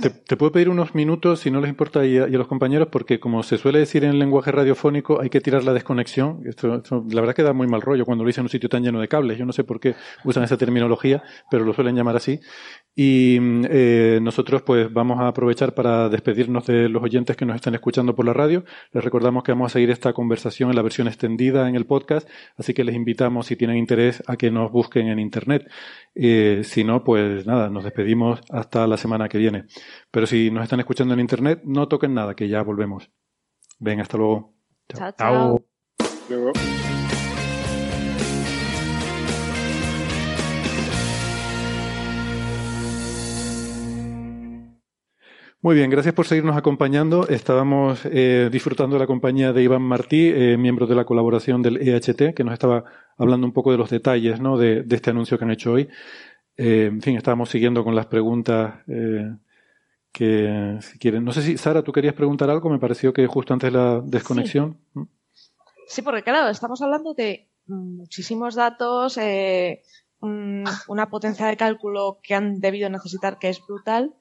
Te, 0.00 0.36
puedo 0.36 0.52
pedir 0.52 0.68
unos 0.68 0.94
minutos, 0.94 1.40
si 1.40 1.50
no 1.50 1.60
les 1.60 1.68
importa, 1.68 2.06
y 2.06 2.16
a, 2.16 2.28
los 2.28 2.46
compañeros, 2.46 2.88
porque 2.92 3.18
como 3.18 3.42
se 3.42 3.58
suele 3.58 3.80
decir 3.80 4.04
en 4.04 4.20
lenguaje 4.20 4.52
radiofónico, 4.52 5.20
hay 5.20 5.30
que 5.30 5.40
tirar 5.40 5.64
la 5.64 5.72
desconexión. 5.72 6.42
Esto, 6.46 6.80
la 7.10 7.20
verdad 7.20 7.34
que 7.34 7.42
da 7.42 7.52
muy 7.52 7.66
mal 7.66 7.80
rollo 7.80 8.04
cuando 8.04 8.22
lo 8.22 8.28
dicen 8.28 8.42
en 8.42 8.46
un 8.46 8.50
sitio 8.50 8.68
tan 8.68 8.84
lleno 8.84 9.00
de 9.00 9.08
cables. 9.08 9.36
Yo 9.36 9.44
no 9.44 9.52
sé 9.52 9.64
por 9.64 9.80
qué 9.80 9.96
usan 10.24 10.44
esa 10.44 10.56
terminología, 10.56 11.24
pero 11.50 11.64
lo 11.64 11.72
suelen 11.72 11.96
llamar 11.96 12.14
así. 12.14 12.38
Y 12.96 13.38
eh, 13.68 14.20
nosotros 14.22 14.62
pues 14.62 14.92
vamos 14.92 15.18
a 15.18 15.26
aprovechar 15.26 15.74
para 15.74 16.08
despedirnos 16.08 16.66
de 16.66 16.88
los 16.88 17.02
oyentes 17.02 17.36
que 17.36 17.44
nos 17.44 17.56
están 17.56 17.74
escuchando 17.74 18.14
por 18.14 18.24
la 18.24 18.32
radio. 18.32 18.64
Les 18.92 19.02
recordamos 19.02 19.42
que 19.42 19.50
vamos 19.50 19.72
a 19.72 19.74
seguir 19.74 19.90
esta 19.90 20.12
conversación 20.12 20.70
en 20.70 20.76
la 20.76 20.82
versión 20.82 21.08
extendida 21.08 21.68
en 21.68 21.74
el 21.74 21.86
podcast, 21.86 22.28
así 22.56 22.74
que 22.74 22.84
les 22.84 22.94
invitamos, 22.94 23.46
si 23.46 23.56
tienen 23.56 23.78
interés, 23.78 24.22
a 24.28 24.36
que 24.36 24.52
nos 24.52 24.70
busquen 24.70 25.08
en 25.08 25.18
Internet. 25.18 25.68
Eh, 26.14 26.60
si 26.62 26.84
no, 26.84 27.02
pues 27.02 27.44
nada, 27.44 27.68
nos 27.68 27.82
despedimos 27.82 28.40
hasta 28.50 28.86
la 28.86 28.96
semana 28.96 29.28
que 29.28 29.38
viene. 29.38 29.63
Pero 30.10 30.26
si 30.26 30.50
nos 30.50 30.64
están 30.64 30.80
escuchando 30.80 31.14
en 31.14 31.20
Internet, 31.20 31.62
no 31.64 31.88
toquen 31.88 32.14
nada, 32.14 32.34
que 32.34 32.48
ya 32.48 32.62
volvemos. 32.62 33.10
Ven, 33.78 34.00
hasta 34.00 34.16
luego. 34.16 34.54
Chao. 34.88 35.12
chao. 35.18 35.64
Luego. 36.28 36.52
Muy 45.64 45.76
bien, 45.76 45.88
gracias 45.88 46.12
por 46.12 46.26
seguirnos 46.26 46.58
acompañando. 46.58 47.26
Estábamos 47.26 48.04
eh, 48.04 48.50
disfrutando 48.52 48.96
de 48.96 49.00
la 49.00 49.06
compañía 49.06 49.54
de 49.54 49.62
Iván 49.62 49.80
Martí, 49.80 50.28
eh, 50.28 50.58
miembro 50.58 50.86
de 50.86 50.94
la 50.94 51.06
colaboración 51.06 51.62
del 51.62 51.78
EHT, 51.78 52.34
que 52.34 52.44
nos 52.44 52.52
estaba 52.52 52.84
hablando 53.16 53.46
un 53.46 53.54
poco 53.54 53.72
de 53.72 53.78
los 53.78 53.88
detalles 53.88 54.42
¿no? 54.42 54.58
de, 54.58 54.84
este 54.90 55.08
anuncio 55.08 55.38
que 55.38 55.44
han 55.44 55.50
hecho 55.52 55.72
hoy. 55.72 55.88
Eh, 56.58 56.90
en 56.92 57.00
fin, 57.00 57.16
estábamos 57.16 57.48
siguiendo 57.48 57.82
con 57.82 57.94
las 57.94 58.04
preguntas 58.04 58.74
que, 60.14 60.78
si 60.80 60.98
quieren. 60.98 61.24
No 61.24 61.32
sé 61.32 61.42
si, 61.42 61.58
Sara, 61.58 61.82
tú 61.82 61.92
querías 61.92 62.14
preguntar 62.14 62.48
algo. 62.48 62.70
Me 62.70 62.78
pareció 62.78 63.12
que 63.12 63.26
justo 63.26 63.52
antes 63.52 63.72
de 63.72 63.78
la 63.78 64.00
desconexión. 64.00 64.78
Sí, 64.94 65.00
sí 65.88 66.02
porque 66.02 66.22
claro, 66.22 66.48
estamos 66.48 66.80
hablando 66.80 67.12
de 67.12 67.50
muchísimos 67.66 68.54
datos, 68.54 69.18
una 70.20 71.10
potencia 71.10 71.46
de 71.46 71.56
cálculo 71.56 72.18
que 72.22 72.34
han 72.34 72.60
debido 72.60 72.88
necesitar 72.88 73.38
que 73.38 73.48
es 73.50 73.60
brutal 73.66 74.14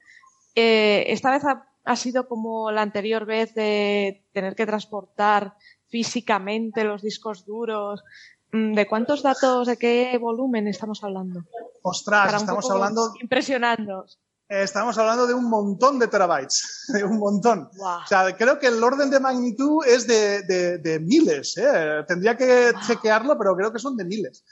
eh, 0.56 1.06
esta 1.08 1.32
vez 1.32 1.44
ha, 1.46 1.96
sido 1.96 2.28
como 2.28 2.72
la 2.72 2.82
anterior 2.82 3.26
vez 3.26 3.54
de 3.56 4.24
tener 4.34 4.56
que 4.56 4.66
transportar 4.66 5.56
físicamente 5.88 6.84
los 6.84 7.02
discos 7.02 7.46
duros. 7.46 8.04
Mm, 8.52 8.74
¿De 8.74 8.88
cuántos 8.88 9.24
datos, 9.24 9.68
de 9.68 9.78
qué 9.78 10.18
volumen 10.20 10.68
estamos 10.68 11.04
hablando? 11.04 11.44
Ostras, 11.82 12.34
estamos 12.34 12.70
hablando. 12.70 13.14
Impresionando. 13.22 14.06
Estamos 14.50 14.98
hablando 14.98 15.26
de 15.26 15.34
un 15.34 15.50
montón 15.50 15.98
de 16.00 16.08
terabytes, 16.08 16.86
de 16.94 17.04
un 17.04 17.18
montón. 17.18 17.70
O 17.80 18.08
sea, 18.08 18.36
creo 18.36 18.60
que 18.60 18.68
el 18.68 18.84
orden 18.84 19.10
de 19.10 19.20
magnitud 19.20 19.86
es 19.86 20.06
de, 20.08 21.00
miles. 21.04 21.58
¿eh? 21.58 22.04
Tendría 22.08 22.38
que 22.38 22.74
chequearlo, 22.86 23.38
pero 23.38 23.56
creo 23.56 23.72
que 23.72 23.80
son 23.80 23.96
de 23.98 24.06
miles. 24.06 24.44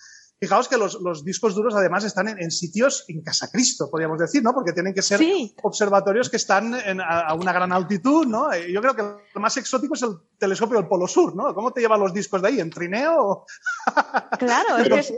Fijaos 0.43 0.67
que 0.67 0.75
los, 0.75 1.23
discos 1.23 1.53
duros 1.53 1.75
además 1.75 2.03
están 2.03 2.27
en, 2.27 2.49
sitios 2.49 3.05
en 3.09 3.21
Casa 3.21 3.51
Cristo, 3.51 3.91
podríamos 3.91 4.17
decir, 4.17 4.41
¿no? 4.41 4.55
Porque 4.55 4.73
tienen 4.73 4.91
que 4.91 5.03
ser 5.03 5.21
observatorios 5.61 6.31
que 6.31 6.37
están 6.37 6.73
a, 6.99 7.35
una 7.35 7.53
gran 7.53 7.71
altitud, 7.71 8.25
¿no? 8.25 8.51
Eh, 8.51 8.71
yo 8.71 8.81
creo 8.81 8.95
que 8.95 9.03
lo 9.03 9.39
más 9.39 9.55
exótico 9.57 9.93
es 9.93 10.01
el 10.01 10.17
telescopio 10.39 10.79
del 10.79 10.87
Polo 10.87 11.07
Sur, 11.07 11.35
¿no? 11.35 11.53
¿Cómo 11.53 11.71
te 11.71 11.81
llevan 11.81 11.99
los 11.99 12.11
discos 12.11 12.41
de 12.41 12.47
ahí? 12.47 12.59
¿En 12.59 12.71
trineo? 12.71 13.45
Claro, 14.39 14.77
es 14.77 15.13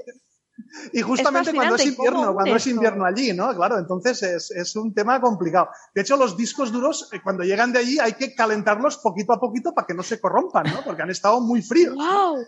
Y 0.92 1.02
justamente 1.02 1.54
cuando 1.54 1.76
es 1.76 1.86
invierno, 1.86 2.34
cuando 2.34 2.56
es 2.56 2.68
invierno 2.68 3.06
allí, 3.06 3.34
¿no? 3.34 3.56
Claro, 3.56 3.78
entonces 3.78 4.22
es, 4.24 4.52
es, 4.52 4.76
un 4.76 4.94
tema 4.94 5.20
complicado. 5.20 5.70
De 5.94 6.02
hecho, 6.02 6.18
los 6.18 6.38
discos 6.38 6.72
duros, 6.72 7.10
eh, 7.12 7.22
cuando 7.24 7.44
llegan 7.44 7.72
de 7.72 7.80
allí, 7.80 8.00
hay 8.00 8.14
que 8.14 8.36
calentarlos 8.36 8.98
poquito 8.98 9.34
a 9.34 9.40
poquito 9.40 9.74
para 9.74 9.88
que 9.88 9.94
no 9.94 10.04
se 10.04 10.20
corrompan, 10.20 10.66
¿no? 10.66 10.84
Porque 10.84 11.02
han 11.02 11.10
estado 11.10 11.42
muy 11.42 11.62
fríos. 11.62 11.96
¡Wow! 11.96 12.46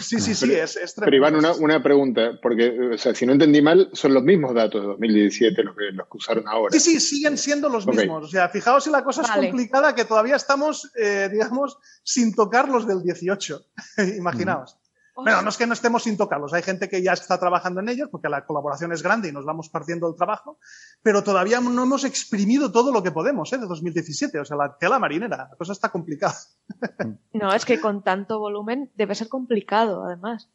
Sí, 0.00 0.18
sí, 0.20 0.34
sí, 0.34 0.54
es, 0.54 0.76
es 0.76 0.94
Pero 0.94 1.14
Iván, 1.14 1.36
una, 1.36 1.52
una, 1.52 1.82
pregunta, 1.82 2.38
porque 2.40 2.94
o 2.94 2.96
sea, 2.96 3.14
si 3.14 3.26
no 3.26 3.32
entendí 3.32 3.60
mal, 3.60 3.90
son 3.92 4.14
los 4.14 4.22
mismos 4.22 4.54
datos 4.54 4.80
de 4.80 4.86
2017 4.86 5.62
los 5.62 5.76
que, 5.76 5.84
los 5.92 6.06
que 6.06 6.16
usaron 6.16 6.48
ahora. 6.48 6.72
Sí, 6.72 6.80
sí, 6.80 6.98
siguen 6.98 7.36
siendo 7.36 7.68
los 7.68 7.86
mismos. 7.86 8.24
O 8.24 8.28
sea, 8.28 8.48
fijaos 8.48 8.84
si 8.84 8.90
la 8.90 9.04
cosa 9.04 9.20
es 9.20 9.30
complicada, 9.30 9.94
que 9.94 10.06
todavía 10.06 10.36
estamos, 10.36 10.90
eh, 10.96 11.28
digamos, 11.30 11.76
sin 12.02 12.34
tocar 12.34 12.70
los 12.70 12.86
del 12.86 13.02
18. 13.02 13.66
Imaginaos. 14.16 14.78
Bueno, 15.16 15.40
no 15.42 15.48
es 15.48 15.56
que 15.56 15.66
no 15.66 15.72
estemos 15.72 16.02
sin 16.02 16.16
tocarlos, 16.16 16.52
hay 16.52 16.62
gente 16.62 16.88
que 16.88 17.02
ya 17.02 17.12
está 17.12 17.38
trabajando 17.38 17.80
en 17.80 17.88
ellos 17.88 18.08
porque 18.10 18.28
la 18.28 18.44
colaboración 18.44 18.92
es 18.92 19.02
grande 19.02 19.28
y 19.28 19.32
nos 19.32 19.44
vamos 19.44 19.70
partiendo 19.70 20.08
el 20.08 20.14
trabajo, 20.14 20.58
pero 21.02 21.24
todavía 21.24 21.60
no 21.60 21.82
hemos 21.82 22.04
exprimido 22.04 22.70
todo 22.70 22.92
lo 22.92 23.02
que 23.02 23.12
podemos 23.12 23.52
¿eh? 23.52 23.58
de 23.58 23.66
2017, 23.66 24.38
o 24.38 24.44
sea, 24.44 24.56
la 24.56 24.76
tela 24.78 24.98
marinera, 24.98 25.48
la 25.50 25.56
cosa 25.56 25.72
está 25.72 25.90
complicada. 25.90 26.34
No, 27.32 27.52
es 27.52 27.64
que 27.64 27.80
con 27.80 28.02
tanto 28.02 28.38
volumen 28.38 28.90
debe 28.94 29.14
ser 29.14 29.28
complicado, 29.28 30.04
además, 30.04 30.48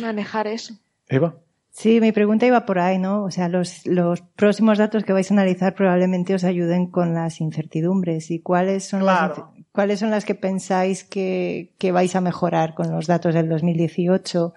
manejar 0.00 0.48
eso. 0.48 0.74
Eva. 1.06 1.36
Sí, 1.70 2.00
mi 2.00 2.10
pregunta 2.12 2.46
iba 2.46 2.66
por 2.66 2.80
ahí, 2.80 2.98
¿no? 2.98 3.24
O 3.24 3.30
sea, 3.30 3.48
los, 3.48 3.86
los 3.86 4.20
próximos 4.20 4.78
datos 4.78 5.04
que 5.04 5.12
vais 5.12 5.30
a 5.30 5.34
analizar 5.34 5.74
probablemente 5.74 6.34
os 6.34 6.44
ayuden 6.44 6.90
con 6.90 7.14
las 7.14 7.40
incertidumbres. 7.40 8.30
¿Y 8.30 8.40
cuáles 8.40 8.88
son, 8.88 9.06
las, 9.06 9.38
cuáles 9.72 10.00
son 10.00 10.10
las 10.10 10.24
que 10.24 10.34
pensáis 10.34 11.04
que, 11.04 11.74
que, 11.78 11.92
vais 11.92 12.14
a 12.16 12.20
mejorar 12.20 12.74
con 12.74 12.90
los 12.90 13.06
datos 13.06 13.34
del 13.34 13.48
2018? 13.48 14.54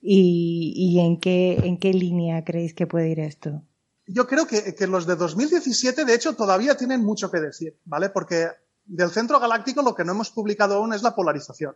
¿Y, 0.00 0.74
y 0.76 1.00
en, 1.00 1.18
qué, 1.18 1.60
en 1.64 1.78
qué 1.78 1.92
línea 1.92 2.44
creéis 2.44 2.74
que 2.74 2.86
puede 2.86 3.08
ir 3.08 3.20
esto? 3.20 3.62
Yo 4.06 4.26
creo 4.26 4.46
que, 4.46 4.74
que 4.74 4.86
los 4.86 5.06
de 5.06 5.16
2017, 5.16 6.04
de 6.04 6.14
hecho, 6.14 6.34
todavía 6.34 6.76
tienen 6.76 7.02
mucho 7.02 7.30
que 7.30 7.40
decir, 7.40 7.80
¿vale? 7.84 8.10
Porque 8.10 8.48
del 8.84 9.10
centro 9.10 9.40
galáctico 9.40 9.82
lo 9.82 9.94
que 9.94 10.04
no 10.04 10.12
hemos 10.12 10.30
publicado 10.30 10.74
aún 10.74 10.92
es 10.92 11.02
la 11.02 11.14
polarización. 11.14 11.74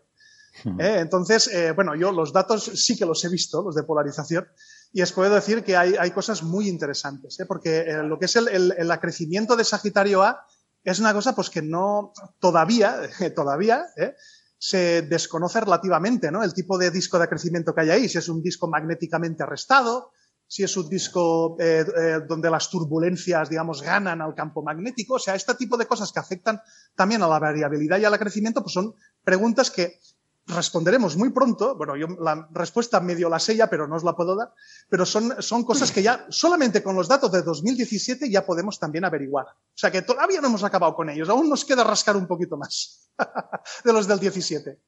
¿eh? 0.79 0.99
entonces, 1.01 1.49
eh, 1.49 1.73
bueno, 1.73 1.95
yo 1.95 2.13
los 2.13 2.33
datos 2.33 2.65
sí 2.65 2.97
que 2.97 3.07
los 3.07 3.25
he 3.25 3.29
visto, 3.29 3.63
los 3.63 3.75
de 3.75 3.83
polarización, 3.83 4.47
y 4.93 5.03
os 5.03 5.13
puedo 5.13 5.35
decir 5.35 5.63
que 5.63 5.77
hay, 5.77 5.95
hay 5.99 6.11
cosas 6.11 6.43
muy 6.43 6.69
interesantes, 6.69 7.39
¿eh? 7.41 7.47
porque 7.47 7.81
eh, 7.81 8.03
lo 8.03 8.19
que 8.19 8.27
es 8.27 8.37
el, 8.37 8.49
el, 8.49 8.75
el, 8.77 8.91
acrecimiento 8.91 9.57
de 9.57 9.65
Sagitario 9.65 10.23
A 10.23 10.47
es 10.89 11.01
una 11.01 11.13
cosa 11.13 11.35
pues 11.35 11.51
que 11.51 11.63
no 11.63 12.13
todavía, 12.39 13.01
todavía, 13.35 13.85
¿eh? 13.97 14.15
se 14.59 15.03
desconoce 15.03 15.61
relativamente, 15.61 16.31
¿no? 16.31 16.43
El 16.43 16.53
tipo 16.53 16.79
de 16.79 16.91
disco 16.91 17.19
de 17.19 17.25
acrecimiento 17.25 17.75
que 17.75 17.83
hay 17.83 17.91
ahí, 17.91 18.09
si 18.09 18.19
es 18.19 18.29
un 18.29 18.43
disco 18.43 18.69
magnéticamente 18.69 19.45
arrestado, 19.45 20.11
si 20.49 20.65
es 20.65 20.77
un 20.77 20.89
disco 20.89 21.57
eh, 21.61 21.85
eh, 21.97 22.21
donde 22.27 22.51
las 22.51 22.71
turbulencias, 22.71 23.51
digamos, 23.51 23.83
ganan 23.83 24.23
al 24.23 24.35
campo 24.35 24.63
magnético. 24.63 25.15
O 25.15 25.19
sea, 25.19 25.35
este 25.35 25.55
tipo 25.55 25.77
de 25.77 25.87
cosas 25.87 26.11
que 26.11 26.21
afectan 26.21 26.61
también 26.97 27.23
a 27.23 27.29
la 27.29 27.39
variabilidad 27.39 27.99
y 27.99 28.07
al 28.07 28.15
acrecimiento, 28.15 28.63
pues 28.63 28.73
son 28.73 28.95
preguntas 29.23 29.71
que 29.71 30.01
responderemos 30.49 31.17
muy 31.17 31.31
pronto. 31.31 31.77
Bueno, 31.77 31.97
yo 31.97 32.09
la 32.21 32.49
respuesta 32.51 33.01
medio 33.01 33.29
la 33.29 33.39
sé 33.39 33.57
ya, 33.57 33.69
pero 33.69 33.87
no 33.87 33.97
os 33.97 34.05
la 34.05 34.17
puedo 34.17 34.35
dar. 34.35 34.53
Pero 34.89 35.05
son, 35.05 35.41
son 35.41 35.65
cosas 35.65 35.93
que 35.93 36.03
ya 36.03 36.27
solamente 36.31 36.83
con 36.83 36.97
los 36.97 37.09
datos 37.09 37.31
de 37.31 37.43
2017 37.43 38.31
ya 38.31 38.45
podemos 38.45 38.79
también 38.79 39.05
averiguar. 39.05 39.47
O 39.47 39.77
sea 39.77 39.91
que 39.91 40.03
todavía 40.03 40.41
no 40.41 40.49
hemos 40.49 40.65
acabado 40.65 40.95
con 40.95 41.11
ellos. 41.11 41.29
Aún 41.29 41.49
nos 41.49 41.65
queda 41.65 41.85
rascar 41.85 42.17
un 42.17 42.27
poquito 42.27 42.57
más 42.57 43.11
de 43.85 43.93
los 43.93 44.09
del 44.09 44.19
17. 44.19 44.79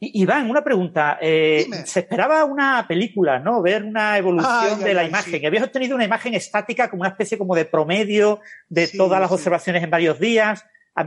Iván, 0.00 0.50
una 0.50 0.64
pregunta. 0.64 1.18
Eh, 1.20 1.68
se 1.84 2.00
esperaba 2.00 2.44
una 2.44 2.86
película, 2.88 3.38
¿no? 3.38 3.60
Ver 3.60 3.84
una 3.84 4.16
evolución 4.16 4.80
de 4.80 4.94
la 4.94 5.04
imagen. 5.04 5.40
Sí. 5.40 5.46
Habías 5.46 5.64
obtenido 5.64 5.94
una 5.94 6.04
imagen 6.04 6.34
estática 6.34 6.88
como 6.88 7.02
una 7.02 7.10
especie 7.10 7.36
como 7.36 7.54
de 7.54 7.66
promedio 7.66 8.40
de 8.68 8.86
sí, 8.86 8.96
todas 8.96 9.20
las 9.20 9.28
sí. 9.28 9.34
observaciones 9.34 9.82
en 9.82 9.90
varios 9.90 10.18
días. 10.18 10.64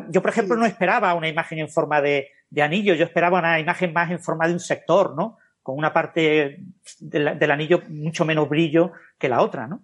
Yo, 0.10 0.22
por 0.22 0.32
ejemplo, 0.32 0.56
no 0.56 0.66
esperaba 0.66 1.14
una 1.14 1.28
imagen 1.28 1.60
en 1.60 1.70
forma 1.70 2.02
de, 2.02 2.30
de, 2.54 2.62
anillo. 2.62 2.94
Yo 2.94 3.06
esperaba 3.06 3.40
una 3.40 3.60
imagen 3.60 3.94
más 3.94 4.12
en 4.12 4.20
forma 4.20 4.48
de 4.48 4.54
un 4.54 4.60
sector, 4.60 5.16
¿no? 5.16 5.38
Con 5.62 5.78
una 5.78 5.94
parte 5.94 6.64
del, 7.00 7.52
anillo 7.52 7.82
mucho 7.90 8.26
menos 8.26 8.50
brillo 8.50 8.92
que 9.18 9.30
la 9.30 9.42
otra, 9.42 9.68
¿no? 9.68 9.84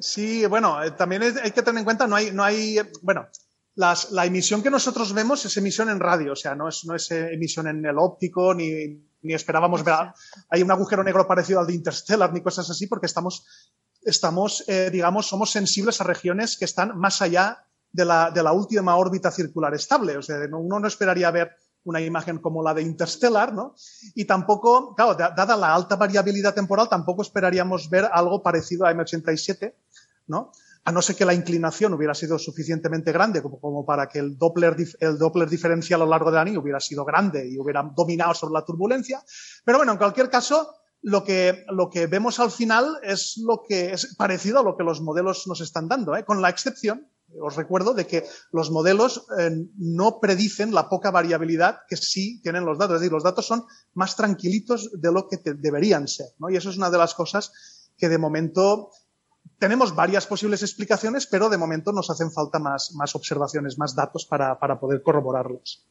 Sí, 0.00 0.46
bueno, 0.46 0.82
eh, 0.82 0.92
también 0.92 1.22
hay 1.22 1.50
que 1.50 1.62
tener 1.62 1.78
en 1.78 1.84
cuenta, 1.84 2.06
no 2.06 2.16
hay, 2.16 2.32
no 2.32 2.42
hay, 2.42 2.78
bueno, 3.02 3.28
la 3.74 4.26
emisión 4.26 4.62
que 4.62 4.70
nosotros 4.70 5.12
vemos 5.12 5.44
es 5.44 5.56
emisión 5.56 5.88
en 5.90 6.00
radio, 6.00 6.32
o 6.32 6.36
sea, 6.36 6.54
no 6.54 6.68
es, 6.68 6.84
no 6.84 6.94
es 6.94 7.10
emisión 7.10 7.68
en 7.68 7.84
el 7.84 7.98
óptico, 7.98 8.54
ni, 8.54 9.02
ni 9.22 9.34
esperábamos 9.34 9.84
ver, 9.84 10.12
hay 10.50 10.62
un 10.62 10.70
agujero 10.70 11.04
negro 11.04 11.26
parecido 11.26 11.60
al 11.60 11.66
de 11.66 11.74
Interstellar, 11.74 12.32
ni 12.32 12.42
cosas 12.42 12.68
así, 12.68 12.86
porque 12.86 13.06
estamos, 13.06 13.46
estamos 14.02 14.64
eh, 14.66 14.90
digamos, 14.90 15.26
somos 15.26 15.50
sensibles 15.50 16.00
a 16.00 16.04
regiones 16.04 16.56
que 16.56 16.64
están 16.64 16.98
más 16.98 17.22
allá 17.22 17.64
de 17.92 18.04
la, 18.04 18.30
de 18.30 18.42
la 18.42 18.52
última 18.52 18.96
órbita 18.96 19.30
circular 19.30 19.74
estable. 19.74 20.16
O 20.16 20.22
sea, 20.22 20.36
uno 20.50 20.80
no 20.80 20.88
esperaría 20.88 21.30
ver 21.30 21.54
una 21.84 22.00
imagen 22.00 22.38
como 22.38 22.62
la 22.62 22.74
de 22.74 22.82
Interstellar, 22.82 23.52
¿no? 23.52 23.74
Y 24.14 24.24
tampoco, 24.24 24.94
claro, 24.94 25.14
dada 25.14 25.56
la 25.56 25.74
alta 25.74 25.96
variabilidad 25.96 26.54
temporal, 26.54 26.88
tampoco 26.88 27.22
esperaríamos 27.22 27.90
ver 27.90 28.08
algo 28.12 28.42
parecido 28.42 28.86
a 28.86 28.92
M87, 28.92 29.74
¿no? 30.26 30.52
a 30.84 30.90
no 30.90 31.00
ser 31.00 31.16
que 31.16 31.24
la 31.24 31.34
inclinación 31.34 31.94
hubiera 31.94 32.14
sido 32.14 32.38
suficientemente 32.38 33.12
grande 33.12 33.40
como, 33.40 33.60
como 33.60 33.86
para 33.86 34.08
que 34.08 34.18
el 34.18 34.36
Doppler, 34.36 34.76
el 34.98 35.18
Doppler 35.18 35.48
diferencial 35.48 36.02
a 36.02 36.04
lo 36.04 36.10
largo 36.10 36.30
del 36.30 36.40
anillo 36.40 36.60
hubiera 36.60 36.80
sido 36.80 37.04
grande 37.04 37.48
y 37.48 37.58
hubiera 37.58 37.82
dominado 37.82 38.34
sobre 38.34 38.54
la 38.54 38.64
turbulencia. 38.64 39.22
Pero 39.64 39.78
bueno, 39.78 39.92
en 39.92 39.98
cualquier 39.98 40.28
caso, 40.28 40.74
lo 41.02 41.22
que, 41.22 41.64
lo 41.68 41.90
que 41.90 42.06
vemos 42.06 42.40
al 42.40 42.50
final 42.50 42.98
es 43.02 43.40
lo 43.44 43.62
que 43.66 43.92
es 43.92 44.14
parecido 44.16 44.60
a 44.60 44.62
lo 44.62 44.76
que 44.76 44.84
los 44.84 45.00
modelos 45.00 45.46
nos 45.46 45.60
están 45.60 45.88
dando, 45.88 46.16
¿eh? 46.16 46.24
con 46.24 46.42
la 46.42 46.48
excepción, 46.48 47.08
os 47.40 47.56
recuerdo, 47.56 47.94
de 47.94 48.06
que 48.06 48.24
los 48.52 48.70
modelos 48.70 49.26
eh, 49.38 49.50
no 49.76 50.20
predicen 50.20 50.74
la 50.74 50.88
poca 50.88 51.10
variabilidad 51.10 51.80
que 51.88 51.96
sí 51.96 52.40
tienen 52.42 52.64
los 52.64 52.78
datos. 52.78 52.96
Es 52.96 53.00
decir, 53.00 53.12
los 53.12 53.24
datos 53.24 53.46
son 53.46 53.64
más 53.94 54.16
tranquilitos 54.16 54.90
de 55.00 55.12
lo 55.12 55.28
que 55.28 55.38
te, 55.38 55.54
deberían 55.54 56.08
ser. 56.08 56.28
¿no? 56.38 56.50
Y 56.50 56.56
eso 56.56 56.70
es 56.70 56.76
una 56.76 56.90
de 56.90 56.98
las 56.98 57.14
cosas 57.14 57.52
que 57.96 58.08
de 58.08 58.18
momento 58.18 58.90
tenemos 59.58 59.94
varias 59.94 60.26
posibles 60.26 60.62
explicaciones, 60.62 61.26
pero 61.26 61.48
de 61.48 61.58
momento 61.58 61.92
nos 61.92 62.10
hacen 62.10 62.32
falta 62.32 62.58
más, 62.58 62.92
más 62.94 63.14
observaciones, 63.14 63.78
más 63.78 63.94
datos 63.94 64.26
para, 64.26 64.58
para 64.58 64.78
poder 64.78 65.02
corroborarlos. 65.02 65.86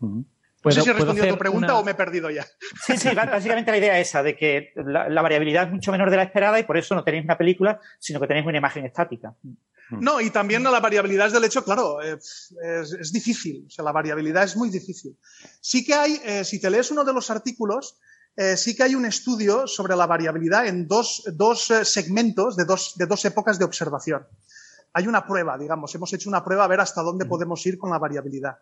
Uh 0.00 0.06
-huh. 0.06 0.24
No 0.64 0.70
sé 0.70 0.80
si 0.80 0.90
he 0.90 0.92
respondido 0.92 1.26
a 1.26 1.30
tu 1.30 1.38
pregunta 1.38 1.72
una... 1.72 1.78
o 1.80 1.84
me 1.84 1.90
he 1.90 1.94
perdido 1.94 2.30
ya. 2.30 2.46
Sí, 2.86 2.96
sí, 2.96 3.08
básicamente 3.14 3.72
la 3.72 3.78
idea 3.78 3.98
es 3.98 4.08
esa, 4.08 4.22
de 4.22 4.36
que 4.36 4.72
la, 4.76 5.08
la, 5.08 5.22
variabilidad 5.22 5.66
es 5.66 5.72
mucho 5.72 5.90
menor 5.90 6.08
de 6.10 6.16
la 6.16 6.22
esperada 6.22 6.58
y 6.60 6.62
por 6.62 6.76
eso 6.76 6.94
no 6.94 7.02
tenéis 7.02 7.24
una 7.24 7.36
película, 7.36 7.80
sino 7.98 8.20
que 8.20 8.28
tenéis 8.28 8.46
una 8.46 8.58
imagen 8.58 8.86
estática. 8.86 9.34
No, 9.90 10.20
y 10.20 10.30
también 10.30 10.62
la 10.62 10.80
variabilidad 10.80 11.26
es 11.26 11.32
del 11.32 11.44
hecho, 11.44 11.64
claro, 11.64 12.00
es, 12.00 12.54
es, 12.62 12.92
es 12.92 13.12
difícil, 13.12 13.64
o 13.66 13.70
sea, 13.70 13.84
la 13.84 13.92
variabilidad 13.92 14.44
es 14.44 14.56
muy 14.56 14.70
difícil. 14.70 15.18
Sí 15.60 15.84
que 15.84 15.94
hay, 15.94 16.20
eh, 16.24 16.44
si 16.44 16.60
te 16.60 16.70
lees 16.70 16.90
uno 16.90 17.04
de 17.04 17.12
los 17.12 17.30
artículos, 17.30 17.98
eh, 18.36 18.56
sí 18.56 18.74
que 18.74 18.84
hay 18.84 18.94
un 18.94 19.04
estudio 19.04 19.66
sobre 19.66 19.94
la 19.94 20.06
variabilidad 20.06 20.66
en 20.66 20.88
dos, 20.88 21.24
dos 21.34 21.70
eh, 21.70 21.84
segmentos 21.84 22.56
de 22.56 22.64
dos, 22.64 22.94
de 22.96 23.06
dos 23.06 23.24
épocas 23.24 23.58
de 23.58 23.66
observación. 23.66 24.26
Hay 24.94 25.06
una 25.06 25.26
prueba, 25.26 25.58
digamos, 25.58 25.94
hemos 25.94 26.12
hecho 26.12 26.28
una 26.28 26.44
prueba 26.44 26.64
a 26.64 26.68
ver 26.68 26.80
hasta 26.80 27.02
dónde 27.02 27.26
podemos 27.26 27.64
ir 27.66 27.78
con 27.78 27.90
la 27.90 27.98
variabilidad. 27.98 28.58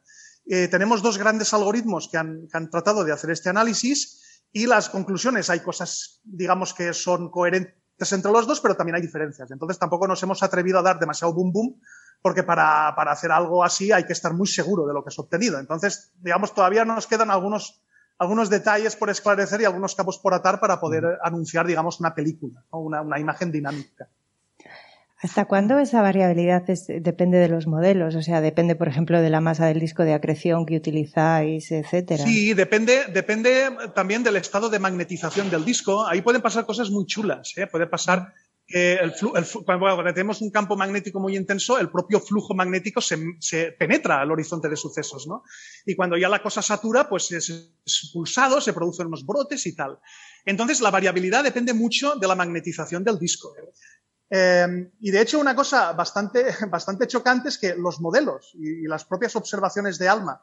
Tenemos 0.47 1.03
dos 1.03 1.19
grandes 1.19 1.53
algoritmos 1.53 2.09
que 2.09 2.17
han, 2.17 2.49
que 2.51 2.57
han 2.57 2.71
tratado 2.71 3.05
de 3.05 3.13
hacer 3.13 3.31
este 3.31 3.51
análisis 3.51 4.43
y 4.53 4.67
las 4.67 4.89
conclusiones, 4.89 5.51
hay 5.51 5.61
cosas, 5.61 6.21
digamos, 6.25 6.73
que 6.73 6.93
son 6.93 7.31
coherentes 7.31 7.80
entre 8.13 8.33
los 8.33 8.47
dos, 8.47 8.61
pero 8.61 8.75
también 8.75 8.97
hay 8.97 9.03
diferencias. 9.03 9.51
Entonces 9.51 9.79
tampoco 9.79 10.07
nos 10.07 10.23
hemos 10.23 10.43
atrevido 10.43 10.79
a 10.79 10.83
dar 10.83 10.99
demasiado 10.99 11.33
boom 11.35 11.53
boom, 11.53 11.81
porque 12.23 12.43
para, 12.43 12.95
para 12.97 13.13
hacer 13.13 13.31
algo 13.31 13.65
así 13.65 13.93
hay 13.93 14.05
que 14.05 14.13
estar 14.13 14.35
muy 14.35 14.47
seguro 14.47 14.87
de 14.87 14.95
lo 14.95 15.03
que 15.03 15.11
es 15.11 15.19
obtenido. 15.19 15.59
Entonces, 15.59 16.13
digamos, 16.21 16.55
todavía 16.55 16.85
nos 16.85 17.07
quedan 17.07 17.31
algunos 17.31 17.83
algunos 18.21 18.51
detalles 18.51 18.97
por 18.97 19.09
esclarecer 19.09 19.63
y 19.63 19.65
algunos 19.65 19.95
cabos 19.95 20.19
por 20.19 20.35
atar 20.35 20.61
para 20.61 20.79
poder 20.79 21.05
mm. 21.05 21.27
anunciar, 21.27 21.67
digamos, 21.67 22.01
una 22.01 22.15
película, 22.15 22.63
¿no? 22.71 22.81
una, 22.81 23.01
una, 23.01 23.19
imagen 23.19 23.51
dinámica. 23.51 24.11
¿Hasta 25.23 25.45
cuándo 25.45 25.79
esa 25.79 26.01
variabilidad 26.01 26.63
depende 26.63 27.39
de 27.39 27.49
los 27.49 27.67
modelos? 27.67 28.15
O 28.15 28.23
sea, 28.23 28.41
depende, 28.41 28.75
por 28.75 28.89
ejemplo, 28.89 29.21
de 29.21 29.29
la 29.29 29.43
masa 29.43 29.67
del 29.67 29.79
disco 29.79 30.03
de 30.03 30.15
acreción 30.15 30.65
que 30.65 30.77
utilizáis, 30.77 31.71
etcétera. 31.71 32.25
Sí, 32.25 32.55
depende, 32.55 33.05
depende 33.13 33.71
también 33.95 34.23
del 34.23 34.37
estado 34.37 34.71
de 34.71 34.79
magnetización 34.79 35.51
del 35.51 35.65
disco. 35.65 36.07
Ahí 36.07 36.23
pueden 36.23 36.41
pasar 36.41 36.65
cosas 36.65 36.91
muy 36.91 37.05
chulas. 37.05 37.53
¿eh? 37.59 37.67
Puede 37.67 37.87
pasar 37.87 38.33
que 38.67 38.95
el, 38.95 39.13
el 39.13 39.65
cuando 39.67 40.05
tenemos 40.15 40.41
un 40.41 40.51
campo 40.51 40.75
magnético 40.75 41.21
muy 41.21 41.37
intenso, 41.37 41.79
el 41.79 41.91
propio 41.91 42.19
flujo 42.19 42.55
magnético 42.55 43.03
se, 43.03 43.19
se, 43.41 43.73
penetra 43.73 44.23
al 44.23 44.31
horizonte 44.31 44.71
de 44.71 44.77
sucesos, 44.77 45.27
¿no? 45.27 45.43
Y 45.85 45.97
cuando 45.97 46.17
ya 46.17 46.31
la 46.31 46.43
cosa 46.43 46.63
satura, 46.63 47.11
pues 47.11 47.31
es 47.33 47.75
expulsado, 47.85 48.61
se 48.61 48.73
producen 48.73 49.09
unos 49.09 49.27
brotes 49.27 49.67
y 49.67 49.75
tal. 49.75 49.99
Entonces, 50.47 50.81
la 50.81 50.91
variabilidad 50.91 51.45
depende 51.45 51.75
mucho 51.75 52.15
de 52.15 52.27
la 52.27 52.37
magnetización 52.37 53.05
del 53.05 53.19
disco. 53.19 53.53
Eh, 53.59 53.69
y 54.31 55.11
de 55.11 55.21
hecho, 55.21 55.41
una 55.41 55.57
cosa 55.57 55.93
bastante, 55.93 56.45
bastante 56.71 57.07
chocante 57.07 57.49
es 57.49 57.59
que 57.59 57.75
los 57.75 58.01
modelos 58.01 58.53
y, 58.55 58.87
las 58.87 59.05
propias 59.05 59.35
observaciones 59.37 59.99
de 59.99 60.09
ALMA 60.09 60.41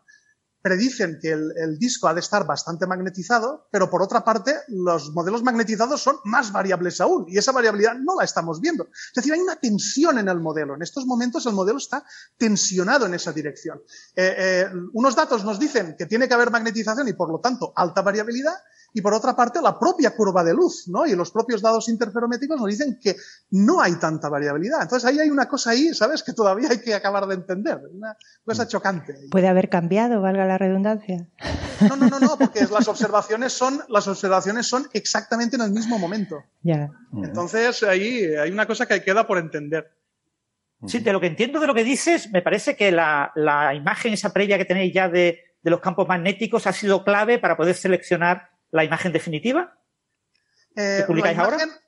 predicen 0.62 1.20
que 1.22 1.32
el, 1.32 1.54
el, 1.56 1.78
disco 1.80 2.08
ha 2.10 2.14
de 2.14 2.20
estar 2.20 2.46
bastante 2.46 2.88
magnetizado, 2.88 3.68
pero 3.72 3.90
por 3.90 4.02
otra 4.02 4.26
parte, 4.26 4.54
los 4.68 5.12
modelos 5.12 5.42
magnetizados 5.42 6.02
son 6.02 6.18
más 6.26 6.52
variables 6.52 7.00
aún, 7.00 7.26
y 7.30 7.38
esa 7.38 7.54
variabilidad 7.54 7.96
no 7.96 8.16
la 8.18 8.26
estamos 8.26 8.60
viendo. 8.60 8.84
Es 8.84 9.14
decir, 9.16 9.32
hay 9.32 9.40
una 9.40 9.56
tensión 9.56 10.18
en 10.18 10.28
el 10.28 10.40
modelo. 10.40 10.76
En 10.76 10.82
estos 10.82 11.06
momentos 11.06 11.46
el 11.46 11.54
modelo 11.54 11.78
está 11.78 12.04
tensionado 12.38 13.06
en 13.06 13.14
esa 13.14 13.32
dirección. 13.32 13.82
Eh, 14.16 14.36
eh, 14.38 14.66
unos 14.94 15.16
datos 15.16 15.46
nos 15.46 15.60
dicen 15.60 15.96
que 15.98 16.06
tiene 16.06 16.28
que 16.28 16.34
haber 16.34 16.52
magnetización 16.52 17.08
y 17.08 17.14
por 17.14 17.32
lo 17.32 17.40
tanto 17.40 17.72
alta 17.74 18.02
variabilidad, 18.02 18.56
y 18.98 19.02
por 19.02 19.14
otra 19.14 19.36
parte 19.36 19.62
la 19.62 19.78
propia 19.78 20.16
curva 20.16 20.43
de 20.43 20.56
luz, 20.56 20.88
¿no? 20.88 21.06
Y 21.06 21.16
los 21.16 21.30
propios 21.30 21.62
datos 21.62 21.88
interferométricos 21.88 22.60
nos 22.60 22.68
dicen 22.68 22.98
que 23.00 23.16
no 23.52 23.80
hay 23.80 23.93
tanta 24.00 24.28
variabilidad. 24.28 24.82
Entonces 24.82 25.08
ahí 25.08 25.20
hay 25.20 25.30
una 25.30 25.48
cosa 25.48 25.70
ahí, 25.70 25.93
¿sabes? 25.93 26.24
Que 26.24 26.34
todavía 26.34 26.70
hay 26.72 26.82
que 26.82 26.95
acabar 26.95 27.28
de 27.28 27.36
entender. 27.36 27.80
Una 27.93 28.18
cosa 28.43 28.68
chocante. 28.68 29.14
Ahí. 29.14 29.30
Puede 29.30 29.48
haber 29.48 29.70
cambiado, 29.70 30.20
valga 30.20 30.48
la 30.48 30.58
redundancia. 30.58 31.28
No, 31.88 31.95
no, 31.95 32.08
no, 32.08 32.20
no, 32.20 32.39
porque 32.39 32.66
las 32.66 32.88
observaciones 32.88 33.54
son, 33.54 33.80
las 33.88 34.08
observaciones 34.08 34.66
son 34.66 34.88
exactamente 34.93 35.58
en 35.58 35.62
el 35.62 35.70
mismo 35.70 36.00
momento. 36.00 36.38
Ya. 36.64 36.89
Entonces 37.24 37.84
ahí 37.84 38.34
hay 38.34 38.50
una 38.50 38.66
cosa 38.66 38.88
que 38.88 39.04
queda 39.04 39.28
por 39.28 39.38
entender. 39.38 39.93
Sí, 40.88 41.02
de 41.02 41.14
lo 41.14 41.22
que 41.22 41.28
entiendo 41.28 41.60
de 41.60 41.68
lo 41.68 41.76
que 41.76 41.84
dices, 41.84 42.32
me 42.32 42.41
parece 42.41 42.76
que 42.76 42.91
la, 42.91 43.32
la 43.36 43.76
imagen 43.76 44.14
esa 44.14 44.34
previa 44.34 44.58
que 44.58 44.66
tenéis 44.66 44.91
ya 44.91 45.08
de, 45.08 45.39
de 45.62 45.70
los 45.70 45.82
campos 45.82 46.08
magnéticos 46.08 46.66
ha 46.66 46.74
sido 46.74 47.04
clave 47.04 47.38
para 47.38 47.56
poder 47.56 47.76
seleccionar 47.76 48.57
la 48.72 48.84
imagen 48.84 49.11
definitiva? 49.11 49.78
Eh, 50.76 50.99
¿Que 50.99 51.03
publicáis 51.05 51.36
imagen, 51.36 51.59
ahora? 51.61 51.82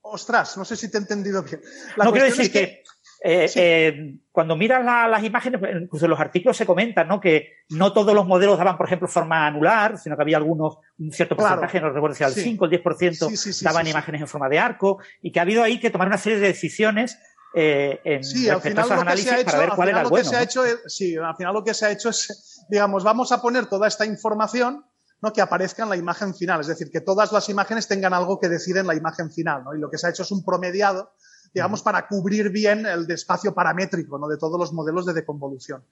Ostras, 0.00 0.56
no 0.56 0.64
sé 0.64 0.76
si 0.76 0.90
te 0.90 0.98
he 0.98 1.00
entendido 1.00 1.42
bien. 1.42 1.60
La 1.96 2.04
no 2.04 2.12
quiero 2.12 2.26
decir 2.26 2.46
es 2.46 2.50
que, 2.50 2.60
que 2.60 2.82
eh, 3.22 3.48
sí. 3.48 3.58
eh, 3.60 4.18
cuando 4.30 4.56
miras 4.56 4.84
la, 4.84 5.08
las 5.08 5.24
imágenes, 5.24 5.60
pues, 5.60 5.72
incluso 5.80 6.06
en 6.06 6.10
los 6.10 6.20
artículos 6.20 6.56
se 6.56 6.66
comenta 6.66 7.04
¿no? 7.04 7.20
que 7.20 7.52
no 7.70 7.92
todos 7.92 8.14
los 8.14 8.26
modelos 8.26 8.58
daban, 8.58 8.76
por 8.76 8.86
ejemplo, 8.86 9.08
forma 9.08 9.46
anular, 9.46 9.98
sino 9.98 10.16
que 10.16 10.22
había 10.22 10.36
algunos, 10.36 10.78
un 10.98 11.12
cierto 11.12 11.36
porcentaje, 11.36 11.78
claro. 11.78 11.88
no 11.88 11.94
recuerdo 11.94 12.14
si 12.14 12.22
era 12.22 12.28
el 12.28 12.34
sí. 12.34 12.42
5 12.42 12.64
el 12.64 12.82
10%, 12.82 13.36
sí, 13.36 13.64
daban 13.64 13.86
imágenes 13.86 14.20
en 14.20 14.28
forma 14.28 14.48
de 14.48 14.58
arco, 14.58 14.98
y 15.20 15.32
que 15.32 15.40
ha 15.40 15.42
habido 15.42 15.62
ahí 15.62 15.80
que 15.80 15.90
tomar 15.90 16.08
una 16.08 16.18
serie 16.18 16.38
de 16.38 16.46
decisiones 16.46 17.18
eh, 17.54 18.00
en 18.04 18.24
sí, 18.24 18.48
al 18.48 18.60
final 18.60 18.88
lo 18.88 19.04
que 19.04 19.16
se 19.16 19.30
ha 19.30 19.40
hecho, 19.40 19.46
para 19.46 19.58
ver 19.58 19.70
cuál 19.70 19.88
era 19.88 20.02
el 20.02 20.08
bueno. 20.08 20.28
Se 20.28 20.36
ha 20.36 20.42
hecho 20.42 20.62
sí, 20.86 21.16
al 21.16 21.34
final 21.34 21.54
lo 21.54 21.64
que 21.64 21.74
se 21.74 21.86
ha 21.86 21.90
hecho 21.90 22.10
es, 22.10 22.64
digamos, 22.68 23.04
vamos 23.04 23.32
a 23.32 23.40
poner 23.40 23.66
toda 23.66 23.88
esta 23.88 24.04
información 24.04 24.84
¿no? 25.20 25.32
que 25.32 25.40
aparezca 25.40 25.82
en 25.82 25.90
la 25.90 25.96
imagen 25.96 26.34
final, 26.34 26.60
es 26.60 26.68
decir, 26.68 26.90
que 26.90 27.00
todas 27.00 27.32
las 27.32 27.48
imágenes 27.48 27.88
tengan 27.88 28.14
algo 28.14 28.38
que 28.38 28.48
decir 28.48 28.76
en 28.76 28.86
la 28.86 28.94
imagen 28.94 29.30
final. 29.30 29.64
¿no? 29.64 29.74
Y 29.74 29.78
lo 29.78 29.90
que 29.90 29.98
se 29.98 30.06
ha 30.06 30.10
hecho 30.10 30.22
es 30.22 30.30
un 30.30 30.44
promediado, 30.44 31.12
digamos, 31.52 31.82
para 31.82 32.06
cubrir 32.06 32.50
bien 32.50 32.86
el 32.86 33.10
espacio 33.10 33.54
paramétrico 33.54 34.18
¿no? 34.18 34.28
de 34.28 34.36
todos 34.36 34.58
los 34.58 34.72
modelos 34.72 35.06
de 35.06 35.14
deconvolución. 35.14 35.84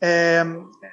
Eh, 0.00 0.44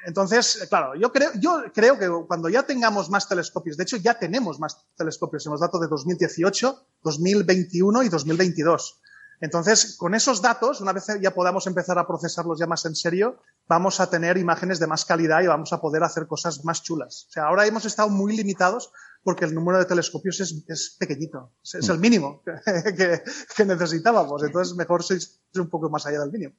entonces, 0.08 0.66
claro, 0.68 0.96
yo 0.96 1.12
creo, 1.12 1.32
yo 1.36 1.64
creo 1.74 2.00
que 2.00 2.10
cuando 2.28 2.50
ya 2.50 2.64
tengamos 2.64 3.10
más 3.10 3.28
telescopios, 3.28 3.78
de 3.78 3.84
hecho 3.84 3.98
ya 3.98 4.18
tenemos 4.18 4.60
más 4.60 4.84
telescopios 4.96 5.46
en 5.46 5.52
los 5.52 5.62
datos 5.62 5.80
de 5.82 5.88
2018, 5.88 6.88
2021 7.04 8.04
y 8.04 8.10
2022. 8.10 9.02
Entonces, 9.42 9.96
con 9.98 10.16
esos 10.16 10.42
datos, 10.42 10.82
una 10.82 10.94
vez 10.94 11.08
ya 11.22 11.32
podamos 11.32 11.68
empezar 11.68 12.00
a 12.00 12.08
procesarlos 12.08 12.60
ya 12.60 12.68
más 12.68 12.86
en 12.86 12.96
serio, 12.96 13.40
vamos 13.68 14.00
a 14.00 14.10
tener 14.10 14.38
imágenes 14.38 14.80
de 14.80 14.88
más 14.88 15.06
calidad 15.06 15.42
y 15.42 15.48
vamos 15.48 15.74
a 15.74 15.82
poder 15.82 16.04
hacer 16.04 16.28
cosas 16.28 16.64
más 16.64 16.84
chulas. 16.84 17.28
O 17.30 17.32
sea, 17.32 17.48
ahora 17.48 17.66
hemos 17.66 17.86
estado 17.86 18.10
muy 18.10 18.36
limitados 18.36 18.92
porque 19.24 19.46
el 19.46 19.56
número 19.56 19.80
de 19.80 19.86
telescopios 19.86 20.40
es, 20.40 20.96
pequeñito, 21.00 21.52
es, 21.64 21.90
el 21.90 22.00
mínimo 22.00 22.44
que, 23.56 23.66
necesitábamos. 23.66 24.44
Entonces, 24.44 24.76
mejor 24.76 25.04
ser 25.04 25.20
un 25.56 25.70
poco 25.70 25.90
más 25.90 26.06
allá 26.06 26.20
del 26.22 26.32
mínimo. 26.32 26.54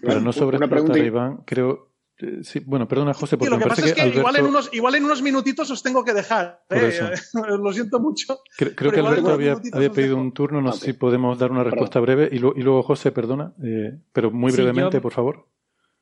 Pero 0.00 0.20
no 0.20 0.32
sobre 0.32 0.56
una 0.56 0.68
pregunta, 0.68 0.98
Iván, 0.98 1.42
creo, 1.44 1.90
sí, 2.42 2.60
bueno, 2.66 2.88
perdona, 2.88 3.14
José, 3.14 3.36
porque 3.36 3.50
lo 3.50 3.58
que 3.58 3.66
pasa 3.66 3.86
es 3.86 3.94
que 3.94 4.08
igual, 4.08 4.36
en 4.36 4.46
unos, 4.46 4.70
igual 4.72 4.94
en 4.96 5.04
unos 5.04 5.22
minutitos 5.22 5.70
os 5.70 5.82
tengo 5.82 6.04
que 6.04 6.12
dejar. 6.12 6.62
Eh, 6.70 6.92
lo 7.34 7.72
siento 7.72 8.00
mucho. 8.00 8.40
Creo, 8.56 8.92
que 8.92 9.00
Alberto 9.00 9.32
había, 9.32 9.56
había 9.72 9.90
pedido 9.90 10.16
un 10.16 10.32
turno, 10.32 10.60
no 10.60 10.72
sé 10.72 10.86
si 10.86 10.92
podemos 10.92 11.38
dar 11.38 11.50
una 11.50 11.64
respuesta 11.64 12.00
breve. 12.00 12.28
Y, 12.32 12.38
luego, 12.38 12.82
José, 12.82 13.12
perdona, 13.12 13.54
eh, 13.62 13.98
pero 14.12 14.30
muy 14.30 14.52
brevemente, 14.52 15.00
por 15.00 15.12
favor. 15.12 15.48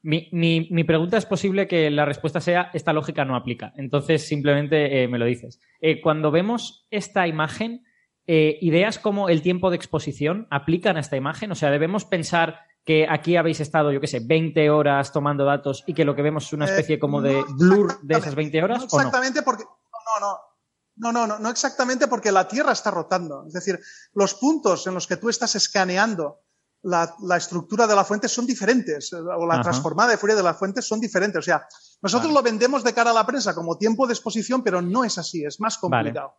Mi, 0.03 0.29
mi, 0.33 0.69
mi, 0.71 0.85
pregunta 0.85 1.17
es 1.17 1.27
posible 1.27 1.67
que 1.67 1.91
la 1.91 2.05
respuesta 2.05 2.41
sea 2.41 2.71
esta 2.73 2.93
lógica 2.93 3.25
no 3.25 3.37
aplica. 3.37 3.73
Entonces, 3.77 4.27
simplemente 4.27 5.09
me 5.09 5.19
lo 5.19 5.27
dices. 5.27 5.61
cuando 6.03 6.31
vemos 6.31 6.87
esta 6.91 7.27
imagen, 7.27 7.85
ideas 8.27 8.99
como 8.99 9.29
el 9.29 9.43
tiempo 9.43 9.71
de 9.71 9.77
exposición 9.77 10.47
aplican 10.51 10.97
a 10.97 11.01
esta 11.01 11.17
imagen. 11.17 11.51
O 11.53 11.55
sea, 11.55 11.71
debemos 11.71 12.05
pensar 12.05 12.61
que 12.87 13.05
aquí 13.11 13.37
habéis 13.37 13.59
estado, 13.61 13.91
yo 13.91 14.01
qué 14.01 14.07
sé, 14.07 14.21
20 14.21 14.71
horas 14.71 15.13
tomando 15.13 15.45
datos 15.45 15.83
y 15.87 15.93
que 15.93 16.05
lo 16.05 16.15
que 16.15 16.23
vemos 16.23 16.47
es 16.47 16.53
una 16.53 16.67
especie 16.67 17.01
como 17.01 17.21
de 17.21 17.45
blur 17.59 18.01
de 18.03 18.17
esas 18.17 18.37
20 18.37 18.63
horas. 18.63 18.79
No 18.79 18.85
exactamente 18.85 19.43
porque. 19.43 19.65
No, 19.65 20.21
no, 20.21 20.39
no, 20.95 21.13
no, 21.13 21.27
no, 21.27 21.39
no 21.41 21.51
exactamente 21.51 22.07
porque 22.07 22.31
la 22.31 22.47
Tierra 22.47 22.73
está 22.73 22.93
rotando. 22.93 23.45
Es 23.47 23.53
decir, 23.53 23.81
los 24.15 24.35
puntos 24.35 24.87
en 24.87 24.95
los 24.95 25.09
que 25.09 25.17
tú 25.17 25.29
estás 25.29 25.57
escaneando 25.57 26.45
la, 26.83 27.37
estructura 27.37 27.89
de 27.89 27.97
la 27.97 28.05
fuente 28.05 28.29
son 28.29 28.47
diferentes, 28.47 29.13
o 29.13 29.47
la 29.47 29.61
transformada 29.61 30.13
de 30.13 30.19
Fourier 30.19 30.37
de 30.37 30.45
la 30.45 30.55
fuente 30.55 30.81
son 30.81 31.01
diferentes. 31.01 31.41
O 31.41 31.43
sea, 31.43 31.67
nosotros 32.01 32.33
lo 32.33 32.41
vendemos 32.41 32.85
de 32.85 32.95
cara 32.95 33.11
a 33.11 33.15
la 33.15 33.27
prensa 33.27 33.53
como 33.53 33.77
tiempo 33.77 34.07
de 34.07 34.13
exposición, 34.13 34.63
pero 34.63 34.81
no 34.81 35.03
es 35.03 35.19
así, 35.19 35.45
es 35.45 35.59
más 35.59 35.77
complicado. 35.79 36.35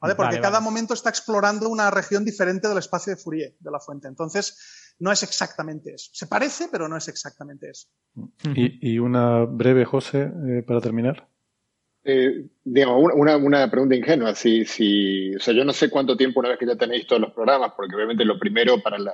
Vale. 0.00 0.16
Porque 0.16 0.40
cada 0.40 0.58
momento 0.58 0.94
está 0.94 1.10
explorando 1.10 1.68
una 1.68 1.88
región 1.92 2.24
diferente 2.24 2.66
del 2.66 2.78
espacio 2.78 3.14
de 3.14 3.22
Fourier 3.22 3.56
de 3.60 3.70
la 3.70 3.78
fuente. 3.78 4.08
Entonces, 4.08 4.81
no 4.98 5.12
es 5.12 5.22
exactamente 5.22 5.94
eso. 5.94 6.10
Se 6.12 6.26
parece, 6.26 6.68
pero 6.70 6.88
no 6.88 6.96
es 6.96 7.08
exactamente 7.08 7.70
eso. 7.70 7.88
Y, 8.54 8.98
una 8.98 9.44
breve, 9.44 9.84
José, 9.84 10.30
eh, 10.48 10.62
para 10.66 10.80
terminar. 10.80 11.28
Eh, 12.04 12.46
digamos, 12.64 13.12
una, 13.14 13.70
pregunta 13.70 13.94
ingenua. 13.94 14.34
Si, 14.34 14.64
si, 14.64 15.34
o 15.34 15.40
sea, 15.40 15.54
yo 15.54 15.64
no 15.64 15.72
sé 15.72 15.90
cuánto 15.90 16.16
tiempo 16.16 16.40
una 16.40 16.50
vez 16.50 16.58
que 16.58 16.66
ya 16.66 16.76
tenéis 16.76 17.06
todos 17.06 17.22
los 17.22 17.32
programas, 17.32 17.72
porque 17.76 17.94
obviamente 17.94 18.24
lo 18.24 18.38
primero 18.38 18.82
para, 18.82 18.98
la, 18.98 19.12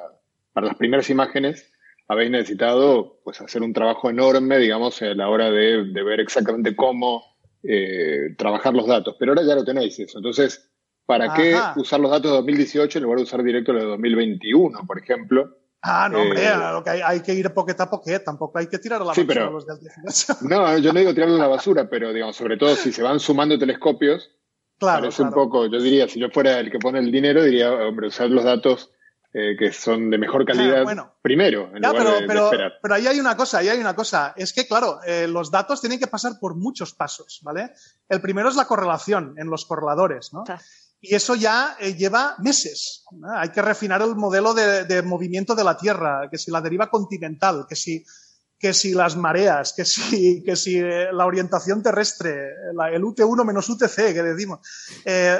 para 0.52 0.68
las 0.68 0.76
primeras 0.76 1.08
imágenes 1.10 1.70
habéis 2.08 2.30
necesitado 2.30 3.20
pues, 3.22 3.40
hacer 3.40 3.62
un 3.62 3.74
trabajo 3.74 4.08
enorme, 4.08 4.58
digamos, 4.58 5.00
a 5.02 5.14
la 5.14 5.28
hora 5.28 5.50
de, 5.50 5.82
ver 6.02 6.20
exactamente 6.20 6.74
cómo 6.74 7.22
eh, 7.62 8.34
trabajar 8.36 8.74
los 8.74 8.86
datos. 8.86 9.16
Pero 9.18 9.32
ahora 9.32 9.42
ya 9.46 9.54
lo 9.54 9.64
tenéis 9.64 9.98
eso. 9.98 10.18
Entonces, 10.18 10.70
¿para 11.04 11.34
qué 11.34 11.54
usar 11.76 12.00
los 12.00 12.10
datos 12.10 12.30
de 12.30 12.36
2018 12.38 12.98
en 12.98 13.04
lugar 13.04 13.18
de 13.18 13.24
usar 13.24 13.42
directo 13.42 13.74
los 13.74 13.82
de 13.82 13.88
2021, 13.90 14.86
por 14.86 14.98
ejemplo? 14.98 15.58
Ah, 15.82 16.08
no, 16.10 16.22
hombre, 16.22 16.44
eh, 16.44 16.52
que 16.84 16.90
hay, 16.90 17.20
que 17.20 17.34
ir 17.34 17.52
poquet 17.54 17.80
a 17.80 17.88
poquet, 17.88 18.24
tampoco 18.24 18.58
hay 18.58 18.66
que 18.66 18.78
tirar 18.78 19.00
a 19.00 19.04
la 19.04 19.10
basura 19.10 19.50
los 19.50 19.66
del 19.66 19.78
18. 20.02 20.38
No, 20.42 20.76
yo 20.78 20.92
no 20.92 20.98
digo 20.98 21.14
tirarlo 21.14 21.36
a 21.36 21.38
la 21.38 21.46
basura, 21.56 21.88
pero 21.88 22.12
digamos, 22.12 22.36
sobre 22.36 22.56
todo 22.56 22.74
si 22.74 22.92
se 22.92 23.02
van 23.02 23.20
sumando 23.20 23.58
telescopios, 23.58 24.30
claro, 24.78 25.08
es 25.08 25.18
un 25.20 25.30
poco, 25.30 25.66
yo 25.66 25.80
diría, 25.80 26.08
si 26.08 26.18
yo 26.18 26.28
fuera 26.30 26.58
el 26.58 26.70
que 26.70 26.78
pone 26.78 26.98
el 26.98 27.12
dinero, 27.12 27.44
diría, 27.44 27.72
hombre, 27.72 28.08
usar 28.08 28.28
los 28.28 28.44
datos 28.44 28.90
eh, 29.34 29.56
que 29.58 29.72
son 29.72 30.08
de 30.08 30.16
mejor 30.16 30.46
calidad 30.46 30.84
primero, 31.20 31.70
en 31.74 31.82
lugar 31.82 31.96
pero, 31.96 32.10
de, 32.12 32.26
pero, 32.26 32.44
esperar. 32.46 32.72
Pero 32.80 32.94
ahí 32.94 33.06
hay 33.06 33.20
una 33.20 33.36
cosa, 33.36 33.58
ahí 33.58 33.68
hay 33.68 33.78
una 33.78 33.94
cosa. 33.94 34.32
Es 34.36 34.54
que, 34.54 34.66
claro, 34.66 35.00
eh, 35.06 35.28
los 35.28 35.50
datos 35.50 35.82
tienen 35.82 35.98
que 35.98 36.06
pasar 36.06 36.32
por 36.40 36.56
muchos 36.56 36.94
pasos, 36.94 37.40
¿vale? 37.42 37.70
El 38.08 38.22
primero 38.22 38.48
es 38.48 38.56
la 38.56 38.66
correlación 38.66 39.34
en 39.36 39.50
los 39.50 39.66
correladores, 39.66 40.32
¿no? 40.32 40.44
Y 41.00 41.14
eso 41.14 41.34
ya 41.36 41.76
eh, 41.78 41.94
lleva 41.94 42.34
meses. 42.38 43.04
Hay 43.36 43.50
que 43.50 43.62
refinar 43.62 44.02
el 44.02 44.16
modelo 44.16 44.52
de, 44.52 45.02
movimiento 45.02 45.54
de 45.54 45.64
la 45.64 45.76
Tierra, 45.76 46.28
que 46.30 46.38
si 46.38 46.50
la 46.50 46.60
deriva 46.60 46.90
continental, 46.90 47.66
que 47.68 47.76
si, 47.76 48.04
que 48.58 48.74
si 48.74 48.94
las 48.94 49.16
mareas, 49.16 49.72
que 49.74 49.84
si, 49.84 50.42
que 50.46 50.56
si 50.56 50.76
eh, 50.76 51.12
la 51.12 51.26
orientación 51.26 51.82
terrestre, 51.84 52.48
el 52.92 53.02
UT1 53.02 53.44
menos 53.44 53.68
UTC 53.68 53.94
que 53.94 54.22
decimos. 54.22 54.58
Eh, 55.04 55.38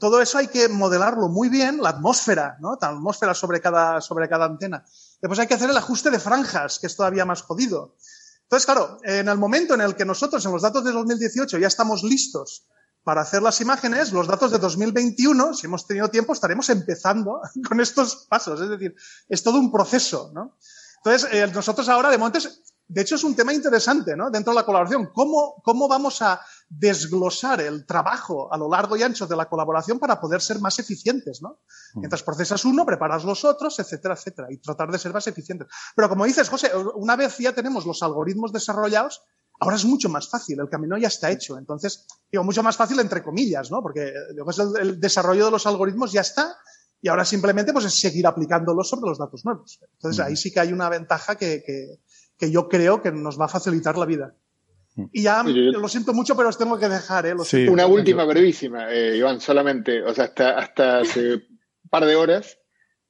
todo 0.00 0.22
eso 0.22 0.38
hay 0.38 0.48
que 0.48 0.68
modelarlo 0.68 1.28
muy 1.28 1.50
bien, 1.50 1.82
la 1.82 1.90
atmósfera. 1.90 2.56
La 2.60 2.88
atmósfera 2.88 3.34
sobre 3.34 3.60
cada, 3.60 4.00
sobre 4.00 4.26
cada 4.26 4.46
antena. 4.46 4.86
Después 5.20 5.38
hay 5.38 5.46
que 5.46 5.54
hacer 5.54 5.68
el 5.68 5.76
ajuste 5.76 6.10
de 6.10 6.18
franjas, 6.18 6.78
que 6.78 6.86
es 6.86 6.96
todavía 6.96 7.26
más 7.26 7.42
jodido. 7.42 7.96
Entonces, 8.44 8.64
claro, 8.64 8.98
en 9.02 9.28
el 9.28 9.36
momento 9.36 9.74
en 9.74 9.82
el 9.82 9.96
que 9.96 10.04
nosotros 10.04 10.44
en 10.46 10.52
los 10.52 10.62
datos 10.62 10.84
de 10.84 10.92
2018 10.92 11.58
ya 11.58 11.66
estamos 11.66 12.02
listos 12.02 12.66
para 13.04 13.20
hacer 13.20 13.42
las 13.42 13.60
imágenes, 13.60 14.12
los 14.12 14.26
datos 14.26 14.50
de 14.50 14.58
2021, 14.58 15.54
si 15.54 15.66
hemos 15.66 15.86
tenido 15.86 16.08
tiempo, 16.08 16.32
estaremos 16.32 16.68
empezando 16.70 17.40
con 17.68 17.80
estos 17.80 18.26
pasos. 18.28 18.60
Es 18.60 18.68
decir, 18.68 18.94
es 19.28 19.42
todo 19.42 19.58
un 19.58 19.70
proceso, 19.70 20.32
¿no? 20.34 20.56
Entonces, 21.04 21.30
eh, 21.32 21.46
nosotros 21.52 21.86
ahora, 21.90 22.10
de 22.10 22.16
Montes, 22.16 22.62
de 22.86 23.00
hecho, 23.00 23.14
es 23.14 23.24
un 23.24 23.34
tema 23.34 23.52
interesante, 23.52 24.16
¿no? 24.16 24.30
Dentro 24.30 24.52
de 24.52 24.56
la 24.60 24.66
colaboración. 24.66 25.10
¿Cómo, 25.12 25.60
¿Cómo 25.62 25.88
vamos 25.88 26.20
a 26.22 26.40
desglosar 26.68 27.60
el 27.60 27.86
trabajo 27.86 28.52
a 28.52 28.58
lo 28.58 28.68
largo 28.68 28.96
y 28.96 29.02
ancho 29.02 29.26
de 29.26 29.36
la 29.36 29.48
colaboración 29.48 29.98
para 29.98 30.20
poder 30.20 30.40
ser 30.40 30.60
más 30.60 30.78
eficientes, 30.78 31.40
¿no? 31.42 31.60
Mm. 31.94 32.00
Mientras 32.00 32.22
procesas 32.22 32.64
uno, 32.64 32.84
preparas 32.84 33.24
los 33.24 33.44
otros, 33.44 33.78
etcétera, 33.78 34.14
etcétera, 34.14 34.48
y 34.50 34.58
tratar 34.58 34.90
de 34.90 34.98
ser 34.98 35.12
más 35.12 35.26
eficientes. 35.26 35.68
Pero 35.94 36.08
como 36.08 36.24
dices, 36.24 36.48
José, 36.48 36.72
una 36.94 37.16
vez 37.16 37.38
ya 37.38 37.54
tenemos 37.54 37.86
los 37.86 38.02
algoritmos 38.02 38.52
desarrollados, 38.52 39.22
Ahora 39.60 39.76
es 39.76 39.84
mucho 39.84 40.08
más 40.08 40.28
fácil, 40.28 40.58
el 40.60 40.68
camino 40.68 40.98
ya 40.98 41.08
está 41.08 41.30
hecho. 41.30 41.56
Entonces, 41.56 42.06
digo, 42.30 42.44
mucho 42.44 42.62
más 42.62 42.76
fácil 42.76 42.98
entre 43.00 43.22
comillas, 43.22 43.70
¿no? 43.70 43.82
Porque 43.82 44.12
el, 44.80 45.00
desarrollo 45.00 45.46
de 45.46 45.50
los 45.52 45.66
algoritmos 45.66 46.12
ya 46.12 46.22
está 46.22 46.56
y 47.00 47.08
ahora 47.08 47.24
simplemente 47.24 47.72
pues, 47.72 47.84
es 47.84 47.94
seguir 47.94 48.26
aplicándolos 48.26 48.88
sobre 48.88 49.08
los 49.08 49.18
datos 49.18 49.44
nuevos. 49.44 49.80
Entonces, 49.92 50.24
ahí 50.24 50.36
sí 50.36 50.52
que 50.52 50.60
hay 50.60 50.72
una 50.72 50.88
ventaja 50.88 51.36
que, 51.36 51.62
que, 52.36 52.50
yo 52.50 52.68
creo 52.68 53.00
que 53.00 53.10
nos 53.12 53.40
va 53.40 53.46
a 53.46 53.48
facilitar 53.48 53.96
la 53.96 54.06
vida. 54.06 54.34
Y 55.12 55.22
ya 55.22 55.42
lo 55.42 55.88
siento 55.88 56.12
mucho, 56.12 56.36
pero 56.36 56.50
os 56.50 56.58
tengo 56.58 56.78
que 56.78 56.88
dejar. 56.88 57.26
¿eh? 57.26 57.34
Una 57.68 57.86
última 57.86 58.24
brevísima, 58.24 58.92
eh, 58.92 59.16
Iván, 59.16 59.40
solamente, 59.40 60.02
o 60.02 60.14
sea, 60.14 60.24
hasta, 60.26 60.58
hasta 60.58 60.98
hace 60.98 61.34
un 61.34 61.88
par 61.90 62.04
de 62.04 62.14
horas, 62.14 62.58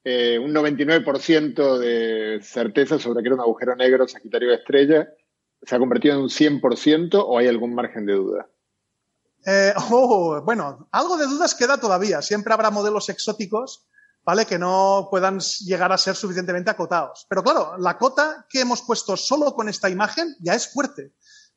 eh, 0.03 0.39
un 0.39 0.55
99% 0.55 1.79
de 1.79 2.41
certeza 2.43 2.99
sobre 2.99 3.23
que 3.23 3.29
era 3.29 3.35
un 3.35 3.41
agujero 3.41 3.75
negro 3.75 4.07
Sagitario 4.07 4.51
de 4.51 4.57
Estrella 4.57 5.09
¿Se 5.66 5.74
ha 5.74 5.78
convertido 5.78 6.16
en 6.16 6.23
un 6.23 6.28
100% 6.28 7.24
o 7.27 7.39
hay 7.39 7.49
algún 7.49 7.74
margen 7.74 8.07
de 8.07 8.15
duda? 8.15 8.49
Eh, 9.47 9.73
oh, 9.91 10.41
bueno, 10.43 10.89
algo 10.93 11.16
de 11.16 11.27
dudas 11.27 11.55
queda 11.55 11.78
todavía. 11.78 12.23
Siempre 12.23 12.53
habrá 12.53 12.70
modelos 12.70 13.09
exóticos, 13.09 13.86
¿vale? 14.24 14.47
Que 14.47 14.59
no 14.59 15.09
puedan 15.11 15.41
llegar 15.41 15.93
a 15.93 15.99
ser 15.99 16.16
suficientemente 16.16 16.70
acotados. 16.70 17.27
Pero 17.28 17.43
claro, 17.43 17.77
la 17.78 17.99
cota 17.99 18.47
que 18.49 18.61
hemos 18.61 18.82
puesto 18.82 19.16
solo 19.16 19.55
con 19.55 19.69
esta 19.69 19.91
imagen 19.91 20.35
ya 20.41 20.55
es 20.55 20.73
fuerte. 20.73 21.12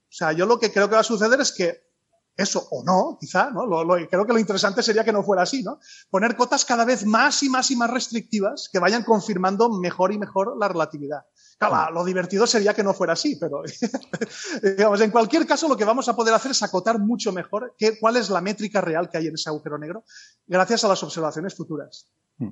O 0.10 0.14
sea, 0.18 0.32
yo 0.32 0.46
lo 0.46 0.60
que 0.60 0.72
creo 0.72 0.88
que 0.90 0.96
va 0.96 1.02
a 1.02 1.04
suceder 1.04 1.40
es 1.42 1.52
que 1.52 1.88
eso 2.36 2.68
o 2.70 2.84
no, 2.84 3.18
quizá, 3.20 3.50
¿no? 3.50 3.68
creo 4.08 4.26
que 4.26 4.34
lo 4.34 4.40
interesante 4.40 4.84
sería 4.84 5.04
que 5.04 5.12
no 5.12 5.24
fuera 5.24 5.42
así, 5.42 5.64
¿no? 5.64 5.80
Poner 6.12 6.36
cotas 6.36 6.66
cada 6.66 6.86
vez 6.86 7.04
más 7.04 7.42
y 7.42 7.50
más 7.50 7.72
y 7.72 7.76
más 7.76 7.90
restrictivas 7.90 8.70
que 8.72 8.78
vayan 8.78 9.04
confirmando 9.04 9.70
mejor 9.70 10.14
y 10.14 10.20
mejor 10.20 10.56
la 10.58 10.68
relatividad. 10.68 11.26
Claro, 11.58 11.92
lo 11.92 12.06
divertido 12.06 12.46
sería 12.46 12.74
que 12.74 12.84
no 12.84 12.94
fuera 12.94 13.14
así, 13.14 13.36
pero 13.36 13.64
digamos, 14.64 15.02
en 15.02 15.10
cualquier 15.10 15.48
caso 15.48 15.68
lo 15.68 15.76
que 15.76 15.86
vamos 15.86 16.08
a 16.08 16.16
poder 16.16 16.34
hacer 16.34 16.52
es 16.52 16.62
acotar 16.62 17.00
mucho 17.00 17.32
mejor 17.32 17.76
cuál 18.00 18.18
es 18.18 18.30
la 18.30 18.42
métrica 18.42 18.80
real 18.80 19.10
que 19.10 19.18
hay 19.18 19.28
en 19.28 19.34
ese 19.34 19.50
agujero 19.50 19.80
negro 19.80 20.04
gracias 20.46 20.84
a 20.84 20.88
las 20.88 21.02
observaciones 21.02 21.56
futuras. 21.56 22.12
Hmm. 22.38 22.50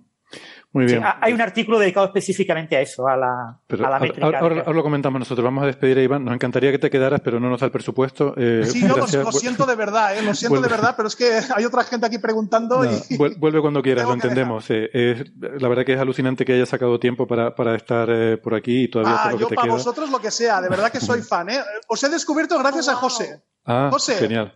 Muy 0.76 0.88
bien. 0.88 1.04
hay 1.22 1.32
un 1.32 1.40
artículo 1.40 1.80
dedicado 1.80 2.06
específicamente 2.08 2.76
a 2.76 2.82
eso, 2.82 3.08
a 3.08 3.16
la, 3.16 3.62
métrica. 4.00 4.40
Ahora, 4.40 4.74
lo 4.74 4.84
comentamos 4.84 5.20
nosotros. 5.20 5.46
Vamos 5.46 5.64
a 5.64 5.68
despedir 5.68 5.98
a 5.98 6.02
Iván. 6.02 6.26
Nos 6.26 6.34
encantaría 6.34 6.70
que 6.70 6.80
te 6.80 6.90
quedaras, 6.90 7.22
pero 7.24 7.40
no 7.40 7.50
nos 7.50 7.62
da 7.62 7.68
el 7.68 7.72
presupuesto. 7.72 8.34
Eh, 8.36 8.66
sí, 8.66 8.84
no, 8.84 8.98
lo, 8.98 9.08
siento 9.32 9.66
de 9.66 9.76
verdad, 9.76 10.18
eh, 10.18 10.22
lo 10.22 10.34
siento 10.34 10.60
de 10.60 10.68
verdad, 10.68 10.94
pero 10.98 11.08
es 11.08 11.16
que 11.16 11.40
hay 11.56 11.64
otra 11.64 11.86
gente 11.86 12.08
aquí 12.08 12.18
preguntando. 12.18 12.84
y... 12.84 13.16
Vuelve 13.16 13.62
cuando 13.62 13.82
quieras, 13.82 14.06
lo 14.06 14.14
entendemos. 14.14 14.66
Eh, 14.68 15.24
la 15.60 15.68
verdad 15.70 15.86
que 15.86 15.94
es 15.94 16.00
alucinante 16.00 16.44
que 16.44 16.54
hayas 16.54 16.68
sacado 16.68 17.00
tiempo 17.00 17.26
para, 17.26 17.56
para 17.56 17.76
estar 17.76 18.10
por 18.42 18.54
aquí 18.54 18.84
y 18.84 18.88
todavía 18.90 19.16
ah, 19.16 19.32
lo 19.32 19.40
yo 19.40 19.48
para 19.48 19.72
vosotros 19.72 20.10
lo 20.10 20.20
que 20.20 20.32
sea, 20.32 20.60
de 20.60 20.68
verdad 20.68 20.92
que 20.92 21.00
soy 21.00 21.22
fan. 21.22 21.48
Os 21.88 22.04
he 22.04 22.10
descubierto 22.10 22.60
gracias 22.60 22.90
a 22.90 22.96
José. 22.96 23.42
Ah, 23.66 23.88
José. 23.92 24.16
genial. 24.16 24.54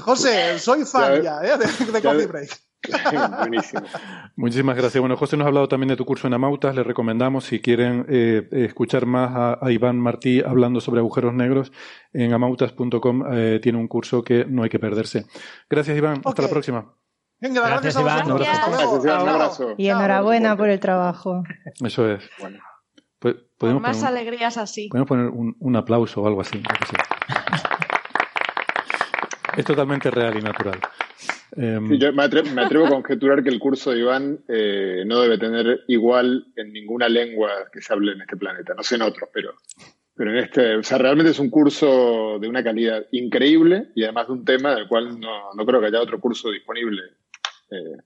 José, 0.00 0.58
soy 0.58 0.84
fan 0.84 1.22
ya, 1.22 1.40
¿eh? 1.42 1.56
de, 1.56 1.92
de 1.92 2.02
Coffee 2.02 2.26
Break. 2.26 2.67
Buenísimo. 3.38 3.82
Muchísimas 4.36 4.76
gracias. 4.76 5.00
Bueno, 5.00 5.16
José 5.16 5.36
nos 5.36 5.44
ha 5.44 5.48
hablado 5.48 5.68
también 5.68 5.88
de 5.88 5.96
tu 5.96 6.04
curso 6.04 6.26
en 6.26 6.34
Amautas. 6.34 6.74
Les 6.74 6.86
recomendamos, 6.86 7.44
si 7.44 7.60
quieren 7.60 8.06
eh, 8.08 8.48
escuchar 8.52 9.06
más 9.06 9.58
a, 9.60 9.70
Iván 9.70 9.98
Martí 9.98 10.40
hablando 10.40 10.80
sobre 10.80 11.00
agujeros 11.00 11.34
negros, 11.34 11.72
en 12.12 12.32
amautas.com 12.32 13.24
eh, 13.32 13.60
tiene 13.62 13.78
un 13.78 13.88
curso 13.88 14.22
que 14.22 14.44
no 14.44 14.62
hay 14.62 14.70
que 14.70 14.78
perderse. 14.78 15.26
Gracias, 15.68 15.96
Iván. 15.96 16.20
Hasta 16.24 16.42
la 16.42 16.48
próxima. 16.48 16.94
Venga, 17.40 17.66
gracias, 17.66 17.96
Iván. 18.00 18.30
Un 18.30 19.08
abrazo. 19.08 19.74
Y 19.76 19.88
enhorabuena 19.88 20.56
por 20.56 20.68
el 20.68 20.80
trabajo. 20.80 21.42
Eso 21.84 22.10
es. 22.10 22.28
Bueno. 22.40 22.58
Pues, 23.18 23.34
podemos 23.58 23.82
más 23.82 24.04
alegrías 24.04 24.56
así. 24.58 24.88
Podemos 24.88 25.08
poner 25.08 25.26
un, 25.26 25.56
un 25.58 25.76
aplauso 25.76 26.22
o 26.22 26.26
algo 26.28 26.40
así. 26.40 26.62
Es 29.58 29.64
totalmente 29.64 30.10
real 30.10 30.38
y 30.38 30.40
natural. 30.40 30.78
Em, 31.56 31.98
yo 31.98 32.12
me 32.12 32.22
atrevo, 32.22 32.86
a 32.86 32.90
conjeturar 32.90 33.42
que 33.42 33.48
el 33.48 33.58
curso 33.58 33.90
de 33.90 33.98
Iván 33.98 34.38
eh, 34.46 35.02
no 35.04 35.20
debe 35.20 35.36
tener 35.36 35.80
igual 35.88 36.46
en 36.54 36.72
ninguna 36.72 37.08
lengua 37.08 37.50
que 37.72 37.80
se 37.80 37.92
hable 37.92 38.12
en 38.12 38.20
este 38.20 38.36
planeta, 38.36 38.74
no 38.74 38.84
sé 38.84 38.94
en 38.94 39.02
otros, 39.02 39.28
pero, 39.32 39.54
pero 40.14 40.30
en 40.30 40.36
este, 40.44 40.76
o 40.76 40.82
sea, 40.84 40.98
realmente 40.98 41.32
es 41.32 41.40
un 41.40 41.50
curso 41.50 42.38
de 42.40 42.48
una 42.48 42.62
calidad 42.62 43.04
increíble 43.10 43.88
y 43.96 44.04
además 44.04 44.28
de 44.28 44.32
un 44.34 44.44
tema 44.44 44.76
del 44.76 44.86
cual 44.86 45.18
no, 45.18 45.52
no 45.54 45.66
creo 45.66 45.80
que 45.80 45.86
haya 45.86 46.02
otro 46.02 46.20
curso 46.20 46.50
disponible 46.50 47.02
eh, 47.72 47.96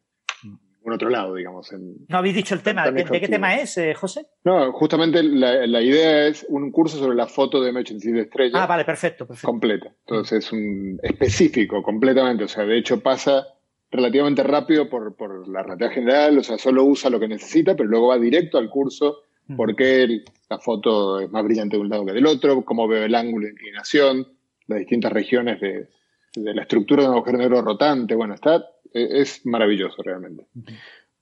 en 0.84 0.92
otro 0.92 1.08
lado, 1.08 1.34
digamos. 1.34 1.72
¿No 2.08 2.18
habéis 2.18 2.34
dicho 2.34 2.54
el 2.54 2.62
tema? 2.62 2.90
¿De, 2.90 3.04
qué 3.04 3.28
tema 3.28 3.56
es, 3.56 3.76
eh, 3.78 3.94
José? 3.94 4.26
No, 4.44 4.72
justamente 4.72 5.22
la, 5.22 5.66
la, 5.66 5.80
idea 5.80 6.26
es 6.26 6.44
un 6.48 6.70
curso 6.70 6.98
sobre 6.98 7.16
la 7.16 7.26
foto 7.26 7.60
de 7.62 7.72
M87 7.72 8.20
estrella. 8.20 8.62
Ah, 8.62 8.66
vale, 8.66 8.84
perfecto, 8.84 9.26
perfecto. 9.26 9.46
Completa. 9.46 9.92
Entonces 10.06 10.44
es 10.44 10.52
un 10.52 10.98
específico, 11.02 11.82
completamente. 11.82 12.44
O 12.44 12.48
sea, 12.48 12.64
de 12.64 12.78
hecho 12.78 13.00
pasa 13.00 13.46
relativamente 13.90 14.42
rápido 14.42 14.88
por, 14.88 15.14
por 15.14 15.46
la 15.48 15.62
realidad 15.62 15.92
general, 15.92 16.38
o 16.38 16.42
sea, 16.42 16.58
solo 16.58 16.84
usa 16.84 17.10
lo 17.10 17.20
que 17.20 17.28
necesita, 17.28 17.76
pero 17.76 17.88
luego 17.88 18.08
va 18.08 18.18
directo 18.18 18.58
al 18.58 18.70
curso, 18.70 19.18
por 19.54 19.76
qué 19.76 20.22
la 20.48 20.58
foto 20.58 21.20
es 21.20 21.30
más 21.30 21.44
brillante 21.44 21.76
de 21.76 21.82
un 21.82 21.90
lado 21.90 22.06
que 22.06 22.12
del 22.12 22.26
otro, 22.26 22.64
cómo 22.64 22.88
veo 22.88 23.04
el 23.04 23.14
ángulo 23.14 23.46
de 23.46 23.52
inclinación, 23.52 24.28
las 24.66 24.78
distintas 24.78 25.12
regiones 25.12 25.60
de, 25.60 25.88
de 26.34 26.54
la 26.54 26.62
estructura 26.62 27.02
de 27.02 27.08
un 27.08 27.14
agujero 27.16 27.38
negro 27.38 27.60
rotante. 27.60 28.14
Bueno, 28.14 28.34
está 28.34 28.64
es 28.94 29.44
maravilloso 29.44 30.02
realmente. 30.02 30.46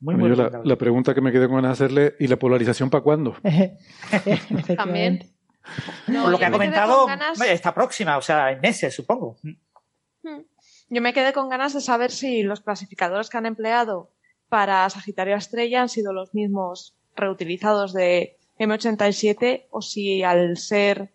Muy 0.01 0.35
la, 0.35 0.77
pregunta 0.77 1.15
que 1.15 1.21
me 1.21 1.31
quedé 1.31 1.47
con 1.47 1.57
ganas 1.57 1.79
de 1.79 1.85
hacerle, 1.85 2.15
¿y 2.19 2.27
la 2.27 2.39
polarización 2.39 2.89
para 2.89 3.05
cuándo? 3.05 3.37
También. 4.77 5.31
Por 6.07 6.31
lo 6.31 6.39
que 6.39 6.47
ha 6.47 6.51
comentado, 6.51 7.07
está 7.47 7.75
próxima, 7.75 8.17
o 8.17 8.23
sea, 8.23 8.51
en 8.51 8.61
meses, 8.61 8.95
supongo. 8.95 9.37
Hmm. 9.43 10.41
Yo 10.89 11.03
me 11.03 11.13
quedé 11.13 11.33
con 11.33 11.49
ganas 11.49 11.75
de 11.75 11.81
saber 11.81 12.11
si 12.11 12.43
los 12.43 12.61
clasificadores 12.61 13.29
que 13.29 13.37
han 13.37 13.47
empleado 13.47 14.11
para 14.49 14.89
Sagitario 14.91 15.37
Estrella 15.37 15.83
han 15.83 15.89
sido 15.89 16.13
los 16.13 16.35
mismos 16.35 16.97
reutilizados 17.15 17.93
de 17.93 18.37
M87 18.59 19.67
o 19.71 19.83
si 19.83 20.23
al 20.23 20.57
ser 20.57 21.11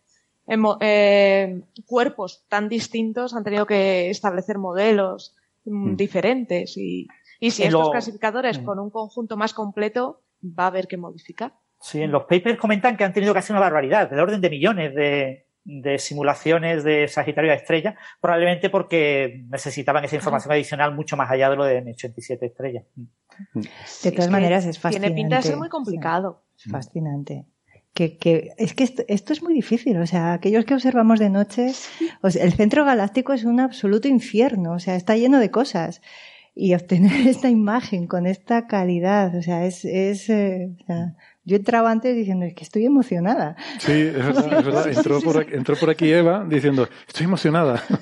eh, 0.48 1.62
cuerpos 1.86 2.46
tan 2.48 2.70
distintos 2.70 3.34
han 3.34 3.44
tenido 3.44 3.66
que 3.66 4.10
establecer 4.10 4.60
modelos 4.60 5.36
Mm, 5.66 5.92
mm. 5.92 5.96
diferentes 5.98 6.78
y, 6.78 7.08
y 7.40 7.52
si 7.52 7.64
estos 7.64 7.90
clasificadores 7.90 8.60
mm. 8.60 8.66
con 8.66 8.80
un 8.80 8.90
conjunto 8.90 9.38
más 9.38 9.54
completo 9.54 10.24
va 10.44 10.66
a 10.66 10.68
haber 10.68 10.88
que 10.88 10.98
modificar. 10.98 11.54
Sí, 11.82 12.02
en 12.02 12.12
los 12.12 12.24
papers 12.24 12.58
comentan 12.58 12.96
que 12.96 13.04
han 13.04 13.14
tenido 13.14 13.34
casi 13.34 13.52
una 13.52 13.60
barbaridad, 13.60 14.10
del 14.10 14.20
orden 14.20 14.42
de 14.42 14.50
millones 14.50 14.96
de, 14.96 15.48
de 15.64 16.00
simulaciones 16.00 16.84
de 16.84 17.08
Sagitario 17.08 17.52
a 17.52 17.56
estrella, 17.56 17.96
probablemente 18.22 18.70
porque 18.70 19.46
necesitaban 19.50 20.04
esa 20.04 20.16
información 20.16 20.54
adicional 20.54 20.96
mucho 20.96 21.18
más 21.18 21.30
allá 21.30 21.50
de 21.50 21.56
lo 21.56 21.66
de 21.66 21.84
M87 21.84 22.38
estrella. 22.42 22.84
De 24.04 24.12
todas 24.12 24.32
maneras, 24.32 24.66
es 24.66 24.80
fascinante. 24.80 25.14
Tiene 25.14 25.22
pinta 25.22 25.36
de 25.38 25.42
ser 25.44 25.58
muy 25.58 25.70
complicado. 25.70 26.44
Es 26.56 26.72
fascinante 26.72 27.46
que, 27.96 28.54
es 28.58 28.74
que 28.74 28.84
esto, 29.08 29.34
es 29.34 29.42
muy 29.42 29.54
difícil. 29.54 29.98
O 29.98 30.06
sea, 30.06 30.34
aquellos 30.34 30.66
que 30.66 30.74
observamos 30.74 31.20
de 31.20 31.30
noche, 31.30 31.72
el 32.24 32.54
centro 32.54 32.86
galáctico 32.86 33.34
es 33.34 33.46
un 33.46 33.60
absoluto 33.60 34.08
infierno. 34.08 34.74
O 34.74 34.80
sea, 34.80 34.96
está 34.96 35.16
lleno 35.16 35.40
de 35.40 35.50
cosas. 35.50 36.02
Y 36.54 36.76
obtener 36.76 37.28
esta 37.28 37.50
imagen 37.50 38.06
con 38.06 38.28
esta 38.28 38.68
calidad, 38.68 39.36
o 39.36 39.42
sea, 39.42 39.66
es, 39.66 39.84
es 39.86 40.30
eh, 40.30 40.70
yo 41.44 41.58
entraba 41.58 41.92
antes 41.92 42.16
diciendo, 42.16 42.46
es 42.46 42.54
que 42.54 42.64
estoy 42.64 42.86
emocionada. 42.86 43.56
Sí, 43.80 43.92
es 43.92 44.14
verdad, 44.14 44.60
es 44.60 44.66
verdad. 44.66 44.88
Entró 44.98 45.22
por, 45.22 45.38
aquí, 45.38 45.52
entró 45.54 45.76
por 45.76 45.90
aquí 45.90 46.12
Eva 46.12 46.46
diciendo, 46.48 46.88
estoy 47.08 47.26
emocionada. 47.26 47.84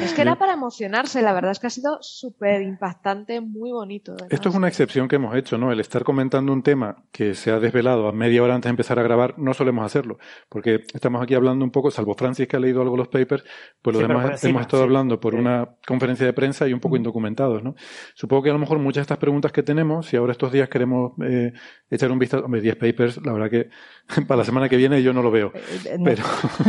Es 0.00 0.14
que 0.14 0.22
era 0.22 0.36
para 0.36 0.52
emocionarse, 0.52 1.22
la 1.22 1.32
verdad 1.32 1.52
es 1.52 1.58
que 1.58 1.66
ha 1.66 1.70
sido 1.70 1.98
súper 2.00 2.62
impactante, 2.62 3.40
muy 3.40 3.72
bonito. 3.72 4.16
Esto 4.28 4.48
es 4.48 4.54
una 4.54 4.68
excepción 4.68 5.08
que 5.08 5.16
hemos 5.16 5.34
hecho, 5.36 5.58
¿no? 5.58 5.72
El 5.72 5.80
estar 5.80 6.04
comentando 6.04 6.52
un 6.52 6.62
tema 6.62 7.04
que 7.12 7.34
se 7.34 7.50
ha 7.50 7.58
desvelado 7.58 8.08
a 8.08 8.12
media 8.12 8.42
hora 8.42 8.54
antes 8.54 8.68
de 8.68 8.70
empezar 8.70 8.98
a 8.98 9.02
grabar, 9.02 9.38
no 9.38 9.54
solemos 9.54 9.84
hacerlo, 9.84 10.18
porque 10.48 10.84
estamos 10.94 11.22
aquí 11.22 11.34
hablando 11.34 11.64
un 11.64 11.70
poco, 11.70 11.90
salvo 11.90 12.14
Francis 12.14 12.46
que 12.46 12.56
ha 12.56 12.60
leído 12.60 12.82
algo 12.82 12.92
de 12.92 12.98
los 12.98 13.08
papers, 13.08 13.44
pues 13.82 13.96
los 13.96 14.06
demás 14.06 14.42
hemos 14.44 14.62
estado 14.62 14.82
hablando 14.82 15.20
por 15.20 15.34
una 15.34 15.68
conferencia 15.86 16.26
de 16.26 16.32
prensa 16.32 16.68
y 16.68 16.72
un 16.72 16.80
poco 16.80 16.96
indocumentados, 16.96 17.62
¿no? 17.62 17.74
Supongo 18.14 18.42
que 18.44 18.50
a 18.50 18.52
lo 18.52 18.58
mejor 18.58 18.78
muchas 18.78 19.00
de 19.00 19.02
estas 19.02 19.18
preguntas 19.18 19.52
que 19.52 19.62
tenemos, 19.62 20.06
si 20.06 20.16
ahora 20.16 20.32
estos 20.32 20.52
días 20.52 20.68
queremos 20.68 21.12
eh, 21.22 21.52
echar 21.90 22.12
un 22.12 22.18
vistazo, 22.18 22.44
hombre, 22.44 22.60
10 22.60 22.76
papers, 22.76 23.20
la 23.24 23.32
verdad 23.32 23.50
que 23.50 23.70
para 24.26 24.38
la 24.38 24.44
semana 24.44 24.68
que 24.68 24.76
viene 24.76 25.02
yo 25.02 25.12
no 25.12 25.22
lo 25.22 25.30
veo, 25.30 25.52
eh, 25.54 25.60
eh, 25.86 25.98
pero, 26.04 26.22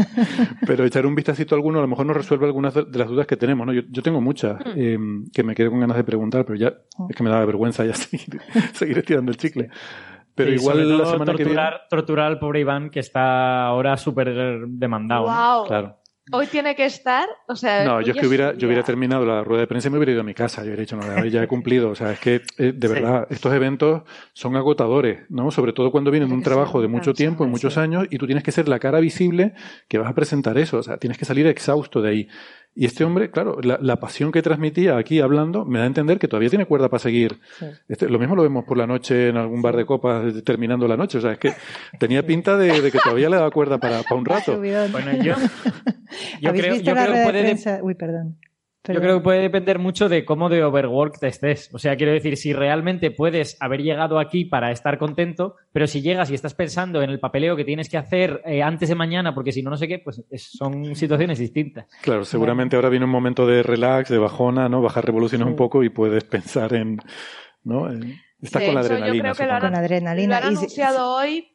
pero 0.66 0.86
echar 0.86 1.06
un 1.06 1.16
vistacito 1.16 1.56
a 1.56 1.58
alguno 1.58 1.80
a 1.80 1.82
lo 1.82 1.88
mejor 1.88 2.06
nos 2.06 2.18
resuelve 2.18 2.46
algunas 2.46 2.74
de 2.74 2.98
las 2.98 3.11
dudas 3.12 3.28
que 3.28 3.38
tenemos, 3.38 3.68
¿no? 3.68 3.74
Yo, 3.74 3.82
yo 3.90 4.02
tengo 4.02 4.22
muchas 4.22 4.60
mm. 4.60 4.74
eh, 4.76 4.98
que 5.34 5.44
me 5.44 5.54
quedé 5.54 5.70
con 5.70 5.80
ganas 5.80 5.98
de 5.98 6.04
preguntar, 6.04 6.46
pero 6.46 6.58
ya 6.58 6.74
mm. 6.98 7.10
es 7.10 7.16
que 7.16 7.24
me 7.24 7.30
da 7.30 7.46
vergüenza 7.46 7.86
ya 7.86 7.94
seguir, 7.96 8.42
seguir 8.74 8.98
estirando 8.98 9.32
el 9.32 9.38
chicle. 9.38 9.70
Pero 10.34 10.54
igual 10.54 10.98
la 10.98 11.06
semana 11.06 11.34
que 11.36 11.44
viene... 11.44 11.62
torturar 11.90 12.28
al 12.28 12.40
pobre 12.40 12.62
Iván 12.62 12.90
que 12.90 13.02
está 13.02 13.66
ahora 13.66 13.98
súper 13.98 14.66
demandado. 14.68 15.24
Wow. 15.24 15.68
Claro 15.68 16.02
hoy 16.32 16.48
tiene 16.48 16.76
que 16.76 16.86
estar, 16.86 17.28
o 17.48 17.56
sea... 17.56 17.84
No, 17.84 18.02
yo 18.02 18.14
es 18.14 18.20
que 18.20 18.28
hubiera, 18.28 18.54
yo 18.54 18.68
hubiera 18.68 18.84
terminado 18.84 19.26
la 19.26 19.44
rueda 19.44 19.62
de 19.62 19.68
prensa 19.68 19.88
y 19.88 19.92
me 19.92 19.98
hubiera 19.98 20.14
ido 20.14 20.22
a 20.22 20.24
mi 20.24 20.34
casa. 20.34 20.62
Yo 20.62 20.68
hubiera 20.68 20.82
dicho, 20.82 20.96
no, 20.96 21.26
ya 21.26 21.44
he 21.44 21.48
cumplido. 21.48 21.90
O 21.90 21.96
sea, 21.96 22.12
es 22.12 22.20
que, 22.20 22.42
eh, 22.58 22.74
de 22.74 22.88
verdad, 22.88 23.28
estos 23.30 23.54
eventos 23.54 24.04
son 24.34 24.56
agotadores, 24.56 25.30
¿no? 25.30 25.52
Sobre 25.52 25.74
todo 25.74 25.92
cuando 25.92 26.12
vienen 26.12 26.30
de 26.30 26.36
un 26.36 26.44
trabajo 26.44 26.82
de 26.82 26.88
mucho 26.88 27.14
tiempo, 27.14 27.44
en 27.44 27.52
muchos 27.52 27.78
años, 27.78 28.08
y 28.10 28.18
tú 28.18 28.26
tienes 28.26 28.44
que 28.44 28.52
ser 28.52 28.68
la 28.68 28.80
cara 28.80 29.00
visible 29.00 29.54
que 29.88 29.98
vas 29.98 30.10
a 30.10 30.16
presentar 30.16 30.58
eso. 30.58 30.78
O 30.78 30.84
sea, 30.84 30.98
tienes 30.98 31.18
que 31.18 31.26
salir 31.26 31.48
exhausto 31.48 32.02
de 32.02 32.10
ahí. 32.10 32.28
Y 32.74 32.86
este 32.86 33.04
hombre, 33.04 33.32
claro, 33.32 33.60
la, 33.62 33.96
pasión 33.98 34.32
que 34.32 34.42
transmitía 34.42 34.98
aquí 34.98 35.20
hablando 35.20 35.66
me 35.66 35.80
da 35.80 35.84
a 35.84 35.88
entender 35.88 36.20
que 36.20 36.30
todavía 36.30 36.50
tiene 36.50 36.66
cuerda 36.66 36.88
para 36.88 37.00
seguir. 37.00 37.40
Este, 37.90 38.08
lo 38.08 38.18
mismo 38.18 38.36
lo 38.36 38.44
vemos 38.44 38.64
por 38.64 38.78
la 38.78 38.88
noche 38.88 39.28
en 39.28 39.36
algún 39.36 39.62
bar 39.62 39.76
de 39.76 39.86
copas 39.86 40.42
terminando 40.46 40.88
la 40.88 40.96
noche. 40.96 41.18
O 41.18 41.22
sea, 41.22 41.34
es 41.34 41.38
que 41.38 41.54
tenía 42.00 42.26
pinta 42.26 42.56
de, 42.56 42.90
que 42.90 43.00
todavía 43.00 43.30
le 43.30 43.36
daba 43.36 43.52
cuerda 43.52 43.78
para, 43.78 44.04
para 44.04 44.16
un 44.16 44.26
rato. 44.26 44.62
Bueno, 44.92 45.12
yo, 45.22 45.36
yo 46.40 46.52
creo, 46.54 46.76
yo 46.76 46.94
creo 46.94 47.14
que 47.14 47.24
puede... 47.24 47.82
Uy, 47.82 47.96
perdón. 47.96 48.38
Yo 48.88 49.00
creo 49.00 49.18
que 49.18 49.24
puede 49.24 49.42
depender 49.42 49.78
mucho 49.78 50.10
de 50.10 50.26
cómo 50.26 50.50
de 50.50 50.64
overwork 50.64 51.20
te 51.20 51.28
estés. 51.28 51.70
O 51.72 51.78
sea, 51.78 51.96
quiero 51.96 52.14
decir, 52.14 52.36
si 52.36 52.52
realmente 52.52 53.12
puedes 53.12 53.56
haber 53.62 53.84
llegado 53.84 54.18
aquí 54.18 54.44
para 54.46 54.72
estar 54.72 54.98
contento, 54.98 55.56
pero 55.72 55.86
si 55.86 56.02
llegas 56.02 56.32
y 56.32 56.34
estás 56.34 56.56
pensando 56.56 57.04
en 57.04 57.12
el 57.12 57.20
papeleo 57.20 57.56
que 57.56 57.64
tienes 57.64 57.90
que 57.90 57.98
hacer 57.98 58.42
eh, 58.44 58.64
antes 58.64 58.90
de 58.90 58.96
mañana, 58.96 59.36
porque 59.36 59.52
si 59.52 59.62
no, 59.62 59.70
no 59.70 59.78
sé 59.78 59.88
qué, 59.88 60.00
pues 60.00 60.24
son 60.36 60.96
situaciones 60.96 61.38
distintas. 61.38 61.86
Claro, 62.02 62.26
seguramente 62.26 62.76
ahora 62.76 62.90
viene 62.90 63.06
un 63.06 63.12
momento 63.12 63.46
de 63.46 63.62
relax, 63.62 64.10
de 64.10 64.18
bajona, 64.18 64.68
¿no? 64.68 64.82
Bajar 64.82 65.06
revoluciones 65.06 65.48
un 65.48 65.56
poco 65.56 65.84
y 65.84 65.90
puedes 65.90 66.24
pensar 66.24 66.74
en, 66.74 66.98
¿no? 67.64 67.88
Estás 68.42 68.64
con 68.64 68.74
la 68.74 68.82
adrenalina. 68.82 69.34
Lo 69.34 69.54
han, 69.54 69.62
con 69.62 69.76
adrenalina. 69.76 70.40
Lo 70.40 70.48
han 70.48 70.56
anunciado 70.56 71.16
hoy 71.16 71.48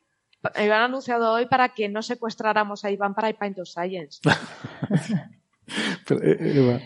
lo 0.43 0.74
han 0.74 0.82
anunciado 0.82 1.32
hoy 1.32 1.47
para 1.47 1.70
que 1.70 1.89
no 1.89 2.03
secuestráramos 2.03 2.85
a 2.85 2.90
Iván 2.93 3.15
para 3.15 3.31
of 3.31 3.69
Science. 3.69 4.20
Eh, 6.09 6.36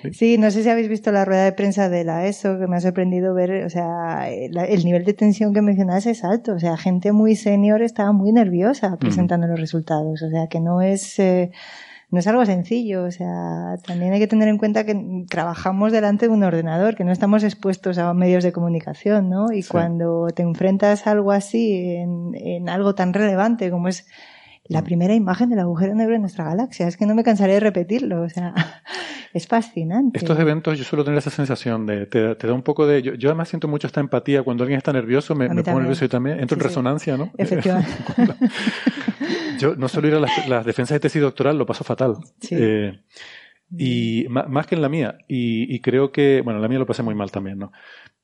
eh, 0.02 0.12
sí, 0.12 0.38
no 0.38 0.50
sé 0.50 0.62
si 0.62 0.70
habéis 0.70 0.88
visto 0.88 1.12
la 1.12 1.26
rueda 1.26 1.44
de 1.44 1.52
prensa 1.52 1.90
de 1.90 2.04
la 2.04 2.26
ESO, 2.26 2.58
que 2.58 2.66
me 2.66 2.76
ha 2.76 2.80
sorprendido 2.80 3.34
ver, 3.34 3.64
o 3.64 3.70
sea, 3.70 4.30
el 4.30 4.84
nivel 4.84 5.04
de 5.04 5.12
tensión 5.12 5.52
que 5.52 5.60
mencionabas 5.60 6.06
es 6.06 6.24
alto, 6.24 6.54
o 6.54 6.58
sea, 6.58 6.76
gente 6.78 7.12
muy 7.12 7.36
senior 7.36 7.82
estaba 7.82 8.12
muy 8.12 8.32
nerviosa 8.32 8.96
presentando 8.96 9.46
los 9.46 9.60
resultados, 9.60 10.22
o 10.22 10.30
sea, 10.30 10.46
que 10.48 10.60
no 10.60 10.80
es, 10.80 11.18
eh, 11.18 11.50
no 12.10 12.18
es 12.18 12.26
algo 12.26 12.46
sencillo, 12.46 13.04
o 13.04 13.10
sea, 13.10 13.76
también 13.86 14.14
hay 14.14 14.20
que 14.20 14.26
tener 14.26 14.48
en 14.48 14.56
cuenta 14.56 14.84
que 14.84 14.96
trabajamos 15.28 15.92
delante 15.92 16.26
de 16.26 16.32
un 16.32 16.42
ordenador, 16.42 16.96
que 16.96 17.04
no 17.04 17.12
estamos 17.12 17.44
expuestos 17.44 17.98
a 17.98 18.14
medios 18.14 18.42
de 18.42 18.52
comunicación, 18.52 19.28
¿no? 19.28 19.52
Y 19.52 19.62
cuando 19.62 20.28
te 20.34 20.42
enfrentas 20.42 21.06
a 21.06 21.10
algo 21.10 21.32
así, 21.32 21.96
en, 21.96 22.34
en 22.34 22.70
algo 22.70 22.94
tan 22.94 23.12
relevante 23.12 23.70
como 23.70 23.88
es 23.88 24.06
la 24.70 24.82
mm. 24.82 24.84
primera 24.84 25.14
imagen 25.14 25.50
del 25.50 25.58
agujero 25.58 25.94
negro 25.96 26.14
en 26.14 26.20
nuestra 26.20 26.44
galaxia. 26.44 26.86
Es 26.86 26.96
que 26.96 27.04
no 27.04 27.14
me 27.14 27.24
cansaré 27.24 27.54
de 27.54 27.60
repetirlo. 27.60 28.22
O 28.22 28.28
sea, 28.28 28.54
es 29.34 29.48
fascinante. 29.48 30.18
Estos 30.18 30.38
eventos, 30.38 30.78
yo 30.78 30.84
suelo 30.84 31.04
tener 31.04 31.18
esa 31.18 31.30
sensación 31.30 31.86
de, 31.86 32.06
te, 32.06 32.34
da 32.34 32.54
un 32.54 32.62
poco 32.62 32.86
de, 32.86 33.02
yo, 33.02 33.28
además 33.28 33.48
siento 33.48 33.66
mucho 33.66 33.88
esta 33.88 34.00
empatía. 34.00 34.44
Cuando 34.44 34.62
alguien 34.62 34.78
está 34.78 34.92
nervioso, 34.92 35.34
me, 35.34 35.48
me 35.48 35.64
pongo 35.64 35.80
nervioso 35.80 36.04
y 36.04 36.08
también 36.08 36.38
entro 36.38 36.56
en 36.56 36.60
resonancia, 36.60 37.16
¿no? 37.16 37.32
Efectivamente. 37.36 37.92
yo 39.58 39.74
no 39.74 39.88
suelo 39.88 40.06
ir 40.06 40.14
a 40.14 40.20
las, 40.48 40.64
defensas 40.64 40.94
de 40.94 41.00
tesis 41.00 41.20
doctoral, 41.20 41.58
lo 41.58 41.66
paso 41.66 41.82
fatal. 41.82 42.14
Eh, 42.50 43.00
Y 43.76 44.26
más 44.28 44.66
que 44.68 44.76
en 44.76 44.82
la 44.82 44.88
mía. 44.88 45.18
Y, 45.26 45.74
y, 45.74 45.80
creo 45.80 46.12
que, 46.12 46.42
bueno, 46.44 46.60
la 46.60 46.68
mía 46.68 46.78
lo 46.78 46.86
pasé 46.86 47.02
muy 47.02 47.16
mal 47.16 47.32
también, 47.32 47.58
¿no? 47.58 47.72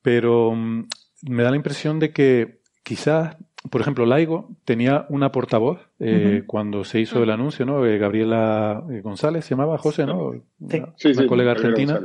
Pero 0.01 0.53
mm, 0.55 0.87
me 1.23 1.43
da 1.43 1.51
la 1.51 1.57
impresión 1.57 1.99
de 1.99 2.11
que 2.11 2.61
quizás, 2.83 3.35
por 3.69 3.81
ejemplo, 3.81 4.05
Laigo 4.05 4.49
tenía 4.63 5.05
una 5.09 5.33
portavoz 5.33 5.86
eh, 5.99 6.43
cuando 6.45 6.83
se 6.83 6.99
hizo 6.99 7.23
el 7.23 7.29
anuncio, 7.29 7.65
¿no? 7.65 7.85
Eh, 7.85 7.97
Gabriela 7.97 8.83
eh, 8.91 9.01
González 9.01 9.45
se 9.45 9.51
llamaba 9.51 9.77
José, 9.77 10.05
¿no? 10.05 10.31
Sí. 10.69 10.77
Una, 10.77 10.93
sí, 10.95 11.07
una 11.09 11.27
colega 11.27 11.51
argentina. 11.51 12.01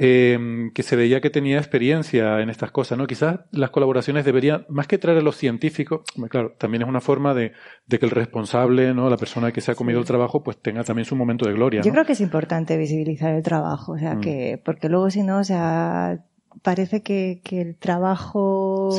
Eh, 0.00 0.70
que 0.74 0.84
se 0.84 0.94
veía 0.94 1.20
que 1.20 1.28
tenía 1.28 1.58
experiencia 1.58 2.40
en 2.40 2.50
estas 2.50 2.70
cosas, 2.70 2.96
¿no? 2.96 3.08
Quizás 3.08 3.40
las 3.50 3.70
colaboraciones 3.70 4.24
deberían, 4.24 4.64
más 4.68 4.86
que 4.86 4.96
traer 4.96 5.18
a 5.18 5.22
los 5.22 5.36
científicos, 5.36 6.02
claro, 6.28 6.54
también 6.56 6.82
es 6.82 6.88
una 6.88 7.00
forma 7.00 7.34
de, 7.34 7.50
de 7.86 7.98
que 7.98 8.06
el 8.06 8.12
responsable, 8.12 8.94
¿no? 8.94 9.10
La 9.10 9.16
persona 9.16 9.50
que 9.50 9.60
se 9.60 9.72
ha 9.72 9.74
comido 9.74 9.98
el 9.98 10.04
trabajo, 10.04 10.44
pues 10.44 10.56
tenga 10.58 10.84
también 10.84 11.04
su 11.04 11.16
momento 11.16 11.46
de 11.46 11.54
gloria. 11.54 11.82
Yo 11.82 11.90
creo 11.90 12.04
que 12.04 12.12
es 12.12 12.20
importante 12.20 12.76
visibilizar 12.76 13.34
el 13.34 13.42
trabajo, 13.42 13.92
o 13.94 13.98
sea, 13.98 14.14
mm. 14.14 14.20
que, 14.20 14.62
porque 14.64 14.88
luego 14.88 15.10
si 15.10 15.24
no, 15.24 15.38
o 15.38 15.44
sea, 15.44 16.24
parece 16.62 17.02
que, 17.02 17.40
que 17.44 17.60
el 17.60 17.76
trabajo 17.76 18.90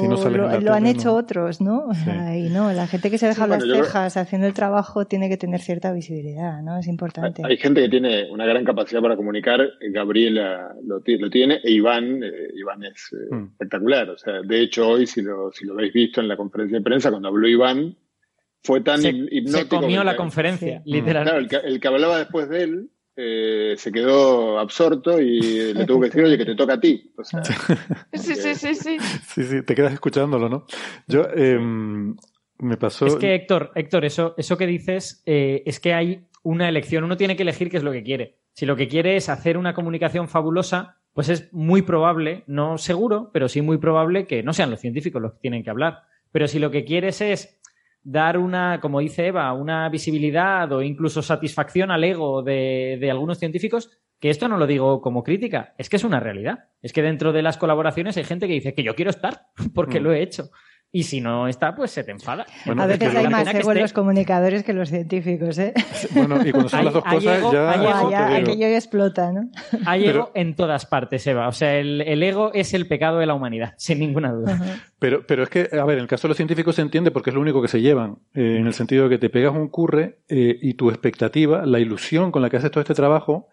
lo, 0.61 0.73
han 0.73 0.86
hecho 0.86 1.14
otros, 1.14 1.61
¿no? 1.61 1.90
y 2.36 2.49
no, 2.49 2.72
la 2.73 2.88
gente 2.88 3.10
que 3.10 3.18
se 3.18 3.27
deja 3.27 3.48
las 3.48 3.64
cejas 3.64 4.18
haciendo 4.18 4.48
el 4.48 4.53
trabajo 4.53 5.06
tiene 5.06 5.30
que 5.30 5.38
tener 5.38 5.61
cierta 5.61 5.91
visibilidad, 5.91 6.61
¿no? 6.61 6.77
Es 6.77 6.88
importante. 6.88 7.41
Hay, 7.45 7.57
gente 7.57 7.81
que 7.81 7.90
tiene 7.90 8.30
una 8.31 8.45
gran 8.45 8.64
capacidad 8.64 9.02
para 9.02 9.15
comunicar, 9.15 9.61
Gabriela 9.91 10.76
lo, 10.84 11.02
lo 11.06 11.30
tiene, 11.30 11.60
e 11.64 11.72
Iván, 11.72 12.23
eh, 12.23 12.52
Iván 12.56 12.84
es 12.84 13.14
eh, 13.14 13.36
mm. 13.36 13.44
espectacular. 13.52 14.10
O 14.10 14.18
sea, 14.18 14.41
de 14.41 14.61
hecho, 14.61 14.88
hoy, 14.88 15.07
si 15.07 15.22
lo, 15.22 15.52
si 15.52 15.65
lo 15.65 15.73
habéis 15.73 15.94
visto 15.94 16.22
en 16.22 16.27
la 16.27 16.38
conferencia 16.38 16.77
de 16.77 16.84
prensa, 16.84 17.10
cuando 17.10 17.27
habló 17.27 17.48
Iván, 17.48 17.95
fue 18.64 18.81
tan 18.81 19.02
hipnótico. 19.06 19.57
Se 19.57 19.68
comió 19.68 20.03
la 20.03 20.15
conferencia, 20.15 20.81
literalmente. 20.86 21.48
Claro, 21.48 21.68
el 21.68 21.80
que 21.80 21.88
hablaba 21.88 22.19
después 22.19 22.49
de 22.49 22.64
él 22.64 22.90
eh, 23.15 23.76
se 23.77 23.91
quedó 23.91 24.60
absorto 24.60 25.19
y 25.19 25.73
le 25.73 25.86
tuvo 25.86 26.02
que 26.02 26.07
decir, 26.07 26.23
oye, 26.23 26.38
que 26.38 26.45
te 26.45 26.56
toca 26.56 26.73
a 26.73 26.80
ti. 26.80 27.11
sí, 28.14 28.36
sí, 28.36 28.56
sí, 28.56 28.76
sí. 28.76 28.98
Sí, 28.99 29.44
sí, 29.44 29.61
te 29.64 29.76
quedas 29.76 29.94
escuchándolo, 29.94 30.49
¿no? 30.49 30.65
Yo, 31.07 31.27
em, 31.36 32.15
me 32.60 32.77
pasó... 32.77 33.06
Es 33.06 33.15
que, 33.15 33.36
Héctor, 33.36 33.72
Héctor, 33.76 34.06
eso, 34.06 34.36
eso 34.38 34.57
que 34.57 34.68
dices 34.68 35.22
eh, 35.26 35.64
es 35.65 35.80
que 35.80 35.94
hay 35.94 36.27
una 36.44 36.69
elección. 36.69 37.03
Uno 37.03 37.18
tiene 37.18 37.36
que 37.36 37.44
elegir 37.44 37.69
qué 37.69 37.77
es 37.77 37.84
lo 37.84 37.91
que 37.91 38.03
quiere. 38.03 38.40
Si 38.53 38.65
lo 38.65 38.76
que 38.76 38.88
quiere 38.88 39.15
es 39.15 39.30
hacer 39.30 39.57
una 39.57 39.73
comunicación 39.73 40.27
fabulosa, 40.27 40.98
pues 41.14 41.30
es 41.30 41.52
muy 41.53 41.81
probable, 41.81 42.44
no 42.48 42.77
seguro, 42.77 43.31
pero 43.34 43.49
sí 43.49 43.61
muy 43.61 43.77
probable 43.77 44.27
que 44.27 44.44
no 44.44 44.53
sean 44.53 44.72
los 44.72 44.80
científicos 44.80 45.22
los 45.22 45.34
que 45.34 45.40
tienen 45.40 45.64
que 45.64 45.69
hablar. 45.69 46.03
Pero 46.31 46.48
si 46.48 46.60
lo 46.60 46.72
que 46.72 46.86
quieres 46.86 47.22
es 47.22 47.59
dar 48.04 48.38
una, 48.38 48.80
como 48.82 49.00
dice 49.00 49.28
Eva, 49.28 49.54
una 49.54 49.90
visibilidad 49.90 50.72
o 50.72 50.82
incluso 50.82 51.22
satisfacción 51.22 51.92
al 51.92 52.04
ego 52.04 52.42
de, 52.42 52.98
de, 53.00 53.12
algunos 53.12 53.40
científicos, 53.40 53.90
que 54.20 54.30
esto 54.30 54.48
no 54.48 54.58
lo 54.58 54.68
digo 54.68 55.02
como 55.02 55.24
crítica, 55.24 55.74
es 55.78 55.90
que 55.90 55.96
es 55.96 56.04
una 56.04 56.20
realidad. 56.20 56.66
Es 56.82 56.94
que 56.94 57.02
dentro 57.02 57.32
de 57.32 57.42
las 57.42 57.58
colaboraciones 57.58 58.18
hay 58.18 58.24
gente 58.24 58.48
que 58.48 58.54
dice 58.54 58.74
que 58.74 58.84
yo 58.84 58.96
quiero 58.96 59.12
estar 59.12 59.48
porque 59.74 60.00
mm. 60.00 60.04
lo 60.04 60.14
he 60.14 60.22
hecho. 60.22 60.50
Y 60.91 61.03
si 61.03 61.22
no 61.22 61.48
está, 61.48 61.76
pues 61.76 61.91
se 61.91 62.03
te 62.03 62.11
enfada. 62.11 62.48
a 62.66 62.86
veces 62.88 63.16
hay 63.16 63.28
más 63.28 63.53
ego 63.53 63.74
los 63.76 63.94
comunicadores 63.94 64.64
que 64.64 64.74
los 64.74 64.90
científicos, 64.90 65.60
¿eh? 65.60 65.74
Bueno, 66.16 66.40
y 66.44 66.52
cuando 66.52 66.70
son 66.70 66.86
las 66.86 66.94
dos 66.95 67.03
cosas 67.03 67.52
ya... 67.52 68.10
ya, 68.10 68.36
aquello 68.36 68.66
explota, 68.68 69.32
¿no? 69.32 69.52
Hay 69.86 70.07
ego 70.07 70.32
en 70.34 70.56
todas 70.56 70.88
partes, 70.88 71.26
Eva. 71.28 71.48
O 71.48 71.52
sea, 71.52 71.76
el, 71.76 72.24
ego 72.24 72.52
es 72.53 72.74
el 72.74 72.88
pecado 72.88 73.20
de 73.20 73.28
la 73.28 73.36
humanidad, 73.36 73.74
sin 73.78 73.99
ninguna 73.99 74.32
duda. 74.32 74.82
Pero, 74.98 75.26
pero 75.28 75.44
es 75.44 75.49
que, 75.49 75.70
a 75.72 75.86
ver, 75.86 75.98
en 75.98 76.03
el 76.03 76.07
caso 76.07 76.28
de 76.28 76.30
los 76.30 76.38
científicos 76.38 76.76
se 76.76 76.82
entiende 76.82 77.11
porque 77.11 77.30
es 77.30 77.36
lo 77.36 77.41
único 77.41 77.61
que 77.61 77.68
se 77.68 77.82
llevan, 77.82 78.18
eh, 78.34 78.57
en 78.60 78.66
el 78.66 78.74
sentido 78.74 79.03
de 79.03 79.10
que 79.11 79.18
te 79.20 79.30
pegas 79.30 79.53
un 79.53 79.70
curre 79.70 80.18
eh, 80.28 80.57
y 80.60 80.74
tu 80.74 80.90
expectativa, 80.90 81.68
la 81.68 81.80
ilusión 81.80 82.32
con 82.32 82.41
la 82.41 82.49
que 82.49 82.57
haces 82.57 82.72
todo 82.72 82.82
este 82.82 82.95
trabajo, 82.95 83.48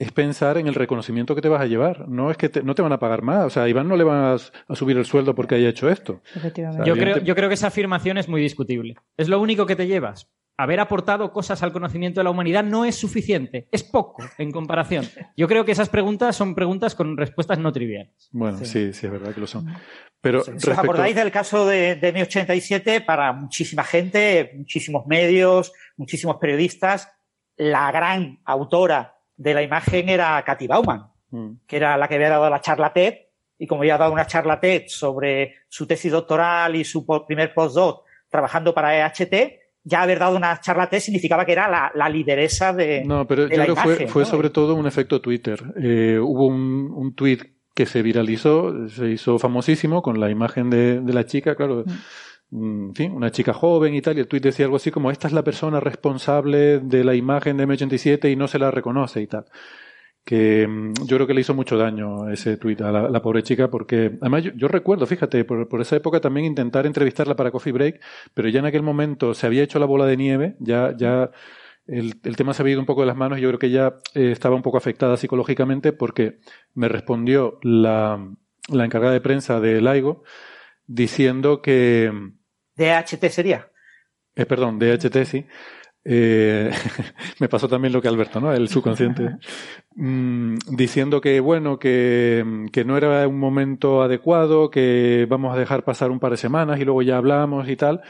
es 0.00 0.12
pensar 0.12 0.56
en 0.56 0.66
el 0.66 0.74
reconocimiento 0.74 1.34
que 1.34 1.42
te 1.42 1.50
vas 1.50 1.60
a 1.60 1.66
llevar. 1.66 2.08
No 2.08 2.30
es 2.30 2.38
que 2.38 2.50
no 2.64 2.74
te 2.74 2.80
van 2.80 2.92
a 2.92 2.98
pagar 2.98 3.20
más. 3.20 3.44
O 3.44 3.50
sea, 3.50 3.64
a 3.64 3.68
Iván 3.68 3.86
no 3.86 3.98
le 3.98 4.04
van 4.04 4.34
a, 4.34 4.74
subir 4.74 4.96
el 4.96 5.04
sueldo 5.04 5.34
porque 5.34 5.56
haya 5.56 5.68
hecho 5.68 5.90
esto. 5.90 6.22
Efectivamente. 6.34 6.88
yo, 6.88 6.94
creo, 6.94 7.18
yo 7.18 7.34
creo 7.34 7.48
que 7.50 7.54
esa 7.54 7.66
afirmación 7.66 8.16
es 8.16 8.26
muy 8.26 8.40
discutible. 8.40 8.96
Es 9.18 9.28
lo 9.28 9.38
único 9.38 9.66
que 9.66 9.76
te 9.76 9.86
llevas. 9.86 10.26
Haber 10.56 10.80
aportado 10.80 11.32
cosas 11.32 11.62
al 11.62 11.72
conocimiento 11.72 12.20
de 12.20 12.24
la 12.24 12.30
humanidad 12.30 12.64
no 12.64 12.86
es 12.86 12.94
suficiente. 12.94 13.68
Es 13.70 13.82
poco 13.82 14.24
en 14.38 14.50
comparación. 14.52 15.06
Yo 15.36 15.46
creo 15.46 15.66
que 15.66 15.72
esas 15.72 15.90
preguntas 15.90 16.34
son 16.34 16.54
preguntas 16.54 16.94
con 16.94 17.18
respuestas 17.18 17.58
no 17.58 17.70
triviales. 17.70 18.30
Bueno, 18.32 18.56
sí, 18.56 18.94
sí, 18.94 19.06
es 19.06 19.12
verdad 19.12 19.34
que 19.34 19.40
lo 19.40 19.46
son. 19.46 19.66
Pero 20.22 20.40
¿Os 20.40 20.68
acordáis 20.68 21.14
del 21.14 21.30
caso 21.30 21.66
de, 21.66 21.96
de 21.96 22.12
Mi 22.12 22.22
87? 22.22 23.02
Para 23.02 23.34
muchísima 23.34 23.84
gente, 23.84 24.52
muchísimos 24.56 25.06
medios, 25.06 25.72
muchísimos 25.98 26.36
periodistas, 26.36 27.10
la 27.56 27.92
gran 27.92 28.40
autora 28.46 29.19
de 29.40 29.54
la 29.54 29.62
imagen 29.62 30.10
era 30.10 30.42
Katy 30.44 30.66
Bauman, 30.66 31.06
mm. 31.30 31.50
que 31.66 31.76
era 31.76 31.96
la 31.96 32.06
que 32.06 32.16
había 32.16 32.28
dado 32.28 32.50
la 32.50 32.60
charla 32.60 32.92
TED, 32.92 33.14
y 33.58 33.66
como 33.66 33.80
había 33.80 33.96
dado 33.96 34.12
una 34.12 34.26
charla 34.26 34.60
TED 34.60 34.84
sobre 34.88 35.54
su 35.68 35.86
tesis 35.86 36.12
doctoral 36.12 36.76
y 36.76 36.84
su 36.84 37.06
primer 37.26 37.54
postdoc 37.54 38.04
trabajando 38.28 38.74
para 38.74 38.94
EHT, 38.94 39.58
ya 39.82 40.02
haber 40.02 40.18
dado 40.18 40.36
una 40.36 40.60
charla 40.60 40.90
TED 40.90 41.00
significaba 41.00 41.46
que 41.46 41.52
era 41.52 41.90
la, 41.94 42.08
lideresa 42.10 42.74
de. 42.74 43.02
No, 43.04 43.26
pero 43.26 43.48
yo 43.48 43.62
creo 43.62 43.96
que 43.96 44.06
fue, 44.08 44.26
sobre 44.26 44.50
todo 44.50 44.74
un 44.74 44.86
efecto 44.86 45.22
Twitter. 45.22 45.62
Eh, 45.82 46.18
hubo 46.20 46.46
un, 46.46 46.92
un 46.94 47.14
tweet 47.14 47.38
que 47.74 47.86
se 47.86 48.02
viralizó, 48.02 48.88
se 48.90 49.10
hizo 49.10 49.38
famosísimo 49.38 50.02
con 50.02 50.20
la 50.20 50.28
imagen 50.28 50.68
de, 50.68 51.00
la 51.06 51.24
chica, 51.24 51.54
claro. 51.54 51.84
Mm. 51.86 51.90
Mm, 52.50 52.88
en 52.88 52.94
fin, 52.94 53.12
una 53.12 53.30
chica 53.30 53.52
joven 53.52 53.94
y 53.94 54.02
tal, 54.02 54.16
y 54.16 54.20
el 54.20 54.28
tuit 54.28 54.42
decía 54.42 54.64
algo 54.66 54.76
así 54.76 54.90
como, 54.90 55.10
esta 55.10 55.28
es 55.28 55.32
la 55.32 55.44
persona 55.44 55.78
responsable 55.80 56.80
de 56.80 57.04
la 57.04 57.14
imagen 57.14 57.56
de 57.56 57.66
M87 57.66 58.30
y 58.32 58.36
no 58.36 58.48
se 58.48 58.58
la 58.58 58.70
reconoce 58.70 59.20
y 59.22 59.26
tal. 59.26 59.44
Que 60.24 60.66
mm, 60.66 60.94
yo 61.06 61.16
creo 61.16 61.26
que 61.26 61.34
le 61.34 61.40
hizo 61.42 61.54
mucho 61.54 61.76
daño 61.78 62.28
ese 62.30 62.56
tuit 62.56 62.80
a 62.82 62.92
la, 62.92 63.22
pobre 63.22 63.42
chica, 63.42 63.68
porque 63.70 64.18
además 64.20 64.44
yo, 64.54 64.68
recuerdo, 64.68 65.06
fíjate, 65.06 65.44
por, 65.44 65.80
esa 65.80 65.96
época 65.96 66.20
también 66.20 66.46
intentar 66.46 66.86
entrevistarla 66.86 67.36
para 67.36 67.50
Coffee 67.50 67.72
Break, 67.72 68.00
pero 68.34 68.48
ya 68.48 68.60
en 68.60 68.66
aquel 68.66 68.82
momento 68.82 69.34
se 69.34 69.46
había 69.46 69.62
hecho 69.62 69.78
la 69.78 69.86
bola 69.86 70.06
de 70.06 70.16
nieve, 70.16 70.56
ya, 70.58 70.94
ya 70.96 71.30
el, 71.86 72.20
tema 72.36 72.54
se 72.54 72.62
había 72.62 72.72
ido 72.72 72.80
un 72.80 72.86
poco 72.86 73.02
de 73.02 73.06
las 73.08 73.16
manos 73.16 73.38
y 73.38 73.42
yo 73.42 73.48
creo 73.48 73.58
que 73.58 73.70
ya 73.70 73.94
eh, 74.14 74.30
estaba 74.32 74.56
un 74.56 74.62
poco 74.62 74.78
afectada 74.78 75.16
psicológicamente 75.16 75.92
porque 75.92 76.38
me 76.74 76.88
respondió 76.88 77.58
la, 77.62 78.32
la 78.68 78.84
encargada 78.84 79.12
de 79.12 79.20
prensa 79.20 79.60
de 79.60 79.80
Laigo 79.80 80.22
diciendo 80.86 81.62
que 81.62 82.12
DHT 82.80 83.28
sería. 83.28 83.68
Eh, 84.34 84.46
perdón, 84.46 84.78
DHT 84.78 85.24
sí. 85.24 85.46
Eh, 86.02 86.70
me 87.40 87.48
pasó 87.48 87.68
también 87.68 87.92
lo 87.92 88.00
que 88.00 88.08
Alberto, 88.08 88.40
¿no? 88.40 88.52
El 88.52 88.68
subconsciente. 88.68 89.36
Mm, 89.96 90.56
diciendo 90.68 91.20
que, 91.20 91.40
bueno, 91.40 91.80
que, 91.80 92.68
que, 92.72 92.84
no 92.84 92.96
era 92.96 93.26
un 93.26 93.38
momento 93.38 94.02
adecuado, 94.02 94.70
que 94.70 95.26
vamos 95.28 95.54
a 95.54 95.58
dejar 95.58 95.84
pasar 95.84 96.12
un 96.12 96.20
par 96.20 96.30
de 96.30 96.36
semanas 96.36 96.80
y 96.80 96.84
luego 96.84 97.02
ya 97.02 97.16
hablamos 97.16 97.68
y 97.68 97.76
tal. 97.76 98.00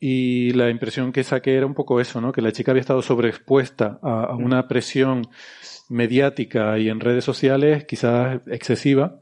Y 0.00 0.50
la 0.54 0.68
impresión 0.68 1.12
que 1.12 1.22
saqué 1.22 1.54
era 1.54 1.64
un 1.64 1.74
poco 1.74 2.00
eso, 2.00 2.20
¿no? 2.20 2.32
Que 2.32 2.42
la 2.42 2.50
chica 2.50 2.72
había 2.72 2.80
estado 2.80 3.02
sobreexpuesta 3.02 4.00
a, 4.02 4.24
a 4.24 4.36
una 4.36 4.66
presión 4.66 5.22
mediática 5.88 6.76
y 6.78 6.88
en 6.88 7.00
redes 7.00 7.24
sociales 7.24 7.84
quizás 7.84 8.40
excesiva 8.48 9.21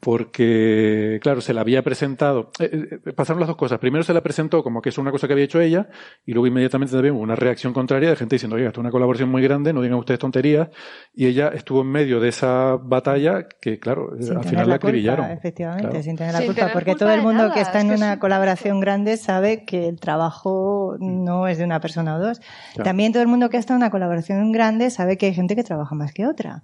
porque, 0.00 1.18
claro, 1.22 1.40
se 1.40 1.54
la 1.54 1.60
había 1.60 1.82
presentado. 1.82 2.50
Eh, 2.58 3.00
eh, 3.06 3.12
pasaron 3.12 3.40
las 3.40 3.48
dos 3.48 3.56
cosas. 3.56 3.78
Primero 3.78 4.04
se 4.04 4.14
la 4.14 4.22
presentó 4.22 4.62
como 4.62 4.82
que 4.82 4.88
es 4.88 4.98
una 4.98 5.10
cosa 5.10 5.26
que 5.26 5.32
había 5.32 5.44
hecho 5.44 5.60
ella, 5.60 5.88
y 6.24 6.32
luego 6.32 6.46
inmediatamente 6.46 6.94
también 6.94 7.14
hubo 7.14 7.22
una 7.22 7.36
reacción 7.36 7.72
contraria 7.72 8.10
de 8.10 8.16
gente 8.16 8.36
diciendo, 8.36 8.56
oiga, 8.56 8.68
esto 8.68 8.80
es 8.80 8.82
una 8.82 8.90
colaboración 8.90 9.30
muy 9.30 9.42
grande, 9.42 9.72
no 9.72 9.82
digan 9.82 9.98
ustedes 9.98 10.20
tonterías. 10.20 10.68
Y 11.14 11.26
ella 11.26 11.48
estuvo 11.48 11.82
en 11.82 11.88
medio 11.88 12.20
de 12.20 12.28
esa 12.28 12.76
batalla 12.76 13.46
que, 13.60 13.78
claro, 13.78 14.10
al 14.12 14.44
final 14.44 14.68
la 14.68 14.76
acribillaron. 14.76 15.30
Efectivamente, 15.30 16.02
sin 16.02 16.16
tener 16.16 16.32
la 16.34 16.44
culpa, 16.44 16.70
porque 16.72 16.94
todo 16.94 17.10
el 17.10 17.22
mundo 17.22 17.50
que 17.52 17.60
está 17.60 17.80
en 17.80 17.90
una 17.90 18.18
colaboración 18.18 18.80
grande 18.80 19.16
sabe 19.16 19.64
que 19.64 19.88
el 19.88 20.00
trabajo 20.00 20.96
no 21.00 21.46
es 21.46 21.58
de 21.58 21.64
una 21.64 21.80
persona 21.80 22.16
o 22.16 22.18
dos. 22.18 22.40
También 22.82 23.12
todo 23.12 23.22
el 23.22 23.28
mundo 23.28 23.50
que 23.50 23.56
está 23.56 23.74
en 23.74 23.78
una 23.78 23.90
colaboración 23.90 24.52
grande 24.52 24.90
sabe 24.90 25.16
que 25.16 25.26
hay 25.26 25.34
gente 25.34 25.56
que 25.56 25.64
trabaja 25.64 25.94
más 25.94 26.12
que 26.12 26.26
otra. 26.26 26.62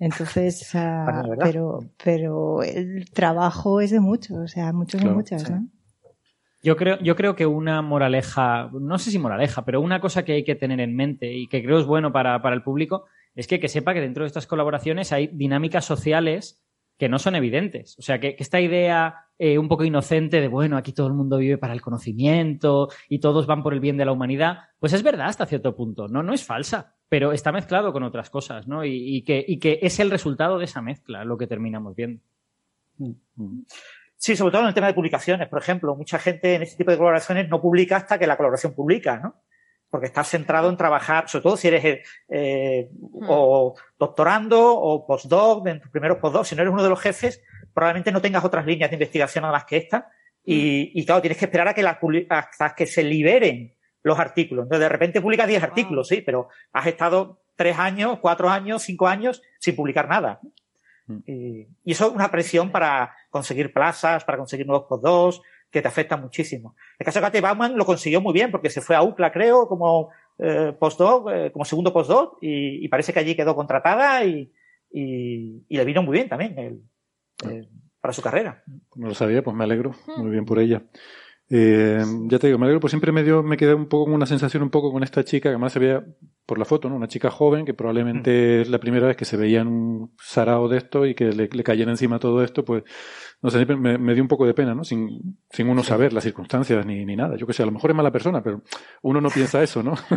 Entonces, 0.00 0.70
pero, 1.42 1.80
pero 2.02 2.53
el 2.62 3.10
trabajo 3.10 3.80
es 3.80 3.90
de 3.90 4.00
muchos, 4.00 4.38
o 4.38 4.48
sea, 4.48 4.72
muchos 4.72 5.02
y 5.02 5.06
muchas, 5.06 5.50
¿no? 5.50 5.66
Yo 6.64 6.76
creo, 6.76 6.98
yo 7.00 7.14
creo 7.14 7.36
que 7.36 7.44
una 7.44 7.82
moraleja, 7.82 8.70
no 8.72 8.98
sé 8.98 9.10
si 9.10 9.18
moraleja, 9.18 9.66
pero 9.66 9.82
una 9.82 10.00
cosa 10.00 10.24
que 10.24 10.32
hay 10.32 10.44
que 10.44 10.54
tener 10.54 10.80
en 10.80 10.96
mente 10.96 11.30
y 11.30 11.46
que 11.46 11.62
creo 11.62 11.78
es 11.78 11.84
bueno 11.84 12.10
para, 12.10 12.40
el 12.42 12.62
público 12.62 13.04
es 13.34 13.46
que, 13.46 13.60
que 13.60 13.68
sepa 13.68 13.92
que 13.92 14.00
dentro 14.00 14.24
de 14.24 14.28
estas 14.28 14.46
colaboraciones 14.46 15.12
hay 15.12 15.26
dinámicas 15.26 15.84
sociales 15.84 16.64
que 16.98 17.10
no 17.10 17.18
son 17.18 17.34
evidentes. 17.34 17.98
O 17.98 18.02
sea, 18.02 18.18
que, 18.18 18.36
esta 18.38 18.62
idea 18.62 19.26
eh, 19.38 19.58
un 19.58 19.68
poco 19.68 19.84
inocente 19.84 20.40
de, 20.40 20.48
bueno, 20.48 20.78
aquí 20.78 20.94
todo 20.94 21.08
el 21.08 21.12
mundo 21.12 21.36
vive 21.36 21.58
para 21.58 21.74
el 21.74 21.82
conocimiento 21.82 22.88
y 23.10 23.18
todos 23.18 23.46
van 23.46 23.62
por 23.62 23.74
el 23.74 23.80
bien 23.80 23.98
de 23.98 24.06
la 24.06 24.12
humanidad, 24.12 24.58
pues 24.78 24.94
es 24.94 25.02
verdad 25.02 25.26
hasta 25.26 25.44
cierto 25.44 25.76
punto, 25.76 26.08
¿no? 26.08 26.22
No 26.22 26.32
es 26.32 26.44
falsa, 26.44 26.94
pero 27.10 27.32
está 27.32 27.52
mezclado 27.52 27.92
con 27.92 28.04
otras 28.04 28.30
cosas, 28.30 28.66
¿no? 28.66 28.86
Y, 28.86 29.22
que, 29.22 29.44
y 29.46 29.58
que 29.58 29.80
es 29.82 30.00
el 30.00 30.10
resultado 30.10 30.58
de 30.58 30.64
esa 30.64 30.80
mezcla 30.80 31.24
lo 31.24 31.36
que 31.36 31.46
terminamos 31.46 31.94
viendo. 31.94 32.22
Sí, 34.16 34.36
sobre 34.36 34.52
todo 34.52 34.62
en 34.62 34.68
el 34.68 34.74
tema 34.74 34.86
de 34.86 34.94
publicaciones, 34.94 35.48
por 35.48 35.60
ejemplo. 35.60 35.94
Mucha 35.96 36.18
gente 36.18 36.54
en 36.54 36.62
este 36.62 36.76
tipo 36.76 36.90
de 36.90 36.96
colaboraciones 36.96 37.48
no 37.48 37.60
publica 37.60 37.96
hasta 37.96 38.18
que 38.18 38.26
la 38.26 38.36
colaboración 38.36 38.74
publica, 38.74 39.18
¿no? 39.18 39.42
porque 39.94 40.08
estás 40.08 40.28
centrado 40.28 40.68
en 40.70 40.76
trabajar, 40.76 41.28
sobre 41.28 41.44
todo 41.44 41.56
si 41.56 41.68
eres 41.68 42.04
eh, 42.28 42.90
o 43.28 43.76
doctorando 43.96 44.76
o 44.76 45.06
postdoc, 45.06 45.68
en 45.68 45.80
tus 45.80 45.88
primeros 45.88 46.18
postdocs, 46.18 46.48
si 46.48 46.56
no 46.56 46.62
eres 46.62 46.72
uno 46.72 46.82
de 46.82 46.88
los 46.88 47.00
jefes, 47.00 47.40
probablemente 47.72 48.10
no 48.10 48.20
tengas 48.20 48.44
otras 48.44 48.66
líneas 48.66 48.90
de 48.90 48.96
investigación 48.96 49.42
nada 49.42 49.52
más 49.52 49.66
que 49.66 49.76
esta. 49.76 50.10
Y, 50.44 51.00
y 51.00 51.06
claro, 51.06 51.20
tienes 51.20 51.38
que 51.38 51.44
esperar 51.44 51.68
a 51.68 51.74
que, 51.74 51.86
hasta 52.28 52.74
que 52.74 52.86
se 52.86 53.04
liberen 53.04 53.76
los 54.02 54.18
artículos. 54.18 54.64
Entonces, 54.64 54.80
de 54.80 54.88
repente 54.88 55.20
publicas 55.20 55.46
10 55.46 55.62
artículos, 55.62 56.08
sí, 56.08 56.22
pero 56.22 56.48
has 56.72 56.88
estado 56.88 57.44
tres 57.54 57.78
años, 57.78 58.18
cuatro 58.20 58.50
años, 58.50 58.82
cinco 58.82 59.06
años 59.06 59.42
sin 59.60 59.76
publicar 59.76 60.08
nada. 60.08 60.40
Mm. 61.06 61.18
Y, 61.26 61.68
y, 61.84 61.92
eso 61.92 62.06
es 62.08 62.12
una 62.14 62.30
presión 62.30 62.70
para 62.70 63.14
conseguir 63.30 63.72
plazas, 63.72 64.24
para 64.24 64.38
conseguir 64.38 64.66
nuevos 64.66 64.86
postdocs, 64.88 65.40
que 65.70 65.82
te 65.82 65.88
afecta 65.88 66.16
muchísimo. 66.16 66.76
El 66.98 67.04
caso 67.04 67.18
de 67.18 67.26
Kate 67.26 67.40
Bauman 67.40 67.76
lo 67.76 67.84
consiguió 67.84 68.20
muy 68.20 68.32
bien 68.32 68.50
porque 68.50 68.70
se 68.70 68.80
fue 68.80 68.94
a 68.94 69.02
UCLA, 69.02 69.32
creo, 69.32 69.66
como 69.66 70.10
eh, 70.38 70.72
postdoc, 70.78 71.28
eh, 71.32 71.50
como 71.52 71.64
segundo 71.64 71.92
postdoc, 71.92 72.38
y, 72.40 72.84
y, 72.84 72.88
parece 72.88 73.12
que 73.12 73.18
allí 73.18 73.34
quedó 73.34 73.54
contratada 73.56 74.24
y, 74.24 74.52
y, 74.92 75.64
y 75.68 75.76
le 75.76 75.84
vino 75.84 76.02
muy 76.02 76.14
bien 76.14 76.28
también 76.28 76.56
el, 76.58 76.82
el, 77.50 77.68
para 78.00 78.12
su 78.12 78.22
carrera. 78.22 78.62
No 78.94 79.08
lo 79.08 79.14
sabía, 79.14 79.42
pues 79.42 79.56
me 79.56 79.64
alegro, 79.64 79.94
muy 80.16 80.30
bien 80.30 80.44
por 80.44 80.58
ella. 80.58 80.84
Eh, 81.50 82.02
ya 82.28 82.38
te 82.38 82.46
digo, 82.46 82.58
me 82.58 82.64
alegro, 82.64 82.80
pues 82.80 82.90
siempre 82.90 83.12
me 83.12 83.22
dio, 83.22 83.42
me 83.42 83.56
quedé 83.56 83.74
un 83.74 83.86
poco 83.86 84.06
con 84.06 84.14
una 84.14 84.26
sensación 84.26 84.62
un 84.62 84.70
poco 84.70 84.90
con 84.92 85.02
esta 85.02 85.24
chica, 85.24 85.44
que 85.44 85.48
además 85.50 85.72
se 85.72 85.78
veía 85.78 86.04
por 86.46 86.58
la 86.58 86.64
foto, 86.64 86.88
¿no? 86.88 86.96
Una 86.96 87.08
chica 87.08 87.30
joven 87.30 87.64
que 87.64 87.74
probablemente 87.74 88.62
es 88.62 88.68
la 88.68 88.78
primera 88.80 89.06
vez 89.06 89.16
que 89.16 89.24
se 89.24 89.36
veía 89.36 89.60
en 89.60 89.68
un 89.68 90.14
sarao 90.20 90.68
de 90.68 90.78
esto 90.78 91.06
y 91.06 91.14
que 91.14 91.26
le, 91.32 91.48
le 91.48 91.64
cayera 91.64 91.90
encima 91.90 92.18
todo 92.18 92.42
esto, 92.42 92.64
pues 92.64 92.82
no 93.44 93.50
sé, 93.50 93.66
me, 93.66 93.98
me, 93.98 94.14
dio 94.14 94.22
un 94.22 94.28
poco 94.28 94.46
de 94.46 94.54
pena, 94.54 94.74
¿no? 94.74 94.84
Sin, 94.84 95.36
sin 95.50 95.68
uno 95.68 95.82
saber 95.82 96.14
las 96.14 96.24
circunstancias 96.24 96.86
ni, 96.86 97.04
ni 97.04 97.14
nada. 97.14 97.36
Yo 97.36 97.46
que 97.46 97.52
sé, 97.52 97.62
a 97.62 97.66
lo 97.66 97.72
mejor 97.72 97.90
es 97.90 97.96
mala 97.96 98.10
persona, 98.10 98.42
pero 98.42 98.62
uno 99.02 99.20
no 99.20 99.28
piensa 99.28 99.62
eso, 99.62 99.82
¿no? 99.82 99.92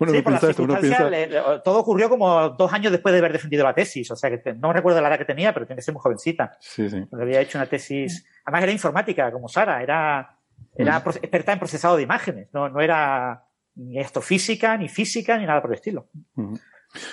uno 0.00 0.10
sí, 0.10 0.18
no 0.18 0.24
piensa 0.24 0.50
esto, 0.50 0.64
uno 0.64 0.76
piensa... 0.80 1.08
Le, 1.08 1.28
todo 1.62 1.78
ocurrió 1.78 2.08
como 2.08 2.48
dos 2.48 2.72
años 2.72 2.90
después 2.90 3.12
de 3.12 3.20
haber 3.20 3.34
defendido 3.34 3.62
la 3.62 3.72
tesis, 3.72 4.10
o 4.10 4.16
sea 4.16 4.30
que 4.30 4.38
te, 4.38 4.52
no 4.52 4.72
recuerdo 4.72 5.00
la 5.00 5.06
edad 5.06 5.18
que 5.18 5.26
tenía, 5.26 5.54
pero 5.54 5.64
tiene 5.64 5.78
que 5.78 5.84
ser 5.84 5.94
muy 5.94 6.00
jovencita. 6.00 6.56
Sí, 6.58 6.90
sí. 6.90 7.04
Porque 7.08 7.22
había 7.22 7.40
hecho 7.40 7.56
una 7.56 7.66
tesis, 7.66 8.26
además 8.44 8.64
era 8.64 8.72
informática, 8.72 9.30
como 9.30 9.46
Sara, 9.46 9.80
era, 9.80 10.36
era 10.74 10.98
mm. 10.98 11.08
experta 11.08 11.52
en 11.52 11.58
procesado 11.60 11.98
de 11.98 12.02
imágenes, 12.02 12.48
no, 12.52 12.68
no 12.68 12.80
era 12.80 13.44
ni 13.76 14.02
física 14.22 14.76
ni 14.76 14.88
física, 14.88 15.38
ni 15.38 15.46
nada 15.46 15.62
por 15.62 15.70
el 15.70 15.76
estilo. 15.76 16.08
Mm. 16.34 16.54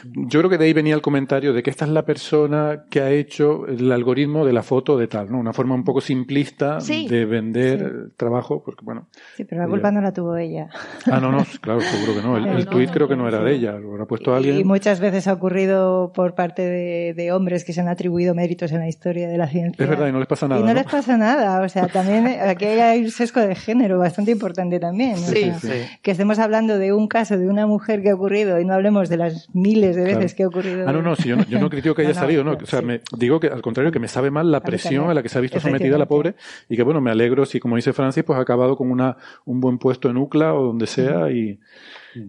Yo 0.03 0.39
creo 0.39 0.49
que 0.49 0.57
de 0.57 0.65
ahí 0.65 0.73
venía 0.73 0.95
el 0.95 1.01
comentario 1.01 1.53
de 1.53 1.61
que 1.61 1.69
esta 1.69 1.85
es 1.85 1.91
la 1.91 2.03
persona 2.03 2.85
que 2.89 3.01
ha 3.01 3.11
hecho 3.11 3.67
el 3.67 3.91
algoritmo 3.91 4.43
de 4.43 4.51
la 4.51 4.63
foto 4.63 4.97
de 4.97 5.07
tal, 5.07 5.31
¿no? 5.31 5.39
Una 5.39 5.53
forma 5.53 5.75
un 5.75 5.83
poco 5.83 6.01
simplista 6.01 6.79
sí, 6.79 7.07
de 7.07 7.25
vender 7.25 7.79
sí. 7.79 8.13
trabajo, 8.17 8.63
porque 8.63 8.83
bueno. 8.83 9.07
Sí, 9.35 9.43
pero 9.43 9.61
la 9.61 9.67
culpa 9.67 9.89
ella... 9.89 9.95
no 9.95 10.01
la 10.01 10.13
tuvo 10.13 10.35
ella. 10.35 10.69
Ah, 11.05 11.19
no, 11.19 11.31
no, 11.31 11.45
claro, 11.61 11.81
seguro 11.81 12.15
que 12.15 12.27
no. 12.27 12.37
El, 12.37 12.47
el 12.47 12.65
no, 12.65 12.71
tuit 12.71 12.89
creo 12.91 13.07
que 13.07 13.15
no 13.15 13.27
era 13.27 13.39
de 13.39 13.53
ella, 13.53 13.73
lo 13.73 13.91
habrá 13.91 14.05
puesto 14.05 14.33
alguien. 14.33 14.57
Y 14.57 14.63
muchas 14.63 14.99
veces 14.99 15.27
ha 15.27 15.33
ocurrido 15.33 16.11
por 16.13 16.33
parte 16.33 16.63
de, 16.63 17.13
de, 17.15 17.31
hombres 17.31 17.63
que 17.63 17.73
se 17.73 17.81
han 17.81 17.87
atribuido 17.87 18.33
méritos 18.33 18.71
en 18.71 18.79
la 18.79 18.87
historia 18.87 19.27
de 19.27 19.37
la 19.37 19.47
ciencia. 19.47 19.83
Es 19.83 19.89
verdad, 19.89 20.07
y 20.07 20.11
no 20.11 20.19
les 20.19 20.27
pasa 20.27 20.47
nada. 20.47 20.59
Y 20.59 20.63
no, 20.63 20.69
¿no? 20.69 20.73
les 20.73 20.85
pasa 20.85 21.17
nada, 21.17 21.61
o 21.61 21.69
sea, 21.69 21.87
también 21.87 22.27
aquí 22.27 22.65
hay 22.65 23.03
un 23.03 23.11
sesgo 23.11 23.41
de 23.41 23.55
género 23.55 23.99
bastante 23.99 24.31
importante 24.31 24.79
también. 24.79 25.17
Sí, 25.17 25.51
o 25.55 25.59
sea, 25.59 25.73
sí. 25.73 25.97
Que 26.01 26.11
estemos 26.11 26.39
hablando 26.39 26.77
de 26.79 26.93
un 26.93 27.07
caso 27.07 27.37
de 27.37 27.47
una 27.47 27.67
mujer 27.67 28.01
que 28.01 28.09
ha 28.09 28.15
ocurrido 28.15 28.59
y 28.59 28.65
no 28.65 28.73
hablemos 28.73 29.09
de 29.09 29.17
las 29.17 29.47
miles 29.67 29.95
de 29.95 30.03
veces 30.03 30.33
claro. 30.33 30.35
que 30.35 30.43
ha 30.43 30.47
ocurrido. 30.47 30.87
Ah, 30.87 30.93
no, 30.93 31.01
no, 31.01 31.15
si 31.15 31.29
yo 31.29 31.35
no, 31.35 31.45
yo 31.45 31.59
no 31.59 31.69
critico 31.69 31.95
que 31.95 32.03
haya 32.03 32.09
no, 32.09 32.15
no, 32.15 32.21
salido, 32.21 32.43
no. 32.43 32.51
O 32.53 32.65
sea, 32.65 32.79
sí. 32.79 32.85
me, 32.85 33.01
digo 33.17 33.39
que 33.39 33.47
al 33.47 33.61
contrario, 33.61 33.91
que 33.91 33.99
me 33.99 34.07
sabe 34.07 34.31
mal 34.31 34.51
la 34.51 34.61
presión 34.61 35.09
a 35.09 35.13
la 35.13 35.21
que 35.23 35.29
se 35.29 35.37
ha 35.37 35.41
visto 35.41 35.59
sometida 35.59 35.97
la 35.97 36.07
pobre 36.07 36.35
y 36.69 36.75
que, 36.75 36.83
bueno, 36.83 37.01
me 37.01 37.11
alegro 37.11 37.45
si, 37.45 37.59
como 37.59 37.75
dice 37.75 37.93
Francis, 37.93 38.23
pues 38.23 38.37
ha 38.39 38.41
acabado 38.41 38.77
con 38.77 38.91
una, 38.91 39.17
un 39.45 39.59
buen 39.59 39.77
puesto 39.77 40.09
en 40.09 40.17
UCLA 40.17 40.53
o 40.53 40.63
donde 40.63 40.87
sea 40.87 41.31
y, 41.31 41.59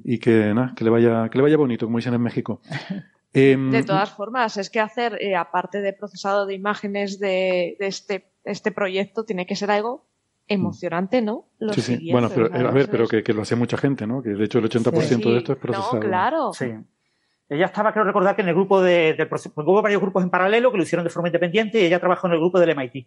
y 0.04 0.18
que, 0.18 0.52
nada, 0.54 0.74
que 0.76 0.84
le 0.84 0.90
vaya, 0.90 1.28
que 1.30 1.38
le 1.38 1.42
vaya 1.42 1.56
bonito, 1.56 1.86
como 1.86 1.98
dicen 1.98 2.14
en 2.14 2.22
México. 2.22 2.60
Eh, 3.32 3.56
de 3.70 3.82
todas 3.82 4.10
formas, 4.10 4.56
es 4.56 4.70
que 4.70 4.80
hacer, 4.80 5.18
eh, 5.20 5.36
aparte 5.36 5.80
de 5.80 5.92
procesado 5.92 6.46
de 6.46 6.54
imágenes 6.54 7.18
de, 7.18 7.76
de 7.78 7.86
este, 7.86 8.32
este 8.44 8.72
proyecto, 8.72 9.24
tiene 9.24 9.46
que 9.46 9.56
ser 9.56 9.70
algo 9.70 10.06
emocionante, 10.48 11.22
¿no? 11.22 11.46
Lo 11.58 11.72
sí, 11.74 11.82
sí. 11.82 12.10
Bueno, 12.10 12.30
pero, 12.34 12.46
a 12.46 12.72
ver, 12.72 12.88
pero 12.90 13.06
que, 13.06 13.22
que, 13.22 13.32
lo 13.34 13.42
hace 13.42 13.54
mucha 13.54 13.76
gente, 13.76 14.06
¿no? 14.06 14.22
Que 14.22 14.30
de 14.30 14.44
hecho 14.44 14.58
el 14.58 14.68
80% 14.68 15.02
sí. 15.02 15.16
de 15.16 15.36
esto 15.36 15.52
es 15.52 15.58
procesado. 15.58 15.94
No, 15.94 16.00
claro. 16.00 16.52
Sí. 16.52 16.66
Ella 17.48 17.66
estaba, 17.66 17.92
creo 17.92 18.04
recordar, 18.04 18.36
que 18.36 18.42
en 18.42 18.48
el 18.48 18.54
grupo 18.54 18.82
de, 18.82 19.14
del 19.14 19.28
hubo 19.28 19.82
varios 19.82 20.02
grupos 20.02 20.22
en 20.22 20.30
paralelo 20.30 20.70
que 20.70 20.76
lo 20.76 20.82
hicieron 20.82 21.04
de 21.04 21.10
forma 21.10 21.28
independiente 21.28 21.80
y 21.80 21.86
ella 21.86 21.98
trabajó 21.98 22.26
en 22.26 22.34
el 22.34 22.40
grupo 22.40 22.60
del 22.60 22.76
MIT, 22.76 23.06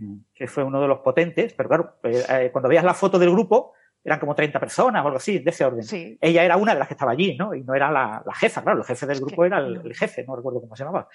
mm. 0.00 0.16
que 0.34 0.46
fue 0.46 0.64
uno 0.64 0.80
de 0.80 0.88
los 0.88 1.00
potentes, 1.00 1.52
pero 1.52 1.68
claro, 1.68 1.96
eh, 2.02 2.48
cuando 2.50 2.68
veías 2.68 2.84
la 2.84 2.94
foto 2.94 3.18
del 3.18 3.30
grupo, 3.30 3.74
eran 4.02 4.20
como 4.20 4.34
30 4.34 4.60
personas 4.60 5.02
o 5.02 5.06
algo 5.06 5.18
así, 5.18 5.38
de 5.38 5.50
ese 5.50 5.64
orden. 5.64 5.82
Sí. 5.82 6.18
Ella 6.20 6.44
era 6.44 6.56
una 6.56 6.72
de 6.72 6.78
las 6.78 6.88
que 6.88 6.94
estaba 6.94 7.12
allí, 7.12 7.36
¿no? 7.36 7.54
Y 7.54 7.62
no 7.62 7.74
era 7.74 7.90
la, 7.90 8.22
la 8.24 8.34
jefa, 8.34 8.62
claro, 8.62 8.80
el 8.80 8.84
jefe 8.84 9.06
del 9.06 9.18
grupo 9.18 9.42
que, 9.42 9.46
era 9.46 9.58
el, 9.58 9.80
el, 9.84 9.94
jefe, 9.94 10.24
no 10.24 10.36
recuerdo 10.36 10.60
cómo 10.60 10.76
se 10.76 10.84
llamaba. 10.84 11.08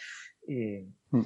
Y... 0.47 0.85
Mm. 1.11 1.21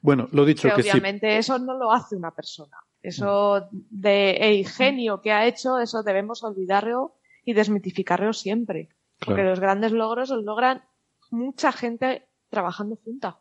Bueno, 0.00 0.28
lo 0.32 0.44
dicho 0.44 0.68
que, 0.68 0.82
que 0.82 0.90
obviamente 0.90 1.30
sí. 1.30 1.36
eso 1.38 1.58
no 1.58 1.76
lo 1.76 1.92
hace 1.92 2.16
una 2.16 2.32
persona. 2.32 2.76
Eso 3.00 3.68
de 3.70 4.32
el 4.32 4.54
ingenio 4.54 5.20
que 5.20 5.32
ha 5.32 5.46
hecho, 5.46 5.78
eso 5.78 6.02
debemos 6.02 6.42
olvidarlo 6.42 7.14
y 7.44 7.52
desmitificarlo 7.52 8.32
siempre. 8.32 8.88
Claro. 9.18 9.36
Porque 9.36 9.42
los 9.42 9.60
grandes 9.60 9.92
logros 9.92 10.30
los 10.30 10.44
logran 10.44 10.82
mucha 11.30 11.72
gente 11.72 12.28
trabajando 12.50 12.96
junta. 12.96 13.38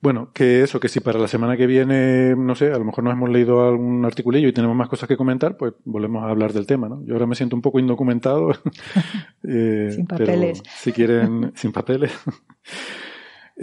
Bueno, 0.00 0.30
que 0.32 0.62
eso, 0.62 0.78
que 0.78 0.88
si 0.88 1.00
para 1.00 1.18
la 1.18 1.28
semana 1.28 1.56
que 1.56 1.66
viene, 1.66 2.34
no 2.36 2.54
sé, 2.54 2.72
a 2.72 2.78
lo 2.78 2.84
mejor 2.84 3.04
nos 3.04 3.14
hemos 3.14 3.30
leído 3.30 3.66
algún 3.66 4.04
articulillo 4.04 4.48
y 4.48 4.52
tenemos 4.52 4.76
más 4.76 4.88
cosas 4.88 5.08
que 5.08 5.16
comentar, 5.16 5.56
pues 5.56 5.74
volvemos 5.84 6.24
a 6.24 6.28
hablar 6.28 6.52
del 6.52 6.66
tema, 6.66 6.88
¿no? 6.88 7.02
Yo 7.06 7.14
ahora 7.14 7.26
me 7.26 7.34
siento 7.34 7.56
un 7.56 7.62
poco 7.62 7.78
indocumentado. 7.78 8.50
eh, 9.48 9.90
sin 9.94 10.06
papeles. 10.06 10.60
Pero 10.62 10.74
si 10.76 10.92
quieren, 10.92 11.52
sin 11.54 11.72
papeles. 11.72 12.12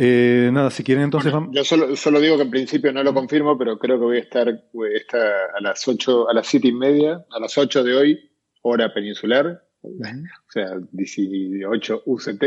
Eh, 0.01 0.51
nada, 0.53 0.69
si 0.69 0.83
quieren 0.83 1.05
entonces 1.05 1.31
bueno, 1.31 1.49
Yo 1.51 1.63
solo, 1.63 1.95
solo, 1.95 2.21
digo 2.21 2.37
que 2.37 2.43
en 2.43 2.51
principio 2.51 2.93
no 2.93 3.03
lo 3.03 3.13
confirmo, 3.13 3.57
pero 3.57 3.79
creo 3.79 3.97
que 3.97 4.05
voy 4.05 4.17
a 4.17 4.21
estar, 4.21 4.47
voy 4.71 4.93
a, 4.93 4.97
estar 4.97 5.33
a 5.57 5.59
las 5.61 5.85
ocho, 5.87 6.29
a 6.29 6.33
las 6.33 6.47
siete 6.47 6.67
y 6.67 6.73
media, 6.73 7.25
a 7.31 7.39
las 7.39 7.57
ocho 7.57 7.83
de 7.83 7.95
hoy, 7.97 8.31
hora 8.61 8.93
peninsular. 8.93 9.63
O 9.81 10.51
sea, 10.51 10.77
18 10.91 12.03
UCT, 12.05 12.43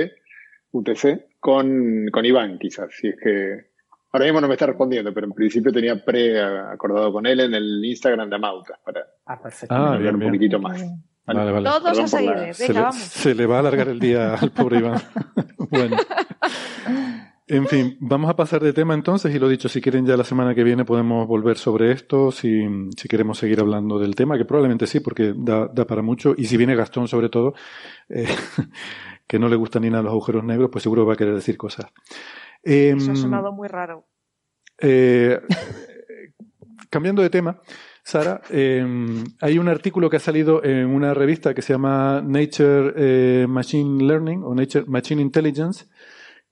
UTC, 0.73 1.39
con, 1.41 2.09
con 2.11 2.25
Iván, 2.25 2.59
quizás, 2.59 2.91
si 2.95 3.09
es 3.09 3.17
que 3.23 3.73
ahora 4.13 4.27
mismo 4.27 4.41
no 4.41 4.49
me 4.49 4.55
está 4.55 4.67
respondiendo, 4.67 5.13
pero 5.13 5.27
en 5.27 5.33
principio 5.33 5.73
tenía 5.73 6.03
pre-acordado 6.05 7.13
con 7.13 7.27
él 7.27 7.41
en 7.41 7.55
el 7.55 7.85
Instagram 7.85 8.29
de 8.29 8.37
Amautas 8.37 8.79
para 8.85 9.07
ah, 9.27 9.41
perfecto. 9.41 9.75
Ah, 9.75 9.97
bien, 9.97 10.15
un 10.15 10.21
bien. 10.21 10.33
poquitito 10.33 10.59
más. 10.59 10.81
Vale, 11.25 11.39
vale. 11.39 11.53
vale. 11.53 11.69
Todos 11.69 11.99
a 11.99 12.09
seguir, 12.09 12.31
la... 12.31 12.53
se, 12.53 12.73
le, 12.73 12.93
se 12.93 13.35
le 13.35 13.47
va 13.47 13.57
a 13.57 13.61
alargar 13.61 13.89
el 13.89 13.99
día 13.99 14.35
al 14.35 14.51
pobre 14.51 14.79
Iván. 14.79 15.01
bueno. 15.71 15.97
En 17.49 17.67
fin, 17.67 17.97
vamos 18.01 18.31
a 18.31 18.37
pasar 18.37 18.63
de 18.63 18.73
tema 18.73 18.95
entonces 18.95 19.35
y 19.35 19.39
lo 19.39 19.49
dicho, 19.49 19.69
si 19.69 19.81
quieren 19.81 20.07
ya 20.07 20.17
la 20.17 20.25
semana 20.25 20.55
que 20.55 20.63
viene 20.63 20.85
podemos 20.85 21.27
volver 21.27 21.59
sobre 21.59 21.91
esto, 21.91 22.31
si, 22.31 22.65
si 22.97 23.09
queremos 23.09 23.39
seguir 23.39 23.61
hablando 23.61 23.99
del 23.99 24.15
tema, 24.15 24.39
que 24.39 24.45
probablemente 24.45 24.87
sí, 24.87 25.01
porque 25.01 25.35
da, 25.37 25.67
da 25.67 25.87
para 25.87 26.03
mucho, 26.03 26.35
y 26.37 26.45
si 26.47 26.57
viene 26.57 26.77
Gastón 26.77 27.09
sobre 27.09 27.29
todo, 27.29 27.55
eh, 28.09 28.27
que 29.27 29.39
no 29.39 29.49
le 29.49 29.57
gusta 29.57 29.81
ni 29.81 29.91
nada 29.91 30.05
los 30.05 30.13
agujeros 30.13 30.45
negros, 30.45 30.71
pues 30.71 30.83
seguro 30.83 31.05
va 31.05 31.15
a 31.15 31.17
querer 31.17 31.35
decir 31.35 31.57
cosas. 31.57 31.87
Eh, 32.63 32.95
Eso 32.97 33.11
ha 33.11 33.17
sonado 33.17 33.53
muy 33.53 33.69
raro. 33.69 34.07
Eh, 34.79 35.41
cambiando 36.91 37.23
de 37.23 37.31
tema, 37.31 37.61
Sara, 38.05 38.41
eh, 38.51 38.85
hay 39.41 39.59
un 39.59 39.69
artículo 39.69 40.11
que 40.11 40.17
ha 40.17 40.21
salido 40.21 40.63
en 40.65 40.87
una 40.87 41.15
revista 41.15 41.55
que 41.55 41.63
se 41.63 41.73
llama 41.73 42.21
Nature 42.21 42.93
eh, 42.97 43.47
Machine 43.49 44.05
Learning 44.05 44.43
o 44.43 44.55
Nature 44.55 44.85
Machine 44.87 45.23
Intelligence, 45.23 45.87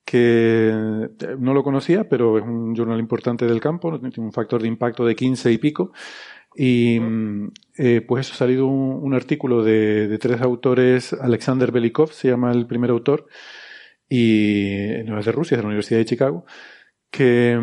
que 0.05 1.09
no 1.39 1.53
lo 1.53 1.63
conocía, 1.63 2.09
pero 2.09 2.37
es 2.37 2.43
un 2.43 2.75
journal 2.75 2.99
importante 2.99 3.45
del 3.45 3.61
campo, 3.61 3.97
tiene 3.99 4.13
un 4.17 4.33
factor 4.33 4.61
de 4.61 4.67
impacto 4.67 5.05
de 5.05 5.15
15 5.15 5.51
y 5.51 5.57
pico. 5.57 5.91
Y 6.55 6.99
eh, 7.77 8.01
pues 8.01 8.25
eso 8.27 8.33
ha 8.33 8.37
salido 8.37 8.67
un, 8.67 9.13
artículo 9.13 9.63
de, 9.63 10.17
tres 10.19 10.41
autores, 10.41 11.13
Alexander 11.13 11.71
Belikov 11.71 12.11
se 12.11 12.27
llama 12.27 12.51
el 12.51 12.67
primer 12.67 12.89
autor, 12.89 13.27
y 14.09 14.75
no 15.05 15.17
es 15.17 15.25
de 15.25 15.31
Rusia, 15.31 15.55
es 15.55 15.59
de 15.59 15.63
la 15.63 15.67
Universidad 15.69 15.99
de 15.99 16.05
Chicago, 16.05 16.45
que 17.09 17.57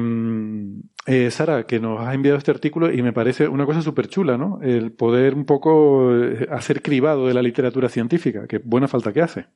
eh, 1.06 1.30
Sara, 1.30 1.66
que 1.66 1.80
nos 1.80 2.00
ha 2.00 2.14
enviado 2.14 2.38
este 2.38 2.50
artículo 2.50 2.92
y 2.92 3.02
me 3.02 3.12
parece 3.12 3.48
una 3.48 3.66
cosa 3.66 3.82
súper 3.82 4.08
chula, 4.08 4.38
¿no? 4.38 4.60
El 4.62 4.92
poder 4.92 5.34
un 5.34 5.44
poco 5.44 6.14
eh, 6.14 6.46
hacer 6.50 6.82
cribado 6.82 7.26
de 7.26 7.34
la 7.34 7.42
literatura 7.42 7.88
científica, 7.88 8.46
que 8.46 8.58
buena 8.58 8.88
falta 8.88 9.12
que 9.12 9.22
hace. 9.22 9.46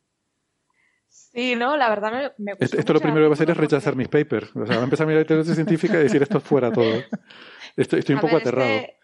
Sí, 1.33 1.57
no, 1.57 1.77
la 1.77 1.89
verdad 1.89 2.35
me, 2.37 2.45
me 2.45 2.53
Esto, 2.61 2.79
esto 2.79 2.93
lo 2.93 3.01
primero 3.01 3.25
que 3.25 3.29
va 3.29 3.33
a 3.33 3.35
hacer 3.35 3.51
es 3.51 3.57
rechazar 3.57 3.97
mis 3.97 4.09
papers. 4.09 4.55
O 4.55 4.67
sea, 4.67 4.77
va 4.77 4.83
a 4.83 4.85
empezar 4.85 5.05
a 5.05 5.09
mirar 5.09 5.23
literatura 5.23 5.55
científica 5.55 5.99
y 5.99 6.03
decir 6.03 6.23
esto 6.23 6.39
es 6.39 6.45
fuera 6.45 6.73
todo. 6.73 7.03
Estoy, 7.75 8.01
estoy 8.01 8.13
un 8.13 8.19
a 8.19 8.21
poco 8.21 8.35
ver, 8.35 8.43
aterrado. 8.43 8.71
Este, 8.71 8.99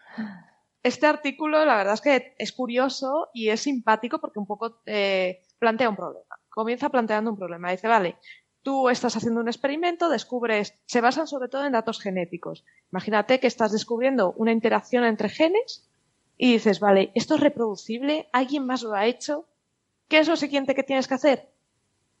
este, 0.83 1.07
artículo, 1.07 1.65
la 1.65 1.75
verdad 1.75 1.95
es 1.95 2.01
que 2.01 2.35
es 2.37 2.51
curioso 2.51 3.29
y 3.33 3.49
es 3.49 3.61
simpático 3.61 4.19
porque 4.19 4.37
un 4.37 4.45
poco 4.45 4.81
eh, 4.85 5.41
plantea 5.57 5.89
un 5.89 5.95
problema. 5.95 6.35
Comienza 6.49 6.89
planteando 6.89 7.31
un 7.31 7.37
problema. 7.37 7.71
Dice, 7.71 7.87
vale, 7.87 8.17
tú 8.61 8.89
estás 8.89 9.15
haciendo 9.15 9.41
un 9.41 9.47
experimento, 9.47 10.07
descubres, 10.07 10.75
se 10.85 11.01
basan 11.01 11.25
sobre 11.25 11.49
todo 11.49 11.65
en 11.65 11.71
datos 11.71 11.99
genéticos. 11.99 12.63
Imagínate 12.91 13.39
que 13.39 13.47
estás 13.47 13.71
descubriendo 13.71 14.33
una 14.33 14.51
interacción 14.51 15.03
entre 15.03 15.29
genes 15.29 15.89
y 16.37 16.53
dices, 16.53 16.79
vale, 16.79 17.11
esto 17.15 17.35
es 17.35 17.41
reproducible, 17.41 18.29
alguien 18.31 18.67
más 18.67 18.83
lo 18.83 18.93
ha 18.93 19.07
hecho, 19.07 19.47
¿qué 20.07 20.19
es 20.19 20.27
lo 20.27 20.35
siguiente 20.35 20.75
que 20.75 20.83
tienes 20.83 21.07
que 21.07 21.15
hacer? 21.15 21.49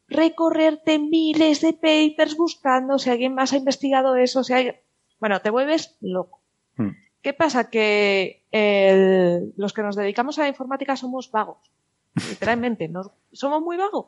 Recorrerte 0.09 0.99
miles 0.99 1.61
de 1.61 1.73
papers 1.73 2.35
buscando 2.35 2.97
si 2.99 3.09
alguien 3.09 3.33
más 3.35 3.53
ha 3.53 3.57
investigado 3.57 4.15
eso, 4.15 4.43
si 4.43 4.53
hay... 4.53 4.71
Bueno, 5.19 5.41
te 5.41 5.49
vuelves 5.49 5.97
loco. 6.01 6.41
Hmm. 6.77 6.91
¿Qué 7.21 7.33
pasa? 7.33 7.69
Que 7.69 8.45
el- 8.51 9.53
los 9.57 9.73
que 9.73 9.83
nos 9.83 9.95
dedicamos 9.95 10.39
a 10.39 10.43
la 10.43 10.47
informática 10.47 10.95
somos 10.95 11.29
vagos. 11.31 11.71
Literalmente, 12.29 12.87
nos, 12.87 13.11
somos 13.31 13.61
muy 13.61 13.77
vagos. 13.77 14.07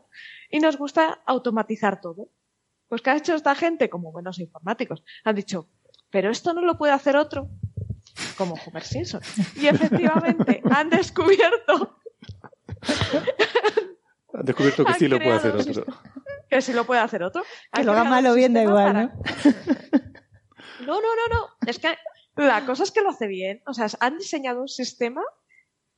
Y 0.50 0.60
nos 0.60 0.78
gusta 0.78 1.20
automatizar 1.26 2.02
todo. 2.02 2.30
Pues 2.88 3.02
¿qué 3.02 3.10
ha 3.12 3.18
hecho 3.18 3.36
esta 3.36 3.56
gente? 3.56 3.90
Como 3.90 4.12
buenos 4.12 4.40
informáticos. 4.40 5.04
Han 5.24 5.36
dicho, 5.36 5.68
pero 6.10 6.30
esto 6.30 6.54
no 6.54 6.62
lo 6.62 6.78
puede 6.78 6.94
hacer 6.94 7.16
otro. 7.16 7.50
Como 8.38 8.56
Homer 8.66 8.84
Simpson. 8.84 9.22
Y 9.56 9.68
efectivamente 9.68 10.62
han 10.72 10.90
descubierto 10.90 11.98
Han 14.34 14.46
descubierto 14.46 14.86
que 14.86 14.92
Han 14.94 15.00
sí 15.00 15.08
lo 15.08 15.18
puede 15.20 15.36
hacer 15.36 15.56
otro. 15.56 15.86
que 16.50 16.62
si 16.62 16.74
lo 16.74 16.86
puede 16.86 17.02
hacer 17.02 17.24
otro. 17.24 17.44
Que 17.72 17.84
lo 17.84 17.92
haga 17.92 18.02
creado 18.02 18.16
mal 18.16 18.26
o 18.26 18.30
un 18.32 18.36
bien 18.36 18.54
da 18.54 18.64
igual, 18.64 18.94
para- 18.94 19.04
¿no? 19.04 19.12
No, 20.86 20.96
no, 20.96 21.08
no, 21.16 21.40
no. 21.40 21.48
Es 21.68 21.78
que 21.80 21.96
la 22.38 22.66
cosa 22.66 22.84
es 22.84 22.92
que 22.92 23.02
lo 23.02 23.10
hace 23.10 23.28
bien. 23.28 23.62
O 23.68 23.74
sea, 23.74 23.88
han 24.00 24.18
diseñado 24.18 24.62
un 24.62 24.68
sistema 24.68 25.22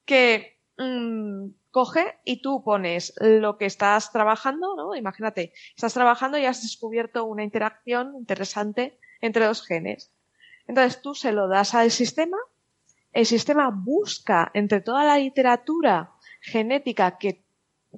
que 0.06 0.60
mm, 0.78 1.48
coge 1.72 2.20
y 2.26 2.42
tú 2.42 2.64
pones 2.64 3.14
lo 3.22 3.58
que 3.58 3.66
estás 3.66 4.12
trabajando, 4.12 4.76
¿no? 4.76 4.96
Imagínate, 4.96 5.54
estás 5.76 5.94
trabajando 5.94 6.38
y 6.38 6.46
has 6.46 6.62
descubierto 6.62 7.24
una 7.26 7.44
interacción 7.44 8.16
interesante 8.18 9.00
entre 9.22 9.46
dos 9.46 9.66
genes. 9.66 10.12
Entonces 10.68 11.02
tú 11.02 11.16
se 11.16 11.32
lo 11.32 11.48
das 11.48 11.74
al 11.76 11.90
sistema, 11.92 12.38
el 13.14 13.26
sistema 13.26 13.70
busca 13.74 14.52
entre 14.54 14.82
toda 14.82 15.04
la 15.06 15.18
literatura 15.18 16.12
genética 16.42 17.18
que, 17.18 17.43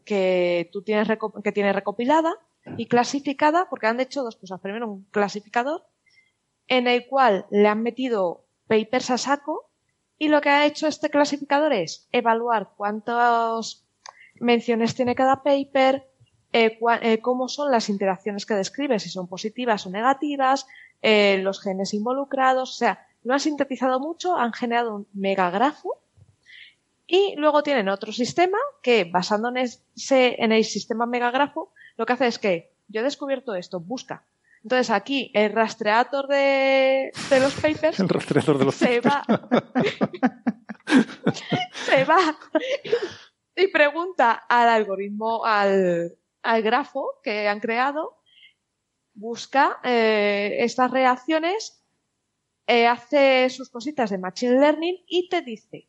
que 0.03 0.69
tú 0.71 0.81
tienes, 0.81 1.07
que 1.43 1.51
tienes 1.51 1.75
recopilada 1.75 2.33
y 2.77 2.87
clasificada, 2.87 3.67
porque 3.69 3.87
han 3.87 3.99
hecho 3.99 4.23
dos 4.23 4.35
cosas. 4.35 4.59
Primero, 4.59 4.89
un 4.89 5.03
clasificador 5.11 5.85
en 6.67 6.87
el 6.87 7.07
cual 7.07 7.45
le 7.51 7.67
han 7.67 7.83
metido 7.83 8.45
papers 8.67 9.11
a 9.11 9.17
saco 9.17 9.69
y 10.17 10.29
lo 10.29 10.41
que 10.41 10.49
ha 10.49 10.65
hecho 10.65 10.87
este 10.87 11.09
clasificador 11.09 11.73
es 11.73 12.07
evaluar 12.11 12.71
cuántas 12.75 13.85
menciones 14.39 14.95
tiene 14.95 15.15
cada 15.15 15.43
paper, 15.43 16.07
eh, 16.53 16.79
eh, 17.01 17.19
cómo 17.19 17.47
son 17.47 17.71
las 17.71 17.89
interacciones 17.89 18.45
que 18.45 18.53
describe, 18.53 18.99
si 18.99 19.09
son 19.09 19.27
positivas 19.27 19.85
o 19.85 19.89
negativas, 19.89 20.67
eh, 21.01 21.39
los 21.41 21.61
genes 21.61 21.93
involucrados, 21.93 22.71
o 22.71 22.73
sea, 22.73 23.07
lo 23.23 23.33
han 23.33 23.39
sintetizado 23.39 23.99
mucho, 23.99 24.35
han 24.35 24.53
generado 24.53 24.95
un 24.95 25.07
megagrafo 25.13 26.01
y 27.07 27.35
luego 27.37 27.63
tienen 27.63 27.89
otro 27.89 28.11
sistema 28.11 28.57
que, 28.81 29.01
en, 29.01 29.57
ese, 29.57 30.35
en 30.39 30.51
el 30.51 30.63
sistema 30.63 31.05
megagrafo, 31.05 31.71
lo 31.97 32.05
que 32.05 32.13
hace 32.13 32.27
es 32.27 32.39
que 32.39 32.73
yo 32.87 33.01
he 33.01 33.03
descubierto 33.03 33.55
esto, 33.55 33.79
busca. 33.79 34.25
Entonces 34.63 34.89
aquí 34.89 35.31
el 35.35 35.53
rastreador 35.53 36.27
de, 36.27 37.11
de 37.29 37.39
los 37.39 37.53
papers 37.53 37.99
El 37.99 38.09
rastreador 38.09 38.57
de 38.57 38.65
los 38.65 38.75
se 38.75 38.99
va, 38.99 39.23
se 41.73 42.03
va. 42.05 42.37
Y 43.55 43.67
pregunta 43.67 44.43
al 44.49 44.69
algoritmo, 44.69 45.45
al, 45.45 46.17
al 46.41 46.61
grafo 46.63 47.19
que 47.23 47.47
han 47.47 47.59
creado, 47.59 48.17
busca 49.13 49.79
eh, 49.83 50.57
estas 50.59 50.89
reacciones, 50.89 51.83
eh, 52.65 52.87
hace 52.87 53.51
sus 53.51 53.69
cositas 53.69 54.09
de 54.09 54.17
Machine 54.17 54.59
Learning 54.59 54.97
y 55.07 55.29
te 55.29 55.43
dice 55.43 55.87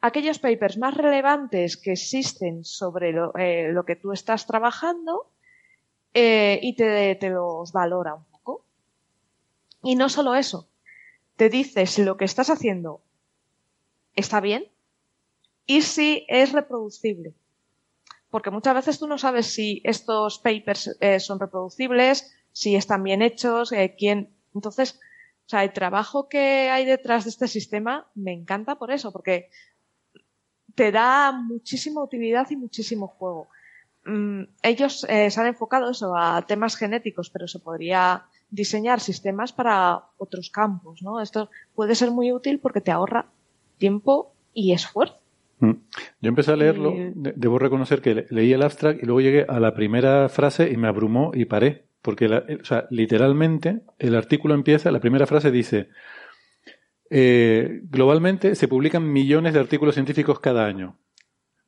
aquellos 0.00 0.38
papers 0.38 0.78
más 0.78 0.94
relevantes 0.94 1.76
que 1.76 1.92
existen 1.92 2.64
sobre 2.64 3.12
lo, 3.12 3.32
eh, 3.38 3.72
que 3.86 3.96
tú 3.96 4.12
estás 4.12 4.46
trabajando 4.46 5.30
eh, 6.14 6.58
y 6.62 6.74
te, 6.74 7.18
los 7.30 7.72
valora 7.72 8.14
un 8.14 8.24
poco. 8.24 8.64
Y 9.82 9.96
no 9.96 10.08
solo 10.08 10.34
eso, 10.34 10.68
te 11.36 11.48
dice 11.48 11.86
si 11.86 12.02
lo 12.02 12.16
que 12.16 12.24
estás 12.24 12.50
haciendo 12.50 13.02
está 14.14 14.40
bien 14.40 14.66
y 15.66 15.82
si 15.82 16.24
es 16.28 16.52
reproducible. 16.52 17.34
Porque 18.30 18.50
muchas 18.50 18.74
veces 18.74 18.98
tú 18.98 19.06
no 19.06 19.18
sabes 19.18 19.46
si 19.46 19.82
estos 19.84 20.38
papers 20.38 20.96
eh, 21.00 21.20
son 21.20 21.40
reproducibles, 21.40 22.32
si 22.52 22.76
están 22.76 23.02
bien 23.02 23.22
hechos, 23.22 23.72
quién. 23.98 24.30
Entonces, 24.54 25.00
o 25.46 25.50
sea, 25.50 25.64
el 25.64 25.72
trabajo 25.72 26.28
que 26.28 26.70
hay 26.70 26.84
detrás 26.84 27.24
de 27.24 27.30
este 27.30 27.48
sistema 27.48 28.08
me 28.14 28.32
encanta 28.32 28.76
por 28.76 28.92
eso, 28.92 29.10
porque 29.10 29.50
te 30.74 30.92
da 30.92 31.32
muchísima 31.32 32.02
utilidad 32.02 32.46
y 32.50 32.56
muchísimo 32.56 33.06
juego. 33.08 33.48
Mm, 34.04 34.42
ellos 34.62 35.04
eh, 35.08 35.30
se 35.30 35.40
han 35.40 35.46
enfocado 35.46 35.90
eso 35.90 36.16
a 36.16 36.42
temas 36.46 36.76
genéticos, 36.76 37.30
pero 37.30 37.46
se 37.48 37.58
podría 37.58 38.24
diseñar 38.50 39.00
sistemas 39.00 39.52
para 39.52 40.02
otros 40.18 40.50
campos, 40.50 41.02
¿no? 41.02 41.20
Esto 41.20 41.50
puede 41.74 41.94
ser 41.94 42.10
muy 42.10 42.32
útil 42.32 42.58
porque 42.60 42.80
te 42.80 42.90
ahorra 42.90 43.26
tiempo 43.78 44.32
y 44.54 44.72
esfuerzo. 44.72 45.16
Mm. 45.60 45.72
Yo 46.22 46.28
empecé 46.28 46.52
a 46.52 46.56
leerlo, 46.56 46.90
Y- 46.92 47.12
debo 47.36 47.58
reconocer 47.58 48.00
que 48.00 48.14
le- 48.14 48.26
leí 48.30 48.52
el 48.52 48.62
abstract 48.62 49.02
y 49.02 49.06
luego 49.06 49.20
llegué 49.20 49.44
a 49.48 49.60
la 49.60 49.74
primera 49.74 50.28
frase 50.30 50.70
y 50.70 50.76
me 50.76 50.88
abrumó 50.88 51.30
y 51.34 51.44
paré. 51.44 51.84
Porque, 52.02 52.28
la- 52.28 52.44
o 52.60 52.64
sea, 52.64 52.86
literalmente, 52.88 53.82
el 53.98 54.16
artículo 54.16 54.54
empieza, 54.54 54.90
la 54.90 55.00
primera 55.00 55.26
frase 55.26 55.50
dice, 55.50 55.88
eh, 57.10 57.80
globalmente 57.84 58.54
se 58.54 58.68
publican 58.68 59.10
millones 59.12 59.52
de 59.54 59.60
artículos 59.60 59.94
científicos 59.94 60.40
cada 60.40 60.64
año, 60.66 60.98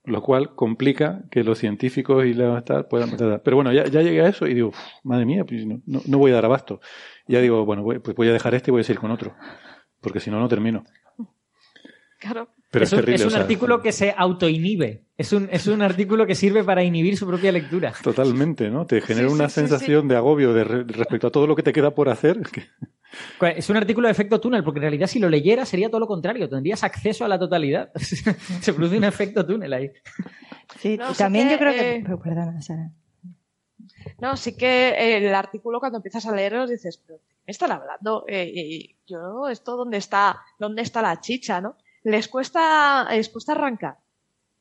lo 0.04 0.22
cual 0.22 0.54
complica 0.54 1.24
que 1.30 1.44
los 1.44 1.58
científicos 1.58 2.24
y 2.24 2.34
la 2.34 2.64
tal 2.64 2.86
puedan... 2.86 3.10
Pero 3.42 3.56
bueno, 3.56 3.72
ya, 3.72 3.84
llegué 3.84 4.20
a 4.22 4.28
eso 4.28 4.46
y 4.46 4.54
digo, 4.54 4.68
"Uf, 4.68 4.78
madre 5.04 5.24
mía, 5.26 5.44
pues 5.44 5.66
no, 5.66 5.80
no- 5.86 6.02
no 6.06 6.18
voy 6.18 6.30
a 6.30 6.34
dar 6.34 6.44
abasto. 6.44 6.80
Y 7.26 7.34
ya 7.34 7.40
digo, 7.40 7.64
bueno, 7.64 7.82
voy- 7.82 7.98
pues 7.98 8.16
voy 8.16 8.28
a 8.28 8.32
dejar 8.32 8.54
este 8.54 8.70
y 8.70 8.72
voy 8.72 8.80
a 8.80 8.84
seguir 8.84 9.00
con 9.00 9.10
otro, 9.10 9.34
porque 10.00 10.20
si 10.20 10.30
no, 10.30 10.40
no 10.40 10.48
termino. 10.48 10.84
Claro. 12.18 12.48
Pero 12.72 12.84
es 12.84 12.88
es, 12.88 12.92
un, 12.94 12.98
terrible. 13.00 13.14
es 13.16 13.20
un 13.22 13.28
o 13.28 13.30
sea, 13.30 13.40
artículo 13.42 13.80
que 13.82 13.92
se 13.92 14.14
autoinhibe. 14.16 15.04
Es 15.16 15.32
un, 15.32 15.48
es 15.52 15.66
un 15.68 15.82
artículo 15.82 16.26
que 16.26 16.34
sirve 16.34 16.64
para 16.64 16.82
inhibir 16.82 17.16
su 17.16 17.26
propia 17.26 17.52
lectura. 17.52 17.92
Totalmente, 18.02 18.70
¿no? 18.70 18.86
Te 18.86 19.00
genera 19.02 19.28
Sí, 19.28 19.34
sí, 19.34 19.40
una 19.40 19.48
sí, 19.48 19.54
sensación 19.54 20.08
de 20.08 20.16
agobio 20.16 20.52
de 20.54 20.64
re- 20.64 20.84
respecto 20.84 21.26
a 21.28 21.30
todo 21.30 21.46
lo 21.46 21.54
que 21.54 21.62
te 21.62 21.72
queda 21.72 21.94
por 21.94 22.08
hacer. 22.08 22.40
que- 22.50 22.66
Es 23.56 23.68
un 23.68 23.76
artículo 23.76 24.08
de 24.08 24.12
efecto 24.12 24.40
túnel, 24.40 24.64
porque 24.64 24.78
en 24.78 24.84
realidad 24.84 25.06
si 25.06 25.18
lo 25.18 25.28
leyeras 25.28 25.68
sería 25.68 25.88
todo 25.90 26.00
lo 26.00 26.06
contrario. 26.06 26.48
Tendrías 26.48 26.82
acceso 26.82 27.24
a 27.24 27.28
la 27.28 27.38
totalidad. 27.38 27.92
Se 28.62 28.72
produce 28.72 28.96
un 28.96 29.04
efecto 29.04 29.44
túnel 29.46 29.72
ahí. 29.74 29.90
Sí, 30.80 30.96
No, 30.96 31.12
también 31.12 31.48
que, 31.48 31.52
yo 31.52 31.58
creo 31.58 31.72
que... 31.74 31.96
eh, 31.96 32.00
pero 32.02 32.18
perdona, 32.20 32.60
Sara. 32.62 32.90
No, 34.20 34.36
sí 34.36 34.56
que 34.56 35.16
el 35.18 35.34
artículo 35.34 35.78
cuando 35.80 35.98
empiezas 35.98 36.24
a 36.26 36.34
leerlo 36.34 36.66
dices, 36.66 36.96
pero 37.06 37.18
¿de 37.18 37.24
qué 37.28 37.34
me 37.46 37.50
están 37.50 37.72
hablando? 37.72 38.24
Eh, 38.28 38.50
y 38.54 38.96
yo, 39.06 39.48
esto 39.48 39.76
dónde 39.76 39.98
está, 39.98 40.40
dónde 40.58 40.82
está 40.82 41.02
la 41.02 41.20
chicha, 41.20 41.60
¿no? 41.60 41.76
Les 42.04 42.28
cuesta, 42.28 43.06
les 43.10 43.28
cuesta 43.28 43.52
arrancar. 43.52 43.98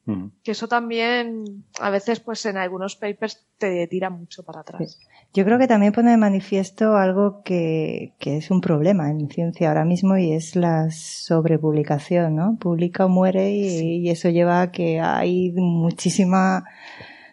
Mm. 0.06 0.28
Que 0.44 0.52
eso 0.52 0.68
también, 0.68 1.66
a 1.80 1.90
veces, 1.90 2.20
pues 2.20 2.46
en 2.46 2.58
algunos 2.58 2.96
papers 2.96 3.46
te 3.58 3.86
tira 3.88 4.10
mucho 4.10 4.44
para 4.44 4.62
atrás. 4.62 5.00
Yo 5.34 5.46
creo 5.46 5.60
que 5.60 5.68
también 5.68 5.94
pone 5.94 6.12
de 6.12 6.18
manifiesto 6.18 6.96
algo 6.96 7.44
que, 7.44 8.14
que 8.20 8.38
es 8.38 8.50
un 8.50 8.62
problema 8.62 9.10
en 9.12 9.30
ciencia 9.30 9.70
ahora 9.70 9.86
mismo 9.86 10.18
y 10.18 10.34
es 10.34 10.56
la 10.56 10.90
sobrepublicación, 10.90 12.36
¿no? 12.36 12.58
Publica 12.60 13.06
o 13.06 13.10
muere 13.10 13.52
y, 13.52 13.98
y 13.98 14.10
eso 14.10 14.30
lleva 14.30 14.62
a 14.62 14.72
que 14.72 15.00
hay 15.00 15.52
muchísima 15.52 16.66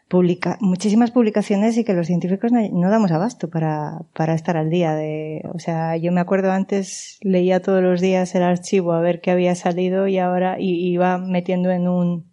publica, 0.08 0.56
muchísimas 0.60 1.10
publicaciones 1.10 1.76
y 1.76 1.84
que 1.84 1.92
los 1.92 2.06
científicos 2.06 2.50
no, 2.50 2.90
damos 2.90 3.12
abasto 3.12 3.50
para, 3.50 3.98
para 4.14 4.34
estar 4.34 4.56
al 4.56 4.70
día 4.70 4.94
de, 4.94 5.42
o 5.52 5.58
sea, 5.58 5.96
yo 5.96 6.12
me 6.12 6.20
acuerdo 6.20 6.50
antes 6.50 7.18
leía 7.20 7.60
todos 7.60 7.82
los 7.82 8.00
días 8.00 8.34
el 8.34 8.42
archivo 8.42 8.92
a 8.92 9.00
ver 9.00 9.20
qué 9.20 9.30
había 9.30 9.54
salido 9.54 10.08
y 10.08 10.18
ahora 10.18 10.56
iba 10.58 11.18
metiendo 11.18 11.70
en 11.70 11.88
un, 11.88 12.32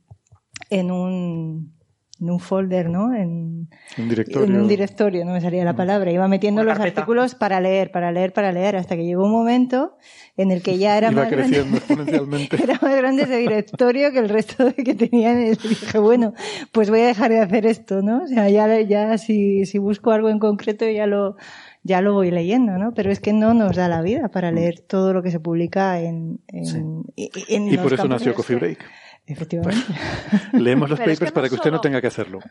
en 0.69 0.89
un, 0.89 1.74
en 2.21 2.29
un 2.29 2.39
folder, 2.39 2.89
¿no? 2.89 3.13
En, 3.13 3.67
Un 3.97 4.09
directorio. 4.09 4.45
en 4.55 4.61
un 4.61 4.67
directorio, 4.67 5.25
no 5.25 5.33
me 5.33 5.41
salía 5.41 5.65
la 5.65 5.75
palabra. 5.75 6.11
Iba 6.11 6.27
metiendo 6.29 6.61
Una 6.61 6.69
los 6.71 6.77
carpeta. 6.77 7.01
artículos 7.01 7.35
para 7.35 7.59
leer, 7.59 7.91
para 7.91 8.11
leer, 8.11 8.31
para 8.31 8.51
leer, 8.53 8.77
hasta 8.77 8.95
que 8.95 9.03
llegó 9.05 9.25
un 9.25 9.31
momento 9.31 9.97
en 10.37 10.51
el 10.51 10.61
que 10.61 10.77
ya 10.77 10.97
era 10.97 11.11
Iba 11.11 11.23
más 11.23 11.31
grande, 11.31 11.57
creciendo 11.57 11.77
exponencialmente. 11.85 12.63
era 12.63 12.79
más 12.81 12.95
grande 12.95 13.23
ese 13.23 13.37
directorio 13.37 14.11
que 14.13 14.19
el 14.19 14.29
resto 14.29 14.63
de 14.65 14.73
que 14.75 14.95
tenía 14.95 15.31
en 15.33 15.39
el, 15.39 15.59
y 15.61 15.67
dije, 15.67 15.99
bueno, 15.99 16.33
pues 16.71 16.89
voy 16.89 17.01
a 17.01 17.07
dejar 17.07 17.31
de 17.31 17.39
hacer 17.41 17.65
esto, 17.65 18.01
¿no? 18.01 18.23
O 18.23 18.27
sea, 18.27 18.49
ya, 18.49 18.79
ya 18.81 19.17
si, 19.17 19.65
si 19.65 19.77
busco 19.77 20.11
algo 20.11 20.29
en 20.29 20.39
concreto 20.39 20.87
ya 20.87 21.07
lo, 21.07 21.35
ya 21.83 21.99
lo 21.99 22.13
voy 22.13 22.31
leyendo, 22.31 22.77
¿no? 22.77 22.93
Pero 22.93 23.11
es 23.11 23.19
que 23.19 23.33
no 23.33 23.53
nos 23.53 23.75
da 23.75 23.87
la 23.89 24.01
vida 24.01 24.29
para 24.29 24.51
leer 24.53 24.79
todo 24.79 25.11
lo 25.13 25.21
que 25.21 25.31
se 25.31 25.39
publica 25.41 25.99
en, 25.99 26.39
en, 26.47 27.03
en 27.17 27.67
Y 27.67 27.71
los 27.75 27.83
por 27.83 27.93
eso 27.93 28.07
nació 28.07 28.31
en 28.31 28.35
Coffee 28.37 28.55
que- 28.57 28.59
Break. 28.65 28.79
Efectivamente. 29.27 29.93
Leemos 30.53 30.89
los 30.89 30.99
Pero 30.99 31.11
es 31.11 31.19
papers 31.19 31.31
que 31.31 31.31
no 31.31 31.33
para 31.33 31.49
que 31.49 31.55
usted 31.55 31.71
no 31.71 31.81
tenga 31.81 32.01
que 32.01 32.07
hacerlo. 32.07 32.39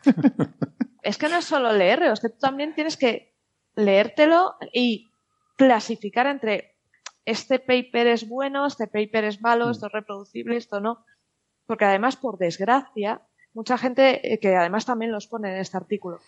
Es 1.02 1.18
que 1.18 1.28
no 1.28 1.36
es 1.36 1.44
solo 1.44 1.70
leerlo, 1.70 2.14
es 2.14 2.20
que 2.20 2.30
tú 2.30 2.38
también 2.38 2.74
tienes 2.74 2.96
que 2.96 3.36
leértelo 3.74 4.54
y 4.72 5.12
clasificar 5.58 6.26
entre 6.26 6.78
este 7.26 7.58
paper 7.58 8.06
es 8.06 8.26
bueno, 8.26 8.64
este 8.64 8.86
paper 8.86 9.24
es 9.24 9.42
malo, 9.42 9.70
esto 9.70 9.86
es 9.86 9.92
reproducible, 9.92 10.56
esto 10.56 10.80
no. 10.80 11.04
Porque 11.66 11.84
además, 11.84 12.16
por 12.16 12.38
desgracia, 12.38 13.20
mucha 13.52 13.76
gente, 13.76 14.32
eh, 14.32 14.38
que 14.38 14.56
además 14.56 14.86
también 14.86 15.12
los 15.12 15.26
pone 15.26 15.50
en 15.50 15.60
este 15.60 15.76
artículo, 15.76 16.20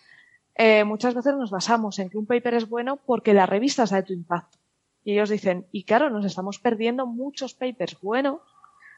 eh, 0.54 0.84
muchas 0.84 1.14
veces 1.14 1.34
nos 1.36 1.50
basamos 1.50 1.98
en 1.98 2.10
que 2.10 2.18
un 2.18 2.26
paper 2.26 2.52
es 2.52 2.68
bueno 2.68 2.96
porque 2.96 3.32
la 3.32 3.46
revista 3.46 3.86
sabe 3.86 4.02
tu 4.02 4.12
impacto. 4.12 4.58
Y 5.04 5.12
ellos 5.12 5.30
dicen, 5.30 5.66
y 5.72 5.84
claro, 5.84 6.10
nos 6.10 6.24
estamos 6.24 6.58
perdiendo 6.58 7.06
muchos 7.06 7.54
papers 7.54 7.98
buenos 8.00 8.40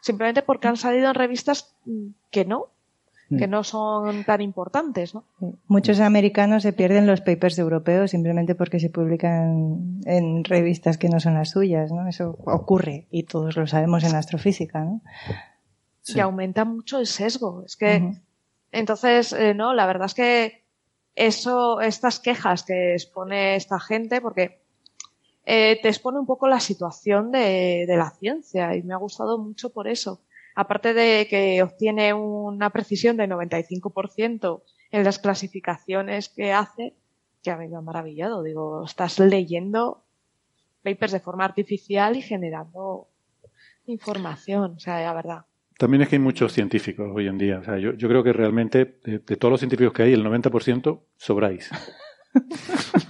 simplemente 0.01 0.43
porque 0.43 0.69
han 0.69 0.77
salido 0.77 1.09
en 1.09 1.15
revistas 1.15 1.75
mm, 1.85 2.09
que 2.31 2.45
no, 2.45 2.69
que 3.29 3.47
mm. 3.47 3.51
no 3.51 3.65
son 3.65 4.25
tan 4.25 4.41
importantes, 4.41 5.15
¿no? 5.15 5.25
Muchos 5.67 6.01
americanos 6.01 6.63
se 6.63 6.73
pierden 6.73 7.07
los 7.07 7.21
papers 7.21 7.59
europeos 7.59 8.11
simplemente 8.11 8.55
porque 8.55 8.81
se 8.81 8.89
publican 8.89 10.01
en 10.07 10.45
revistas 10.45 10.97
que 10.97 11.09
no 11.09 11.21
son 11.21 11.35
las 11.35 11.51
suyas, 11.51 11.93
¿no? 11.93 12.09
Eso 12.09 12.39
ocurre 12.47 13.07
y 13.11 13.25
todos 13.25 13.57
lo 13.57 13.67
sabemos 13.67 14.05
en 14.05 14.17
astrofísica, 14.17 14.81
¿no? 14.81 15.03
Y 16.07 16.21
aumenta 16.21 16.65
mucho 16.65 16.99
el 16.99 17.07
sesgo. 17.07 17.65
Es 17.67 17.77
que, 17.77 18.15
entonces, 18.73 19.35
eh, 19.35 19.53
no, 19.53 19.75
la 19.75 19.85
verdad 19.85 20.07
es 20.07 20.15
que 20.15 20.65
eso, 21.15 21.83
estas 21.83 22.21
quejas 22.21 22.63
que 22.63 22.95
expone 22.95 23.57
esta 23.57 23.79
gente, 23.79 24.23
porque 24.23 24.58
eh, 25.51 25.79
te 25.81 25.89
expone 25.89 26.19
un 26.19 26.27
poco 26.27 26.47
la 26.47 26.61
situación 26.61 27.33
de, 27.33 27.87
la 27.89 28.11
ciencia 28.11 28.77
y 28.77 28.83
me 28.83 28.93
ha 28.93 28.99
gustado 28.99 29.39
mucho 29.39 29.71
por 29.71 29.89
eso. 29.89 30.21
Aparte 30.55 30.93
de 30.93 31.27
que 31.27 31.63
obtiene 31.63 32.13
una 32.13 32.69
precisión 32.69 33.17
de 33.17 33.27
95% 33.27 34.63
en 34.91 35.05
las 35.05 35.19
clasificaciones 35.19 36.29
que 36.29 36.53
hace, 36.53 36.93
que 37.43 37.51
a 37.51 37.57
mí 37.57 37.67
me 37.67 37.79
ha 37.79 37.81
maravillado. 37.81 38.43
Digo, 38.43 38.85
estás 38.85 39.19
leyendo 39.21 40.05
papers 40.85 41.13
de 41.13 41.21
forma 41.21 41.47
artificial 41.47 42.15
y 42.17 42.21
generando 42.21 43.09
información. 43.87 44.75
O 44.77 44.81
sea, 44.81 45.01
la 45.01 45.15
verdad. 45.15 45.47
También 45.79 46.03
es 46.03 46.11
que 46.11 46.17
hay 46.17 46.23
muchos 46.23 46.53
científicos 46.53 47.11
hoy 47.15 47.27
en 47.27 47.39
día. 47.39 47.61
O 47.61 47.65
sea, 47.65 47.79
yo, 47.79 47.97
creo 47.97 48.23
que 48.23 48.35
realmente 48.35 48.99
de, 49.03 49.21
de, 49.21 49.37
todos 49.37 49.53
los 49.53 49.61
científicos 49.61 49.95
que 49.95 50.03
hay, 50.03 50.13
el 50.13 50.27
90% 50.27 51.01
sobráis. 51.17 51.71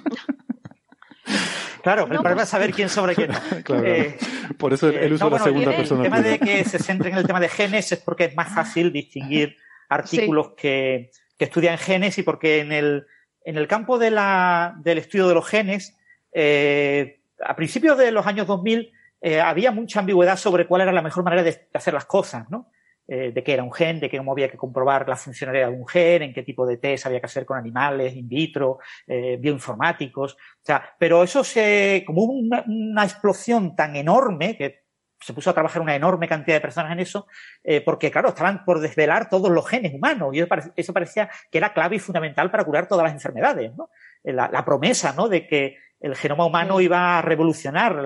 Claro, 1.88 2.02
el 2.02 2.18
problema 2.18 2.42
es 2.42 2.50
saber 2.50 2.70
quién 2.72 2.90
sobre 2.90 3.14
quién. 3.14 3.30
Eh, 3.82 4.18
Por 4.58 4.74
eso 4.74 4.88
el, 4.88 5.10
uso 5.14 5.24
de 5.24 5.30
la 5.30 5.38
segunda 5.38 5.74
persona. 5.74 6.04
El 6.04 6.10
tema 6.10 6.20
de 6.20 6.38
que 6.38 6.64
se 6.64 6.78
centre 6.78 7.08
en 7.08 7.16
el 7.16 7.26
tema 7.26 7.40
de 7.40 7.48
genes 7.48 7.90
es 7.92 7.98
porque 8.00 8.24
es 8.26 8.36
más 8.36 8.54
fácil 8.54 8.92
distinguir 8.92 9.56
artículos 9.88 10.50
que, 10.54 11.10
estudian 11.38 11.78
genes 11.78 12.18
y 12.18 12.22
porque 12.22 12.60
en 12.60 12.72
el, 12.72 13.06
en 13.42 13.56
el 13.56 13.66
campo 13.66 13.98
de 13.98 14.10
la, 14.10 14.74
del 14.82 14.98
estudio 14.98 15.28
de 15.28 15.34
los 15.34 15.48
genes, 15.48 15.96
eh, 16.32 17.20
a 17.42 17.56
principios 17.56 17.96
de 17.96 18.12
los 18.12 18.26
años 18.26 18.46
2000 18.46 18.92
eh, 19.22 19.40
había 19.40 19.70
mucha 19.70 20.00
ambigüedad 20.00 20.36
sobre 20.36 20.66
cuál 20.66 20.82
era 20.82 20.92
la 20.92 21.00
mejor 21.00 21.24
manera 21.24 21.42
de 21.42 21.68
hacer 21.72 21.94
las 21.94 22.04
cosas, 22.04 22.50
¿no? 22.50 22.70
Eh, 23.10 23.32
de 23.32 23.42
qué 23.42 23.54
era 23.54 23.62
un 23.62 23.72
gen, 23.72 24.00
de 24.00 24.10
cómo 24.10 24.32
había 24.32 24.50
que 24.50 24.58
comprobar 24.58 25.08
la 25.08 25.16
funcionalidad 25.16 25.70
de 25.70 25.74
un 25.74 25.88
gen, 25.88 26.24
en 26.24 26.34
qué 26.34 26.42
tipo 26.42 26.66
de 26.66 26.76
test 26.76 27.06
había 27.06 27.20
que 27.20 27.24
hacer 27.24 27.46
con 27.46 27.56
animales, 27.56 28.14
in 28.14 28.28
vitro, 28.28 28.80
eh, 29.06 29.38
bioinformáticos. 29.40 30.34
O 30.34 30.62
sea, 30.62 30.94
pero 30.98 31.22
eso 31.22 31.42
se, 31.42 32.04
como 32.06 32.24
hubo 32.24 32.32
una, 32.34 33.04
explosión 33.04 33.74
tan 33.74 33.96
enorme 33.96 34.58
que 34.58 34.82
se 35.18 35.32
puso 35.32 35.48
a 35.48 35.54
trabajar 35.54 35.80
una 35.80 35.96
enorme 35.96 36.28
cantidad 36.28 36.56
de 36.56 36.60
personas 36.60 36.92
en 36.92 37.00
eso, 37.00 37.26
eh, 37.64 37.80
porque 37.80 38.10
claro, 38.10 38.28
estaban 38.28 38.62
por 38.66 38.78
desvelar 38.78 39.30
todos 39.30 39.50
los 39.50 39.66
genes 39.66 39.94
humanos 39.94 40.34
y 40.34 40.44
eso 40.76 40.92
parecía 40.92 41.30
que 41.50 41.56
era 41.56 41.72
clave 41.72 41.96
y 41.96 42.00
fundamental 42.00 42.50
para 42.50 42.64
curar 42.64 42.88
todas 42.88 43.04
las 43.04 43.14
enfermedades, 43.14 43.74
¿no? 43.74 43.88
La, 44.22 44.50
la 44.52 44.66
promesa, 44.66 45.14
¿no? 45.14 45.28
De 45.28 45.46
que 45.46 45.78
el 46.00 46.14
genoma 46.14 46.44
humano 46.44 46.78
iba 46.80 47.18
a 47.18 47.22
revolucionar 47.22 47.96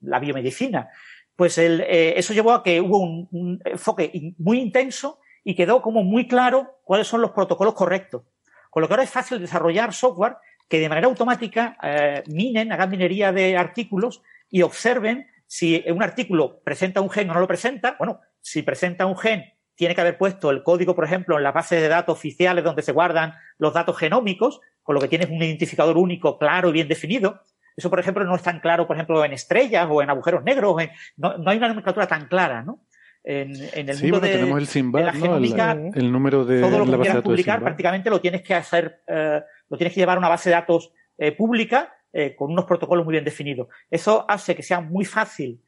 la 0.00 0.18
biomedicina 0.18 0.88
pues 1.36 1.58
eh, 1.58 2.18
eso 2.18 2.32
llevó 2.32 2.52
a 2.52 2.62
que 2.62 2.80
hubo 2.80 2.98
un, 2.98 3.60
enfoque 3.64 4.34
muy 4.38 4.58
intenso 4.58 5.20
y 5.44 5.54
quedó 5.54 5.82
como 5.82 6.02
muy 6.02 6.26
claro 6.26 6.80
cuáles 6.82 7.06
son 7.06 7.20
los 7.20 7.30
protocolos 7.30 7.74
correctos. 7.74 8.22
Con 8.70 8.80
lo 8.80 8.88
que 8.88 8.94
ahora 8.94 9.04
es 9.04 9.10
fácil 9.10 9.40
desarrollar 9.40 9.92
software 9.92 10.36
que 10.68 10.80
de 10.80 10.88
manera 10.88 11.06
automática 11.06 11.76
eh, 11.82 12.24
minen, 12.26 12.72
hagan 12.72 12.90
minería 12.90 13.32
de 13.32 13.56
artículos 13.56 14.22
y 14.50 14.62
observen 14.62 15.28
si 15.46 15.84
un 15.88 16.02
artículo 16.02 16.60
presenta 16.64 17.00
un 17.00 17.10
gen 17.10 17.30
o 17.30 17.34
no 17.34 17.40
lo 17.40 17.46
presenta. 17.46 17.94
Bueno, 17.98 18.20
si 18.40 18.62
presenta 18.62 19.06
un 19.06 19.16
gen, 19.16 19.44
tiene 19.76 19.94
que 19.94 20.00
haber 20.00 20.18
puesto 20.18 20.50
el 20.50 20.62
código, 20.62 20.94
por 20.94 21.04
ejemplo, 21.04 21.36
en 21.36 21.44
las 21.44 21.54
bases 21.54 21.80
de 21.80 21.88
datos 21.88 22.16
oficiales 22.16 22.64
donde 22.64 22.82
se 22.82 22.92
guardan 22.92 23.34
los 23.58 23.74
datos 23.74 23.96
genómicos, 23.96 24.60
con 24.82 24.94
lo 24.94 25.00
que 25.00 25.08
tienes 25.08 25.28
un 25.28 25.42
identificador 25.42 25.98
único 25.98 26.38
claro 26.38 26.70
y 26.70 26.72
bien 26.72 26.88
definido. 26.88 27.42
Eso, 27.76 27.90
por 27.90 28.00
ejemplo, 28.00 28.24
no 28.24 28.34
es 28.34 28.42
tan 28.42 28.60
claro, 28.60 28.86
por 28.86 28.96
ejemplo, 28.96 29.24
en 29.24 29.32
estrellas 29.32 29.86
o 29.90 30.02
en 30.02 30.08
agujeros 30.08 30.42
negros. 30.42 30.76
no, 31.16 31.34
hay 31.46 31.56
una 31.58 31.68
nomenclatura 31.68 32.06
tan 32.06 32.26
clara, 32.26 32.62
¿no? 32.62 32.86
En, 33.28 33.50
el 33.74 34.00
mundo 34.00 34.20
de, 34.20 34.32
tenemos 34.34 34.60
el 34.60 34.68
SIMBAT, 34.68 35.96
el, 35.96 36.12
número 36.12 36.44
de 36.44 36.60
todo 36.60 36.84
lo 36.84 36.92
que 36.92 36.98
quieras 37.00 37.22
publicar 37.22 37.60
prácticamente 37.60 38.08
lo 38.08 38.20
tienes 38.20 38.40
que 38.42 38.54
hacer, 38.54 39.02
eh, 39.08 39.42
lo 39.68 39.76
tienes 39.76 39.92
que 39.92 39.98
llevar 39.98 40.16
a 40.16 40.20
una 40.20 40.28
base 40.28 40.48
de 40.48 40.54
datos 40.54 40.92
eh, 41.18 41.32
pública 41.32 41.92
eh, 42.12 42.36
con 42.36 42.52
unos 42.52 42.66
protocolos 42.66 43.04
muy 43.04 43.10
bien 43.10 43.24
definidos. 43.24 43.66
Eso 43.90 44.24
hace 44.28 44.54
que 44.54 44.62
sea 44.62 44.80
muy 44.80 45.04
fácil 45.04 45.60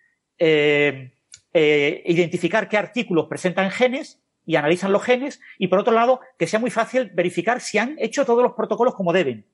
identificar 1.52 2.68
qué 2.68 2.76
artículos 2.76 3.26
presentan 3.26 3.72
genes 3.72 4.22
y 4.46 4.54
analizan 4.54 4.92
los 4.92 5.02
genes 5.02 5.40
y 5.58 5.66
por 5.66 5.80
otro 5.80 5.92
lado 5.92 6.20
que 6.38 6.46
sea 6.46 6.60
muy 6.60 6.70
fácil 6.70 7.10
verificar 7.12 7.60
si 7.60 7.78
han 7.78 7.96
hecho 7.98 8.24
todos 8.24 8.44
los 8.44 8.52
protocolos 8.52 8.94
como 8.94 9.12
deben, 9.12 9.44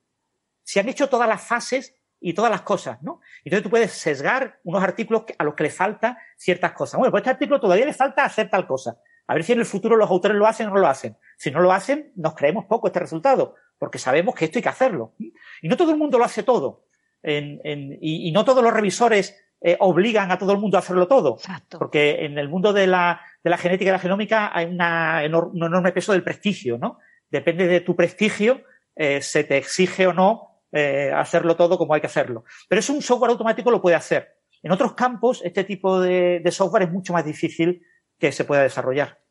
si 0.61 0.79
han 0.79 0.87
hecho 0.89 1.09
todas 1.09 1.27
las 1.27 1.41
fases 1.41 1.95
y 2.25 2.33
todas 2.33 2.49
las 2.49 2.63
cosas, 2.63 3.03
¿no? 3.03 3.21
Entonces 3.43 3.61
tú 3.61 3.69
puedes 3.69 3.91
sesgar 3.91 4.59
unos 4.63 4.81
artículos 4.81 5.25
a 5.37 5.43
los 5.43 5.53
que 5.53 5.61
le 5.61 5.69
falta 5.69 6.17
ciertas 6.35 6.71
cosas. 6.71 6.97
Bueno, 6.97 7.11
pues 7.11 7.21
este 7.21 7.29
artículo 7.29 7.59
todavía 7.59 7.85
le 7.85 7.93
falta 7.93 8.25
hacer 8.25 8.49
tal 8.49 8.65
cosa. 8.65 8.97
A 9.27 9.35
ver 9.35 9.43
si 9.43 9.53
en 9.53 9.59
el 9.59 9.65
futuro 9.65 9.95
los 9.95 10.09
autores 10.09 10.35
lo 10.35 10.47
hacen 10.47 10.65
o 10.65 10.71
no 10.71 10.79
lo 10.79 10.87
hacen. 10.87 11.17
Si 11.37 11.51
no 11.51 11.59
lo 11.59 11.71
hacen, 11.71 12.11
nos 12.15 12.33
creemos 12.33 12.65
poco 12.65 12.87
este 12.87 12.99
resultado, 12.99 13.53
porque 13.77 13.99
sabemos 13.99 14.33
que 14.33 14.45
esto 14.45 14.57
hay 14.57 14.63
que 14.63 14.69
hacerlo. 14.69 15.13
Y 15.19 15.67
no 15.67 15.77
todo 15.77 15.91
el 15.91 15.97
mundo 15.97 16.17
lo 16.17 16.25
hace 16.25 16.41
todo. 16.41 16.87
y, 17.21 18.31
no 18.31 18.43
todos 18.43 18.63
los 18.63 18.73
revisores 18.73 19.39
eh, 19.61 19.77
obligan 19.79 20.31
a 20.31 20.39
todo 20.39 20.51
el 20.51 20.57
mundo 20.57 20.77
a 20.77 20.79
hacerlo 20.79 21.07
todo. 21.07 21.35
Exacto. 21.35 21.77
Porque 21.77 22.25
en 22.25 22.39
el 22.39 22.49
mundo 22.49 22.73
de 22.73 22.87
la, 22.87 23.21
genética 23.43 23.89
y 23.89 23.93
la 23.93 23.99
genómica 23.99 24.49
hay 24.51 24.65
una 24.65 25.21
un 25.27 25.63
enorme 25.63 25.91
peso 25.91 26.11
del 26.11 26.23
prestigio, 26.23 26.79
¿no? 26.79 26.97
Depende 27.29 27.67
de 27.67 27.81
tu 27.81 27.95
prestigio, 27.95 28.63
eh, 28.95 29.21
se 29.21 29.43
te 29.43 29.57
exige 29.57 30.07
o 30.07 30.13
no 30.13 30.54
eh, 30.77 31.09
hacerlo 31.15 31.55
todo 31.55 31.77
como 31.77 31.93
hay 31.93 32.01
que 32.01 32.07
hacerlo. 32.07 32.43
Pero 32.67 32.79
eso 32.79 32.91
un 32.91 33.01
software 33.01 33.31
automático 33.31 33.71
lo 33.71 33.81
puede 33.81 33.95
hacer. 33.95 34.35
En 34.61 34.73
otros 34.73 34.93
campos, 34.93 35.41
este 35.45 35.63
tipo 35.63 36.01
de, 36.01 36.43
software 36.51 36.83
es 36.83 36.91
mucho 36.91 37.13
más 37.13 37.23
difícil 37.23 37.81
que 38.19 38.33
se 38.33 38.43
pueda 38.43 38.63
desarrollar. 38.63 39.21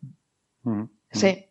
Sí. 1.11 1.45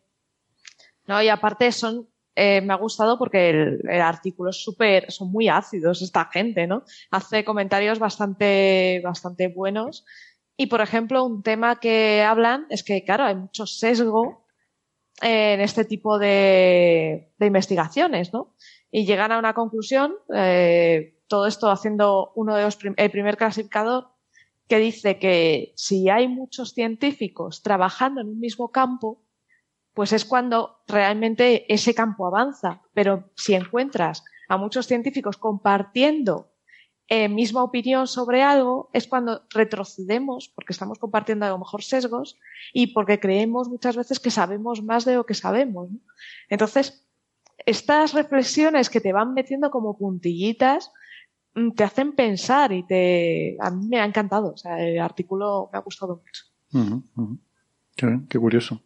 No, 1.06 1.22
y 1.22 1.30
aparte 1.30 1.72
son, 1.72 2.10
eh, 2.34 2.62
me 2.62 2.74
ha 2.74 2.78
gustado 2.78 3.20
porque 3.20 3.52
el, 3.52 4.02
artículo 4.02 4.50
es 4.50 4.64
súper, 4.64 5.12
son 5.12 5.32
muy 5.32 5.48
ácidos 5.48 6.02
esta 6.02 6.26
gente, 6.26 6.66
¿no? 6.66 6.86
Hace 7.12 7.46
comentarios 7.46 8.00
bastante, 8.00 9.00
bastante 9.04 9.48
buenos. 9.48 10.06
Y, 10.58 10.66
por 10.68 10.82
ejemplo, 10.82 11.24
un 11.24 11.44
tema 11.44 11.80
que 11.80 12.24
hablan 12.24 12.66
es 12.72 12.84
que, 12.84 13.04
claro, 13.04 13.26
hay 13.26 13.36
mucho 13.36 13.68
sesgo 13.68 14.48
en 15.22 15.62
este 15.62 15.86
tipo 15.86 16.18
de, 16.18 17.32
de 17.38 17.46
investigaciones, 17.46 18.34
¿no? 18.34 18.56
Y 18.96 19.06
llegan 19.06 19.32
a 19.32 19.40
una 19.40 19.56
conclusión, 19.56 20.14
eh, 20.36 21.20
todo 21.28 21.48
esto 21.48 21.72
haciendo 21.72 22.32
uno 22.36 22.56
de 22.56 22.64
los 22.64 22.78
el 22.96 23.10
primer 23.10 23.38
clasificador, 23.38 24.10
que 24.68 24.78
dice 24.78 25.18
que 25.18 25.74
si 25.76 26.10
hay 26.10 26.28
muchos 26.28 26.74
científicos 26.74 27.64
trabajando 27.64 28.22
en 28.22 28.28
un 28.28 28.40
mismo 28.40 28.72
campo, 28.72 29.24
pues 29.96 30.14
es 30.14 30.26
cuando 30.26 30.84
realmente 30.88 31.74
ese 31.74 31.96
campo 31.96 32.28
avanza. 32.28 32.84
Pero 32.94 33.32
si 33.36 33.56
encuentras 33.56 34.24
a 34.48 34.58
muchos 34.58 34.86
científicos 34.86 35.38
compartiendo 35.38 36.52
eh, 37.08 37.30
misma 37.30 37.64
opinión 37.64 38.06
sobre 38.06 38.44
algo, 38.44 38.92
es 38.94 39.08
cuando 39.08 39.42
retrocedemos, 39.50 40.50
porque 40.50 40.74
estamos 40.74 41.00
compartiendo 41.00 41.48
a 41.48 41.50
lo 41.50 41.58
mejor 41.58 41.82
sesgos 41.82 42.38
y 42.74 42.94
porque 42.94 43.20
creemos 43.20 43.70
muchas 43.70 43.96
veces 43.98 44.20
que 44.20 44.30
sabemos 44.30 44.84
más 44.84 45.04
de 45.04 45.16
lo 45.16 45.26
que 45.26 45.34
sabemos. 45.34 45.90
Entonces, 46.48 47.03
estas 47.66 48.14
reflexiones 48.14 48.90
que 48.90 49.02
te 49.02 49.14
van 49.14 49.34
metiendo 49.34 49.72
como 49.72 49.98
puntillitas 49.98 50.92
mm, 51.56 51.72
te 51.72 51.84
hacen 51.84 52.14
pensar 52.14 52.72
y 52.72 52.84
te 52.84 53.58
a 53.60 53.72
mí 53.72 53.88
me 53.88 54.00
ha 54.00 54.06
encantado. 54.06 54.54
O 54.54 54.58
sea, 54.58 54.82
el 54.82 55.00
artículo 55.00 55.70
me 55.72 55.80
ha 55.80 55.82
gustado 55.82 56.22
mucho. 56.24 56.44
Qué, 57.96 58.40
curioso. 58.40 58.82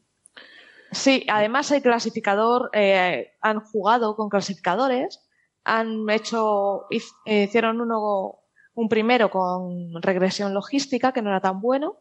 Sí, 0.91 1.26
además 1.30 1.72
el 1.72 1.81
clasificador 1.81 2.69
eh, 2.73 3.31
han 3.41 3.60
jugado 3.60 4.15
con 4.15 4.30
clasificadores, 4.30 5.22
han 5.64 6.10
hecho 6.10 6.85
hicieron 7.26 7.81
uno 7.81 8.39
un 8.73 8.89
primero 8.89 9.31
con 9.31 10.02
regresión 10.02 10.53
logística 10.53 11.11
que 11.11 11.22
no 11.22 11.30
era 11.30 11.41
tan 11.41 11.61
bueno 11.61 11.98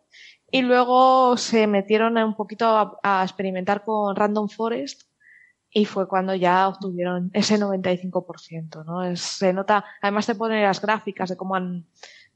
y 0.51 0.63
luego 0.63 1.37
se 1.37 1.67
metieron 1.67 2.19
un 2.19 2.37
poquito 2.37 2.99
a 3.03 3.23
experimentar 3.23 3.83
con 3.83 4.15
random 4.15 4.49
forest 4.49 5.06
y 5.79 5.85
fue 5.85 6.09
cuando 6.09 6.35
ya 6.35 6.69
obtuvieron 6.69 7.31
ese 7.35 7.59
95%, 7.59 8.83
¿no? 8.87 9.15
se 9.15 9.53
nota, 9.53 9.85
además 10.01 10.25
te 10.25 10.35
ponen 10.35 10.63
las 10.63 10.81
gráficas 10.81 11.29
de 11.29 11.37
cómo 11.37 11.55
han 11.55 11.85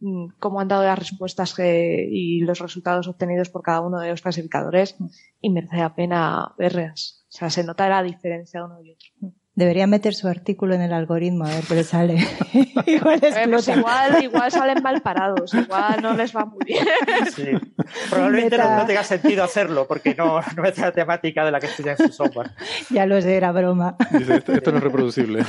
mm, 0.01 0.33
cómo 0.39 0.61
han 0.61 0.69
dado 0.69 0.83
las 0.83 0.99
respuestas 0.99 1.55
y 1.59 2.41
los 2.43 2.59
resultados 2.59 3.09
obtenidos 3.09 3.49
por 3.49 3.63
cada 3.63 3.81
uno 3.81 3.99
de 3.99 4.11
los 4.11 4.21
clasificadores 4.21 4.95
y 5.41 5.49
merece 5.49 5.79
la 5.79 5.95
pena 5.95 6.55
verlas. 6.59 7.25
O 7.31 7.33
sea, 7.33 7.49
se 7.49 7.65
nota 7.65 7.89
la 7.89 8.03
diferencia 8.03 8.61
de 8.61 8.67
uno 8.67 8.83
y 8.83 8.93
otro. 8.93 9.09
Debería 9.55 9.87
meter 9.89 10.15
su 10.15 10.29
artículo 10.29 10.75
en 10.75 10.81
el 10.81 10.93
algoritmo 10.93 11.45
a 11.45 11.49
ver 11.49 11.65
qué 11.65 11.75
le 11.75 11.85
sale. 11.85 12.15
igual, 12.87 13.21
pues 13.21 13.69
igual, 13.69 14.23
igual, 14.23 14.53
salen 14.53 14.83
mal 14.83 15.03
parados, 15.03 15.53
igual 15.55 16.01
no 16.01 16.15
les 16.15 16.35
va 16.35 16.45
muy 16.45 16.65
bien. 16.65 17.75
Probablemente 18.09 18.57
no, 18.57 18.87
tenga 18.87 19.03
sentido 19.03 19.43
hacerlo 19.43 19.87
porque 19.89 20.15
no, 20.15 20.41
no 20.57 20.65
es 20.65 20.79
la 20.79 20.93
temática 20.93 21.45
de 21.45 21.51
la 21.51 21.59
que 21.59 21.67
estudia 21.67 21.93
en 21.93 21.99
su 21.99 22.13
software. 22.13 22.53
Ya 22.91 23.07
lo 23.07 23.21
sé, 23.21 23.37
era 23.37 23.51
broma. 23.51 23.97
Dice, 24.13 24.37
esto, 24.37 24.71
no 24.71 24.79
es 24.79 24.85
reproducible. 24.85 25.45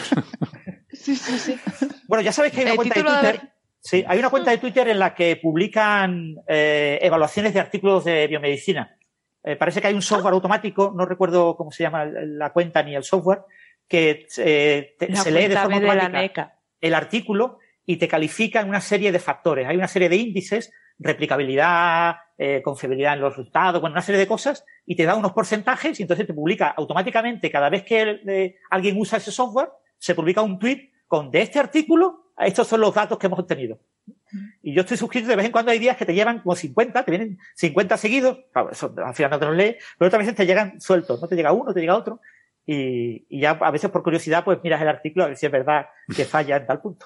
Sí, 0.92 1.16
sí, 1.16 1.38
sí. 1.38 1.60
Bueno, 2.08 2.22
ya 2.22 2.32
sabéis 2.32 2.54
que 2.54 2.62
hay 2.62 2.68
una 2.68 2.76
cuenta 2.76 2.96
de 2.96 3.04
Twitter. 3.04 3.52
Sí, 3.80 4.06
hay 4.08 4.20
una 4.20 4.30
cuenta 4.30 4.52
de 4.52 4.58
Twitter 4.58 4.88
en 4.90 5.00
la 5.00 5.16
que 5.16 5.38
publican 5.38 6.36
eh, 6.48 7.00
evaluaciones 7.02 7.54
de 7.54 7.60
artículos 7.60 8.06
de 8.06 8.28
biomedicina. 8.28 8.98
Eh, 9.44 9.56
parece 9.56 9.82
que 9.82 9.88
hay 9.88 9.96
un 9.96 10.04
software 10.04 10.34
automático, 10.34 10.94
no 10.96 11.06
recuerdo 11.06 11.56
cómo 11.56 11.72
se 11.72 11.84
llama 11.84 12.06
la 12.06 12.54
cuenta 12.54 12.84
ni 12.84 12.96
el 12.96 13.04
software, 13.04 13.42
que 13.92 14.26
eh, 14.38 14.96
se 14.98 15.32
lee 15.32 15.50
de 15.50 15.58
forma 15.58 15.76
automática 15.76 16.58
el 16.80 16.94
artículo 16.94 17.60
y 17.86 17.98
te 17.98 18.08
califica 18.08 18.62
en 18.62 18.70
una 18.70 18.80
serie 18.80 19.12
de 19.12 19.20
factores. 19.20 19.68
Hay 19.68 19.76
una 19.76 19.90
serie 19.90 20.08
de 20.08 20.16
índices, 20.16 20.72
replicabilidad, 20.98 22.16
eh, 22.38 22.62
confiabilidad 22.64 23.16
en 23.16 23.20
los 23.20 23.36
resultados, 23.36 23.82
bueno, 23.82 23.96
una 23.96 24.02
serie 24.02 24.20
de 24.20 24.28
cosas, 24.28 24.64
y 24.86 24.96
te 24.96 25.04
da 25.04 25.16
unos 25.16 25.34
porcentajes 25.34 26.00
y 26.00 26.04
entonces 26.04 26.26
te 26.26 26.34
publica 26.34 26.70
automáticamente 26.70 27.52
cada 27.52 27.70
vez 27.70 27.84
que 27.84 28.22
eh, 28.26 28.56
alguien 28.70 28.98
usa 28.98 29.18
ese 29.18 29.32
software, 29.32 29.70
se 29.98 30.16
publica 30.16 30.42
un 30.42 30.58
tweet 30.58 30.90
con 31.06 31.30
de 31.30 31.42
este 31.42 31.60
artículo, 31.60 32.32
estos 32.38 32.70
son 32.70 32.80
los 32.80 32.96
datos 32.96 33.18
que 33.18 33.28
hemos 33.28 33.40
obtenido. 33.40 33.78
Y 34.64 34.74
yo 34.74 34.82
estoy 34.82 34.96
suscrito, 34.96 35.28
de 35.28 35.36
vez 35.36 35.46
en 35.46 35.52
cuando 35.52 35.72
hay 35.72 35.80
días 35.80 35.98
que 35.98 36.06
te 36.06 36.14
llevan 36.14 36.40
como 36.40 36.56
50, 36.56 37.04
te 37.04 37.12
vienen 37.12 37.38
50 37.56 37.98
seguidos, 37.98 38.40
al 38.54 39.14
final 39.14 39.32
no 39.32 39.40
te 39.40 39.46
los 39.46 39.56
lees, 39.56 39.84
pero 39.98 40.08
otras 40.08 40.22
veces 40.22 40.36
te 40.36 40.46
llegan 40.46 40.80
sueltos, 40.80 41.22
no 41.22 41.28
te 41.28 41.36
llega 41.36 41.52
uno, 41.52 41.74
te 41.74 41.82
llega 41.82 41.98
otro, 41.98 42.22
y, 42.66 43.40
ya 43.40 43.52
a 43.52 43.72
veces 43.72 43.90
por 43.90 44.04
curiosidad 44.04 44.44
pues 44.44 44.60
miras 44.64 44.82
el 44.82 44.88
artículo 44.88 45.26
a 45.26 45.28
ver 45.28 45.38
si 45.38 45.46
es 45.46 45.52
verdad 45.52 45.88
que 46.16 46.26
falla 46.26 46.58
en 46.58 46.68
tal 46.68 46.82
punto. 46.82 47.06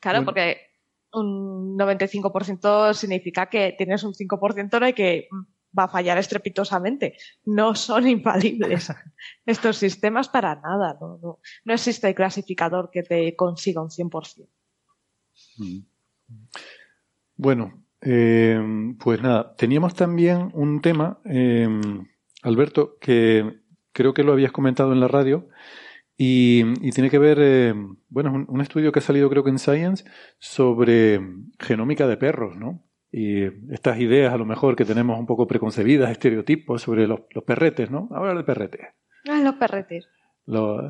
Claro, 0.00 0.24
porque 0.24 0.72
un 1.12 1.78
95% 1.78 2.94
significa 2.94 3.46
que 3.46 3.74
tienes 3.76 4.02
un 4.02 4.14
5% 4.14 4.76
en 4.76 4.82
el 4.82 4.94
que 4.94 5.28
va 5.76 5.84
a 5.84 5.88
fallar 5.88 6.18
estrepitosamente. 6.18 7.16
No 7.44 7.74
son 7.74 8.08
infalibles 8.08 8.92
estos 9.46 9.76
sistemas 9.76 10.28
para 10.28 10.56
nada. 10.56 10.96
No, 11.00 11.18
no, 11.22 11.38
no 11.64 11.74
existe 11.74 12.08
el 12.08 12.14
clasificador 12.14 12.90
que 12.90 13.02
te 13.02 13.36
consiga 13.36 13.82
un 13.82 13.90
100%. 13.90 14.48
Bueno, 17.36 17.84
eh, 18.00 18.60
pues 18.98 19.22
nada, 19.22 19.54
teníamos 19.56 19.94
también 19.94 20.50
un 20.54 20.80
tema 20.80 21.20
eh, 21.24 21.68
Alberto, 22.42 22.98
que 23.00 23.60
creo 23.92 24.14
que 24.14 24.24
lo 24.24 24.32
habías 24.32 24.52
comentado 24.52 24.92
en 24.92 25.00
la 25.00 25.08
radio 25.08 25.48
y, 26.16 26.90
tiene 26.92 27.10
que 27.10 27.18
ver, 27.18 27.38
eh, 27.40 27.74
bueno, 28.08 28.32
un, 28.32 28.46
un, 28.48 28.60
estudio 28.60 28.92
que 28.92 28.98
ha 28.98 29.02
salido 29.02 29.30
creo 29.30 29.42
que 29.42 29.50
en 29.50 29.58
Science 29.58 30.04
sobre 30.38 31.20
genómica 31.58 32.06
de 32.06 32.16
perros, 32.16 32.56
¿no? 32.56 32.84
Y 33.10 33.44
estas 33.72 34.00
ideas 34.00 34.32
a 34.32 34.38
lo 34.38 34.46
mejor 34.46 34.74
que 34.74 34.86
tenemos 34.86 35.18
un 35.18 35.26
poco 35.26 35.46
preconcebidas, 35.46 36.10
estereotipos 36.10 36.80
sobre 36.80 37.06
los, 37.06 37.20
perretes, 37.46 37.90
¿no? 37.90 38.08
Hablar 38.10 38.38
de 38.38 38.44
perretes. 38.44 38.80
Ah, 39.28 39.40
los 39.42 39.56
perretes. 39.56 40.08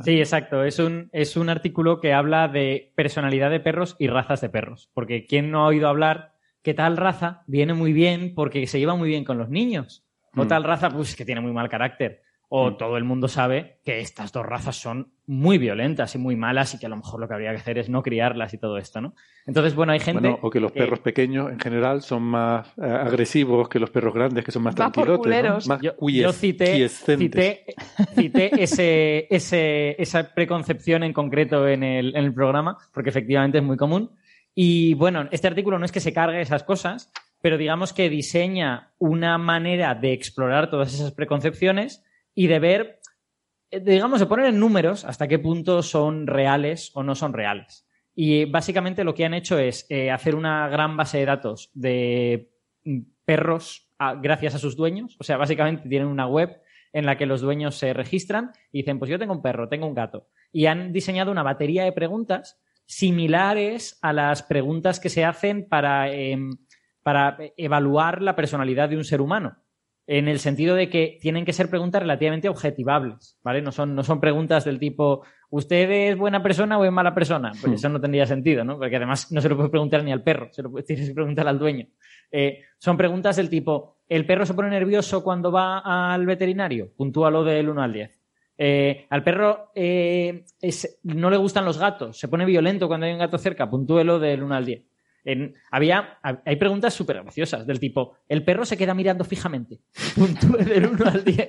Sí, 0.05 0.19
exacto. 0.19 0.65
Es 0.65 0.79
un, 0.79 1.11
es 1.13 1.37
un 1.37 1.49
artículo 1.49 2.01
que 2.01 2.13
habla 2.13 2.49
de 2.49 2.93
personalidad 2.95 3.51
de 3.51 3.61
perros 3.61 3.97
y 3.99 4.07
razas 4.07 4.41
de 4.41 4.49
perros. 4.49 4.89
Porque 4.95 5.27
¿quién 5.27 5.51
no 5.51 5.65
ha 5.65 5.67
oído 5.67 5.89
hablar 5.89 6.35
que 6.63 6.75
tal 6.75 6.97
raza 6.97 7.43
viene 7.49 7.75
muy 7.75 7.93
bien 7.93 8.35
porque 8.35 8.67
se 8.69 8.79
lleva 8.79 8.95
muy 8.95 9.09
bien 9.09 9.25
con 9.25 9.37
los 9.37 9.51
niños? 9.51 10.07
O 10.37 10.45
mm. 10.45 10.49
tal 10.49 10.65
raza, 10.65 10.91
pues 10.91 11.15
que 11.17 11.25
tiene 11.25 11.41
muy 11.41 11.53
mal 11.53 11.69
carácter. 11.69 12.23
O 12.55 12.71
mm. 12.71 12.77
todo 12.77 12.99
el 12.99 13.05
mundo 13.05 13.29
sabe 13.29 13.79
que 13.85 14.01
estas 14.01 14.31
dos 14.31 14.45
razas 14.45 14.77
son 14.77 15.13
muy 15.27 15.57
violentas 15.57 16.15
y 16.15 16.19
muy 16.19 16.37
malas 16.37 16.75
y 16.75 16.79
que 16.79 16.85
a 16.85 16.89
lo 16.91 16.97
mejor 16.97 17.19
lo 17.19 17.27
que 17.27 17.33
habría 17.33 17.51
que 17.53 17.57
hacer 17.57 17.79
es 17.79 17.89
no 17.89 18.03
criarlas 18.03 18.53
y 18.53 18.59
todo 18.59 18.77
esto, 18.77 19.01
¿no? 19.01 19.15
Entonces, 19.47 19.75
bueno, 19.75 19.93
hay 19.93 20.01
gente... 20.01 20.21
Bueno, 20.21 20.39
o 20.43 20.51
que 20.51 20.61
los 20.61 20.71
perros 20.71 20.99
pequeños 20.99 21.51
en 21.51 21.59
general 21.59 22.03
son 22.03 22.23
más 22.25 22.69
eh, 22.77 22.83
agresivos 22.85 23.71
que 23.71 23.79
los 23.79 23.89
perros 23.89 24.13
grandes, 24.13 24.45
que 24.45 24.53
son 24.53 24.63
más, 24.63 24.75
tranquilos. 24.75 25.67
Más 25.67 25.81
yo, 25.81 25.95
yo 25.99 26.33
cité, 26.33 26.87
cité, 26.89 27.65
cité 28.15 28.63
ese, 28.63 29.27
ese, 29.31 29.97
esa 29.99 30.35
preconcepción 30.35 31.05
en 31.05 31.15
concreto 31.15 31.67
en 31.67 31.83
el, 31.83 32.15
en 32.15 32.25
el 32.25 32.35
programa, 32.35 32.77
porque 32.93 33.09
efectivamente 33.09 33.59
es 33.59 33.65
muy 33.65 33.79
común. 33.79 34.11
Y 34.55 34.93
bueno, 34.95 35.27
este 35.31 35.47
artículo 35.47 35.79
no 35.79 35.87
es 35.87 35.93
que 35.93 36.01
se 36.01 36.13
cargue 36.13 36.43
esas 36.43 36.65
cosas, 36.65 37.11
pero 37.43 37.59
digamos 37.59 37.93
que 37.93 38.09
diseña 38.09 38.95
una 38.99 39.37
manera 39.37 39.95
de 39.95 40.13
explorar 40.13 40.71
todas 40.71 40.95
esas 40.95 41.13
preconcepciones 41.13 42.05
y 42.35 42.47
de 42.47 42.59
ver, 42.61 43.01
eh, 43.71 43.81
digamos, 43.81 44.21
de 44.21 44.27
poner 44.27 44.47
en 44.47 44.61
números 44.61 45.05
hasta 45.05 45.29
qué 45.29 45.39
punto 45.39 45.83
son 45.83 46.27
reales 46.27 46.93
o 46.95 47.03
no 47.03 47.15
son 47.15 47.33
reales. 47.33 47.87
Y 48.15 48.45
básicamente 48.45 49.05
lo 49.05 49.15
que 49.15 49.25
han 49.25 49.35
hecho 49.35 49.59
es 49.59 49.87
eh, 49.91 50.11
hacer 50.11 50.37
una 50.37 50.69
gran 50.69 50.97
base 50.97 51.19
de 51.19 51.25
datos 51.27 51.71
de 51.75 52.51
mm, 52.85 53.01
perros 53.25 53.89
gracias 54.21 54.55
a 54.55 54.59
sus 54.59 54.77
dueños. 54.77 55.17
O 55.21 55.25
sea, 55.25 55.37
básicamente 55.37 55.89
tienen 55.89 56.09
una 56.09 56.27
web 56.27 56.61
en 56.93 57.07
la 57.07 57.17
que 57.17 57.27
los 57.27 57.41
dueños 57.41 57.77
se 57.77 57.93
registran 57.93 58.53
y 58.73 58.79
dicen, 58.79 58.99
pues 58.99 59.11
yo 59.11 59.19
tengo 59.19 59.33
un 59.33 59.43
perro, 59.43 59.69
tengo 59.69 59.87
un 59.87 59.95
gato. 59.95 60.29
Y 60.53 60.67
han 60.67 60.93
diseñado 60.93 61.31
una 61.31 61.43
batería 61.43 61.85
de 61.85 61.93
preguntas 61.93 62.61
similares 62.85 63.99
a 64.03 64.13
las 64.13 64.43
preguntas 64.43 65.01
que 65.01 65.09
se 65.09 65.25
hacen 65.25 65.69
para 65.69 66.11
em, 66.13 66.51
para 67.03 67.37
evaluar 67.57 68.23
la 68.23 68.37
personalidad 68.37 68.89
de 68.89 68.97
un 68.97 69.05
ser 69.05 69.21
humano. 69.21 69.57
En 70.07 70.27
el 70.27 70.41
sentido 70.41 70.75
de 70.75 70.91
que 70.91 71.19
tienen 71.21 71.45
que 71.45 71.53
ser 71.53 71.71
preguntas 71.71 72.03
relativamente 72.03 72.49
objetivables, 72.49 73.39
¿vale? 73.45 73.63
No 73.63 73.71
son, 73.71 73.95
no 73.95 74.03
son 74.03 74.21
preguntas 74.21 74.65
del 74.65 74.81
tipo, 74.81 75.23
¿usted 75.49 75.89
es 75.91 76.19
buena 76.19 76.43
persona 76.43 76.77
o 76.77 76.85
es 76.85 76.91
mala 76.91 77.15
persona? 77.15 77.53
Pues 77.53 77.73
hmm. 77.73 77.75
eso 77.75 77.89
no 77.89 78.01
tendría 78.01 78.27
sentido, 78.27 78.65
¿no? 78.65 78.79
Porque 78.79 78.97
además 78.97 79.31
no 79.31 79.41
se 79.41 79.49
lo 79.49 79.57
puede 79.57 79.69
preguntar 79.69 80.03
ni 80.03 80.11
al 80.11 80.23
perro, 80.23 80.49
se 80.53 80.63
lo 80.63 80.73
tienes 80.87 81.09
que 81.09 81.15
preguntar 81.15 81.47
al 81.47 81.59
dueño. 81.59 81.87
Eh, 82.33 82.63
son 82.79 82.97
preguntas 82.97 83.37
del 83.37 83.49
tipo, 83.49 83.99
¿el 84.09 84.27
perro 84.27 84.45
se 84.45 84.55
pone 84.55 84.71
nervioso 84.71 85.23
cuando 85.23 85.53
va 85.53 85.79
al 86.13 86.27
veterinario? 86.27 86.91
Puntúalo 86.97 87.45
del 87.45 87.69
1 87.69 87.83
al 87.83 87.93
10. 87.93 88.23
Eh, 88.59 89.07
al 89.09 89.23
perro 89.23 89.71
eh, 89.75 90.45
no 91.05 91.31
le 91.31 91.37
gustan 91.37 91.65
los 91.65 91.79
gatos, 91.79 92.19
se 92.19 92.29
pone 92.29 92.45
violento 92.45 92.89
cuando 92.89 93.07
hay 93.07 93.13
un 93.13 93.19
gato 93.19 93.39
cerca, 93.39 93.71
puntúelo 93.71 94.19
del 94.19 94.43
1 94.43 94.55
al 94.55 94.65
10 94.67 94.92
había, 95.71 96.19
hay 96.23 96.57
preguntas 96.57 96.95
súper 96.95 97.23
graciosas, 97.23 97.67
del 97.67 97.81
tipo, 97.81 98.17
el 98.29 98.45
perro 98.45 98.65
se 98.65 98.77
queda 98.77 98.95
mirando 98.95 99.25
fijamente. 99.25 99.81
Puntúe 100.15 100.59
del 100.59 100.87
1 100.87 101.05
al 101.07 101.25
10. 101.25 101.49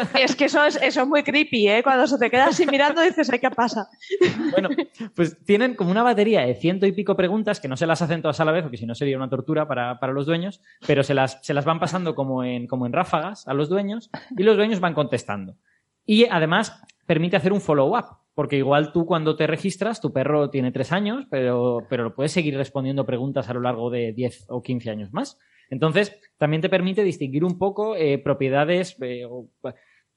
Es 0.18 0.36
que 0.36 0.46
eso 0.46 0.64
es, 0.64 0.76
eso 0.76 1.02
es 1.02 1.06
muy 1.06 1.22
creepy, 1.22 1.68
¿eh? 1.68 1.82
Cuando 1.82 2.06
se 2.06 2.18
te 2.18 2.30
queda 2.30 2.46
así 2.46 2.66
mirando 2.66 3.02
dices, 3.02 3.30
¿ay 3.30 3.38
qué 3.38 3.50
pasa? 3.50 3.88
Bueno, 4.50 4.68
pues 5.14 5.36
tienen 5.44 5.74
como 5.74 5.90
una 5.90 6.02
batería 6.02 6.42
de 6.42 6.54
ciento 6.54 6.86
y 6.86 6.92
pico 6.92 7.16
preguntas 7.16 7.60
que 7.60 7.68
no 7.68 7.76
se 7.76 7.86
las 7.86 8.02
hacen 8.02 8.22
todas 8.22 8.40
a 8.40 8.44
la 8.44 8.52
vez, 8.52 8.62
porque 8.62 8.76
si 8.76 8.86
no 8.86 8.94
sería 8.94 9.16
una 9.16 9.28
tortura 9.28 9.66
para, 9.66 10.12
los 10.12 10.26
dueños, 10.26 10.60
pero 10.86 11.02
se 11.02 11.14
las, 11.14 11.38
se 11.42 11.54
las 11.54 11.64
van 11.64 11.80
pasando 11.80 12.14
como 12.14 12.44
en, 12.44 12.66
como 12.66 12.86
en 12.86 12.92
ráfagas 12.92 13.46
a 13.46 13.54
los 13.54 13.68
dueños 13.68 14.10
y 14.36 14.42
los 14.42 14.56
dueños 14.56 14.80
van 14.80 14.94
contestando. 14.94 15.56
Y 16.04 16.26
además 16.26 16.82
permite 17.06 17.36
hacer 17.36 17.52
un 17.52 17.60
follow-up. 17.60 18.19
Porque 18.40 18.56
igual 18.56 18.90
tú 18.90 19.04
cuando 19.04 19.36
te 19.36 19.46
registras, 19.46 20.00
tu 20.00 20.14
perro 20.14 20.48
tiene 20.48 20.72
tres 20.72 20.92
años, 20.92 21.26
pero, 21.30 21.86
pero 21.90 22.14
puedes 22.14 22.32
seguir 22.32 22.56
respondiendo 22.56 23.04
preguntas 23.04 23.50
a 23.50 23.52
lo 23.52 23.60
largo 23.60 23.90
de 23.90 24.14
10 24.14 24.46
o 24.48 24.62
15 24.62 24.88
años 24.88 25.12
más. 25.12 25.36
Entonces, 25.68 26.18
también 26.38 26.62
te 26.62 26.70
permite 26.70 27.04
distinguir 27.04 27.44
un 27.44 27.58
poco 27.58 27.96
eh, 27.96 28.16
propiedades 28.16 28.96
eh, 29.02 29.26
o 29.28 29.50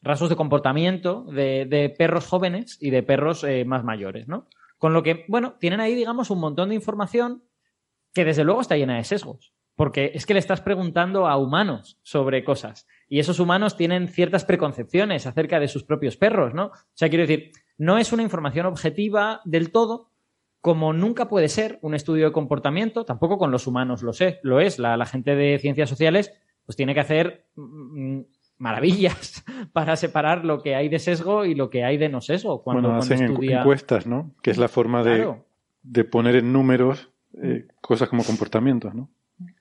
rasgos 0.01 0.29
de 0.29 0.37
comportamiento 0.37 1.25
de, 1.25 1.93
perros 1.97 2.25
jóvenes 2.25 2.77
y 2.79 2.91
de 2.91 3.03
perros 3.03 3.43
eh, 3.43 3.65
más 3.65 3.83
mayores, 3.83 4.25
¿no? 4.29 4.47
Con 4.77 4.93
lo 4.93 5.03
que, 5.03 5.25
bueno, 5.27 5.57
tienen 5.59 5.81
ahí, 5.81 5.93
digamos, 5.93 6.29
un 6.29 6.39
montón 6.39 6.69
de 6.69 6.75
información 6.75 7.43
que 8.13 8.23
desde 8.23 8.45
luego 8.45 8.61
está 8.61 8.77
llena 8.77 8.95
de 8.95 9.03
sesgos. 9.03 9.53
Porque 9.75 10.11
es 10.13 10.25
que 10.25 10.33
le 10.33 10.39
estás 10.39 10.61
preguntando 10.61 11.27
a 11.27 11.35
humanos 11.35 11.99
sobre 12.03 12.45
cosas. 12.45 12.87
Y 13.09 13.19
esos 13.19 13.41
humanos 13.41 13.75
tienen 13.75 14.07
ciertas 14.07 14.45
preconcepciones 14.45 15.27
acerca 15.27 15.59
de 15.59 15.67
sus 15.67 15.83
propios 15.83 16.15
perros, 16.15 16.53
¿no? 16.53 16.67
O 16.67 16.93
sea, 16.93 17.09
quiero 17.09 17.27
decir, 17.27 17.51
no 17.77 17.97
es 17.97 18.13
una 18.13 18.23
información 18.23 18.65
objetiva 18.65 19.41
del 19.45 19.71
todo, 19.71 20.09
como 20.61 20.93
nunca 20.93 21.27
puede 21.27 21.49
ser 21.49 21.77
un 21.81 21.93
estudio 21.93 22.27
de 22.27 22.31
comportamiento, 22.31 23.03
tampoco 23.03 23.37
con 23.37 23.51
los 23.51 23.67
humanos 23.67 24.01
lo, 24.01 24.13
sé, 24.13 24.39
lo 24.43 24.61
es. 24.61 24.79
La, 24.79 25.05
gente 25.05 25.35
de 25.35 25.59
ciencias 25.59 25.89
sociales 25.89 26.33
pues 26.65 26.77
tiene 26.77 26.93
que 26.93 27.01
hacer 27.01 27.47
mm, 27.55 28.21
maravillas 28.59 29.43
para 29.73 29.97
separar 29.97 30.45
lo 30.45 30.61
que 30.61 30.75
hay 30.75 30.87
de 30.87 30.99
sesgo 30.99 31.43
y 31.43 31.53
lo 31.53 31.69
que 31.69 31.83
hay 31.83 31.97
de 31.97 32.07
no 32.07 32.21
sesgo. 32.21 32.63
Cuando, 32.63 32.89
bueno, 32.89 32.99
hacen 32.99 33.23
encuestas, 33.23 34.07
¿no? 34.07 34.33
Que 34.41 34.51
es 34.51 34.57
la 34.57 34.69
forma 34.69 35.03
de, 35.03 36.03
poner 36.05 36.37
en 36.37 36.53
números 36.53 37.09
eh, 37.41 37.67
cosas 37.81 38.07
como 38.07 38.23
comportamientos, 38.23 38.95
¿no? 38.95 39.09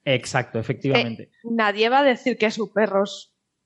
Exacto, 0.05 0.59
efectivamente. 0.59 1.25
Eh, 1.25 1.31
nadie 1.51 1.89
va 1.89 2.01
a 2.01 2.05
decir 2.05 2.39
que 2.39 2.51
su 2.51 2.73
perro 2.73 3.05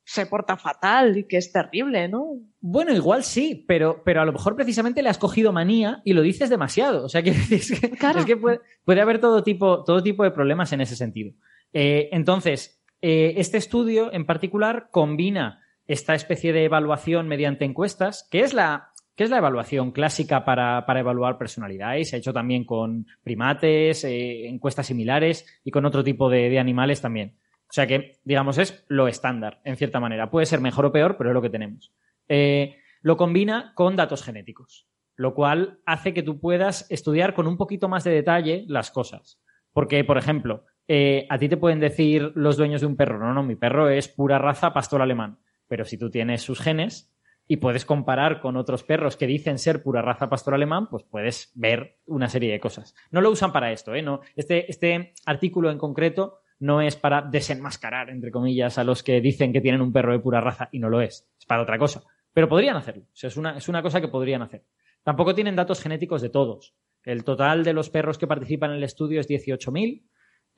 se 0.04 0.24
porta 0.24 0.56
fatal 0.56 1.18
y 1.18 1.24
que 1.24 1.36
es 1.36 1.52
terrible, 1.52 2.08
¿no? 2.08 2.38
Bueno, 2.68 2.92
igual 2.92 3.22
sí, 3.22 3.64
pero, 3.68 4.02
pero 4.04 4.20
a 4.20 4.24
lo 4.24 4.32
mejor 4.32 4.56
precisamente 4.56 5.00
le 5.00 5.08
has 5.08 5.18
cogido 5.18 5.52
manía 5.52 6.02
y 6.04 6.14
lo 6.14 6.22
dices 6.22 6.50
demasiado. 6.50 7.04
O 7.04 7.08
sea, 7.08 7.22
que, 7.22 7.30
es 7.30 7.70
que, 7.70 7.86
es 7.86 8.24
que 8.26 8.36
puede, 8.36 8.58
puede, 8.84 9.00
haber 9.00 9.20
todo 9.20 9.44
tipo, 9.44 9.84
todo 9.84 10.02
tipo 10.02 10.24
de 10.24 10.32
problemas 10.32 10.72
en 10.72 10.80
ese 10.80 10.96
sentido. 10.96 11.32
Eh, 11.72 12.08
entonces, 12.10 12.82
eh, 13.00 13.34
este 13.36 13.56
estudio 13.56 14.12
en 14.12 14.26
particular 14.26 14.88
combina 14.90 15.60
esta 15.86 16.16
especie 16.16 16.52
de 16.52 16.64
evaluación 16.64 17.28
mediante 17.28 17.64
encuestas, 17.64 18.26
que 18.32 18.40
es 18.40 18.52
la, 18.52 18.90
que 19.14 19.22
es 19.22 19.30
la 19.30 19.38
evaluación 19.38 19.92
clásica 19.92 20.44
para, 20.44 20.86
para 20.86 20.98
evaluar 20.98 21.38
personalidad. 21.38 21.94
Y 21.94 22.04
se 22.04 22.16
ha 22.16 22.18
hecho 22.18 22.32
también 22.32 22.64
con 22.64 23.06
primates, 23.22 24.02
eh, 24.02 24.48
encuestas 24.48 24.88
similares 24.88 25.46
y 25.62 25.70
con 25.70 25.84
otro 25.84 26.02
tipo 26.02 26.28
de, 26.28 26.50
de 26.50 26.58
animales 26.58 27.00
también. 27.00 27.36
O 27.68 27.72
sea 27.72 27.86
que, 27.86 28.18
digamos, 28.24 28.58
es 28.58 28.84
lo 28.88 29.06
estándar, 29.06 29.60
en 29.62 29.76
cierta 29.76 30.00
manera. 30.00 30.32
Puede 30.32 30.46
ser 30.46 30.60
mejor 30.60 30.86
o 30.86 30.92
peor, 30.92 31.16
pero 31.16 31.30
es 31.30 31.34
lo 31.34 31.42
que 31.42 31.50
tenemos. 31.50 31.92
Eh, 32.28 32.76
lo 33.02 33.16
combina 33.16 33.72
con 33.74 33.96
datos 33.96 34.22
genéticos, 34.22 34.88
lo 35.16 35.34
cual 35.34 35.80
hace 35.86 36.12
que 36.12 36.22
tú 36.22 36.40
puedas 36.40 36.90
estudiar 36.90 37.34
con 37.34 37.46
un 37.46 37.56
poquito 37.56 37.88
más 37.88 38.04
de 38.04 38.10
detalle 38.10 38.64
las 38.68 38.90
cosas. 38.90 39.40
Porque, 39.72 40.02
por 40.04 40.18
ejemplo, 40.18 40.64
eh, 40.88 41.26
a 41.28 41.38
ti 41.38 41.48
te 41.48 41.56
pueden 41.56 41.80
decir 41.80 42.32
los 42.34 42.56
dueños 42.56 42.80
de 42.80 42.86
un 42.86 42.96
perro, 42.96 43.18
no, 43.18 43.32
no, 43.34 43.42
mi 43.42 43.56
perro 43.56 43.88
es 43.88 44.08
pura 44.08 44.38
raza 44.38 44.72
pastor 44.72 45.02
alemán. 45.02 45.38
Pero 45.68 45.84
si 45.84 45.98
tú 45.98 46.10
tienes 46.10 46.42
sus 46.42 46.60
genes 46.60 47.12
y 47.48 47.58
puedes 47.58 47.84
comparar 47.84 48.40
con 48.40 48.56
otros 48.56 48.82
perros 48.84 49.16
que 49.16 49.26
dicen 49.26 49.58
ser 49.58 49.82
pura 49.82 50.02
raza 50.02 50.28
pastor 50.28 50.54
alemán, 50.54 50.88
pues 50.88 51.04
puedes 51.04 51.52
ver 51.54 51.98
una 52.06 52.28
serie 52.28 52.52
de 52.52 52.60
cosas. 52.60 52.94
No 53.10 53.20
lo 53.20 53.30
usan 53.30 53.52
para 53.52 53.72
esto, 53.72 53.94
¿eh? 53.94 54.02
No, 54.02 54.20
este, 54.34 54.70
este 54.70 55.14
artículo 55.26 55.70
en 55.70 55.78
concreto 55.78 56.40
no 56.58 56.80
es 56.80 56.96
para 56.96 57.22
desenmascarar, 57.22 58.10
entre 58.10 58.30
comillas, 58.30 58.78
a 58.78 58.84
los 58.84 59.02
que 59.02 59.20
dicen 59.20 59.52
que 59.52 59.60
tienen 59.60 59.82
un 59.82 59.92
perro 59.92 60.12
de 60.12 60.20
pura 60.20 60.40
raza 60.40 60.68
y 60.72 60.78
no 60.78 60.88
lo 60.88 61.00
es. 61.00 61.28
Es 61.38 61.46
para 61.46 61.62
otra 61.62 61.78
cosa. 61.78 62.02
Pero 62.36 62.50
podrían 62.50 62.76
hacerlo. 62.76 63.06
Es 63.14 63.38
una, 63.38 63.56
es 63.56 63.66
una 63.66 63.80
cosa 63.80 64.02
que 64.02 64.08
podrían 64.08 64.42
hacer. 64.42 64.62
Tampoco 65.02 65.34
tienen 65.34 65.56
datos 65.56 65.80
genéticos 65.80 66.20
de 66.20 66.28
todos. 66.28 66.74
El 67.02 67.24
total 67.24 67.64
de 67.64 67.72
los 67.72 67.88
perros 67.88 68.18
que 68.18 68.26
participan 68.26 68.72
en 68.72 68.76
el 68.76 68.82
estudio 68.82 69.22
es 69.22 69.26
18.000, 69.26 70.04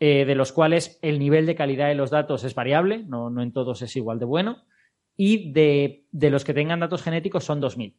eh, 0.00 0.24
de 0.24 0.34
los 0.34 0.50
cuales 0.50 0.98
el 1.02 1.20
nivel 1.20 1.46
de 1.46 1.54
calidad 1.54 1.86
de 1.86 1.94
los 1.94 2.10
datos 2.10 2.42
es 2.42 2.56
variable, 2.56 3.04
no, 3.06 3.30
no 3.30 3.42
en 3.42 3.52
todos 3.52 3.80
es 3.82 3.94
igual 3.94 4.18
de 4.18 4.24
bueno, 4.24 4.64
y 5.16 5.52
de, 5.52 6.04
de 6.10 6.30
los 6.30 6.42
que 6.42 6.52
tengan 6.52 6.80
datos 6.80 7.04
genéticos 7.04 7.44
son 7.44 7.62
2.000. 7.62 7.94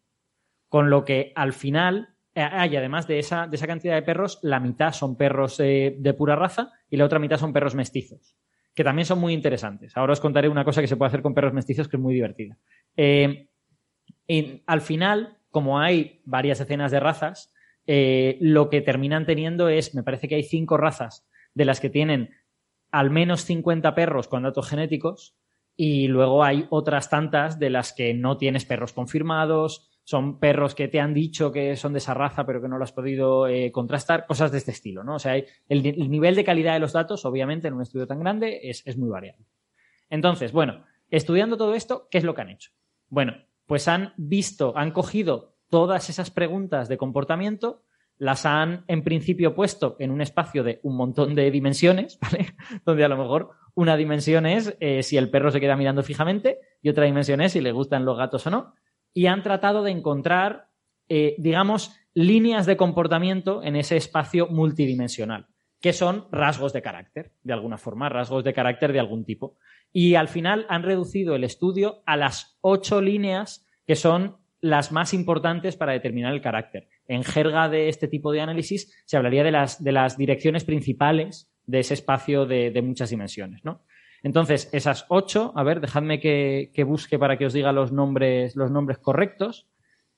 Con 0.68 0.90
lo 0.90 1.06
que 1.06 1.32
al 1.38 1.54
final 1.54 2.18
eh, 2.36 2.42
ah, 2.42 2.64
además 2.64 3.08
de 3.08 3.20
esa, 3.20 3.48
de 3.48 3.56
esa 3.56 3.68
cantidad 3.68 3.96
de 3.96 4.02
perros, 4.02 4.40
la 4.42 4.60
mitad 4.60 4.92
son 4.92 5.16
perros 5.16 5.58
de 5.58 6.16
pura 6.18 6.36
raza 6.36 6.74
y 6.90 6.98
la 6.98 7.06
otra 7.06 7.20
mitad 7.20 7.38
son 7.38 7.54
perros 7.54 7.76
mestizos, 7.76 8.36
que 8.76 8.84
también 8.84 9.06
son 9.06 9.20
muy 9.20 9.32
interesantes. 9.32 9.96
Ahora 9.96 10.12
os 10.12 10.20
contaré 10.20 10.50
una 10.50 10.66
cosa 10.66 10.82
que 10.82 10.88
se 10.88 10.98
puede 10.98 11.08
hacer 11.08 11.22
con 11.22 11.34
perros 11.34 11.54
mestizos 11.54 11.88
que 11.88 11.96
es 11.96 12.04
muy 12.04 12.14
divertida. 12.14 12.58
Eh, 12.98 13.49
al 14.66 14.82
final, 14.82 15.38
como 15.50 15.80
hay 15.80 16.22
varias 16.26 16.60
decenas 16.60 16.92
de 16.92 17.00
razas, 17.00 17.54
eh, 17.88 18.38
lo 18.40 18.70
que 18.70 18.82
terminan 18.82 19.26
teniendo 19.26 19.70
es, 19.70 19.96
me 19.96 20.04
parece 20.04 20.28
que 20.28 20.36
hay 20.36 20.44
cinco 20.44 20.78
razas 20.78 21.28
de 21.56 21.66
las 21.66 21.80
que 21.80 21.90
tienen 21.90 22.36
al 22.92 23.10
menos 23.10 23.42
50 23.46 23.96
perros 23.96 24.28
con 24.28 24.44
datos 24.44 24.70
genéticos 24.70 25.36
y 25.76 26.08
luego 26.08 26.44
hay 26.44 26.68
otras 26.70 27.10
tantas 27.10 27.58
de 27.58 27.70
las 27.70 27.94
que 27.94 28.14
no 28.14 28.38
tienes 28.38 28.66
perros 28.66 28.94
confirmados, 28.94 29.90
son 30.04 30.40
perros 30.40 30.76
que 30.76 30.88
te 30.88 31.00
han 31.00 31.14
dicho 31.14 31.52
que 31.52 31.76
son 31.76 31.94
de 31.94 32.00
esa 32.00 32.14
raza 32.14 32.46
pero 32.46 32.62
que 32.62 32.68
no 32.68 32.78
lo 32.78 32.84
has 32.84 32.92
podido 32.92 33.48
eh, 33.48 33.72
contrastar, 33.72 34.26
cosas 34.28 34.52
de 34.52 34.60
este 34.60 34.72
estilo, 34.72 35.04
¿no? 35.04 35.16
O 35.16 35.20
sea, 35.20 35.36
el, 35.36 36.10
nivel 36.10 36.36
de 36.36 36.44
calidad 36.44 36.74
de 36.74 36.80
los 36.80 36.94
datos, 36.94 37.26
obviamente, 37.26 37.68
en 37.68 37.76
un 37.76 37.82
estudio 37.82 38.08
tan 38.08 38.20
grande 38.20 38.60
es, 38.64 38.86
es 38.86 38.98
muy 38.98 39.10
variable. 39.10 39.46
Entonces, 40.10 40.52
bueno, 40.52 40.84
estudiando 41.10 41.58
todo 41.58 41.74
esto, 41.74 42.08
¿qué 42.12 42.18
es 42.18 42.24
lo 42.24 42.36
que 42.36 42.42
han 42.42 42.50
hecho? 42.50 42.72
Bueno, 43.08 43.34
pues 43.70 43.88
han 43.88 44.14
visto, 44.18 44.76
han 44.76 44.90
cogido 44.90 45.54
todas 45.70 46.10
esas 46.10 46.32
preguntas 46.32 46.90
de 46.90 46.98
comportamiento, 46.98 47.84
las 48.18 48.48
han 48.48 48.84
en 48.88 49.04
principio 49.04 49.54
puesto 49.54 49.96
en 50.00 50.10
un 50.10 50.22
espacio 50.22 50.64
de 50.64 50.80
un 50.82 50.98
montón 50.98 51.36
de 51.36 51.52
dimensiones, 51.52 52.18
¿vale? 52.22 52.56
Donde 52.84 53.06
a 53.06 53.08
lo 53.08 53.16
mejor 53.16 53.52
una 53.76 53.96
dimensión 53.96 54.48
es 54.48 54.76
eh, 54.80 55.04
si 55.04 55.18
el 55.18 55.30
perro 55.30 55.52
se 55.52 55.60
queda 55.60 55.78
mirando 55.78 56.02
fijamente 56.02 56.58
y 56.82 56.90
otra 56.90 57.06
dimensión 57.06 57.42
es 57.42 57.52
si 57.52 57.62
le 57.62 57.72
gustan 57.72 58.06
los 58.06 58.18
gatos 58.18 58.48
o 58.48 58.50
no 58.50 58.74
y 59.14 59.28
han 59.28 59.44
tratado 59.44 59.84
de 59.84 59.92
encontrar, 59.92 60.70
eh, 61.08 61.36
digamos, 61.38 61.96
líneas 62.16 62.66
de 62.66 62.76
comportamiento 62.76 63.62
en 63.62 63.76
ese 63.76 63.98
espacio 63.98 64.48
multidimensional, 64.48 65.46
que 65.82 65.94
son 65.94 66.28
rasgos 66.32 66.74
de 66.74 66.82
carácter, 66.82 67.32
de 67.44 67.54
alguna 67.54 67.78
forma, 67.78 68.10
rasgos 68.10 68.44
de 68.44 68.54
carácter 68.54 68.94
de 68.94 69.00
algún 69.00 69.26
tipo. 69.26 69.58
Y 69.92 70.16
al 70.16 70.28
final 70.28 70.66
han 70.70 70.84
reducido 70.84 71.36
el 71.36 71.44
estudio 71.44 72.04
a 72.06 72.18
las 72.18 72.58
ocho 72.62 73.02
líneas 73.02 73.66
que 73.88 73.96
son 73.96 74.38
las 74.62 74.92
más 74.92 75.14
importantes 75.14 75.78
para 75.78 75.94
determinar 75.94 76.34
el 76.34 76.42
carácter. 76.42 76.90
En 77.08 77.24
jerga 77.24 77.70
de 77.70 77.88
este 77.88 78.08
tipo 78.08 78.32
de 78.32 78.42
análisis 78.42 78.94
se 79.06 79.18
hablaría 79.18 79.44
de 79.44 79.52
las, 79.52 79.84
de 79.84 79.94
las 79.94 80.18
direcciones 80.18 80.66
principales 80.66 81.50
de 81.66 81.80
ese 81.80 81.94
espacio 81.94 82.46
de, 82.46 82.72
de 82.72 82.82
muchas 82.82 83.10
dimensiones, 83.10 83.64
¿no? 83.64 83.84
Entonces, 84.24 84.70
esas 84.74 85.06
ocho, 85.10 85.54
a 85.56 85.64
ver, 85.64 85.80
dejadme 85.80 86.20
que, 86.20 86.84
busque 86.86 87.18
para 87.18 87.38
que 87.38 87.46
os 87.46 87.54
diga 87.54 87.72
los 87.72 87.92
nombres, 87.92 88.56
los 88.56 88.72
nombres 88.72 88.98
correctos, 88.98 89.68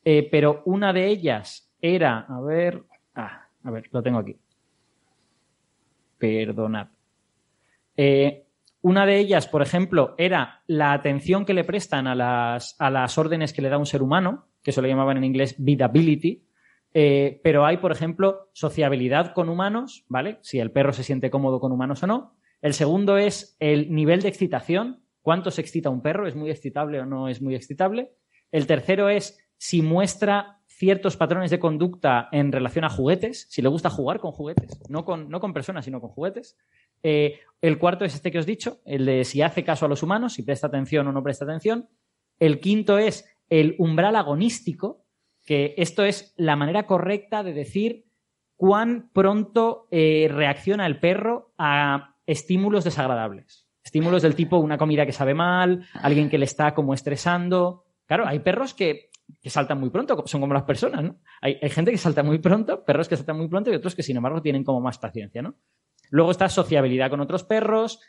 eh, 0.04 0.28
pero 0.32 0.64
una 0.66 0.94
de 0.94 1.08
ellas 1.08 1.72
era, 1.82 2.26
a 2.28 2.42
ver, 2.42 2.84
ah, 3.16 3.48
a 3.64 3.72
ver, 3.72 3.90
lo 3.92 4.02
tengo 4.02 4.20
aquí. 4.20 4.38
Perdonad. 6.22 6.88
Eh, 7.98 8.46
una 8.84 9.06
de 9.06 9.20
ellas, 9.20 9.48
por 9.48 9.62
ejemplo, 9.62 10.16
era 10.18 10.62
la 10.68 10.94
atención 10.94 11.46
que 11.46 11.54
le 11.54 11.64
prestan 11.64 12.08
a 12.08 12.16
las, 12.16 12.76
a 12.80 12.90
las 12.90 13.18
órdenes 13.18 13.54
que 13.54 13.62
le 13.62 13.70
da 13.70 13.78
un 13.78 13.86
ser 13.86 14.02
humano, 14.02 14.48
que 14.64 14.72
eso 14.72 14.82
le 14.82 14.88
llamaban 14.88 15.18
en 15.18 15.24
inglés 15.24 15.56
vidability, 15.58 16.46
eh, 16.94 17.40
pero 17.44 17.66
hay, 17.66 17.78
por 17.78 17.92
ejemplo, 17.92 18.50
sociabilidad 18.54 19.34
con 19.34 19.50
humanos, 19.50 20.06
¿vale? 20.08 20.38
Si 20.42 20.60
el 20.60 20.72
perro 20.72 20.94
se 20.94 21.04
siente 21.04 21.30
cómodo 21.30 21.60
con 21.60 21.72
humanos 21.72 22.04
o 22.04 22.08
no. 22.08 22.36
El 22.62 22.74
segundo 22.74 23.18
es 23.18 23.56
el 23.60 23.94
nivel 23.94 24.22
de 24.22 24.30
excitación. 24.30 25.04
¿Cuánto 25.22 25.52
se 25.52 25.62
excita 25.62 25.90
un 25.90 26.02
perro? 26.02 26.28
¿Es 26.28 26.36
muy 26.36 26.50
excitable 26.50 27.00
o 27.00 27.06
no 27.06 27.28
es 27.28 27.42
muy 27.42 27.56
excitable? 27.56 28.12
El 28.52 28.68
tercero 28.68 29.10
es 29.10 29.40
si 29.58 29.82
muestra 29.82 30.61
ciertos 30.82 31.16
patrones 31.16 31.52
de 31.52 31.60
conducta 31.60 32.28
en 32.32 32.52
relación 32.52 32.84
a 32.84 32.90
juguetes, 32.90 33.46
si 33.52 33.62
le 33.62 33.70
gusta 33.70 33.92
jugar 33.92 34.20
con 34.20 34.32
juguetes, 34.32 34.80
no 34.90 35.06
con, 35.06 35.30
no 35.30 35.40
con 35.40 35.54
personas, 35.54 35.86
sino 35.86 36.02
con 36.02 36.10
juguetes. 36.10 36.58
Eh, 37.04 37.40
el 37.62 37.78
cuarto 37.78 38.04
es 38.04 38.16
este 38.16 38.32
que 38.32 38.40
os 38.40 38.48
he 38.48 38.50
dicho, 38.50 38.80
el 38.84 39.06
de 39.06 39.24
si 39.24 39.44
hace 39.44 39.64
caso 39.64 39.86
a 39.86 39.90
los 39.90 40.02
humanos, 40.02 40.34
si 40.34 40.42
presta 40.42 40.66
atención 40.66 41.06
o 41.06 41.12
no 41.12 41.22
presta 41.22 41.46
atención. 41.46 41.88
El 42.40 42.60
quinto 42.60 42.98
es 42.98 43.30
el 43.48 43.76
umbral 43.78 44.16
agonístico, 44.16 45.06
que 45.46 45.76
esto 45.78 46.04
es 46.04 46.34
la 46.36 46.56
manera 46.56 46.88
correcta 46.88 47.44
de 47.44 47.54
decir 47.54 48.08
cuán 48.56 49.12
pronto 49.14 49.88
eh, 49.92 50.30
reacciona 50.34 50.88
el 50.88 51.00
perro 51.00 51.54
a 51.60 52.16
estímulos 52.26 52.86
desagradables. 52.86 53.68
Estímulos 53.84 54.24
del 54.24 54.34
tipo 54.34 54.58
una 54.58 54.80
comida 54.80 55.06
que 55.06 55.12
sabe 55.12 55.36
mal, 55.36 55.86
alguien 55.94 56.28
que 56.28 56.40
le 56.40 56.46
está 56.46 56.74
como 56.74 56.96
estresando. 56.96 57.86
Claro, 58.08 58.26
hay 58.26 58.40
perros 58.40 58.74
que, 58.74 59.11
saltan 59.46 59.80
muy 59.80 59.90
pronto, 59.90 60.24
son 60.26 60.42
como 60.42 60.54
las 60.54 60.64
personas, 60.64 61.04
¿no? 61.04 61.20
Hay, 61.42 61.58
gente 61.70 61.92
que 61.92 61.98
salta 61.98 62.24
muy 62.24 62.40
pronto, 62.40 62.84
perros 62.84 63.08
que 63.08 63.18
saltan 63.18 63.38
muy 63.38 63.48
pronto 63.48 63.72
y 63.72 63.76
otros 63.76 63.96
que, 63.96 64.04
sin 64.04 64.18
embargo, 64.18 64.42
tienen 64.42 64.64
como 64.64 64.82
más 64.82 64.98
paciencia, 64.98 65.42
¿no? 65.42 65.56
Luego 66.10 66.32
está 66.32 66.50
sociabilidad 66.50 67.10
con 67.10 67.22
otros 67.22 67.44
perros, 67.44 68.00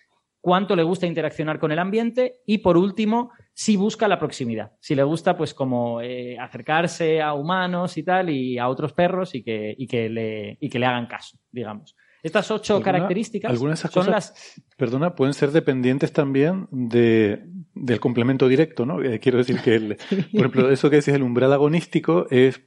cuánto 0.40 0.74
le 0.74 0.82
gusta 0.82 1.06
interaccionar 1.06 1.58
con 1.58 1.72
el 1.72 1.78
ambiente 1.78 2.40
y, 2.46 2.58
por 2.58 2.76
último, 2.76 3.30
si 3.54 3.76
busca 3.76 4.08
la 4.08 4.18
proximidad. 4.18 4.72
Si 4.80 4.94
le 4.94 5.04
gusta, 5.04 5.36
pues, 5.36 5.54
como 5.54 6.00
eh, 6.00 6.36
acercarse 6.38 7.22
a 7.22 7.34
humanos 7.34 7.96
y 7.96 8.02
tal 8.02 8.30
y 8.30 8.58
a 8.58 8.68
otros 8.68 8.92
perros 8.92 9.34
y 9.34 9.42
que, 9.42 9.74
y 9.76 9.86
que, 9.86 10.08
le, 10.08 10.58
y 10.60 10.68
que 10.68 10.78
le 10.78 10.86
hagan 10.86 11.06
caso, 11.06 11.38
digamos. 11.50 11.96
Estas 12.22 12.50
ocho 12.52 12.80
características 12.80 13.50
algunas 13.50 13.82
de 13.82 13.88
esas 13.88 13.90
cosas, 13.90 14.62
Perdona, 14.76 15.14
pueden 15.14 15.34
ser 15.34 15.50
dependientes 15.50 16.12
también 16.12 16.68
de, 16.70 17.44
del 17.74 18.00
complemento 18.00 18.48
directo, 18.48 18.84
¿no? 18.84 19.02
Eh, 19.02 19.18
quiero 19.18 19.38
decir 19.38 19.60
que, 19.60 19.74
el, 19.74 19.96
por 20.32 20.40
ejemplo, 20.40 20.70
eso 20.70 20.90
que 20.90 20.96
decís, 20.96 21.14
el 21.14 21.22
umbral 21.22 21.52
agonístico 21.52 22.26
es, 22.30 22.62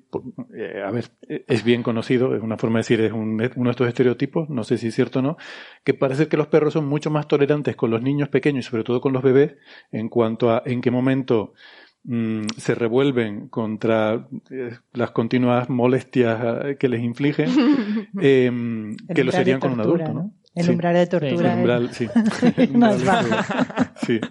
eh, 0.55 0.81
a 0.85 0.91
ver, 0.91 1.11
es 1.27 1.63
bien 1.63 1.83
conocido, 1.83 2.35
es 2.35 2.41
una 2.41 2.57
forma 2.57 2.79
de 2.79 2.81
decir, 2.81 3.01
es 3.01 3.11
uno 3.11 3.43
de 3.43 3.69
estos 3.69 3.87
estereotipos, 3.87 4.49
no 4.49 4.63
sé 4.63 4.77
si 4.77 4.87
es 4.87 4.95
cierto 4.95 5.19
o 5.19 5.21
no, 5.21 5.37
que 5.83 5.93
parece 5.93 6.27
que 6.27 6.37
los 6.37 6.47
perros 6.47 6.73
son 6.73 6.87
mucho 6.87 7.11
más 7.11 7.27
tolerantes 7.27 7.75
con 7.75 7.91
los 7.91 8.01
niños 8.01 8.29
pequeños 8.29 8.65
y 8.65 8.69
sobre 8.69 8.83
todo 8.83 9.01
con 9.01 9.13
los 9.13 9.23
bebés 9.23 9.55
en 9.91 10.09
cuanto 10.09 10.51
a 10.51 10.63
en 10.65 10.81
qué 10.81 10.91
momento 10.91 11.53
Mm, 12.07 12.45
se 12.57 12.75
revuelven 12.75 13.47
contra 13.47 14.27
eh, 14.51 14.77
las 14.93 15.09
continuas 15.09 15.69
molestias 15.69 16.39
eh, 16.63 16.77
que 16.77 16.87
les 16.87 17.01
infligen, 17.01 17.49
em, 18.21 18.95
que 18.95 19.23
lo 19.23 19.31
serían 19.31 19.59
con 19.59 19.71
un 19.71 19.81
adulto, 19.81 20.13
¿no? 20.13 20.33
El 20.53 20.69
umbral 20.69 20.93
de 20.93 21.07
tortura. 21.07 21.53
El 21.53 21.57
umbral, 21.57 21.91
sí. 21.93 22.07
sí. 24.05 24.21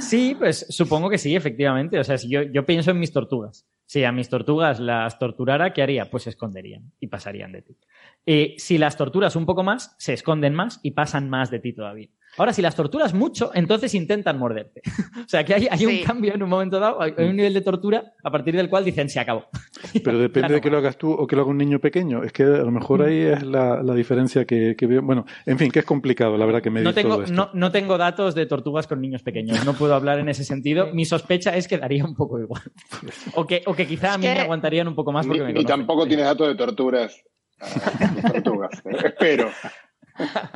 Sí, 0.00 0.34
pues 0.38 0.66
supongo 0.68 1.10
que 1.10 1.18
sí, 1.18 1.34
efectivamente. 1.34 1.98
O 1.98 2.04
sea, 2.04 2.18
si 2.18 2.28
yo, 2.28 2.66
pienso 2.66 2.90
en 2.90 2.98
mis 2.98 3.12
tortugas. 3.12 3.66
Si 3.84 4.02
a 4.02 4.10
mis 4.10 4.28
tortugas 4.28 4.80
las 4.80 5.18
torturara, 5.18 5.72
¿qué 5.72 5.82
haría? 5.82 6.10
Pues 6.10 6.24
se 6.24 6.30
esconderían 6.30 6.92
y 6.98 7.06
pasarían 7.06 7.52
de 7.52 7.62
ti. 7.62 7.76
Eh, 8.24 8.54
si 8.58 8.78
las 8.78 8.96
torturas 8.96 9.36
un 9.36 9.46
poco 9.46 9.62
más, 9.62 9.94
se 9.98 10.12
esconden 10.12 10.54
más 10.54 10.80
y 10.82 10.92
pasan 10.92 11.30
más 11.30 11.50
de 11.50 11.60
ti 11.60 11.72
todavía. 11.72 12.08
Ahora, 12.38 12.52
si 12.52 12.62
las 12.62 12.74
torturas 12.74 13.14
mucho, 13.14 13.50
entonces 13.54 13.94
intentan 13.94 14.38
morderte. 14.38 14.82
o 15.24 15.28
sea, 15.28 15.44
que 15.44 15.54
hay, 15.54 15.68
hay 15.70 15.78
Sí. 15.78 15.86
un 15.86 15.98
cambio 16.04 16.34
en 16.34 16.42
un 16.42 16.48
momento 16.48 16.78
dado, 16.80 17.00
hay 17.00 17.12
un 17.18 17.36
nivel 17.36 17.54
de 17.54 17.60
tortura 17.62 18.12
a 18.22 18.30
partir 18.30 18.54
del 18.56 18.68
cual 18.68 18.84
dicen 18.84 19.08
se 19.08 19.20
acabó. 19.20 19.46
Pero 20.04 20.18
depende 20.18 20.54
de 20.54 20.60
que 20.60 20.70
lo 20.70 20.78
hagas 20.78 20.96
tú 20.98 21.12
o 21.12 21.26
que 21.26 21.36
lo 21.36 21.42
haga 21.42 21.50
un 21.50 21.58
niño 21.58 21.78
pequeño. 21.78 22.22
Es 22.22 22.32
que 22.32 22.42
a 22.42 22.46
lo 22.46 22.70
mejor 22.70 23.02
ahí 23.02 23.18
es 23.20 23.42
la, 23.42 23.82
la 23.82 23.94
diferencia 23.94 24.44
que, 24.44 24.74
que 24.76 24.86
veo. 24.86 25.02
Bueno, 25.02 25.24
en 25.46 25.58
fin, 25.58 25.70
que 25.70 25.78
es 25.80 25.84
complicado, 25.84 26.36
la 26.36 26.46
verdad, 26.46 26.62
que 26.62 26.70
medir 26.70 26.84
No 26.86 26.94
tengo, 26.94 27.14
todo 27.14 27.22
esto. 27.24 27.34
no, 27.34 27.50
no 27.54 27.70
tengo 27.72 27.96
datos 27.98 28.34
de 28.34 28.46
tortugas 28.46 28.86
con 28.86 29.00
niños 29.00 29.22
pequeños, 29.22 29.64
no 29.64 29.74
puedo 29.74 29.94
hablar 29.94 30.18
en 30.18 30.28
ese 30.28 30.44
sentido. 30.44 30.88
Mi 30.92 31.04
sospecha 31.04 31.56
es 31.56 31.66
que 31.68 31.78
daría 31.78 32.04
un 32.04 32.14
poco 32.14 32.38
igual. 32.40 32.62
O 33.34 33.46
que, 33.46 33.62
o 33.66 33.74
que 33.74 33.86
quizá 33.86 34.14
a 34.14 34.18
mí 34.18 34.26
me 34.26 34.40
aguantarían 34.40 34.88
un 34.88 34.94
poco 34.94 35.12
más 35.12 35.26
Ni, 35.26 35.30
porque 35.30 35.42
me 35.42 35.48
ni 35.52 35.54
conocen. 35.64 35.78
tampoco 35.78 36.06
tienes 36.06 36.26
datos 36.26 36.48
de 36.48 36.54
torturas. 36.54 37.22
a 37.60 38.32
tortugas. 38.32 38.70
eh, 38.84 38.96
Espero. 39.06 39.50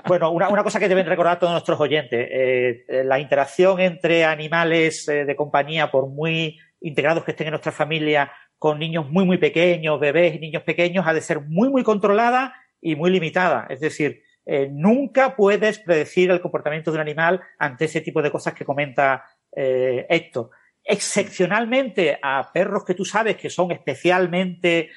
Bueno, 0.07 0.31
una, 0.31 0.63
cosa 0.63 0.81
que 0.81 0.89
deben 0.89 1.07
recordar 1.07 1.39
todos 1.39 1.53
nuestros 1.53 1.81
oyentes, 1.81 2.29
eh, 2.31 2.85
eh, 2.89 3.05
la 3.05 3.19
interacción 3.19 3.81
entre 3.81 4.25
animales 4.25 5.09
eh, 5.09 5.25
de 5.25 5.37
compañía, 5.37 5.91
por 5.91 6.09
muy 6.09 6.59
integrados 6.81 7.25
que 7.25 7.33
estén 7.33 7.49
en 7.49 7.53
nuestra 7.53 7.73
familia, 7.73 8.33
con 8.59 8.79
niños 8.79 9.09
muy, 9.11 9.25
muy 9.25 9.39
pequeños, 9.39 10.01
bebés 10.01 10.35
y 10.35 10.39
niños 10.39 10.63
pequeños, 10.63 11.07
ha 11.07 11.15
de 11.15 11.21
ser 11.21 11.41
muy, 11.41 11.69
muy 11.69 11.83
controlada 11.83 12.55
y 12.81 12.97
muy 12.97 13.11
limitada. 13.11 13.67
Es 13.71 13.81
decir, 13.81 14.23
nunca 14.71 15.37
puedes 15.37 15.79
predecir 15.79 16.31
el 16.31 16.41
comportamiento 16.41 16.91
de 16.91 16.97
un 16.97 17.03
animal 17.03 17.41
ante 17.59 17.85
ese 17.85 18.01
tipo 18.01 18.21
de 18.21 18.31
cosas 18.31 18.53
que 18.53 18.65
comenta 18.65 19.25
Héctor. 19.53 20.51
Excepcionalmente 20.83 22.19
a 22.21 22.51
perros 22.53 22.85
que 22.85 22.95
tú 22.95 23.05
sabes 23.05 23.37
que 23.37 23.49
son 23.49 23.71
especialmente 23.71 24.91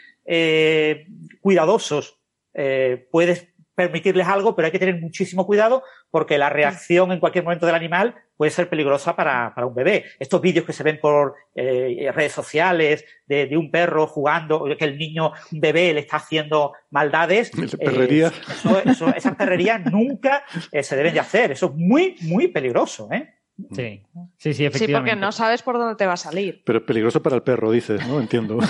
cuidadosos, 1.41 2.19
puedes 3.11 3.52
permitirles 3.75 4.27
algo, 4.27 4.55
pero 4.55 4.67
hay 4.67 4.71
que 4.71 4.79
tener 4.79 4.99
muchísimo 4.99 5.45
cuidado 5.45 5.83
porque 6.11 6.37
la 6.37 6.49
reacción 6.49 7.11
en 7.11 7.19
cualquier 7.19 7.43
momento 7.43 7.65
del 7.65 7.75
animal 7.75 8.15
puede 8.37 8.51
ser 8.51 8.69
peligrosa 8.69 9.15
para, 9.15 9.53
para 9.55 9.67
un 9.67 9.73
bebé. 9.75 10.05
Estos 10.19 10.41
vídeos 10.41 10.65
que 10.65 10.73
se 10.73 10.83
ven 10.83 10.99
por 10.99 11.35
eh, 11.55 12.11
redes 12.13 12.31
sociales 12.33 13.05
de, 13.25 13.47
de 13.47 13.57
un 13.57 13.71
perro 13.71 14.05
jugando, 14.07 14.57
o 14.57 14.77
que 14.77 14.85
el 14.85 14.97
niño, 14.97 15.31
un 15.51 15.59
bebé 15.59 15.93
le 15.93 16.01
está 16.01 16.17
haciendo 16.17 16.73
maldades. 16.91 17.51
eh, 17.57 17.77
Perrería. 17.85 18.27
eso- 18.27 18.81
eso- 18.83 19.15
esas 19.15 19.35
perrerías 19.35 19.85
nunca 19.91 20.43
eh, 20.71 20.83
se 20.83 20.95
deben 20.95 21.13
de 21.13 21.19
hacer. 21.19 21.51
Eso 21.51 21.67
es 21.67 21.71
muy, 21.75 22.15
muy 22.21 22.47
peligroso. 22.49 23.07
¿eh? 23.11 23.33
Sí, 23.71 24.01
sí, 24.15 24.29
sí, 24.37 24.53
Sí, 24.55 24.65
efectivamente. 24.65 25.11
porque 25.11 25.21
no 25.21 25.31
sabes 25.31 25.61
por 25.61 25.77
dónde 25.77 25.95
te 25.95 26.07
va 26.07 26.13
a 26.13 26.17
salir. 26.17 26.63
Pero 26.65 26.79
es 26.79 26.85
peligroso 26.85 27.21
para 27.21 27.35
el 27.35 27.43
perro, 27.43 27.69
dices, 27.71 28.05
¿no? 28.07 28.19
Entiendo. 28.19 28.57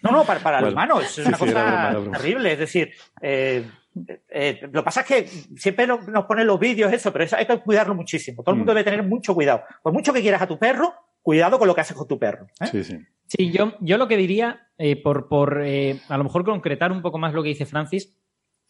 No, 0.00 0.12
no, 0.12 0.24
para, 0.24 0.38
para 0.38 0.60
el 0.60 0.66
humano 0.72 1.00
es 1.00 1.10
Sí, 1.10 1.22
una 1.22 1.36
sí, 1.36 1.44
cosa 1.44 1.52
broma, 1.64 1.88
era 1.90 1.98
broma. 1.98 2.16
terrible. 2.18 2.52
Es 2.52 2.58
decir, 2.60 2.92
eh, 3.20 3.64
eh, 4.28 4.60
lo 4.62 4.80
que 4.80 4.84
pasa 4.84 5.00
es 5.02 5.06
que 5.06 5.26
siempre 5.56 5.86
no- 5.86 6.00
nos 6.02 6.24
ponen 6.26 6.46
los 6.46 6.58
vídeos 6.58 6.92
eso, 6.92 7.12
pero 7.12 7.24
eso 7.24 7.36
hay 7.36 7.46
que 7.46 7.58
cuidarlo 7.60 7.94
muchísimo. 7.94 8.42
Todo 8.42 8.52
el 8.52 8.58
mundo 8.58 8.72
Mm. 8.72 8.76
debe 8.76 8.84
tener 8.90 9.02
mucho 9.06 9.34
cuidado. 9.34 9.62
Por 9.82 9.92
mucho 9.92 10.12
que 10.12 10.20
quieras 10.20 10.42
a 10.42 10.46
tu 10.46 10.58
perro, 10.58 10.94
cuidado 11.22 11.58
con 11.58 11.68
lo 11.68 11.74
que 11.74 11.80
haces 11.82 11.96
con 11.96 12.08
tu 12.08 12.18
perro. 12.18 12.46
¿eh? 12.60 12.66
Sí, 12.70 12.84
sí. 12.84 12.98
Sí, 13.26 13.50
yo, 13.50 13.74
yo 13.80 13.98
lo 13.98 14.08
que 14.08 14.16
diría, 14.16 14.68
eh, 14.78 14.96
por, 15.02 15.28
por 15.28 15.62
eh, 15.64 16.00
a 16.08 16.16
lo 16.16 16.24
mejor 16.24 16.44
concretar 16.44 16.92
un 16.92 17.02
poco 17.02 17.18
más 17.18 17.34
lo 17.34 17.42
que 17.42 17.50
dice 17.50 17.66
Francis, 17.66 18.14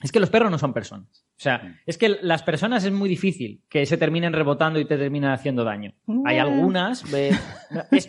es 0.00 0.12
que 0.12 0.20
los 0.20 0.30
perros 0.30 0.50
no 0.50 0.58
son 0.58 0.72
personas. 0.72 1.24
O 1.36 1.40
sea, 1.40 1.76
es 1.86 1.98
que 1.98 2.08
las 2.22 2.42
personas 2.42 2.84
es 2.84 2.92
muy 2.92 3.08
difícil 3.08 3.62
que 3.68 3.84
se 3.86 3.96
terminen 3.96 4.32
rebotando 4.32 4.78
y 4.80 4.84
te 4.84 4.96
terminen 4.96 5.30
haciendo 5.30 5.64
daño. 5.64 5.92
Hay 6.24 6.36
Mm. 6.36 6.40
algunas, 6.40 7.12
eh, 7.14 7.30
no, 7.70 7.82
es, 7.90 8.06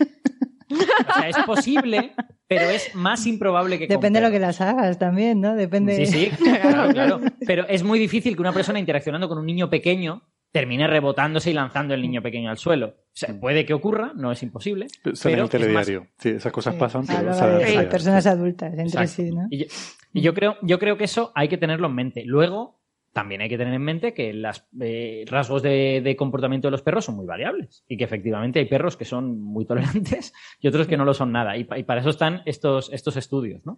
o 0.71 1.13
sea, 1.13 1.29
es 1.29 1.37
posible, 1.45 2.11
pero 2.47 2.69
es 2.69 2.93
más 2.95 3.25
improbable 3.27 3.77
que 3.77 3.87
con 3.87 3.95
Depende 3.97 4.19
de 4.19 4.27
lo 4.27 4.31
que 4.31 4.39
las 4.39 4.61
hagas 4.61 4.97
también, 4.99 5.41
¿no? 5.41 5.55
Depende. 5.55 6.05
Sí, 6.05 6.05
sí, 6.05 6.29
claro, 6.61 6.91
claro. 6.91 7.19
Pero 7.45 7.67
es 7.67 7.83
muy 7.83 7.99
difícil 7.99 8.35
que 8.35 8.41
una 8.41 8.53
persona 8.53 8.79
interaccionando 8.79 9.27
con 9.27 9.37
un 9.37 9.45
niño 9.45 9.69
pequeño 9.69 10.23
termine 10.51 10.87
rebotándose 10.87 11.51
y 11.51 11.53
lanzando 11.53 11.93
el 11.93 12.01
niño 12.01 12.21
pequeño 12.23 12.49
al 12.49 12.57
suelo. 12.57 12.87
O 12.87 13.11
sea, 13.13 13.39
puede 13.39 13.65
que 13.65 13.73
ocurra, 13.73 14.13
no 14.15 14.31
es 14.31 14.41
imposible. 14.41 14.87
Mm. 15.05 15.13
Sale 15.13 15.37
en 15.37 15.47
pero 15.47 15.63
el 15.63 15.69
es 15.69 15.73
más- 15.73 15.85
telediario. 15.85 16.07
Sí, 16.17 16.29
esas 16.29 16.51
cosas 16.51 16.75
pasan, 16.75 17.05
pero... 17.05 17.19
Hablo 17.19 17.31
o 17.31 17.33
sea, 17.35 17.47
de 17.47 17.67
sí, 17.67 17.77
personas 17.89 18.25
adultas 18.25 18.69
entre 18.71 18.83
Exacto. 18.85 19.09
sí, 19.11 19.31
¿no? 19.31 19.47
Y 19.51 19.59
yo, 19.59 19.65
y 20.13 20.21
yo 20.21 20.33
creo, 20.33 20.55
yo 20.63 20.79
creo 20.79 20.97
que 20.97 21.03
eso 21.03 21.31
hay 21.35 21.49
que 21.49 21.57
tenerlo 21.57 21.87
en 21.87 21.95
mente. 21.95 22.23
Luego, 22.25 22.78
también 23.13 23.41
hay 23.41 23.49
que 23.49 23.57
tener 23.57 23.73
en 23.73 23.81
mente 23.81 24.13
que 24.13 24.33
los 24.33 24.63
rasgos 25.27 25.61
de, 25.63 26.01
de 26.03 26.15
comportamiento 26.15 26.67
de 26.67 26.71
los 26.71 26.81
perros 26.81 27.05
son 27.05 27.15
muy 27.15 27.25
variables 27.25 27.83
y 27.87 27.97
que 27.97 28.03
efectivamente 28.03 28.59
hay 28.59 28.65
perros 28.65 28.95
que 28.97 29.05
son 29.05 29.41
muy 29.41 29.65
tolerantes 29.65 30.33
y 30.61 30.67
otros 30.67 30.87
que 30.87 30.97
no 30.97 31.05
lo 31.05 31.13
son 31.13 31.31
nada. 31.31 31.57
Y, 31.57 31.63
pa- 31.63 31.77
y 31.79 31.83
para 31.83 32.01
eso 32.01 32.09
están 32.11 32.41
estos, 32.45 32.91
estos 32.93 33.17
estudios. 33.17 33.65
¿no? 33.65 33.77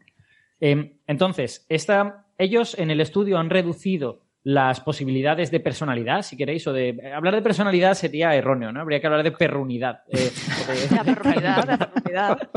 Eh, 0.60 0.98
entonces, 1.08 1.66
esta, 1.70 2.26
ellos 2.38 2.78
en 2.78 2.92
el 2.92 3.00
estudio 3.02 3.38
han 3.38 3.50
reducido 3.50 4.22
las 4.44 4.80
posibilidades 4.82 5.52
de 5.52 5.60
personalidad, 5.60 6.24
si 6.24 6.36
queréis, 6.36 6.66
o 6.66 6.74
de 6.74 7.12
hablar 7.16 7.36
de 7.36 7.44
personalidad 7.44 7.94
sería 7.94 8.34
erróneo, 8.36 8.72
¿no? 8.72 8.82
Habría 8.82 9.00
que 9.00 9.06
hablar 9.06 9.22
de 9.24 9.32
perrunidad. 9.34 10.02
Eh, 10.10 10.18
eh, 10.18 10.88
La 10.96 11.04
perrunidad, 11.04 11.66
la 11.68 11.78
perrunidad. 11.78 12.50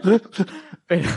pero. 0.86 1.08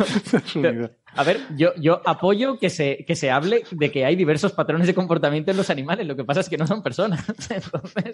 A 1.16 1.24
ver, 1.24 1.40
yo, 1.56 1.74
yo 1.76 2.02
apoyo 2.06 2.58
que 2.58 2.70
se, 2.70 3.06
que 3.06 3.16
se 3.16 3.30
hable 3.32 3.64
de 3.72 3.92
que 3.92 4.06
hay 4.06 4.16
diversos 4.16 4.52
patrones 4.54 4.88
de 4.88 4.94
comportamiento 4.94 5.52
en 5.52 5.58
los 5.58 5.70
animales. 5.70 6.08
Lo 6.08 6.16
que 6.16 6.24
pasa 6.24 6.40
es 6.42 6.50
que 6.50 6.58
no 6.58 6.66
son 6.68 6.82
personas. 6.84 7.24
Entonces, 7.50 8.14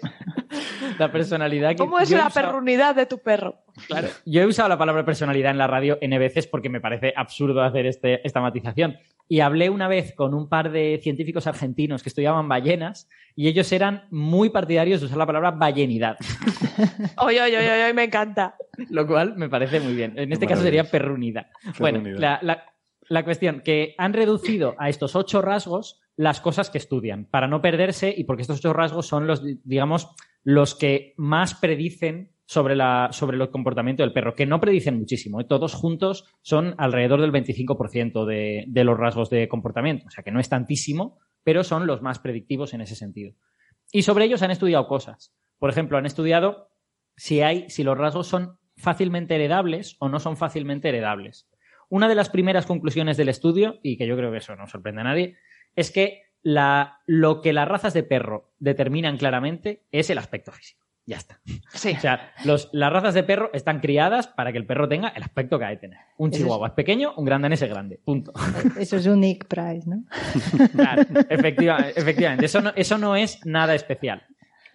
la 0.98 1.10
personalidad 1.10 1.70
que. 1.70 1.76
¿Cómo 1.76 1.98
es 1.98 2.10
la 2.10 2.26
usado- 2.28 2.46
perrunidad 2.46 2.94
de 2.94 3.06
tu 3.06 3.18
perro? 3.18 3.56
Claro. 3.86 4.08
Yo 4.26 4.42
he 4.42 4.46
usado 4.46 4.68
la 4.68 4.78
palabra 4.78 5.04
personalidad 5.04 5.50
en 5.52 5.58
la 5.58 5.66
radio 5.66 5.98
N 6.00 6.18
veces 6.18 6.46
porque 6.46 6.68
me 6.68 6.80
parece 6.80 7.12
absurdo 7.16 7.62
hacer 7.62 7.86
este, 7.86 8.26
esta 8.26 8.40
matización. 8.40 8.96
Y 9.28 9.40
hablé 9.40 9.70
una 9.70 9.86
vez 9.86 10.12
con 10.12 10.34
un 10.34 10.48
par 10.48 10.72
de 10.72 10.98
científicos 11.02 11.46
argentinos 11.46 12.02
que 12.02 12.08
estudiaban 12.08 12.48
ballenas 12.48 13.08
y 13.36 13.46
ellos 13.46 13.70
eran 13.70 14.06
muy 14.10 14.50
partidarios 14.50 15.00
de 15.00 15.06
usar 15.06 15.18
la 15.18 15.26
palabra 15.26 15.52
ballenidad, 15.52 16.16
Oye, 17.18 17.40
oye, 17.40 17.58
oye, 17.58 17.70
oye, 17.84 17.94
me 17.94 18.04
encanta. 18.04 18.56
lo 18.90 19.06
cual 19.06 19.36
me 19.36 19.48
parece 19.48 19.78
muy 19.80 19.94
bien. 19.94 20.18
En 20.18 20.32
este 20.32 20.46
caso 20.48 20.62
sería 20.62 20.84
perrunidad. 20.84 21.46
Bueno, 21.78 22.02
la- 22.18 22.64
la 23.10 23.24
cuestión, 23.24 23.60
que 23.64 23.94
han 23.98 24.12
reducido 24.12 24.76
a 24.78 24.88
estos 24.88 25.16
ocho 25.16 25.42
rasgos 25.42 26.00
las 26.16 26.40
cosas 26.40 26.70
que 26.70 26.78
estudian, 26.78 27.24
para 27.24 27.48
no 27.48 27.60
perderse 27.60 28.14
y 28.16 28.22
porque 28.22 28.42
estos 28.42 28.58
ocho 28.58 28.72
rasgos 28.72 29.06
son 29.06 29.26
los, 29.26 29.42
digamos, 29.64 30.14
los 30.44 30.76
que 30.76 31.14
más 31.16 31.54
predicen 31.54 32.30
sobre, 32.46 32.76
la, 32.76 33.08
sobre 33.10 33.36
el 33.36 33.50
comportamiento 33.50 34.04
del 34.04 34.12
perro, 34.12 34.36
que 34.36 34.46
no 34.46 34.60
predicen 34.60 34.96
muchísimo, 34.96 35.40
¿eh? 35.40 35.44
todos 35.44 35.74
juntos 35.74 36.24
son 36.42 36.76
alrededor 36.78 37.20
del 37.20 37.32
25% 37.32 38.24
de, 38.24 38.64
de 38.68 38.84
los 38.84 38.96
rasgos 38.96 39.28
de 39.28 39.48
comportamiento, 39.48 40.06
o 40.06 40.10
sea 40.10 40.22
que 40.22 40.30
no 40.30 40.38
es 40.38 40.48
tantísimo, 40.48 41.18
pero 41.42 41.64
son 41.64 41.88
los 41.88 42.02
más 42.02 42.20
predictivos 42.20 42.74
en 42.74 42.82
ese 42.82 42.94
sentido. 42.94 43.34
Y 43.92 44.02
sobre 44.02 44.26
ellos 44.26 44.42
han 44.42 44.52
estudiado 44.52 44.86
cosas. 44.86 45.34
Por 45.58 45.70
ejemplo, 45.70 45.98
han 45.98 46.06
estudiado 46.06 46.68
si 47.16 47.40
hay, 47.40 47.68
si 47.70 47.82
los 47.82 47.98
rasgos 47.98 48.28
son 48.28 48.58
fácilmente 48.76 49.34
heredables 49.34 49.96
o 49.98 50.08
no 50.08 50.20
son 50.20 50.36
fácilmente 50.36 50.88
heredables. 50.88 51.49
Una 51.90 52.08
de 52.08 52.14
las 52.14 52.30
primeras 52.30 52.64
conclusiones 52.64 53.18
del 53.18 53.28
estudio, 53.28 53.78
y 53.82 53.98
que 53.98 54.06
yo 54.06 54.16
creo 54.16 54.30
que 54.32 54.38
eso 54.38 54.56
no 54.56 54.66
sorprende 54.66 55.02
a 55.02 55.04
nadie, 55.04 55.36
es 55.76 55.90
que 55.90 56.22
la- 56.42 57.00
lo 57.06 57.42
que 57.42 57.52
las 57.52 57.68
razas 57.68 57.92
de 57.92 58.02
perro 58.02 58.52
determinan 58.58 59.18
claramente 59.18 59.82
es 59.92 60.08
el 60.08 60.16
aspecto 60.16 60.50
físico. 60.52 60.80
Ya 61.06 61.16
está. 61.16 61.40
Sí. 61.72 61.94
O 61.96 62.00
sea, 62.00 62.32
los- 62.44 62.68
las 62.72 62.92
razas 62.92 63.14
de 63.14 63.24
perro 63.24 63.50
están 63.52 63.80
criadas 63.80 64.28
para 64.28 64.52
que 64.52 64.58
el 64.58 64.66
perro 64.66 64.88
tenga 64.88 65.08
el 65.08 65.22
aspecto 65.24 65.58
que 65.58 65.64
ha 65.64 65.70
de 65.70 65.76
tener. 65.78 65.98
Un 66.18 66.30
es- 66.30 66.38
chihuahua 66.38 66.68
es 66.68 66.74
pequeño, 66.74 67.12
un 67.16 67.24
gran 67.24 67.42
danés 67.42 67.60
es 67.62 67.68
grande. 67.68 67.98
Punto. 68.04 68.32
Eso 68.78 68.96
es 68.96 69.06
un 69.06 69.20
Nick 69.20 69.46
Price, 69.48 69.88
¿no? 69.88 70.04
Claro, 70.72 71.02
efectiva- 71.28 71.88
efectivamente. 71.96 72.46
Eso 72.46 72.60
no, 72.60 72.72
eso 72.76 72.96
no 72.98 73.16
es 73.16 73.44
nada 73.44 73.74
especial. 73.74 74.22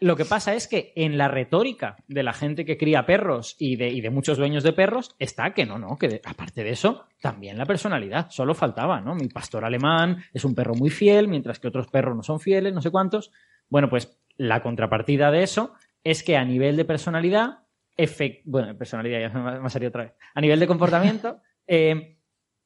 Lo 0.01 0.15
que 0.15 0.25
pasa 0.25 0.53
es 0.53 0.67
que 0.67 0.91
en 0.95 1.17
la 1.17 1.27
retórica 1.27 1.95
de 2.07 2.23
la 2.23 2.33
gente 2.33 2.65
que 2.65 2.77
cría 2.77 3.05
perros 3.05 3.55
y 3.59 3.75
de, 3.77 3.89
y 3.89 4.01
de 4.01 4.09
muchos 4.09 4.37
dueños 4.37 4.63
de 4.63 4.73
perros 4.73 5.15
está 5.19 5.53
que 5.53 5.65
no, 5.65 5.79
no, 5.79 5.97
que 5.97 6.07
de- 6.07 6.21
aparte 6.25 6.63
de 6.63 6.71
eso, 6.71 7.05
también 7.21 7.57
la 7.57 7.65
personalidad. 7.65 8.29
Solo 8.29 8.53
faltaba, 8.53 8.99
¿no? 9.01 9.15
Mi 9.15 9.27
pastor 9.27 9.63
alemán 9.65 10.23
es 10.33 10.43
un 10.45 10.53
perro 10.55 10.73
muy 10.75 10.89
fiel, 10.89 11.27
mientras 11.27 11.59
que 11.59 11.67
otros 11.67 11.87
perros 11.87 12.15
no 12.15 12.23
son 12.23 12.39
fieles, 12.39 12.73
no 12.73 12.81
sé 12.81 12.91
cuántos. 12.91 13.31
Bueno, 13.69 13.89
pues 13.89 14.19
la 14.37 14.61
contrapartida 14.61 15.31
de 15.31 15.43
eso 15.43 15.73
es 16.03 16.23
que 16.23 16.35
a 16.37 16.43
nivel 16.45 16.75
de 16.77 16.85
personalidad, 16.85 17.59
efec- 17.97 18.41
bueno, 18.45 18.77
personalidad 18.77 19.19
ya 19.21 19.29
me 19.61 19.69
salir 19.69 19.87
otra 19.89 20.03
vez. 20.03 20.13
A 20.33 20.41
nivel 20.41 20.59
de 20.59 20.67
comportamiento, 20.67 21.41
eh, 21.67 22.17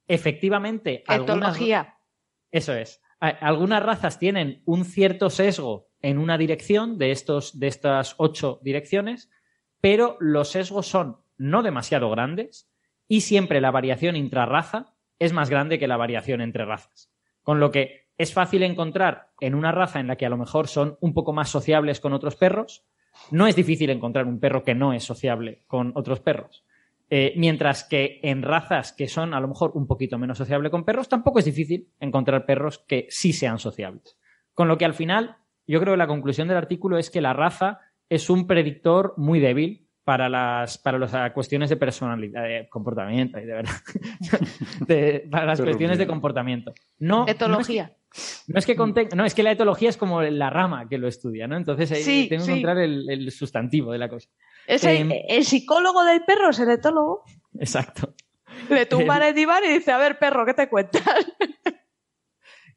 efectivamente. 0.08 1.04
algunas- 1.08 1.38
Etología. 1.56 1.96
eso 2.52 2.74
es. 2.74 3.02
Algunas 3.20 3.84
razas 3.84 4.18
tienen 4.18 4.62
un 4.66 4.86
cierto 4.86 5.30
sesgo 5.30 5.89
en 6.02 6.18
una 6.18 6.38
dirección 6.38 6.98
de, 6.98 7.12
estos, 7.12 7.60
de 7.60 7.68
estas 7.68 8.16
ocho 8.18 8.60
direcciones, 8.64 9.30
pero 9.82 10.18
los 10.20 10.50
sesgos 10.52 10.88
son 10.88 11.18
no 11.38 11.64
demasiado 11.64 12.10
grandes 12.10 12.70
y 13.08 13.22
siempre 13.22 13.62
la 13.62 13.72
variación 13.72 14.16
intrarraza 14.16 14.94
es 15.18 15.34
más 15.34 15.50
grande 15.50 15.80
que 15.80 15.88
la 15.88 15.98
variación 15.98 16.42
entre 16.42 16.66
razas. 16.66 17.12
Con 17.44 17.60
lo 17.60 17.72
que 17.72 18.08
es 18.18 18.34
fácil 18.34 18.64
encontrar 18.64 19.30
en 19.40 19.56
una 19.56 19.72
raza 19.72 20.00
en 20.00 20.08
la 20.08 20.16
que 20.16 20.26
a 20.26 20.30
lo 20.30 20.38
mejor 20.38 20.68
son 20.68 20.98
un 21.02 21.14
poco 21.14 21.34
más 21.34 21.50
sociables 21.50 22.00
con 22.00 22.14
otros 22.14 22.36
perros, 22.36 22.86
no 23.32 23.48
es 23.48 23.56
difícil 23.56 23.90
encontrar 23.90 24.26
un 24.26 24.40
perro 24.40 24.64
que 24.64 24.76
no 24.76 24.94
es 24.94 25.04
sociable 25.04 25.64
con 25.68 25.92
otros 25.96 26.20
perros. 26.20 26.66
Eh, 27.10 27.34
mientras 27.38 27.84
que 27.84 28.20
en 28.22 28.44
razas 28.44 28.94
que 28.94 29.08
son 29.08 29.34
a 29.34 29.40
lo 29.40 29.48
mejor 29.48 29.72
un 29.74 29.88
poquito 29.88 30.20
menos 30.20 30.38
sociables 30.38 30.70
con 30.70 30.86
perros, 30.86 31.10
tampoco 31.10 31.40
es 31.40 31.46
difícil 31.46 31.90
encontrar 32.00 32.46
perros 32.46 32.80
que 32.88 33.08
sí 33.10 33.34
sean 33.34 33.58
sociables. 33.58 34.18
Con 34.54 34.68
lo 34.68 34.78
que 34.78 34.86
al 34.86 34.94
final 34.94 35.38
yo 35.72 35.80
creo 35.80 35.94
que 35.94 35.98
la 35.98 36.08
conclusión 36.08 36.48
del 36.48 36.58
artículo 36.58 36.98
es 36.98 37.10
que 37.10 37.22
la 37.22 37.34
raza 37.34 37.80
es 38.10 38.30
un 38.30 38.48
predictor 38.48 39.14
muy 39.18 39.40
débil 39.40 39.88
para 40.04 40.28
las, 40.28 40.80
para 40.80 40.98
las 40.98 41.32
cuestiones 41.34 41.70
de 41.70 41.78
personalidad, 41.78 42.44
de 42.44 42.68
comportamiento, 42.68 43.40
y 43.40 43.46
de 43.46 43.54
verdad. 43.54 43.76
para 45.32 45.46
las 45.46 45.62
cuestiones 45.62 46.00
de 46.00 46.08
comportamiento. 46.08 46.74
No, 46.98 47.28
Etología. 47.28 47.96
No 48.48 48.58
es 48.58 48.66
que, 48.66 48.76
no, 49.16 49.26
es 49.26 49.36
que 49.36 49.44
la 49.44 49.52
etología 49.52 49.90
es 49.90 49.98
como 49.98 50.24
la 50.24 50.50
rama 50.50 50.90
que 50.90 50.98
lo 50.98 51.08
estudia, 51.08 51.48
¿no? 51.48 51.56
Entonces 51.56 51.92
ahí 51.92 52.28
tengo 52.28 52.44
que 52.44 52.52
encontrar 52.54 52.80
el, 52.80 53.32
sustantivo 53.32 53.92
de 53.92 54.00
la 54.00 54.10
cosa. 54.10 54.28
Em, 54.66 55.12
el, 55.28 55.46
psicólogo 55.46 56.04
del 56.04 56.24
perro 56.24 56.50
es 56.50 56.60
el 56.60 56.72
etólogo. 56.72 57.24
Exacto. 57.60 58.16
Le 58.68 58.88
tumba 58.88 59.18
el 59.28 59.36
diván 59.36 59.64
y 59.64 59.74
dice, 59.74 59.92
a 59.92 60.00
ver, 60.00 60.18
perro, 60.18 60.44
¿qué 60.44 60.56
te 60.56 60.68
cuentas? 60.68 61.04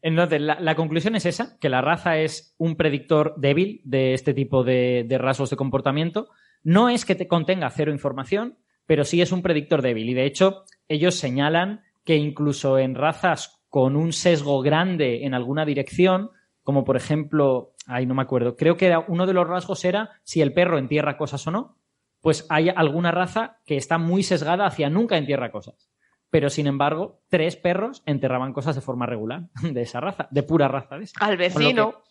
Entonces, 0.03 0.41
la, 0.41 0.75
conclusión 0.75 1.15
es 1.15 1.27
esa, 1.27 1.57
que 1.61 1.69
la 1.69 1.81
raza 1.81 2.19
es 2.19 2.57
un 2.59 2.75
predictor 2.75 3.35
débil 3.37 3.81
de 3.85 4.15
este 4.15 4.35
tipo 4.35 4.65
de, 4.65 5.07
rasgos 5.19 5.51
de 5.51 5.57
comportamiento 5.57 6.29
no 6.65 6.89
es 6.89 7.05
que 7.05 7.15
te 7.15 7.29
contenga 7.29 7.71
cero 7.71 7.93
información, 7.93 8.59
pero 8.87 9.05
sí 9.05 9.23
es 9.23 9.33
un 9.33 9.43
predictor 9.43 9.81
débil. 9.81 10.09
Y 10.09 10.15
de 10.15 10.27
hecho, 10.27 10.65
ellos 10.89 11.15
señalan 11.15 11.83
que 12.05 12.17
incluso 12.17 12.79
en 12.79 12.97
razas 12.97 13.65
con 13.69 13.97
un 13.97 14.13
sesgo 14.13 14.61
grande 14.61 15.25
en 15.25 15.35
alguna 15.35 15.65
dirección, 15.65 16.31
como 16.63 16.85
por 16.85 16.97
ejemplo, 16.97 17.75
ay, 17.87 18.07
no 18.07 18.15
me 18.15 18.23
acuerdo, 18.23 18.57
creo 18.57 18.77
que 18.77 18.93
uno 19.09 19.27
de 19.27 19.33
los 19.33 19.47
rasgos 19.47 19.85
era 19.85 20.11
si 20.25 20.41
el 20.41 20.53
perro 20.53 20.79
entierra 20.79 21.17
cosas 21.17 21.47
o 21.47 21.51
no, 21.51 21.79
pues 22.21 22.47
hay 22.49 22.69
alguna 22.69 23.11
raza 23.11 23.61
que 23.67 23.77
está 23.77 23.99
muy 23.99 24.23
sesgada 24.23 24.67
hacia 24.67 24.91
nunca 24.91 25.17
entierra 25.17 25.51
cosas. 25.51 25.92
Pero 26.33 26.49
sin 26.49 26.67
embargo, 26.67 27.21
tres 27.29 27.57
perros 27.57 28.03
enterraban 28.07 28.55
cosas 28.55 28.75
de 28.75 28.81
forma 28.81 29.05
regular 29.05 29.51
de 29.63 29.83
esa 29.83 30.01
raza, 30.01 30.29
de 30.31 30.43
pura 30.43 30.67
raza. 30.67 30.97
De 30.97 31.07
Al 31.21 31.37
vecino. 31.37 32.03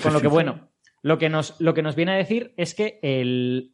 con 0.00 0.12
lo 0.12 0.20
que 0.20 0.28
bueno, 0.28 0.70
lo 1.02 1.18
que 1.18 1.28
nos, 1.28 1.60
lo 1.60 1.74
que 1.74 1.82
nos 1.82 1.96
viene 1.96 2.12
a 2.12 2.16
decir 2.16 2.54
es 2.56 2.76
que 2.76 3.00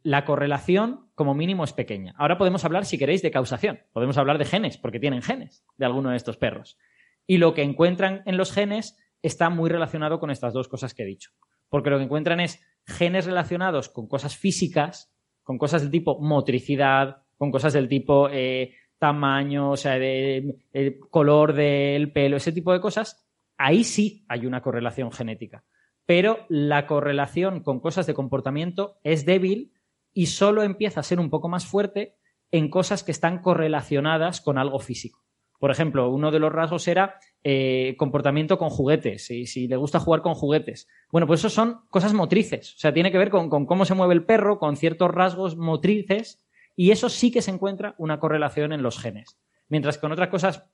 la 0.02 0.24
correlación, 0.24 1.10
como 1.14 1.34
mínimo, 1.34 1.62
es 1.62 1.74
pequeña. 1.74 2.14
Ahora 2.16 2.38
podemos 2.38 2.64
hablar, 2.64 2.86
si 2.86 2.96
queréis, 2.96 3.20
de 3.20 3.30
causación. 3.30 3.80
Podemos 3.92 4.16
hablar 4.16 4.38
de 4.38 4.46
genes, 4.46 4.78
porque 4.78 4.98
tienen 4.98 5.20
genes 5.20 5.62
de 5.76 5.84
alguno 5.84 6.08
de 6.08 6.16
estos 6.16 6.38
perros. 6.38 6.78
Y 7.26 7.36
lo 7.36 7.52
que 7.52 7.62
encuentran 7.62 8.22
en 8.24 8.38
los 8.38 8.52
genes 8.52 8.96
está 9.20 9.50
muy 9.50 9.68
relacionado 9.68 10.20
con 10.20 10.30
estas 10.30 10.54
dos 10.54 10.68
cosas 10.68 10.94
que 10.94 11.02
he 11.02 11.06
dicho. 11.06 11.32
Porque 11.68 11.90
lo 11.90 11.98
que 11.98 12.04
encuentran 12.04 12.40
es 12.40 12.64
genes 12.86 13.26
relacionados 13.26 13.90
con 13.90 14.08
cosas 14.08 14.36
físicas, 14.36 15.14
con 15.42 15.58
cosas 15.58 15.82
del 15.82 15.90
tipo 15.90 16.18
motricidad, 16.18 17.18
con 17.36 17.50
cosas 17.50 17.74
del 17.74 17.88
tipo 17.88 18.30
eh, 18.30 18.74
tamaño, 19.00 19.72
o 19.72 19.76
sea, 19.76 19.98
de, 19.98 20.60
color 21.10 21.54
del 21.54 22.12
pelo, 22.12 22.36
ese 22.36 22.52
tipo 22.52 22.72
de 22.72 22.80
cosas. 22.80 23.26
Ahí 23.58 23.82
sí 23.82 24.24
hay 24.28 24.46
una 24.46 24.62
correlación 24.62 25.10
genética 25.10 25.64
pero 26.10 26.44
la 26.48 26.88
correlación 26.88 27.60
con 27.60 27.78
cosas 27.78 28.04
de 28.04 28.14
comportamiento 28.14 28.98
es 29.04 29.24
débil 29.26 29.72
y 30.12 30.26
solo 30.26 30.64
empieza 30.64 30.98
a 30.98 31.04
ser 31.04 31.20
un 31.20 31.30
poco 31.30 31.48
más 31.48 31.66
fuerte 31.66 32.16
en 32.50 32.68
cosas 32.68 33.04
que 33.04 33.12
están 33.12 33.42
correlacionadas 33.42 34.40
con 34.40 34.58
algo 34.58 34.80
físico. 34.80 35.22
Por 35.60 35.70
ejemplo, 35.70 36.08
uno 36.10 36.32
de 36.32 36.40
los 36.40 36.50
rasgos 36.50 36.88
era 36.88 37.20
eh, 37.44 37.94
comportamiento 37.96 38.58
con 38.58 38.70
juguetes, 38.70 39.30
y 39.30 39.46
si 39.46 39.68
le 39.68 39.76
gusta 39.76 40.00
jugar 40.00 40.20
con 40.20 40.34
juguetes. 40.34 40.88
Bueno, 41.12 41.28
pues 41.28 41.38
eso 41.38 41.48
son 41.48 41.82
cosas 41.90 42.12
motrices, 42.12 42.74
o 42.74 42.78
sea, 42.78 42.92
tiene 42.92 43.12
que 43.12 43.18
ver 43.18 43.30
con, 43.30 43.48
con 43.48 43.64
cómo 43.64 43.84
se 43.84 43.94
mueve 43.94 44.14
el 44.14 44.24
perro, 44.24 44.58
con 44.58 44.76
ciertos 44.76 45.12
rasgos 45.12 45.56
motrices, 45.56 46.44
y 46.76 46.90
eso 46.90 47.08
sí 47.08 47.30
que 47.30 47.42
se 47.42 47.50
encuentra 47.50 47.94
una 47.98 48.20
correlación 48.20 48.72
en 48.72 48.82
los 48.82 48.98
genes. 48.98 49.38
Mientras 49.68 49.96
que 49.96 50.02
con 50.02 50.12
otras 50.12 50.28
cosas, 50.28 50.64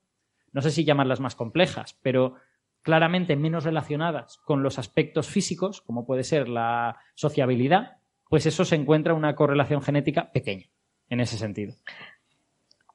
no 0.52 0.62
sé 0.62 0.70
si 0.70 0.84
llamarlas 0.84 1.20
más 1.20 1.34
complejas, 1.34 1.98
pero 2.02 2.34
claramente 2.82 3.36
menos 3.36 3.64
relacionadas 3.64 4.38
con 4.38 4.62
los 4.62 4.78
aspectos 4.78 5.26
físicos, 5.28 5.80
como 5.80 6.06
puede 6.06 6.24
ser 6.24 6.48
la 6.48 6.96
sociabilidad, 7.14 7.98
pues 8.28 8.46
eso 8.46 8.64
se 8.64 8.76
encuentra 8.76 9.14
una 9.14 9.34
correlación 9.34 9.82
genética 9.82 10.30
pequeña 10.32 10.66
en 11.08 11.20
ese 11.20 11.36
sentido. 11.36 11.74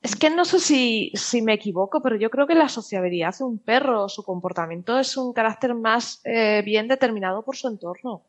Es 0.02 0.16
que 0.16 0.32
no 0.32 0.46
sé 0.46 0.60
si, 0.60 1.42
me 1.44 1.54
equivoco, 1.54 2.02
pero 2.02 2.16
yo 2.16 2.32
creo 2.32 2.48
que 2.48 2.56
la 2.56 2.70
sociabilidad 2.70 3.38
de 3.38 3.44
un 3.44 3.60
perro, 3.60 4.10
su 4.10 4.24
comportamiento 4.24 4.98
es 4.98 5.16
un 5.16 5.32
carácter 5.32 5.76
más 5.76 6.22
eh, 6.24 6.64
bien 6.66 6.88
determinado 6.88 7.44
por 7.44 7.56
su 7.56 7.68
entorno. 7.68 8.24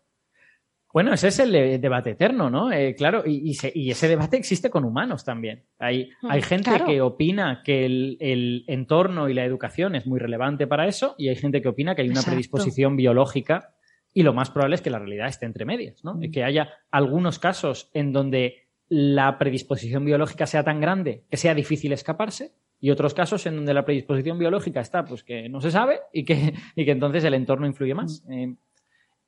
Bueno, 0.93 1.15
ese 1.15 1.29
es 1.29 1.39
el 1.39 1.81
debate 1.81 2.11
eterno, 2.11 2.51
¿no? 2.51 2.71
Eh, 2.71 2.95
claro, 2.95 3.23
y, 3.27 3.51
ese 3.51 4.09
debate 4.09 4.37
existe 4.37 4.69
con 4.69 4.85
humanos 4.85 5.25
también. 5.25 5.63
Hay, 5.79 6.11
hay 6.23 6.41
mm, 6.41 6.45
gente 6.45 6.71
que 6.85 7.01
opina 7.01 7.63
que 7.65 7.87
el, 7.87 8.65
entorno 8.67 9.29
y 9.29 9.35
la 9.35 9.45
educación 9.45 9.95
es 9.95 10.07
muy 10.07 10.21
relevante 10.21 10.67
para 10.67 10.87
eso, 10.87 11.15
y 11.17 11.29
hay 11.29 11.37
gente 11.37 11.63
que 11.63 11.69
opina 11.69 11.95
que 11.95 12.03
hay 12.03 12.11
una 12.11 12.23
predisposición 12.23 12.97
biológica, 12.97 13.75
y 14.13 14.23
lo 14.23 14.35
más 14.35 14.51
probable 14.51 14.75
es 14.75 14.83
que 14.83 14.91
la 14.91 14.99
realidad 14.99 15.29
esté 15.29 15.47
entre 15.47 15.65
medias, 15.65 16.05
¿no? 16.05 16.15
Mm. 16.15 16.31
Que 16.31 16.45
haya 16.45 16.69
algunos 16.91 17.39
casos 17.39 17.91
en 17.95 18.13
donde 18.13 18.57
la 18.91 19.39
predisposición 19.39 20.05
biológica 20.05 20.47
sea 20.47 20.63
tan 20.63 20.81
grande 20.81 21.23
que 21.31 21.39
sea 21.39 21.55
difícil 21.55 21.93
escaparse, 21.95 22.53
y 22.81 22.91
otros 22.91 23.15
casos 23.15 23.47
en 23.47 23.57
donde 23.57 23.73
la 23.73 23.85
predisposición 23.85 24.39
biológica 24.39 24.81
está, 24.81 25.05
pues 25.05 25.23
que 25.23 25.49
no 25.49 25.63
se 25.63 25.71
sabe, 25.71 26.01
y 26.13 26.25
que, 26.25 26.53
y 26.77 26.85
que 26.85 26.91
entonces 26.91 27.25
el 27.25 27.33
entorno 27.33 27.67
influye 27.67 27.95
más. 27.95 28.23
Mm. 28.27 28.33
Eh, 28.33 28.57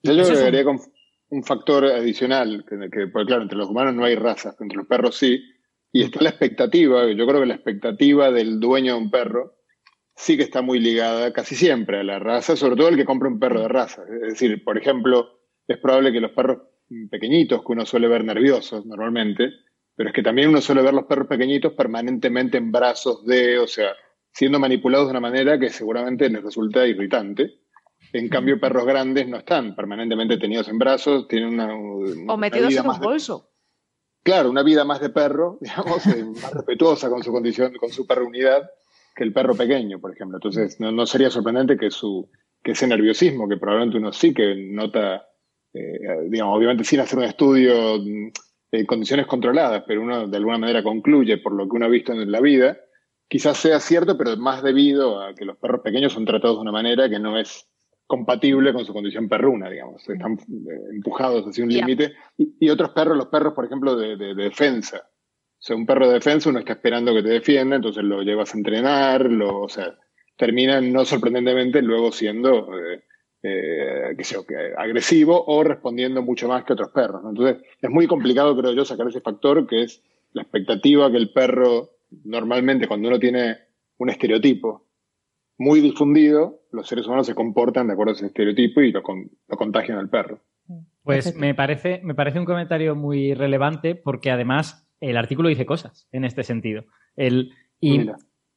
Yo 0.02 0.12
lo 0.12 0.70
un 0.70 0.80
factor 1.42 1.84
adicional, 1.86 2.64
que, 2.68 3.06
porque 3.08 3.26
claro, 3.26 3.42
entre 3.42 3.58
los 3.58 3.68
humanos 3.68 3.94
no 3.94 4.04
hay 4.04 4.14
razas, 4.14 4.56
entre 4.60 4.76
los 4.76 4.86
perros 4.86 5.16
sí, 5.16 5.42
y 5.92 6.02
está 6.02 6.22
la 6.22 6.30
expectativa, 6.30 7.10
yo 7.12 7.26
creo 7.26 7.40
que 7.40 7.46
la 7.46 7.54
expectativa 7.54 8.30
del 8.30 8.60
dueño 8.60 8.94
de 8.94 8.98
un 8.98 9.10
perro 9.10 9.54
sí 10.16 10.36
que 10.36 10.42
está 10.42 10.62
muy 10.62 10.78
ligada 10.78 11.32
casi 11.32 11.54
siempre 11.54 12.00
a 12.00 12.04
la 12.04 12.18
raza, 12.18 12.56
sobre 12.56 12.76
todo 12.76 12.88
el 12.88 12.96
que 12.96 13.04
compra 13.04 13.28
un 13.28 13.38
perro 13.38 13.60
de 13.60 13.68
raza. 13.68 14.02
Es 14.22 14.32
decir, 14.32 14.62
por 14.64 14.78
ejemplo, 14.78 15.40
es 15.66 15.78
probable 15.78 16.12
que 16.12 16.20
los 16.20 16.32
perros 16.32 16.58
pequeñitos, 17.10 17.60
que 17.64 17.72
uno 17.72 17.86
suele 17.86 18.08
ver 18.08 18.24
nerviosos 18.24 18.84
normalmente, 18.86 19.50
pero 19.96 20.10
es 20.10 20.14
que 20.14 20.22
también 20.22 20.48
uno 20.48 20.60
suele 20.60 20.82
ver 20.82 20.94
los 20.94 21.06
perros 21.06 21.28
pequeñitos 21.28 21.72
permanentemente 21.72 22.58
en 22.58 22.72
brazos 22.72 23.24
de, 23.24 23.58
o 23.58 23.66
sea, 23.66 23.92
siendo 24.32 24.58
manipulados 24.58 25.06
de 25.06 25.12
una 25.12 25.20
manera 25.20 25.58
que 25.58 25.70
seguramente 25.70 26.28
les 26.28 26.42
resulta 26.42 26.86
irritante. 26.86 27.60
En 28.14 28.28
cambio, 28.28 28.60
perros 28.60 28.86
grandes 28.86 29.26
no 29.26 29.38
están 29.38 29.74
permanentemente 29.74 30.36
tenidos 30.36 30.68
en 30.68 30.78
brazos, 30.78 31.26
tienen 31.26 31.48
una. 31.48 31.74
o 31.74 32.36
metidos 32.36 32.72
en 32.72 32.88
un 32.88 33.00
bolso. 33.00 33.50
claro, 34.22 34.50
una 34.50 34.62
vida 34.62 34.84
más 34.84 35.00
de 35.00 35.10
perro, 35.10 35.58
digamos, 35.60 36.06
eh, 36.06 36.24
más 36.24 36.54
respetuosa 36.54 37.10
con 37.10 37.24
su 37.24 37.32
condición, 37.32 37.74
con 37.74 37.90
su 37.90 38.06
perrunidad, 38.06 38.70
que 39.16 39.24
el 39.24 39.32
perro 39.32 39.56
pequeño, 39.56 39.98
por 39.98 40.12
ejemplo. 40.12 40.36
Entonces, 40.36 40.78
no, 40.78 41.06
sería 41.06 41.28
sorprendente 41.28 41.76
que, 41.76 41.90
su, 41.90 42.30
que 42.62 42.70
ese 42.70 42.86
nerviosismo, 42.86 43.48
que 43.48 43.56
probablemente 43.56 43.98
uno 43.98 44.12
sí 44.12 44.32
que 44.32 44.54
nota, 44.54 45.26
eh, 45.72 45.98
digamos, 46.30 46.56
obviamente 46.56 46.84
sin 46.84 47.00
hacer 47.00 47.18
un 47.18 47.24
estudio 47.24 47.98
mm, 47.98 48.30
en 48.70 48.86
condiciones 48.86 49.26
controladas, 49.26 49.82
pero 49.88 50.02
uno 50.02 50.28
de 50.28 50.36
alguna 50.36 50.58
manera 50.58 50.84
concluye 50.84 51.38
por 51.38 51.52
lo 51.52 51.68
que 51.68 51.74
uno 51.74 51.86
ha 51.86 51.88
visto 51.88 52.12
en 52.12 52.30
la 52.30 52.40
vida, 52.40 52.78
quizás 53.26 53.58
sea 53.58 53.80
cierto, 53.80 54.16
pero 54.16 54.36
más 54.36 54.62
debido 54.62 55.20
a 55.20 55.34
que 55.34 55.44
los 55.44 55.56
perros 55.56 55.80
pequeños 55.80 56.12
son 56.12 56.24
tratados 56.24 56.58
de 56.58 56.62
una 56.62 56.70
manera 56.70 57.10
que 57.10 57.18
no 57.18 57.36
es 57.36 57.68
compatible 58.14 58.72
con 58.72 58.84
su 58.84 58.92
condición 58.92 59.28
perruna, 59.28 59.68
digamos. 59.68 60.08
Están 60.08 60.34
eh, 60.34 60.80
empujados 60.92 61.44
hacia 61.46 61.64
un 61.64 61.70
límite. 61.70 62.12
Y, 62.36 62.68
otros 62.68 62.90
perros, 62.90 63.16
los 63.16 63.26
perros, 63.26 63.54
por 63.54 63.64
ejemplo, 63.64 63.96
de, 63.96 64.34
defensa. 64.34 64.98
O 64.98 65.66
sea, 65.66 65.74
un 65.74 65.84
perro 65.84 66.06
de 66.06 66.14
defensa 66.14 66.50
uno 66.50 66.60
está 66.60 66.74
esperando 66.74 67.12
que 67.12 67.22
te 67.22 67.30
defienda, 67.30 67.76
entonces 67.76 68.04
lo 68.04 68.22
llevas 68.22 68.54
a 68.54 68.58
entrenar, 68.58 69.24
lo, 69.24 69.62
o 69.62 69.68
sea, 69.68 69.98
terminan 70.36 70.92
no 70.92 71.04
sorprendentemente 71.04 71.82
luego 71.82 72.12
siendo, 72.12 72.68
eh, 72.78 73.02
eh, 73.42 74.16
agresivo 74.76 75.44
o 75.46 75.64
respondiendo 75.64 76.22
mucho 76.22 76.46
más 76.46 76.64
que 76.64 76.74
otros 76.74 76.90
perros. 76.90 77.22
Entonces, 77.28 77.64
es 77.80 77.90
muy 77.90 78.06
complicado, 78.06 78.56
creo 78.56 78.72
yo, 78.74 78.84
sacar 78.84 79.08
ese 79.08 79.20
factor 79.20 79.66
que 79.66 79.82
es 79.82 80.02
la 80.34 80.42
expectativa 80.42 81.10
que 81.10 81.16
el 81.16 81.32
perro, 81.32 81.90
normalmente 82.24 82.86
cuando 82.86 83.08
uno 83.08 83.18
tiene 83.18 83.58
un 83.98 84.10
estereotipo, 84.10 84.84
muy 85.58 85.80
difundido, 85.80 86.62
los 86.72 86.88
seres 86.88 87.06
humanos 87.06 87.26
se 87.26 87.34
comportan 87.34 87.86
de 87.86 87.92
acuerdo 87.92 88.12
a 88.12 88.16
ese 88.16 88.26
estereotipo 88.26 88.80
y 88.80 88.92
lo, 88.92 89.02
contagian 89.02 89.98
al 89.98 90.08
perro. 90.08 90.40
Pues 91.02 91.36
me 91.36 91.54
parece, 91.54 92.00
me 92.02 92.14
parece 92.14 92.38
un 92.38 92.44
comentario 92.44 92.96
muy 92.96 93.34
relevante 93.34 93.94
porque 93.94 94.30
además 94.30 94.88
el 95.00 95.16
artículo 95.16 95.48
dice 95.48 95.66
cosas 95.66 96.08
en 96.12 96.24
este 96.24 96.42
sentido. 96.42 96.84
El, 97.14 97.52
y, 97.80 98.06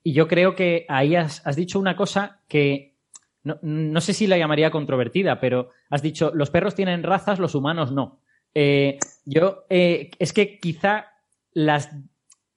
yo 0.03 0.27
creo 0.27 0.55
que 0.55 0.85
ahí 0.87 1.15
has, 1.15 1.43
dicho 1.55 1.79
una 1.79 1.97
cosa 1.97 2.41
que 2.47 2.95
no, 3.43 4.01
sé 4.01 4.13
si 4.13 4.27
la 4.27 4.37
llamaría 4.37 4.71
controvertida, 4.71 5.39
pero 5.39 5.69
has 5.89 6.01
dicho 6.01 6.31
los 6.33 6.49
perros 6.49 6.75
tienen 6.75 7.03
razas, 7.03 7.39
los 7.39 7.55
humanos 7.55 7.91
no. 7.91 8.21
Eh, 8.53 8.97
yo 9.25 9.65
eh, 9.69 10.09
es 10.17 10.31
que 10.31 10.59
quizá 10.59 11.07
las 11.51 11.89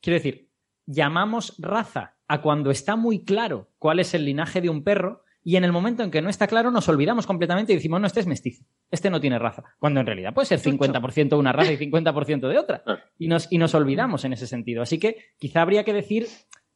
quiero 0.01 0.19
decir, 0.19 0.49
llamamos 0.87 1.57
raza 1.59 2.17
a 2.31 2.43
cuando 2.43 2.71
está 2.71 2.95
muy 2.95 3.25
claro 3.25 3.71
cuál 3.81 3.99
es 3.99 4.15
el 4.15 4.25
linaje 4.25 4.61
de 4.61 4.71
un 4.71 4.85
perro 4.85 5.25
y 5.43 5.57
en 5.57 5.65
el 5.65 5.73
momento 5.73 6.05
en 6.05 6.13
que 6.13 6.23
no 6.23 6.31
está 6.31 6.47
claro 6.47 6.71
nos 6.71 6.89
olvidamos 6.89 7.27
completamente 7.27 7.73
y 7.73 7.75
decimos, 7.75 8.01
no, 8.01 8.07
este 8.07 8.21
es 8.21 8.29
mestizo, 8.29 8.65
este 8.89 9.11
no 9.11 9.21
tiene 9.21 9.37
raza, 9.37 9.65
cuando 9.81 9.99
en 9.99 10.07
realidad 10.07 10.33
puede 10.33 10.47
ser 10.47 10.61
50% 10.61 11.37
una 11.37 11.51
raza 11.51 11.73
y 11.73 11.77
50% 11.77 12.49
de 12.49 12.57
otra. 12.57 12.85
Y 13.19 13.27
nos, 13.27 13.51
y 13.51 13.59
nos 13.59 13.75
olvidamos 13.75 14.25
en 14.25 14.33
ese 14.33 14.47
sentido. 14.47 14.81
Así 14.81 15.01
que 15.01 15.17
quizá 15.41 15.63
habría 15.63 15.83
que 15.83 15.93
decir 15.93 16.29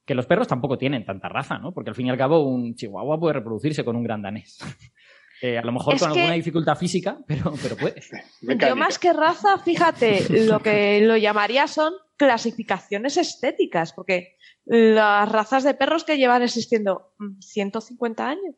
que 0.05 0.17
los 0.17 0.27
perros 0.27 0.49
tampoco 0.49 0.77
tienen 0.77 1.05
tanta 1.05 1.29
raza, 1.29 1.59
¿no? 1.59 1.73
Porque 1.73 1.91
al 1.91 1.95
fin 1.95 2.09
y 2.09 2.11
al 2.11 2.19
cabo 2.19 2.45
un 2.49 2.75
chihuahua 2.75 3.21
puede 3.21 3.35
reproducirse 3.35 3.85
con 3.85 3.95
un 3.95 4.03
gran 4.03 4.23
danés. 4.23 4.59
a 5.57 5.65
lo 5.65 5.71
mejor 5.71 5.97
con 6.01 6.09
alguna 6.09 6.33
dificultad 6.33 6.75
física, 6.75 7.19
pero, 7.29 7.55
pero 7.63 7.77
puede. 7.77 8.03
Yo 8.43 8.75
más 8.75 8.99
que 8.99 9.13
raza, 9.13 9.59
fíjate, 9.59 10.47
lo 10.47 10.59
que 10.59 11.01
lo 11.03 11.17
llamaría 11.17 11.69
son 11.69 11.93
clasificaciones 12.17 13.17
estéticas, 13.17 13.93
porque 13.93 14.34
las 14.67 15.31
razas 15.31 15.65
de 15.65 15.75
perros 15.75 16.05
que 16.05 16.17
llevan 16.17 16.43
existiendo 16.43 17.15
150 17.41 18.29
años. 18.29 18.57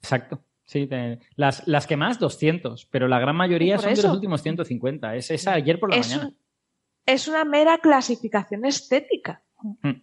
Exacto. 0.00 0.42
Sí, 0.64 0.88
las, 1.36 1.66
las 1.68 1.86
que 1.86 1.96
más, 1.96 2.18
200, 2.18 2.86
pero 2.86 3.06
la 3.06 3.20
gran 3.20 3.36
mayoría 3.36 3.78
son 3.78 3.94
de 3.94 4.02
los 4.02 4.12
últimos 4.12 4.42
150. 4.42 5.14
Es 5.14 5.30
esa 5.30 5.52
ayer 5.52 5.78
por 5.78 5.90
la 5.90 6.00
mañana. 6.00 6.32
es 7.06 7.28
una 7.28 7.44
mera 7.44 7.78
clasificación 7.78 8.64
estética. 8.64 9.44
Mm. 9.82 10.02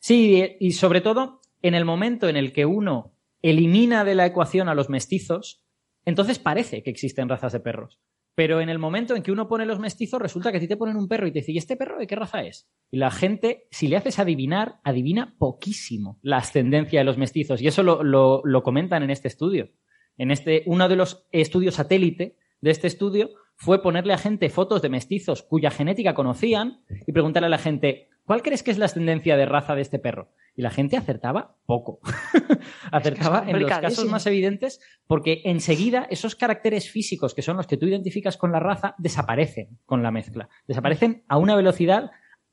Sí, 0.00 0.56
y 0.58 0.72
sobre 0.72 1.00
todo 1.00 1.40
en 1.62 1.74
el 1.74 1.84
momento 1.84 2.28
en 2.28 2.36
el 2.36 2.52
que 2.52 2.66
uno 2.66 3.14
elimina 3.42 4.04
de 4.04 4.16
la 4.16 4.26
ecuación 4.26 4.68
a 4.68 4.74
los 4.74 4.90
mestizos, 4.90 5.62
entonces 6.04 6.40
parece 6.40 6.82
que 6.82 6.90
existen 6.90 7.28
razas 7.28 7.52
de 7.52 7.60
perros. 7.60 8.00
Pero 8.34 8.60
en 8.60 8.68
el 8.68 8.78
momento 8.78 9.16
en 9.16 9.22
que 9.22 9.32
uno 9.32 9.48
pone 9.48 9.66
los 9.66 9.80
mestizos, 9.80 10.20
resulta 10.20 10.50
que 10.50 10.58
a 10.58 10.60
ti 10.60 10.68
te 10.68 10.76
ponen 10.76 10.96
un 10.96 11.08
perro 11.08 11.26
y 11.26 11.32
te 11.32 11.40
dicen, 11.40 11.54
¿y 11.54 11.58
este 11.58 11.76
perro 11.76 11.98
de 11.98 12.06
qué 12.06 12.16
raza 12.16 12.42
es? 12.42 12.68
Y 12.90 12.98
la 12.98 13.10
gente, 13.10 13.66
si 13.70 13.88
le 13.88 13.96
haces 13.96 14.18
adivinar, 14.18 14.80
adivina 14.84 15.34
poquísimo 15.38 16.18
la 16.22 16.38
ascendencia 16.38 17.00
de 17.00 17.04
los 17.04 17.18
mestizos. 17.18 17.60
Y 17.60 17.66
eso 17.66 17.82
lo, 17.82 18.02
lo 18.02 18.62
comentan 18.62 19.02
en 19.02 19.10
este 19.10 19.28
estudio. 19.28 19.70
En 20.16 20.30
este, 20.30 20.64
uno 20.66 20.88
de 20.88 20.96
los 20.96 21.26
estudios 21.32 21.76
satélite 21.76 22.36
de 22.60 22.70
este 22.70 22.86
estudio 22.86 23.30
fue 23.56 23.82
ponerle 23.82 24.12
a 24.12 24.18
gente 24.18 24.48
fotos 24.48 24.82
de 24.82 24.88
mestizos 24.88 25.42
cuya 25.42 25.70
genética 25.70 26.14
conocían 26.14 26.82
y 27.06 27.12
preguntarle 27.12 27.46
a 27.46 27.50
la 27.50 27.58
gente, 27.58 28.08
¿cuál 28.24 28.42
crees 28.42 28.62
que 28.62 28.70
es 28.70 28.78
la 28.78 28.86
ascendencia 28.86 29.36
de 29.36 29.46
raza 29.46 29.74
de 29.74 29.82
este 29.82 29.98
perro? 29.98 30.30
Y 30.60 30.62
la 30.62 30.68
gente 30.68 30.98
acertaba 30.98 31.56
poco. 31.64 32.00
acertaba 32.92 33.48
en 33.48 33.62
los 33.62 33.70
casos 33.70 34.04
más 34.04 34.26
evidentes 34.26 34.78
porque 35.06 35.40
enseguida 35.46 36.06
esos 36.10 36.34
caracteres 36.34 36.90
físicos 36.90 37.34
que 37.34 37.40
son 37.40 37.56
los 37.56 37.66
que 37.66 37.78
tú 37.78 37.86
identificas 37.86 38.36
con 38.36 38.52
la 38.52 38.60
raza 38.60 38.94
desaparecen 38.98 39.78
con 39.86 40.02
la 40.02 40.10
mezcla. 40.10 40.50
Desaparecen 40.68 41.24
a 41.28 41.38
una 41.38 41.56
velocidad 41.56 42.10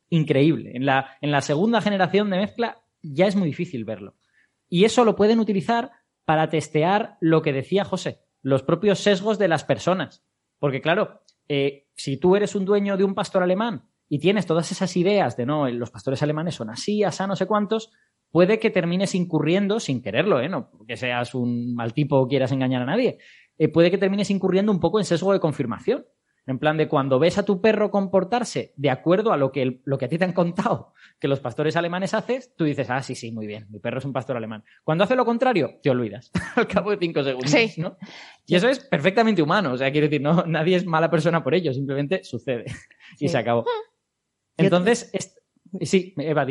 increíble. 0.10 0.72
En 0.74 0.86
la, 0.86 1.18
en 1.20 1.32
la 1.32 1.42
segunda 1.42 1.82
generación 1.82 2.30
de 2.30 2.38
mezcla 2.38 2.82
ya 3.02 3.28
es 3.28 3.36
muy 3.36 3.50
difícil 3.50 3.84
verlo. 3.84 4.16
Y 4.70 4.86
eso 4.86 5.04
lo 5.04 5.18
pueden 5.18 5.42
utilizar 5.42 5.92
para 6.24 6.48
testear 6.48 7.18
lo 7.20 7.42
que 7.42 7.52
decía 7.52 7.84
José, 7.84 8.22
los 8.42 8.64
propios 8.64 9.00
sesgos 9.00 9.38
de 9.38 9.50
las 9.50 9.66
personas. 9.66 10.24
Porque 10.60 10.80
claro, 10.80 11.24
eh, 11.50 11.90
si 11.94 12.16
tú 12.16 12.38
eres 12.38 12.56
un 12.56 12.64
dueño 12.64 12.96
de 12.96 13.04
un 13.04 13.16
pastor 13.16 13.44
alemán 13.44 13.84
y 14.10 14.20
tienes 14.20 14.46
todas 14.46 14.72
esas 14.72 14.96
ideas 14.98 15.38
de 15.38 15.46
no, 15.46 15.68
los 15.70 15.92
pastores 15.92 16.22
alemanes 16.24 16.56
son 16.56 16.70
así, 16.70 17.04
asá, 17.04 17.28
no 17.28 17.36
sé 17.36 17.46
cuántos, 17.46 17.92
puede 18.32 18.60
que 18.60 18.70
termines 18.70 19.16
incurriendo, 19.16 19.80
sin 19.80 20.02
quererlo, 20.02 20.42
¿eh? 20.42 20.50
no 20.50 20.72
que 20.88 20.98
seas 20.98 21.36
un 21.36 21.76
mal 21.76 21.94
tipo 21.94 22.18
o 22.18 22.28
quieras 22.28 22.52
engañar 22.52 22.82
a 22.82 22.86
nadie, 22.86 23.20
eh, 23.58 23.68
puede 23.68 23.92
que 23.92 23.98
termines 23.98 24.30
incurriendo 24.30 24.72
un 24.72 24.80
poco 24.80 25.00
en 25.00 25.06
sesgo 25.06 25.34
de 25.34 25.40
confirmación. 25.40 26.06
En 26.50 26.60
plan 26.60 26.78
de 26.78 26.88
cuando 26.88 27.20
ves 27.20 27.38
a 27.38 27.44
tu 27.44 27.60
perro 27.60 27.92
comportarse 27.92 28.74
de 28.78 28.90
acuerdo 28.90 29.34
a 29.34 29.38
lo 29.38 29.52
que, 29.52 29.82
lo 29.84 29.98
que 29.98 30.06
a 30.06 30.08
ti 30.08 30.18
te 30.18 30.24
han 30.24 30.32
contado 30.32 30.94
que 31.20 31.28
los 31.28 31.42
pastores 31.42 31.76
alemanes 31.76 32.14
haces, 32.14 32.56
tú 32.56 32.64
dices, 32.64 32.90
ah, 32.90 33.02
sí, 33.02 33.16
sí, 33.16 33.34
muy 33.34 33.48
bien, 33.48 33.68
mi 33.70 33.80
perro 33.80 33.98
es 33.98 34.06
un 34.06 34.14
pastor 34.14 34.38
alemán. 34.38 34.64
Cuando 34.86 35.04
hace 35.04 35.18
lo 35.18 35.26
contrario, 35.26 35.72
te 35.84 35.90
olvidas 35.90 36.32
al 36.56 36.66
cabo 36.68 36.92
de 36.92 36.98
cinco 37.00 37.22
segundos. 37.22 37.78
¿no? 37.78 37.98
Y 38.46 38.56
eso 38.56 38.70
es 38.70 38.80
perfectamente 38.80 39.42
humano. 39.42 39.74
O 39.74 39.78
sea, 39.78 39.92
quiero 39.92 40.08
decir, 40.08 40.22
no, 40.22 40.46
nadie 40.46 40.78
es 40.78 40.86
mala 40.86 41.12
persona 41.12 41.44
por 41.44 41.54
ello, 41.54 41.74
simplemente 41.74 42.24
sucede 42.24 42.64
y 43.20 43.28
se 43.28 43.38
acabó. 43.38 43.66
Entonces, 44.58 45.12
sí, 45.82 46.14
Eva, 46.18 46.46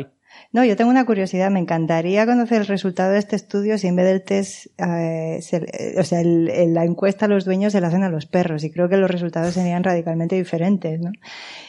No, 0.51 0.63
yo 0.63 0.75
tengo 0.75 0.89
una 0.89 1.05
curiosidad. 1.05 1.51
Me 1.51 1.59
encantaría 1.59 2.25
conocer 2.25 2.61
el 2.61 2.67
resultado 2.67 3.11
de 3.11 3.19
este 3.19 3.35
estudio 3.35 3.77
si 3.77 3.87
en 3.87 3.95
vez 3.95 4.05
del 4.05 4.23
test, 4.23 4.67
eh, 4.77 5.39
o 5.97 6.03
sea, 6.03 6.21
la 6.23 6.85
encuesta 6.85 7.25
a 7.25 7.27
los 7.27 7.45
dueños 7.45 7.73
se 7.73 7.81
la 7.81 7.87
hacen 7.87 8.03
a 8.03 8.09
los 8.09 8.25
perros 8.25 8.63
y 8.63 8.71
creo 8.71 8.89
que 8.89 8.97
los 8.97 9.11
resultados 9.11 9.53
serían 9.53 9.83
radicalmente 9.83 10.35
diferentes, 10.35 10.99
¿no? 10.99 11.11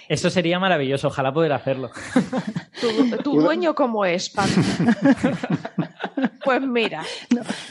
Eso 0.09 0.31
sería 0.31 0.59
maravilloso. 0.59 1.09
Ojalá 1.09 1.33
poder 1.33 1.53
hacerlo. 1.53 1.91
¿Tu, 3.23 3.41
dueño 3.41 3.75
cómo 3.75 4.05
es, 4.05 4.31
Paco? 4.31 4.49
Pues 6.45 6.63
mira, 6.63 7.03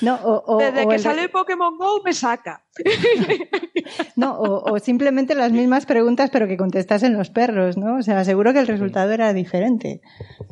no, 0.02 0.44
desde 0.60 0.88
que 0.88 1.00
sale 1.00 1.30
Pokémon 1.30 1.78
Go 1.78 2.02
me 2.04 2.14
saca. 2.14 2.64
No, 4.16 4.38
o, 4.40 4.78
simplemente 4.80 5.34
las 5.34 5.52
mismas 5.52 5.86
preguntas 5.86 6.30
pero 6.32 6.48
que 6.48 6.58
contestasen 6.58 7.14
los 7.14 7.30
perros, 7.30 7.78
¿no? 7.78 7.96
O 7.98 8.02
sea, 8.04 8.24
seguro 8.26 8.52
que 8.54 8.60
el 8.60 8.68
resultado 8.68 9.12
era 9.12 9.34
diferente. 9.34 10.02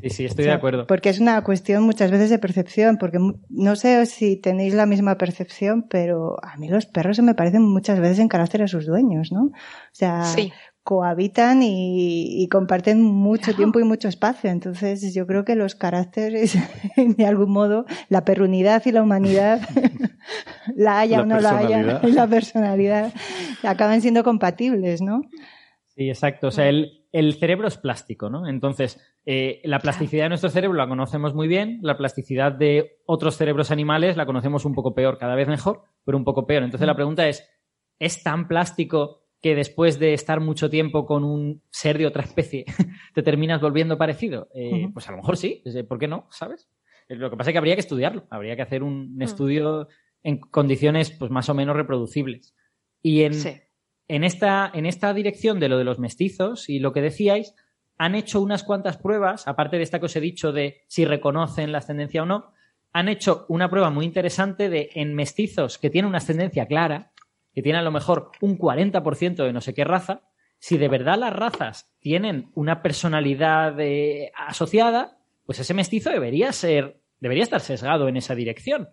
Sí, 0.01 0.09
sí, 0.09 0.25
estoy 0.25 0.45
de 0.45 0.53
acuerdo. 0.53 0.87
Porque 0.87 1.09
es 1.09 1.19
una 1.19 1.43
cuestión 1.43 1.83
muchas 1.83 2.11
veces 2.11 2.29
de 2.29 2.39
percepción, 2.39 2.97
porque 2.97 3.19
no 3.49 3.75
sé 3.75 4.05
si 4.05 4.37
tenéis 4.37 4.73
la 4.73 4.85
misma 4.85 5.17
percepción, 5.17 5.85
pero 5.89 6.37
a 6.43 6.57
mí 6.57 6.69
los 6.69 6.85
perros 6.85 7.17
se 7.17 7.23
me 7.23 7.35
parecen 7.35 7.63
muchas 7.63 7.99
veces 7.99 8.19
en 8.19 8.27
carácter 8.27 8.63
a 8.63 8.67
sus 8.67 8.85
dueños, 8.85 9.31
¿no? 9.31 9.43
O 9.43 9.51
sea, 9.91 10.23
sí 10.23 10.51
cohabitan 10.85 11.61
y, 11.63 12.47
comparten 12.51 13.01
mucho 13.01 13.55
tiempo 13.55 13.79
y 13.79 13.83
mucho 13.83 14.07
espacio. 14.07 14.51
Entonces, 14.51 15.15
yo 15.15 15.25
creo 15.25 15.43
que 15.43 15.55
los 15.55 15.73
caracteres, 15.73 16.55
de 16.95 17.25
algún 17.25 17.51
modo, 17.51 17.85
la 18.07 18.23
perrunidad 18.23 18.83
y 18.85 18.91
la 18.91 19.01
humanidad, 19.01 19.61
la 20.75 20.99
haya 20.99 21.21
o 21.21 21.25
no 21.25 21.39
la 21.39 21.57
haya, 21.57 21.81
la 22.03 22.27
personalidad, 22.27 23.11
acaban 23.63 24.01
siendo 24.01 24.23
compatibles, 24.23 25.01
¿no? 25.01 25.23
Sí, 25.87 26.07
exacto. 26.07 26.49
O 26.49 26.51
sea, 26.51 26.69
el, 26.69 27.33
cerebro 27.39 27.67
es 27.67 27.77
plástico, 27.77 28.29
¿no? 28.29 28.47
Entonces, 28.47 29.01
eh, 29.25 29.61
la 29.63 29.79
plasticidad 29.79 30.25
de 30.25 30.29
nuestro 30.29 30.51
cerebro 30.51 30.77
la 30.77 30.87
conocemos 30.87 31.33
muy 31.33 31.47
bien, 31.47 31.79
la 31.81 31.97
plasticidad 31.97 32.51
de 32.51 32.99
otros 33.07 33.37
cerebros 33.37 33.71
animales 33.71 34.17
la 34.17 34.27
conocemos 34.27 34.65
un 34.65 34.75
poco 34.75 34.93
peor, 34.93 35.17
cada 35.17 35.33
vez 35.33 35.47
mejor, 35.47 35.81
pero 36.05 36.15
un 36.15 36.25
poco 36.25 36.45
peor. 36.45 36.61
Entonces, 36.61 36.85
la 36.85 36.93
mm. 36.93 36.97
pregunta 36.97 37.27
es, 37.27 37.49
¿es 37.97 38.21
tan 38.21 38.47
plástico 38.47 39.24
que 39.45 39.53
después 39.53 39.99
de 39.99 40.15
estar 40.15 40.39
mucho 40.39 40.71
tiempo 40.71 41.05
con 41.05 41.23
un 41.23 41.61
ser 41.69 41.99
de 41.99 42.07
otra 42.07 42.23
especie 42.23 42.65
te 43.13 43.21
terminas 43.21 43.61
volviendo 43.61 43.95
parecido? 43.95 44.49
Eh, 44.55 44.89
pues 44.91 45.07
a 45.07 45.11
lo 45.11 45.17
mejor 45.17 45.37
sí, 45.37 45.61
¿por 45.87 45.99
qué 45.99 46.07
no? 46.07 46.27
¿Sabes? 46.31 46.67
Eh, 47.07 47.15
lo 47.15 47.29
que 47.29 47.37
pasa 47.37 47.51
es 47.51 47.53
que 47.53 47.59
habría 47.59 47.75
que 47.75 47.81
estudiarlo, 47.81 48.25
habría 48.31 48.55
que 48.55 48.63
hacer 48.63 48.81
un, 48.81 49.15
mm. 49.15 49.21
estudio 49.21 49.87
en 50.23 50.39
condiciones 50.39 51.11
pues 51.11 51.29
más 51.29 51.47
o 51.47 51.53
menos 51.53 51.75
reproducibles. 51.75 52.55
Y 53.03 53.21
en, 53.21 53.33
en, 54.07 54.23
esta, 54.23 54.71
en 54.73 54.87
esta 54.87 55.13
dirección 55.13 55.59
de 55.59 55.69
lo 55.69 55.77
de 55.77 55.83
los 55.83 55.99
mestizos 55.99 56.67
y 56.67 56.79
lo 56.79 56.91
que 56.91 57.03
decíais, 57.03 57.53
han 57.99 58.15
hecho 58.15 58.41
unas 58.41 58.63
cuantas 58.63 58.97
pruebas, 58.97 59.47
aparte 59.47 59.77
de 59.77 59.83
esta 59.83 59.99
que 59.99 60.07
os 60.07 60.15
he 60.15 60.21
dicho 60.21 60.53
de 60.53 60.81
si 60.87 61.05
reconocen 61.05 61.71
la 61.71 61.77
ascendencia 61.77 62.23
o 62.23 62.25
no, 62.25 62.51
han 62.93 63.09
hecho 63.09 63.45
una 63.47 63.69
prueba 63.69 63.91
muy 63.91 64.05
interesante 64.05 64.69
de 64.69 64.89
en 64.95 65.13
mestizos 65.13 65.77
que 65.77 65.91
tienen 65.91 66.09
una 66.09 66.17
ascendencia 66.17 66.65
clara, 66.65 67.11
que 67.55 67.61
tiene 67.61 67.79
a 67.79 67.83
lo 67.83 67.91
mejor 67.91 68.31
un 68.41 68.59
40% 68.59 69.45
de 69.45 69.53
no 69.53 69.61
sé 69.61 69.73
qué 69.73 69.85
raza, 69.85 70.23
si 70.59 70.77
de 70.77 70.89
verdad 70.89 71.17
las 71.17 71.33
razas 71.33 71.89
tienen 72.01 72.51
una 72.53 72.81
personalidad 72.81 73.79
eh, 73.79 74.31
asociada, 74.35 75.17
pues 75.45 75.59
ese 75.59 75.73
mestizo 75.73 76.09
debería 76.09 76.51
ser, 76.51 76.99
debería 77.21 77.43
estar 77.43 77.61
sesgado 77.61 78.09
en 78.09 78.17
esa 78.17 78.35
dirección. 78.35 78.89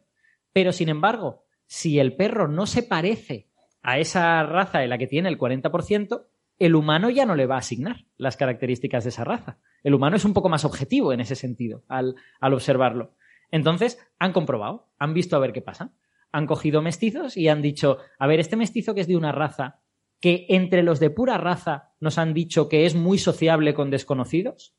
Pero 0.52 0.72
sin 0.72 0.88
embargo, 0.88 1.44
si 1.66 1.98
el 1.98 2.14
perro 2.14 2.46
no 2.46 2.66
se 2.66 2.84
parece 2.84 3.48
a 3.82 3.98
esa 3.98 4.40
raza 4.44 4.84
en 4.84 4.90
la 4.90 4.98
que 4.98 5.08
tiene 5.08 5.28
el 5.28 5.38
40%, 5.38 6.26
el 6.60 6.76
humano 6.76 7.10
ya 7.10 7.26
no 7.26 7.34
le 7.34 7.46
va 7.46 7.56
a 7.56 7.60
asignar 7.60 8.04
las 8.16 8.36
características 8.36 9.02
de 9.02 9.10
esa 9.10 9.24
raza. 9.24 9.58
El 9.82 9.94
humano 9.94 10.14
es 10.14 10.24
un 10.24 10.34
poco 10.34 10.48
más 10.48 10.64
objetivo 10.64 11.12
en 11.12 11.18
ese 11.18 11.34
sentido 11.34 11.82
al 11.88 12.14
observarlo. 12.40 13.16
Entonces, 13.50 13.98
han 14.20 14.32
comprobado, 14.32 14.88
han 14.98 15.14
visto 15.14 15.34
a 15.34 15.40
ver 15.40 15.52
qué 15.52 15.62
pasa 15.62 15.92
han 16.32 16.46
cogido 16.46 16.82
mestizos 16.82 17.36
y 17.36 17.48
han 17.48 17.62
dicho, 17.62 17.98
a 18.18 18.26
ver, 18.26 18.40
este 18.40 18.56
mestizo 18.56 18.94
que 18.94 19.02
es 19.02 19.06
de 19.06 19.16
una 19.16 19.32
raza, 19.32 19.80
que 20.20 20.46
entre 20.48 20.82
los 20.82 20.98
de 20.98 21.10
pura 21.10 21.36
raza 21.36 21.92
nos 22.00 22.16
han 22.16 22.32
dicho 22.32 22.68
que 22.68 22.86
es 22.86 22.94
muy 22.94 23.18
sociable 23.18 23.74
con 23.74 23.90
desconocidos, 23.90 24.74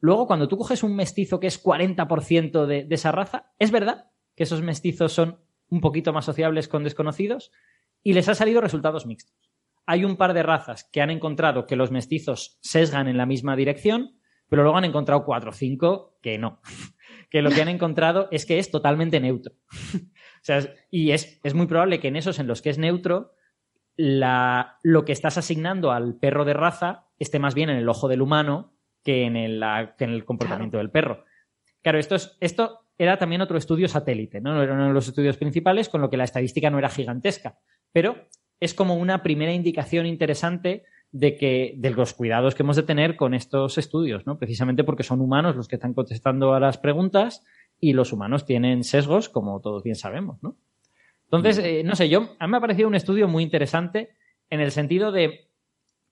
luego 0.00 0.26
cuando 0.26 0.48
tú 0.48 0.58
coges 0.58 0.82
un 0.82 0.96
mestizo 0.96 1.38
que 1.38 1.46
es 1.46 1.62
40% 1.62 2.66
de, 2.66 2.86
esa 2.90 3.12
raza, 3.12 3.52
es 3.58 3.70
verdad 3.70 4.10
que 4.34 4.42
esos 4.42 4.62
mestizos 4.62 5.12
son 5.12 5.40
un 5.68 5.80
poquito 5.80 6.12
más 6.12 6.24
sociables 6.24 6.68
con 6.68 6.82
desconocidos 6.84 7.52
y 8.02 8.12
les 8.12 8.28
ha 8.28 8.34
salido 8.34 8.60
resultados 8.60 9.06
mixtos. 9.06 9.52
Hay 9.86 10.04
un 10.04 10.16
par 10.16 10.34
de 10.34 10.42
razas 10.42 10.88
que 10.92 11.00
han 11.00 11.10
encontrado 11.10 11.66
que 11.66 11.76
los 11.76 11.92
mestizos 11.92 12.58
sesgan 12.60 13.06
en 13.06 13.16
la 13.16 13.26
misma 13.26 13.54
dirección, 13.54 14.18
pero 14.48 14.62
luego 14.62 14.78
han 14.78 14.84
encontrado 14.84 15.24
cuatro 15.24 15.50
o 15.50 15.54
cinco 15.54 16.18
que 16.20 16.38
no. 16.38 16.60
Que 17.30 17.42
lo 17.42 17.50
que 17.50 17.62
han 17.62 17.68
encontrado 17.68 18.28
es 18.30 18.46
que 18.46 18.58
es 18.58 18.70
totalmente 18.70 19.20
neutro 19.20 19.54
y 20.90 21.10
es, 21.10 21.40
muy 21.54 21.66
probable 21.66 22.00
que 22.00 22.08
en 22.08 22.16
esos 22.16 22.38
en 22.38 22.46
los 22.46 22.62
que 22.62 22.70
es 22.70 22.78
neutro, 22.78 23.32
lo 23.96 25.04
que 25.04 25.12
estás 25.12 25.38
asignando 25.38 25.92
al 25.92 26.16
perro 26.16 26.44
de 26.44 26.54
raza 26.54 27.06
esté 27.18 27.38
más 27.38 27.54
bien 27.54 27.70
en 27.70 27.78
el 27.78 27.88
ojo 27.88 28.08
del 28.08 28.22
humano 28.22 28.74
que 29.02 29.24
en 29.24 29.36
el, 29.36 29.62
en 29.62 30.10
el 30.10 30.24
comportamiento 30.24 30.78
del 30.78 30.90
perro. 30.90 31.24
Claro, 31.82 31.98
esto, 31.98 32.16
es, 32.16 32.36
esto 32.40 32.86
era 32.98 33.18
también 33.18 33.40
otro 33.40 33.56
estudio 33.56 33.88
satélite, 33.88 34.40
¿no? 34.40 34.54
No 34.54 34.62
era 34.62 34.74
uno 34.74 34.88
de 34.88 34.92
los 34.92 35.08
estudios 35.08 35.36
principales, 35.36 35.88
con 35.88 36.00
lo 36.00 36.10
que 36.10 36.16
la 36.16 36.24
estadística 36.24 36.70
no 36.70 36.78
era 36.78 36.88
gigantesca. 36.88 37.58
Pero 37.92 38.28
es 38.58 38.74
como 38.74 38.96
una 38.96 39.22
primera 39.22 39.52
indicación 39.52 40.06
interesante 40.06 40.84
de 41.18 41.36
que 41.36 41.72
de 41.78 41.90
los 41.90 42.12
cuidados 42.12 42.54
que 42.54 42.62
hemos 42.62 42.76
de 42.76 42.82
tener 42.82 43.16
con 43.16 43.32
estos 43.32 43.78
estudios, 43.78 44.26
¿no? 44.26 44.38
Precisamente 44.38 44.84
porque 44.84 45.02
son 45.02 45.22
humanos 45.22 45.56
los 45.56 45.66
que 45.66 45.76
están 45.76 45.94
contestando 45.94 46.52
a 46.52 46.60
las 46.60 46.76
preguntas 46.76 47.42
y 47.80 47.94
los 47.94 48.12
humanos 48.12 48.44
tienen 48.44 48.84
sesgos, 48.84 49.30
como 49.30 49.60
todos 49.60 49.82
bien 49.82 49.96
sabemos, 49.96 50.42
¿no? 50.42 50.56
Entonces, 51.24 51.58
eh, 51.58 51.82
no 51.84 51.96
sé, 51.96 52.10
yo, 52.10 52.36
a 52.38 52.46
mí 52.46 52.50
me 52.50 52.58
ha 52.58 52.60
parecido 52.60 52.86
un 52.86 52.94
estudio 52.94 53.28
muy 53.28 53.42
interesante 53.42 54.10
en 54.50 54.60
el 54.60 54.70
sentido 54.70 55.10
de 55.10 55.48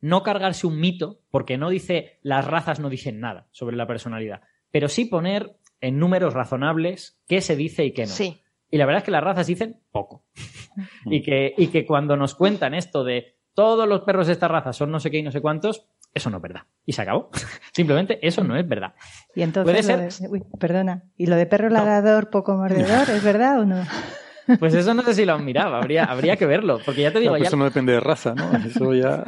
no 0.01 0.23
cargarse 0.23 0.67
un 0.67 0.81
mito, 0.81 1.21
porque 1.31 1.59
no 1.59 1.69
dice, 1.69 2.19
las 2.23 2.47
razas 2.47 2.81
no 2.81 2.89
dicen 2.89 3.21
nada 3.21 3.47
sobre 3.53 3.77
la 3.77 3.87
personalidad, 3.87 4.41
pero 4.71 4.89
sí 4.89 5.05
poner 5.05 5.59
en 5.83 5.99
números 5.99 6.33
razonables 6.33 7.21
qué 7.29 7.43
se 7.43 7.57
dice 7.57 7.85
y 7.85 7.93
qué 7.93 8.03
no. 8.03 8.09
Sí. 8.09 8.41
Y 8.71 8.79
la 8.79 8.87
verdad 8.87 9.03
es 9.03 9.05
que 9.05 9.11
las 9.11 9.23
razas 9.23 9.47
dicen 9.47 9.83
poco. 9.93 10.25
y, 11.05 11.21
que, 11.21 11.55
y 11.59 11.67
que 11.67 11.85
cuando 11.85 12.17
nos 12.17 12.35
cuentan 12.35 12.73
esto 12.73 13.05
de 13.05 13.34
todos 13.55 13.89
los 13.89 14.01
perros 14.03 14.27
de 14.27 14.33
esta 14.35 14.49
raza 14.49 14.73
son 14.73 14.91
no 14.91 15.01
sé 15.01 15.11
qué 15.11 15.19
y 15.19 15.23
no 15.23 15.31
sé 15.33 15.41
cuántos, 15.41 15.87
eso 16.13 16.31
no 16.31 16.37
es 16.37 16.43
verdad. 16.43 16.63
Y 16.87 16.93
se 16.93 17.03
acabó. 17.03 17.31
Simplemente 17.73 18.19
eso 18.27 18.45
no 18.45 18.57
es 18.57 18.67
verdad. 18.69 18.95
Y 19.35 19.43
entonces, 19.43 19.73
Puede 19.73 19.83
ser- 19.83 20.13
de- 20.21 20.29
uy, 20.29 20.43
perdona, 20.59 21.05
¿y 21.17 21.27
lo 21.27 21.37
de 21.37 21.47
perro 21.47 21.69
ladrador 21.71 22.31
poco 22.31 22.55
mordedor 22.55 23.09
es 23.11 23.23
verdad 23.25 23.61
o 23.61 23.65
no? 23.65 23.83
Pues 24.59 24.75
eso 24.75 24.93
no 24.93 25.01
sé 25.01 25.15
si 25.15 25.25
lo 25.25 25.33
han 25.33 25.43
mirado, 25.43 25.75
habría, 25.75 26.05
habría 26.05 26.37
que 26.37 26.45
verlo. 26.45 26.79
Porque 26.85 27.01
ya 27.01 27.11
te 27.11 27.19
digo, 27.19 27.31
No, 27.33 27.39
pues 27.39 27.45
ya 27.45 27.49
eso 27.49 27.57
no 27.57 27.65
depende 27.65 27.93
de 27.95 28.01
raza, 28.01 28.35
¿no? 28.35 28.53
Eso 28.59 28.93
ya. 28.93 29.25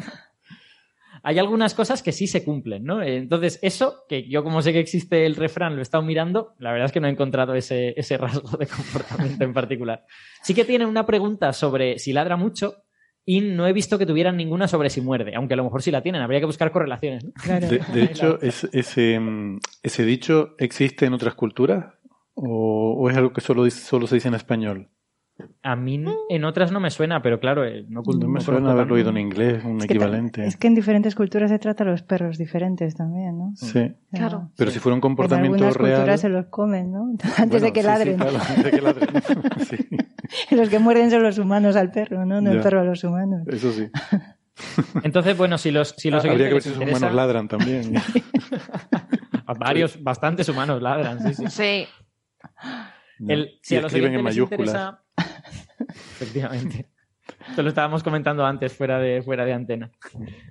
hay 1.23 1.39
algunas 1.39 1.73
cosas 1.73 2.03
que 2.03 2.13
sí 2.13 2.27
se 2.27 2.45
cumplen, 2.45 2.85
¿no? 2.85 3.03
Entonces, 3.03 3.59
eso, 3.63 4.05
que 4.11 4.29
yo 4.29 4.45
como 4.45 4.61
sé 4.61 4.75
que 4.75 4.79
existe 4.81 5.25
el 5.25 5.35
refrán, 5.35 5.73
lo 5.75 5.79
he 5.79 5.83
estado 5.83 6.05
mirando, 6.05 6.55
la 6.59 6.71
verdad 6.71 6.87
es 6.87 6.93
que 6.93 7.01
no 7.01 7.09
he 7.09 7.11
encontrado 7.11 7.55
ese, 7.55 7.95
ese 7.99 8.19
rasgo 8.19 8.59
de 8.59 8.67
comportamiento 8.67 9.43
en 9.43 9.55
particular. 9.55 10.05
Sí 10.43 10.53
que 10.55 10.65
tiene 10.67 10.85
una 10.85 11.07
pregunta 11.07 11.53
sobre 11.55 11.99
si 11.99 12.13
ladra 12.13 12.37
mucho 12.37 12.85
y 13.29 13.41
no 13.41 13.67
he 13.67 13.73
visto 13.73 13.99
que 13.99 14.07
tuvieran 14.07 14.37
ninguna 14.37 14.69
sobre 14.69 14.89
si 14.89 15.01
muerde, 15.03 15.35
aunque 15.35 15.55
a 15.55 15.57
lo 15.59 15.65
mejor 15.65 15.83
sí 15.83 15.91
la 15.91 16.01
tienen, 16.03 16.23
habría 16.23 16.39
que 16.41 16.47
buscar 16.47 16.71
correlaciones. 16.71 17.25
¿no? 17.25 17.33
De, 17.61 17.81
de 17.93 18.03
hecho, 18.05 18.41
es- 18.41 18.69
ese, 18.73 19.21
ese 19.83 20.05
dicho 20.05 20.55
existe 20.59 21.07
en 21.07 21.13
otras 21.13 21.35
culturas 21.35 21.87
o, 22.35 22.95
o 22.99 23.11
es 23.11 23.17
algo 23.17 23.33
que 23.33 23.41
solo, 23.41 23.65
dice- 23.65 23.81
solo 23.85 24.07
se 24.07 24.15
dice 24.15 24.29
en 24.29 24.35
español. 24.35 24.89
A 25.63 25.77
mí 25.77 26.03
en 26.31 26.45
otras 26.47 26.73
no 26.73 26.81
me 26.81 26.89
suena, 26.91 27.21
pero 27.21 27.39
claro, 27.41 27.63
eh, 27.67 27.85
no, 27.91 28.01
No 28.07 28.29
me 28.29 28.41
suena 28.41 28.71
haberlo 28.71 28.95
oído 28.95 29.11
en 29.11 29.19
inglés, 29.19 29.63
un 29.67 29.77
Es 29.77 29.83
que, 29.83 29.89
ta- 29.89 29.95
equivalente. 30.07 30.47
es 30.47 30.57
que 30.57 30.67
en 30.67 30.75
diferentes 30.75 31.15
culturas 31.15 31.51
se 31.51 31.59
trata 31.59 31.85
a 31.85 31.87
los 31.89 32.01
perros 32.03 32.39
diferentes 32.39 32.95
también, 32.95 33.37
¿no? 33.37 33.53
Sí. 33.55 33.93
Claro. 34.13 34.51
Pero 34.57 34.71
si 34.71 34.79
fuera 34.79 34.95
un 34.95 34.99
En 34.99 35.03
comportamiento 35.03 35.57
algunas 35.57 35.77
real. 35.77 35.97
culturas 35.97 36.21
se 36.23 36.29
los 36.31 36.47
comen, 36.47 36.91
¿no? 36.91 37.03
Antes 37.37 37.49
Bueno, 37.51 37.67
de 37.67 37.73
que 37.75 37.81
sí, 37.83 37.87
sí, 37.87 37.93
ladren. 37.93 38.17
claro, 38.17 38.39
antes 38.39 38.65
de 38.65 38.71
que 38.71 38.81
ladren. 38.81 39.09
Sí, 39.69 39.77
los 40.51 40.69
que 40.69 40.79
muerden 40.79 41.11
son 41.11 41.23
los 41.23 41.39
humanos 41.39 41.77
al 41.77 41.91
perro, 41.91 42.25
¿no? 42.27 42.41
No 42.41 42.53
el 42.53 42.61
perro 42.61 42.81
a 42.81 42.85
los 42.85 43.03
humanos. 43.05 43.43
eso 43.49 43.73
sí. 43.73 43.89
Entonces, 45.03 45.37
bueno, 45.37 45.59
si 45.59 45.71
los, 45.71 45.91
si 45.99 46.11
los 46.11 46.25
Ah, 46.25 46.31
Habría 46.31 46.49
que 46.49 46.55
ver 46.55 46.63
si 46.63 46.71
interesa- 46.71 46.97
humanos 46.99 47.15
ladran 47.15 47.49
también. 47.49 47.95
Varios, 49.59 50.03
bastantes 50.03 50.49
humanos 50.49 50.83
ladran, 50.83 51.21
sí, 51.21 51.35
sí. 51.35 51.47
Sí. 51.49 51.89
El- 53.29 53.59
si 53.63 53.75
y 53.75 53.79
a 53.79 53.83
los 53.83 53.93
escriben 53.93 54.15
en 54.15 54.23
mayúsculas. 54.23 54.75
interesa- 54.75 55.03
Efectivamente. 55.89 56.89
Esto 57.49 57.63
lo 57.63 57.69
estábamos 57.69 58.03
comentando 58.03 58.45
antes, 58.45 58.73
fuera 58.73 58.99
de, 58.99 59.23
fuera 59.23 59.45
de 59.45 59.53
antena. 59.53 59.91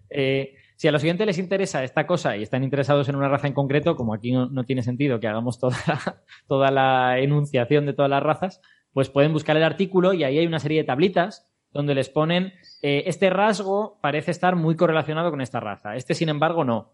Eh, 0.10 0.56
si 0.78 0.88
a 0.88 0.92
los 0.92 1.04
oyentes 1.04 1.26
les 1.28 1.38
interesa 1.38 1.84
esta 1.84 2.06
cosa 2.08 2.38
y 2.38 2.44
están 2.44 2.64
interesados 2.64 3.08
en 3.10 3.16
una 3.16 3.28
raza 3.30 3.48
en 3.48 3.54
concreto, 3.54 3.96
como 3.96 4.14
aquí 4.14 4.32
no, 4.32 4.48
no 4.48 4.64
tiene 4.66 4.82
sentido 4.84 5.20
que 5.20 5.28
hagamos 5.28 5.60
toda 5.60 5.78
la, 5.88 6.24
toda 6.48 6.72
la 6.72 7.20
enunciación 7.20 7.86
de 7.86 7.94
todas 7.94 8.10
las 8.12 8.24
razas, 8.24 8.62
pues 8.96 9.10
pueden 9.10 9.34
buscar 9.34 9.58
el 9.58 9.64
artículo 9.64 10.14
y 10.14 10.24
ahí 10.24 10.38
hay 10.38 10.48
una 10.48 10.60
serie 10.60 10.80
de 10.80 10.86
tablitas 10.86 11.46
donde 11.74 11.94
les 11.94 12.08
ponen 12.08 12.54
eh, 12.82 13.04
este 13.08 13.30
rasgo 13.30 14.00
parece 14.02 14.32
estar 14.32 14.56
muy 14.56 14.78
correlacionado 14.78 15.32
con 15.32 15.42
esta 15.42 15.60
raza, 15.60 15.98
este 15.98 16.14
sin 16.14 16.30
embargo 16.30 16.64
no. 16.64 16.94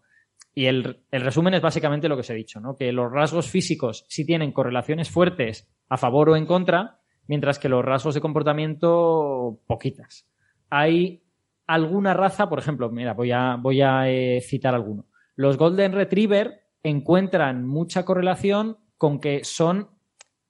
Y 0.52 0.66
el, 0.66 1.04
el 1.12 1.20
resumen 1.20 1.54
es 1.54 1.62
básicamente 1.62 2.08
lo 2.08 2.16
que 2.16 2.22
os 2.22 2.30
he 2.30 2.34
dicho, 2.34 2.58
¿no? 2.58 2.74
que 2.74 2.90
los 2.90 3.10
rasgos 3.12 3.48
físicos 3.48 4.04
sí 4.08 4.26
tienen 4.26 4.50
correlaciones 4.50 5.10
fuertes 5.10 5.72
a 5.88 5.96
favor 5.96 6.30
o 6.30 6.36
en 6.36 6.44
contra, 6.44 6.98
mientras 7.28 7.60
que 7.60 7.68
los 7.68 7.84
rasgos 7.84 8.16
de 8.16 8.20
comportamiento 8.20 9.60
poquitas. 9.68 10.26
Hay 10.70 11.22
alguna 11.68 12.14
raza, 12.14 12.48
por 12.48 12.58
ejemplo, 12.58 12.90
mira, 12.90 13.14
voy 13.14 13.30
a, 13.30 13.54
voy 13.54 13.80
a 13.80 14.10
eh, 14.10 14.40
citar 14.40 14.74
alguno. 14.74 15.06
Los 15.36 15.56
Golden 15.56 15.92
Retriever 15.92 16.64
encuentran 16.82 17.64
mucha 17.64 18.04
correlación 18.04 18.78
con 18.98 19.20
que 19.20 19.44
son 19.44 19.91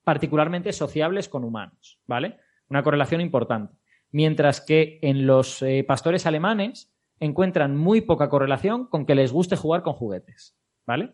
particularmente 0.05 0.73
sociables 0.73 1.29
con 1.29 1.45
humanos, 1.45 2.01
¿vale? 2.07 2.39
Una 2.69 2.83
correlación 2.83 3.21
importante. 3.21 3.75
Mientras 4.11 4.61
que 4.61 4.99
en 5.03 5.27
los 5.27 5.63
eh, 5.63 5.85
pastores 5.87 6.27
alemanes 6.27 6.93
encuentran 7.21 7.77
muy 7.77 8.01
poca 8.01 8.29
correlación 8.29 8.87
con 8.87 9.07
que 9.07 9.15
les 9.15 9.33
guste 9.33 9.57
jugar 9.57 9.83
con 9.83 9.95
juguetes, 9.95 10.57
¿vale? 10.87 11.13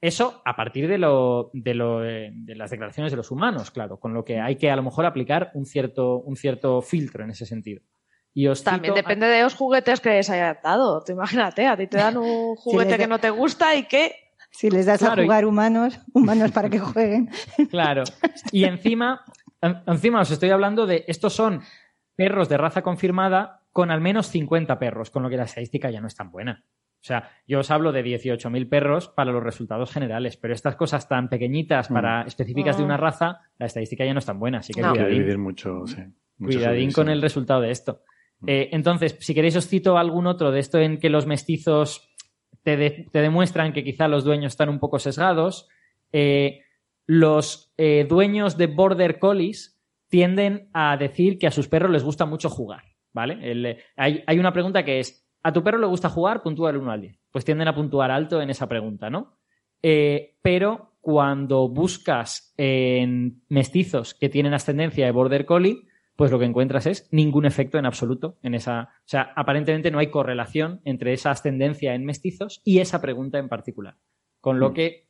Eso 0.00 0.42
a 0.44 0.54
partir 0.54 0.86
de, 0.86 0.98
lo, 0.98 1.50
de, 1.54 1.74
lo, 1.74 2.04
eh, 2.04 2.30
de 2.34 2.54
las 2.56 2.70
declaraciones 2.70 3.10
de 3.12 3.16
los 3.16 3.30
humanos, 3.30 3.70
claro, 3.70 3.98
con 3.98 4.12
lo 4.12 4.24
que 4.24 4.38
hay 4.38 4.56
que 4.56 4.70
a 4.70 4.76
lo 4.76 4.82
mejor 4.82 5.06
aplicar 5.06 5.50
un 5.54 5.64
cierto, 5.64 6.18
un 6.18 6.36
cierto 6.36 6.82
filtro 6.82 7.24
en 7.24 7.30
ese 7.30 7.46
sentido. 7.46 7.82
Y 8.34 8.48
os 8.48 8.62
También 8.64 8.92
cito- 8.92 8.96
depende 8.96 9.26
de 9.26 9.42
los 9.42 9.54
juguetes 9.54 10.00
que 10.00 10.10
les 10.10 10.28
hayan 10.28 10.58
dado. 10.62 11.02
Tú 11.04 11.12
imagínate, 11.12 11.66
a 11.66 11.76
ti 11.76 11.86
te 11.86 11.98
dan 11.98 12.18
un 12.18 12.54
juguete 12.56 12.98
que 12.98 13.06
no 13.06 13.18
te 13.18 13.30
gusta 13.30 13.74
y 13.76 13.84
que 13.84 14.12
Si 14.56 14.70
les 14.70 14.86
das 14.86 15.00
Claro, 15.00 15.20
a 15.20 15.24
y- 15.24 15.26
jugar 15.26 15.44
humanos, 15.46 15.98
humanos 16.14 16.52
para 16.52 16.70
que 16.70 16.78
jueguen. 16.78 17.28
Claro. 17.70 18.04
Y 18.52 18.64
encima, 18.64 19.22
en- 19.60 19.78
encima 19.86 20.20
os 20.20 20.30
estoy 20.30 20.50
hablando 20.50 20.86
de 20.86 21.04
estos 21.08 21.32
son 21.34 21.60
perros 22.16 22.48
de 22.48 22.56
raza 22.56 22.82
confirmada 22.82 23.60
con 23.72 23.90
al 23.90 24.00
menos 24.00 24.28
50 24.28 24.78
perros, 24.78 25.10
con 25.10 25.24
lo 25.24 25.28
que 25.30 25.36
la 25.36 25.44
estadística 25.44 25.90
ya 25.90 26.00
no 26.00 26.06
es 26.06 26.14
tan 26.14 26.30
buena. 26.30 26.62
O 26.66 27.06
sea, 27.06 27.28
yo 27.46 27.58
os 27.58 27.70
hablo 27.70 27.90
de 27.92 28.02
18.000 28.04 28.68
perros 28.68 29.08
para 29.08 29.32
los 29.32 29.42
resultados 29.42 29.90
generales, 29.90 30.36
pero 30.38 30.54
estas 30.54 30.76
cosas 30.76 31.06
tan 31.08 31.28
pequeñitas 31.28 31.88
para 31.88 32.22
específicas 32.22 32.78
de 32.78 32.84
una 32.84 32.96
raza, 32.96 33.40
la 33.58 33.66
estadística 33.66 34.04
ya 34.06 34.12
no 34.14 34.20
es 34.20 34.24
tan 34.26 34.38
buena, 34.38 34.58
así 34.58 34.72
que 34.72 34.80
No. 34.80 34.86
Hay 34.88 34.92
que 34.94 34.98
cuidadín. 35.00 35.18
dividir 35.18 35.38
mucho, 35.38 35.86
sí. 35.86 36.02
Cuidadín 36.38 36.92
con 36.92 37.08
el 37.10 37.20
resultado 37.20 37.60
de 37.60 37.72
esto. 37.72 38.02
Eh, 38.46 38.68
entonces, 38.72 39.16
si 39.20 39.34
queréis 39.34 39.56
os 39.56 39.66
cito 39.68 39.98
algún 39.98 40.26
otro 40.26 40.50
de 40.50 40.60
esto 40.60 40.78
en 40.78 40.98
que 40.98 41.10
los 41.10 41.26
mestizos 41.26 42.13
te, 42.64 42.76
de- 42.76 43.08
te 43.12 43.20
demuestran 43.20 43.72
que 43.72 43.84
quizá 43.84 44.08
los 44.08 44.24
dueños 44.24 44.52
están 44.52 44.68
un 44.68 44.80
poco 44.80 44.98
sesgados. 44.98 45.68
Eh, 46.12 46.62
los 47.06 47.72
eh, 47.76 48.06
dueños 48.08 48.56
de 48.56 48.66
Border 48.66 49.18
Collies 49.20 49.80
tienden 50.08 50.70
a 50.72 50.96
decir 50.96 51.38
que 51.38 51.46
a 51.46 51.52
sus 51.52 51.68
perros 51.68 51.92
les 51.92 52.02
gusta 52.02 52.24
mucho 52.26 52.48
jugar, 52.48 52.82
¿vale? 53.12 53.38
Eh, 53.40 53.78
hay, 53.96 54.38
una 54.38 54.52
pregunta 54.52 54.84
que 54.84 54.98
es, 54.98 55.24
¿a 55.42 55.52
tu 55.52 55.62
perro 55.62 55.78
le 55.78 55.86
gusta 55.86 56.08
jugar? 56.08 56.42
Puntúa 56.42 56.72
del 56.72 56.80
1 56.80 56.90
al 56.90 57.00
10. 57.00 57.20
Pues 57.30 57.44
tienden 57.44 57.68
a 57.68 57.74
puntuar 57.74 58.10
alto 58.10 58.40
en 58.40 58.50
esa 58.50 58.68
pregunta, 58.68 59.10
¿no? 59.10 59.36
Pero 60.40 60.94
cuando 61.02 61.68
buscas 61.68 62.54
en 62.56 63.42
mestizos 63.50 64.14
que 64.14 64.30
tienen 64.30 64.54
ascendencia 64.54 65.04
de 65.04 65.12
Border 65.12 65.44
Collie, 65.44 65.82
pues 66.16 66.30
lo 66.30 66.38
que 66.38 66.44
encuentras 66.44 66.86
es 66.86 67.08
ningún 67.10 67.44
efecto 67.44 67.78
en 67.78 67.86
absoluto 67.86 68.36
en 68.42 68.54
esa. 68.54 68.90
O 68.98 69.06
sea, 69.06 69.32
aparentemente 69.34 69.90
no 69.90 69.98
hay 69.98 70.08
correlación 70.10 70.80
entre 70.84 71.12
esa 71.12 71.30
ascendencia 71.30 71.94
en 71.94 72.04
mestizos 72.04 72.60
y 72.64 72.78
esa 72.78 73.00
pregunta 73.00 73.38
en 73.38 73.48
particular. 73.48 73.96
Con 74.40 74.60
lo 74.60 74.70
Mm. 74.70 74.74
que 74.74 75.04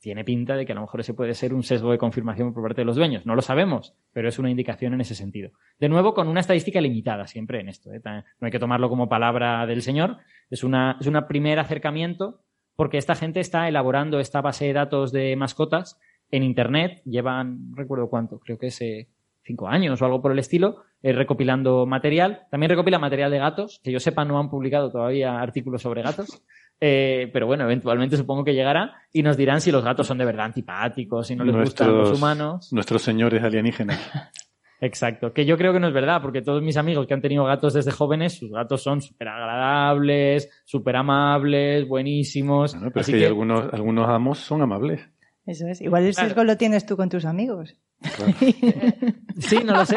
tiene 0.00 0.24
pinta 0.24 0.56
de 0.56 0.64
que 0.64 0.72
a 0.72 0.74
lo 0.76 0.82
mejor 0.82 1.00
ese 1.00 1.14
puede 1.14 1.34
ser 1.34 1.52
un 1.52 1.62
sesgo 1.64 1.90
de 1.90 1.98
confirmación 1.98 2.54
por 2.54 2.62
parte 2.62 2.82
de 2.82 2.84
los 2.84 2.96
dueños. 2.96 3.26
No 3.26 3.34
lo 3.34 3.42
sabemos, 3.42 3.94
pero 4.12 4.28
es 4.28 4.38
una 4.38 4.50
indicación 4.50 4.94
en 4.94 5.00
ese 5.00 5.14
sentido. 5.14 5.50
De 5.80 5.88
nuevo, 5.88 6.14
con 6.14 6.28
una 6.28 6.40
estadística 6.40 6.80
limitada 6.80 7.26
siempre 7.26 7.60
en 7.60 7.68
esto. 7.68 7.92
¿eh? 7.92 8.00
No 8.04 8.46
hay 8.46 8.50
que 8.50 8.60
tomarlo 8.60 8.88
como 8.88 9.08
palabra 9.08 9.66
del 9.66 9.82
señor. 9.82 10.18
Es 10.50 10.62
una, 10.62 10.96
es 11.00 11.06
un 11.06 11.18
primer 11.26 11.58
acercamiento 11.58 12.40
porque 12.76 12.96
esta 12.98 13.16
gente 13.16 13.40
está 13.40 13.68
elaborando 13.68 14.20
esta 14.20 14.40
base 14.40 14.66
de 14.66 14.72
datos 14.72 15.10
de 15.10 15.34
mascotas 15.34 15.98
en 16.30 16.44
Internet. 16.44 17.02
Llevan, 17.04 17.70
no 17.70 17.76
recuerdo 17.76 18.08
cuánto, 18.08 18.38
creo 18.38 18.56
que 18.56 18.68
es 18.68 18.80
eh, 18.80 19.08
cinco 19.48 19.66
años 19.66 20.00
o 20.00 20.04
algo 20.04 20.22
por 20.22 20.30
el 20.30 20.38
estilo, 20.38 20.82
eh, 21.02 21.12
recopilando 21.12 21.84
material. 21.86 22.42
También 22.50 22.70
recopila 22.70 23.00
material 23.00 23.32
de 23.32 23.38
gatos, 23.38 23.80
que 23.82 23.90
yo 23.90 23.98
sepa 23.98 24.24
no 24.24 24.38
han 24.38 24.48
publicado 24.48 24.92
todavía 24.92 25.40
artículos 25.40 25.82
sobre 25.82 26.02
gatos. 26.02 26.40
Eh, 26.80 27.28
pero 27.32 27.48
bueno, 27.48 27.64
eventualmente 27.64 28.16
supongo 28.16 28.44
que 28.44 28.54
llegará 28.54 28.92
y 29.12 29.24
nos 29.24 29.36
dirán 29.36 29.60
si 29.60 29.72
los 29.72 29.82
gatos 29.82 30.06
son 30.06 30.18
de 30.18 30.24
verdad 30.24 30.46
antipáticos, 30.46 31.26
si 31.26 31.34
no 31.34 31.42
les 31.42 31.56
gustan 31.56 31.96
los 31.98 32.16
humanos. 32.16 32.72
Nuestros 32.72 33.02
señores 33.02 33.42
alienígenas. 33.42 33.98
Exacto, 34.80 35.32
que 35.32 35.44
yo 35.44 35.56
creo 35.58 35.72
que 35.72 35.80
no 35.80 35.88
es 35.88 35.92
verdad, 35.92 36.22
porque 36.22 36.40
todos 36.40 36.62
mis 36.62 36.76
amigos 36.76 37.04
que 37.08 37.14
han 37.14 37.20
tenido 37.20 37.42
gatos 37.44 37.74
desde 37.74 37.90
jóvenes, 37.90 38.38
sus 38.38 38.52
gatos 38.52 38.80
son 38.80 39.02
súper 39.02 39.26
agradables, 39.26 40.48
súper 40.64 40.94
amables, 40.94 41.88
buenísimos. 41.88 42.74
Bueno, 42.74 42.90
pero 42.92 43.00
es 43.00 43.06
Así 43.08 43.12
que, 43.12 43.16
hay 43.16 43.22
que- 43.22 43.26
algunos, 43.26 43.72
algunos 43.74 44.08
amos 44.08 44.38
son 44.38 44.62
amables. 44.62 45.00
Eso 45.46 45.66
es. 45.66 45.80
Igual 45.80 46.04
el 46.04 46.14
Claro. 46.14 46.28
sesgo 46.28 46.44
lo 46.44 46.56
tienes 46.56 46.86
tú 46.86 46.96
con 46.96 47.08
tus 47.08 47.24
amigos. 47.24 47.74
Sí, 49.38 49.58
no 49.64 49.74
lo 49.74 49.86
sé. 49.86 49.96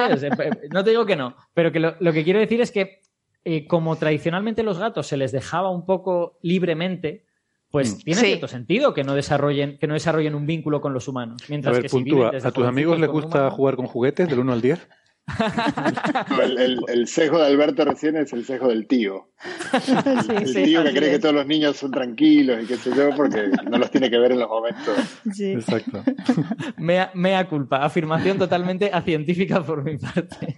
No 0.72 0.84
te 0.84 0.90
digo 0.92 1.06
que 1.06 1.16
no. 1.16 1.36
Pero 1.54 1.72
que 1.72 1.80
lo, 1.80 1.96
lo 2.00 2.14
que 2.14 2.24
quiero 2.24 2.40
decir 2.40 2.62
es 2.62 2.72
que, 2.72 3.02
eh, 3.44 3.66
como 3.68 3.96
tradicionalmente 3.96 4.64
los 4.64 4.78
gatos 4.78 5.08
se 5.08 5.18
les 5.18 5.32
dejaba 5.32 5.70
un 5.72 5.86
poco 5.86 6.38
libremente, 6.42 7.26
pues 7.72 7.96
Mm. 7.96 7.98
tiene 8.04 8.20
Sí. 8.22 8.26
cierto 8.28 8.48
sentido 8.48 8.94
que 8.94 9.04
no 9.04 9.16
desarrollen, 9.16 9.78
que 9.80 9.88
no 9.88 9.94
desarrollen 9.94 10.36
un 10.36 10.46
vínculo 10.46 10.82
con 10.82 10.94
los 10.94 11.08
humanos. 11.08 11.42
A 11.44 11.46
Mientras 11.50 11.74
ver, 11.74 11.84
que 11.84 11.90
si 11.90 11.96
puntúa. 11.96 12.16
viven 12.18 12.32
desde 12.34 12.48
¿A 12.48 12.52
tus 12.52 12.66
amigos 12.68 13.00
les 13.00 13.10
gusta 13.10 13.50
jugar 13.50 13.76
con 13.76 13.88
juguetes 13.88 14.28
del 14.30 14.40
1 14.40 14.54
al 14.54 14.62
10? 14.62 14.88
el, 16.88 17.08
sesgo 17.08 17.40
de 17.40 17.46
Alberto 17.46 17.86
recién 17.86 18.18
es 18.18 18.34
el 18.34 18.46
sesgo 18.46 18.68
del 18.70 18.88
tío. 18.88 19.30
el 20.30 20.54
tío 20.54 20.84
que 20.84 20.92
cree 20.92 21.12
que 21.12 21.20
todos 21.20 21.36
los 21.36 21.46
niños 21.46 21.78
son 21.78 21.92
tranquilos 21.92 22.64
y 22.64 22.68
qué 22.68 22.78
sé 22.78 22.92
yo, 22.96 23.10
porque 23.16 23.50
no 23.70 23.78
los 23.78 23.92
tiene 23.92 24.10
que 24.10 24.18
ver 24.18 24.34
en 24.34 24.40
los 24.40 24.50
momentos. 24.50 24.98
Exacto. 25.40 26.04
mea, 26.78 27.12
mea 27.14 27.48
culpa, 27.48 27.84
afirmación 27.84 28.38
totalmente 28.38 28.92
científica 29.04 29.64
por 29.64 29.84
mi 29.84 29.98
parte. 29.98 30.56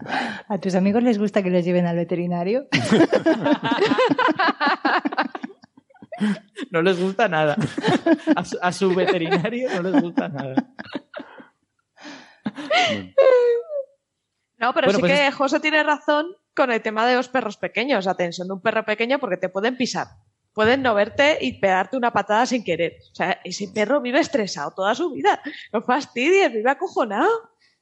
¿A 0.48 0.58
tus 0.60 0.76
amigos 0.76 1.04
les 1.04 1.18
gusta 1.18 1.44
que 1.44 1.50
los 1.50 1.64
lleven 1.64 1.86
al 1.86 1.96
veterinario? 1.96 2.68
no 6.72 6.82
les 6.82 7.00
gusta 7.00 7.28
nada. 7.28 7.58
A 8.62 8.72
su, 8.72 8.94
veterinario 8.94 9.70
no 9.76 9.90
les 9.90 10.02
gusta 10.02 10.30
nada. 10.30 10.56
No, 14.64 14.74
pero 14.74 14.94
sí 14.94 15.00
pues 15.02 15.12
que 15.12 15.32
José 15.34 15.60
tiene 15.60 15.84
razón 15.84 16.28
con 16.56 16.72
el 16.72 16.82
tema 16.82 17.06
de 17.06 17.16
los 17.16 17.28
perros 17.28 17.58
pequeños. 17.58 18.08
Atención 18.08 18.48
de 18.48 18.54
un 18.54 18.62
perro 18.62 18.86
pequeño 18.86 19.20
porque 19.20 19.36
te 19.36 19.50
pueden 19.50 19.76
pisar. 19.76 20.08
Pueden 20.54 20.82
no 20.82 20.94
verte 20.94 21.38
y 21.42 21.60
pegarte 21.60 21.98
una 21.98 22.12
patada 22.12 22.46
sin 22.46 22.64
querer. 22.64 22.98
O 23.12 23.16
sea, 23.16 23.42
ese 23.44 23.68
perro 23.68 24.00
vive 24.00 24.22
estresado 24.22 24.72
toda 24.72 24.96
su 24.96 25.12
vida. 25.12 25.42
No 25.74 25.82
fastidies, 25.82 26.54
vive 26.54 26.70
acojonado. 26.70 27.30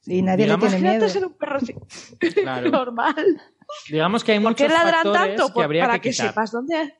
Y 0.06 0.22
nadie 0.22 0.48
le 0.48 0.58
tiene 0.58 0.78
miedo. 0.80 1.08
ser 1.08 1.24
un 1.24 1.34
perro 1.34 1.60
normal. 2.72 3.40
Digamos 3.88 4.24
que 4.24 4.32
hay 4.32 4.40
muchos 4.40 4.72
factores 4.72 5.36
tanto? 5.36 5.54
que 5.54 5.62
habría 5.62 5.84
para 5.84 6.00
que, 6.00 6.08
que 6.08 6.12
sepas 6.14 6.50
dónde. 6.50 6.96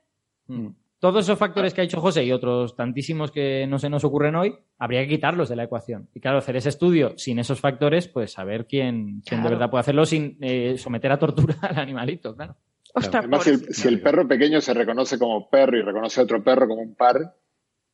Mm 0.46 0.68
todos 1.02 1.24
esos 1.24 1.36
factores 1.36 1.74
que 1.74 1.80
ha 1.80 1.82
dicho 1.82 2.00
José 2.00 2.22
y 2.22 2.30
otros 2.30 2.76
tantísimos 2.76 3.32
que 3.32 3.66
no 3.66 3.80
se 3.80 3.90
nos 3.90 4.04
ocurren 4.04 4.36
hoy, 4.36 4.56
habría 4.78 5.00
que 5.00 5.08
quitarlos 5.08 5.48
de 5.48 5.56
la 5.56 5.64
ecuación. 5.64 6.08
Y 6.14 6.20
claro, 6.20 6.38
hacer 6.38 6.54
ese 6.54 6.68
estudio 6.68 7.18
sin 7.18 7.40
esos 7.40 7.58
factores, 7.58 8.06
pues 8.06 8.30
saber 8.30 8.68
quién, 8.68 9.20
de 9.22 9.36
verdad 9.38 9.68
puede 9.68 9.80
hacerlo 9.80 10.06
sin 10.06 10.38
eh, 10.40 10.78
someter 10.78 11.10
a 11.10 11.18
tortura 11.18 11.56
al 11.62 11.76
animalito, 11.80 12.36
claro. 12.36 12.54
Además, 12.94 13.42
si 13.70 13.88
el, 13.88 14.00
perro 14.00 14.28
pequeño 14.28 14.60
se 14.60 14.74
reconoce 14.74 15.18
como 15.18 15.50
perro 15.50 15.76
y 15.76 15.82
reconoce 15.82 16.20
a 16.20 16.24
otro 16.24 16.44
perro 16.44 16.68
como 16.68 16.82
un 16.82 16.94
par, 16.94 17.34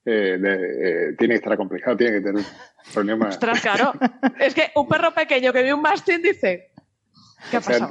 eh, 0.05 0.39
eh, 0.45 1.15
tiene 1.17 1.33
que 1.33 1.39
estar 1.39 1.55
acomplejado, 1.55 1.97
tiene 1.97 2.19
que 2.19 2.25
tener 2.27 2.45
problemas. 2.93 3.37
Ostras, 3.37 3.63
claro. 3.63 3.93
es 4.39 4.55
que 4.55 4.71
un 4.75 4.87
perro 4.87 5.15
pequeño 5.15 5.51
que 5.55 5.63
ve 5.63 5.73
un 5.73 5.81
mastín 5.81 6.21
dice, 6.21 6.73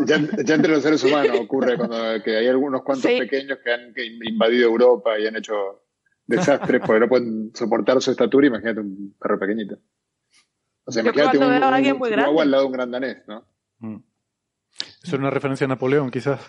ya, 0.05 0.15
entre 0.55 0.71
los 0.71 0.83
seres 0.83 1.03
humanos 1.03 1.39
ocurre 1.39 1.77
cuando 1.77 2.21
que 2.23 2.37
hay 2.37 2.47
algunos 2.47 2.83
cuantos 2.83 3.11
pequeños 3.11 3.59
que 3.63 3.71
han 3.71 3.93
invadido 4.23 4.69
Europa 4.69 5.17
y 5.17 5.27
han 5.27 5.35
hecho 5.35 5.83
desastres 6.25 6.81
porque 6.85 6.99
no 6.99 7.07
pueden 7.07 7.51
soportar 7.53 8.01
su 8.01 8.11
estatura. 8.11 8.47
Imagínate 8.47 8.81
un 8.81 9.15
perro 9.19 9.39
pequeñito. 9.39 9.77
O 10.85 10.91
sea, 10.91 11.01
imagínate 11.01 11.37
un, 11.37 11.45
un, 11.45 12.19
agua 12.19 12.43
al 12.43 12.51
lado 12.51 12.63
de 12.63 12.67
un 12.67 12.73
gran 12.73 12.91
danés, 12.91 13.17
¿no? 13.27 13.45
Mm. 13.79 13.97
Eso 14.79 15.15
es 15.15 15.19
una 15.19 15.29
referencia 15.29 15.65
a 15.65 15.67
Napoleón, 15.69 16.11
quizás. 16.11 16.39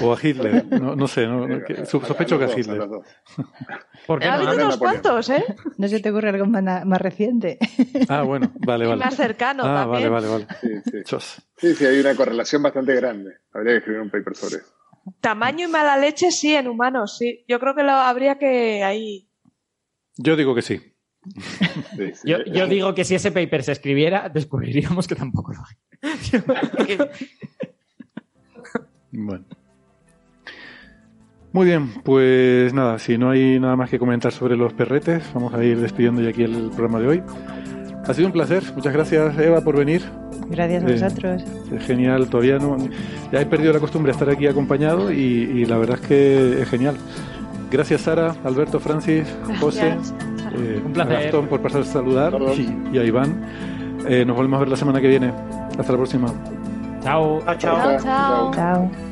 O 0.00 0.12
a 0.12 0.18
Hitler. 0.20 0.64
No, 0.80 0.96
no 0.96 1.06
sé, 1.06 1.26
no, 1.26 1.46
sospecho 1.84 2.38
que 2.38 2.44
a 2.44 2.58
Hitler. 2.58 2.80
¿Por 4.06 4.24
Ha 4.24 4.34
habido 4.34 4.54
unos 4.54 4.76
cuantos, 4.78 5.28
¿eh? 5.30 5.44
No 5.78 5.88
se 5.88 6.00
te 6.00 6.10
ocurre 6.10 6.30
algo 6.30 6.46
más, 6.46 7.00
reciente. 7.00 7.58
Ah, 8.08 8.22
bueno, 8.22 8.52
vale, 8.60 8.86
vale. 8.88 9.04
más 9.04 9.16
cercano 9.16 9.64
ah, 9.64 9.84
también. 9.84 10.10
vale, 10.10 10.28
vale, 10.28 10.44
vale. 10.44 10.82
Sí 10.84 11.18
sí. 11.56 11.74
sí, 11.74 11.86
hay 11.86 12.00
una 12.00 12.14
correlación 12.14 12.62
bastante 12.62 12.94
grande. 12.94 13.38
Habría 13.52 13.72
que 13.72 13.78
escribir 13.78 14.00
un 14.00 14.10
paper 14.10 14.36
sobre 14.36 14.56
eso. 14.56 14.72
Tamaño 15.20 15.66
y 15.66 15.70
mala 15.70 15.96
leche, 15.96 16.30
sí, 16.30 16.54
en 16.54 16.68
humanos, 16.68 17.18
sí. 17.18 17.44
Yo 17.48 17.58
creo 17.58 17.74
que 17.74 17.82
lo 17.82 17.92
habría 17.92 18.38
que 18.38 18.84
ahí. 18.84 19.28
Yo 20.16 20.36
digo 20.36 20.54
que 20.54 20.62
sí. 20.62 20.80
yo, 22.24 22.44
yo, 22.44 22.66
digo 22.66 22.94
que 22.94 23.04
si 23.04 23.14
ese 23.14 23.32
paper 23.32 23.62
se 23.62 23.72
escribiera, 23.72 24.28
descubriríamos 24.28 25.06
que 25.08 25.14
tampoco 25.14 25.52
lo 25.52 25.60
hay. 25.60 25.91
bueno. 29.12 29.44
Muy 31.52 31.66
bien, 31.66 31.90
pues 32.02 32.72
nada, 32.72 32.98
si 32.98 33.18
no 33.18 33.28
hay 33.28 33.60
nada 33.60 33.76
más 33.76 33.90
que 33.90 33.98
comentar 33.98 34.32
sobre 34.32 34.56
los 34.56 34.72
perretes, 34.72 35.22
vamos 35.34 35.52
a 35.52 35.62
ir 35.62 35.78
despidiendo 35.78 36.22
ya 36.22 36.30
aquí 36.30 36.44
el 36.44 36.70
programa 36.70 36.98
de 36.98 37.08
hoy. 37.08 37.22
Ha 38.06 38.14
sido 38.14 38.26
un 38.26 38.32
placer, 38.32 38.62
muchas 38.74 38.94
gracias 38.94 39.38
Eva 39.38 39.60
por 39.60 39.76
venir. 39.76 40.02
Gracias 40.48 40.82
a 40.82 40.88
eh, 40.88 40.92
vosotros. 40.92 41.44
genial, 41.86 42.28
todavía 42.28 42.58
no, 42.58 42.78
ya 43.30 43.40
he 43.40 43.46
perdido 43.46 43.74
la 43.74 43.80
costumbre 43.80 44.10
de 44.10 44.12
estar 44.12 44.30
aquí 44.30 44.46
acompañado 44.46 45.12
y, 45.12 45.66
la 45.66 45.76
verdad 45.76 45.98
es 46.00 46.08
que 46.08 46.62
es 46.62 46.68
genial. 46.70 46.96
Gracias 47.70 48.00
Sara, 48.00 48.34
Alberto, 48.44 48.80
Francis, 48.80 49.26
José, 49.60 49.96
eh, 50.54 50.82
un 50.84 50.92
placer. 50.92 51.16
a 51.16 51.20
Gastón 51.20 51.48
por 51.48 51.60
pasar 51.60 51.82
a 51.82 51.84
saludar 51.84 52.34
y, 52.92 52.98
a 52.98 53.04
Iván. 53.04 53.44
Eh, 54.08 54.24
nos 54.24 54.36
volvemos 54.36 54.56
a 54.56 54.60
ver 54.60 54.68
la 54.68 54.76
semana 54.76 55.02
que 55.02 55.08
viene. 55.08 55.32
Hasta 55.78 55.92
la 55.92 55.98
próxima. 55.98 56.28
chao. 57.02 57.42
chao. 57.58 57.98
chao. 57.98 58.50
chao. 58.54 59.11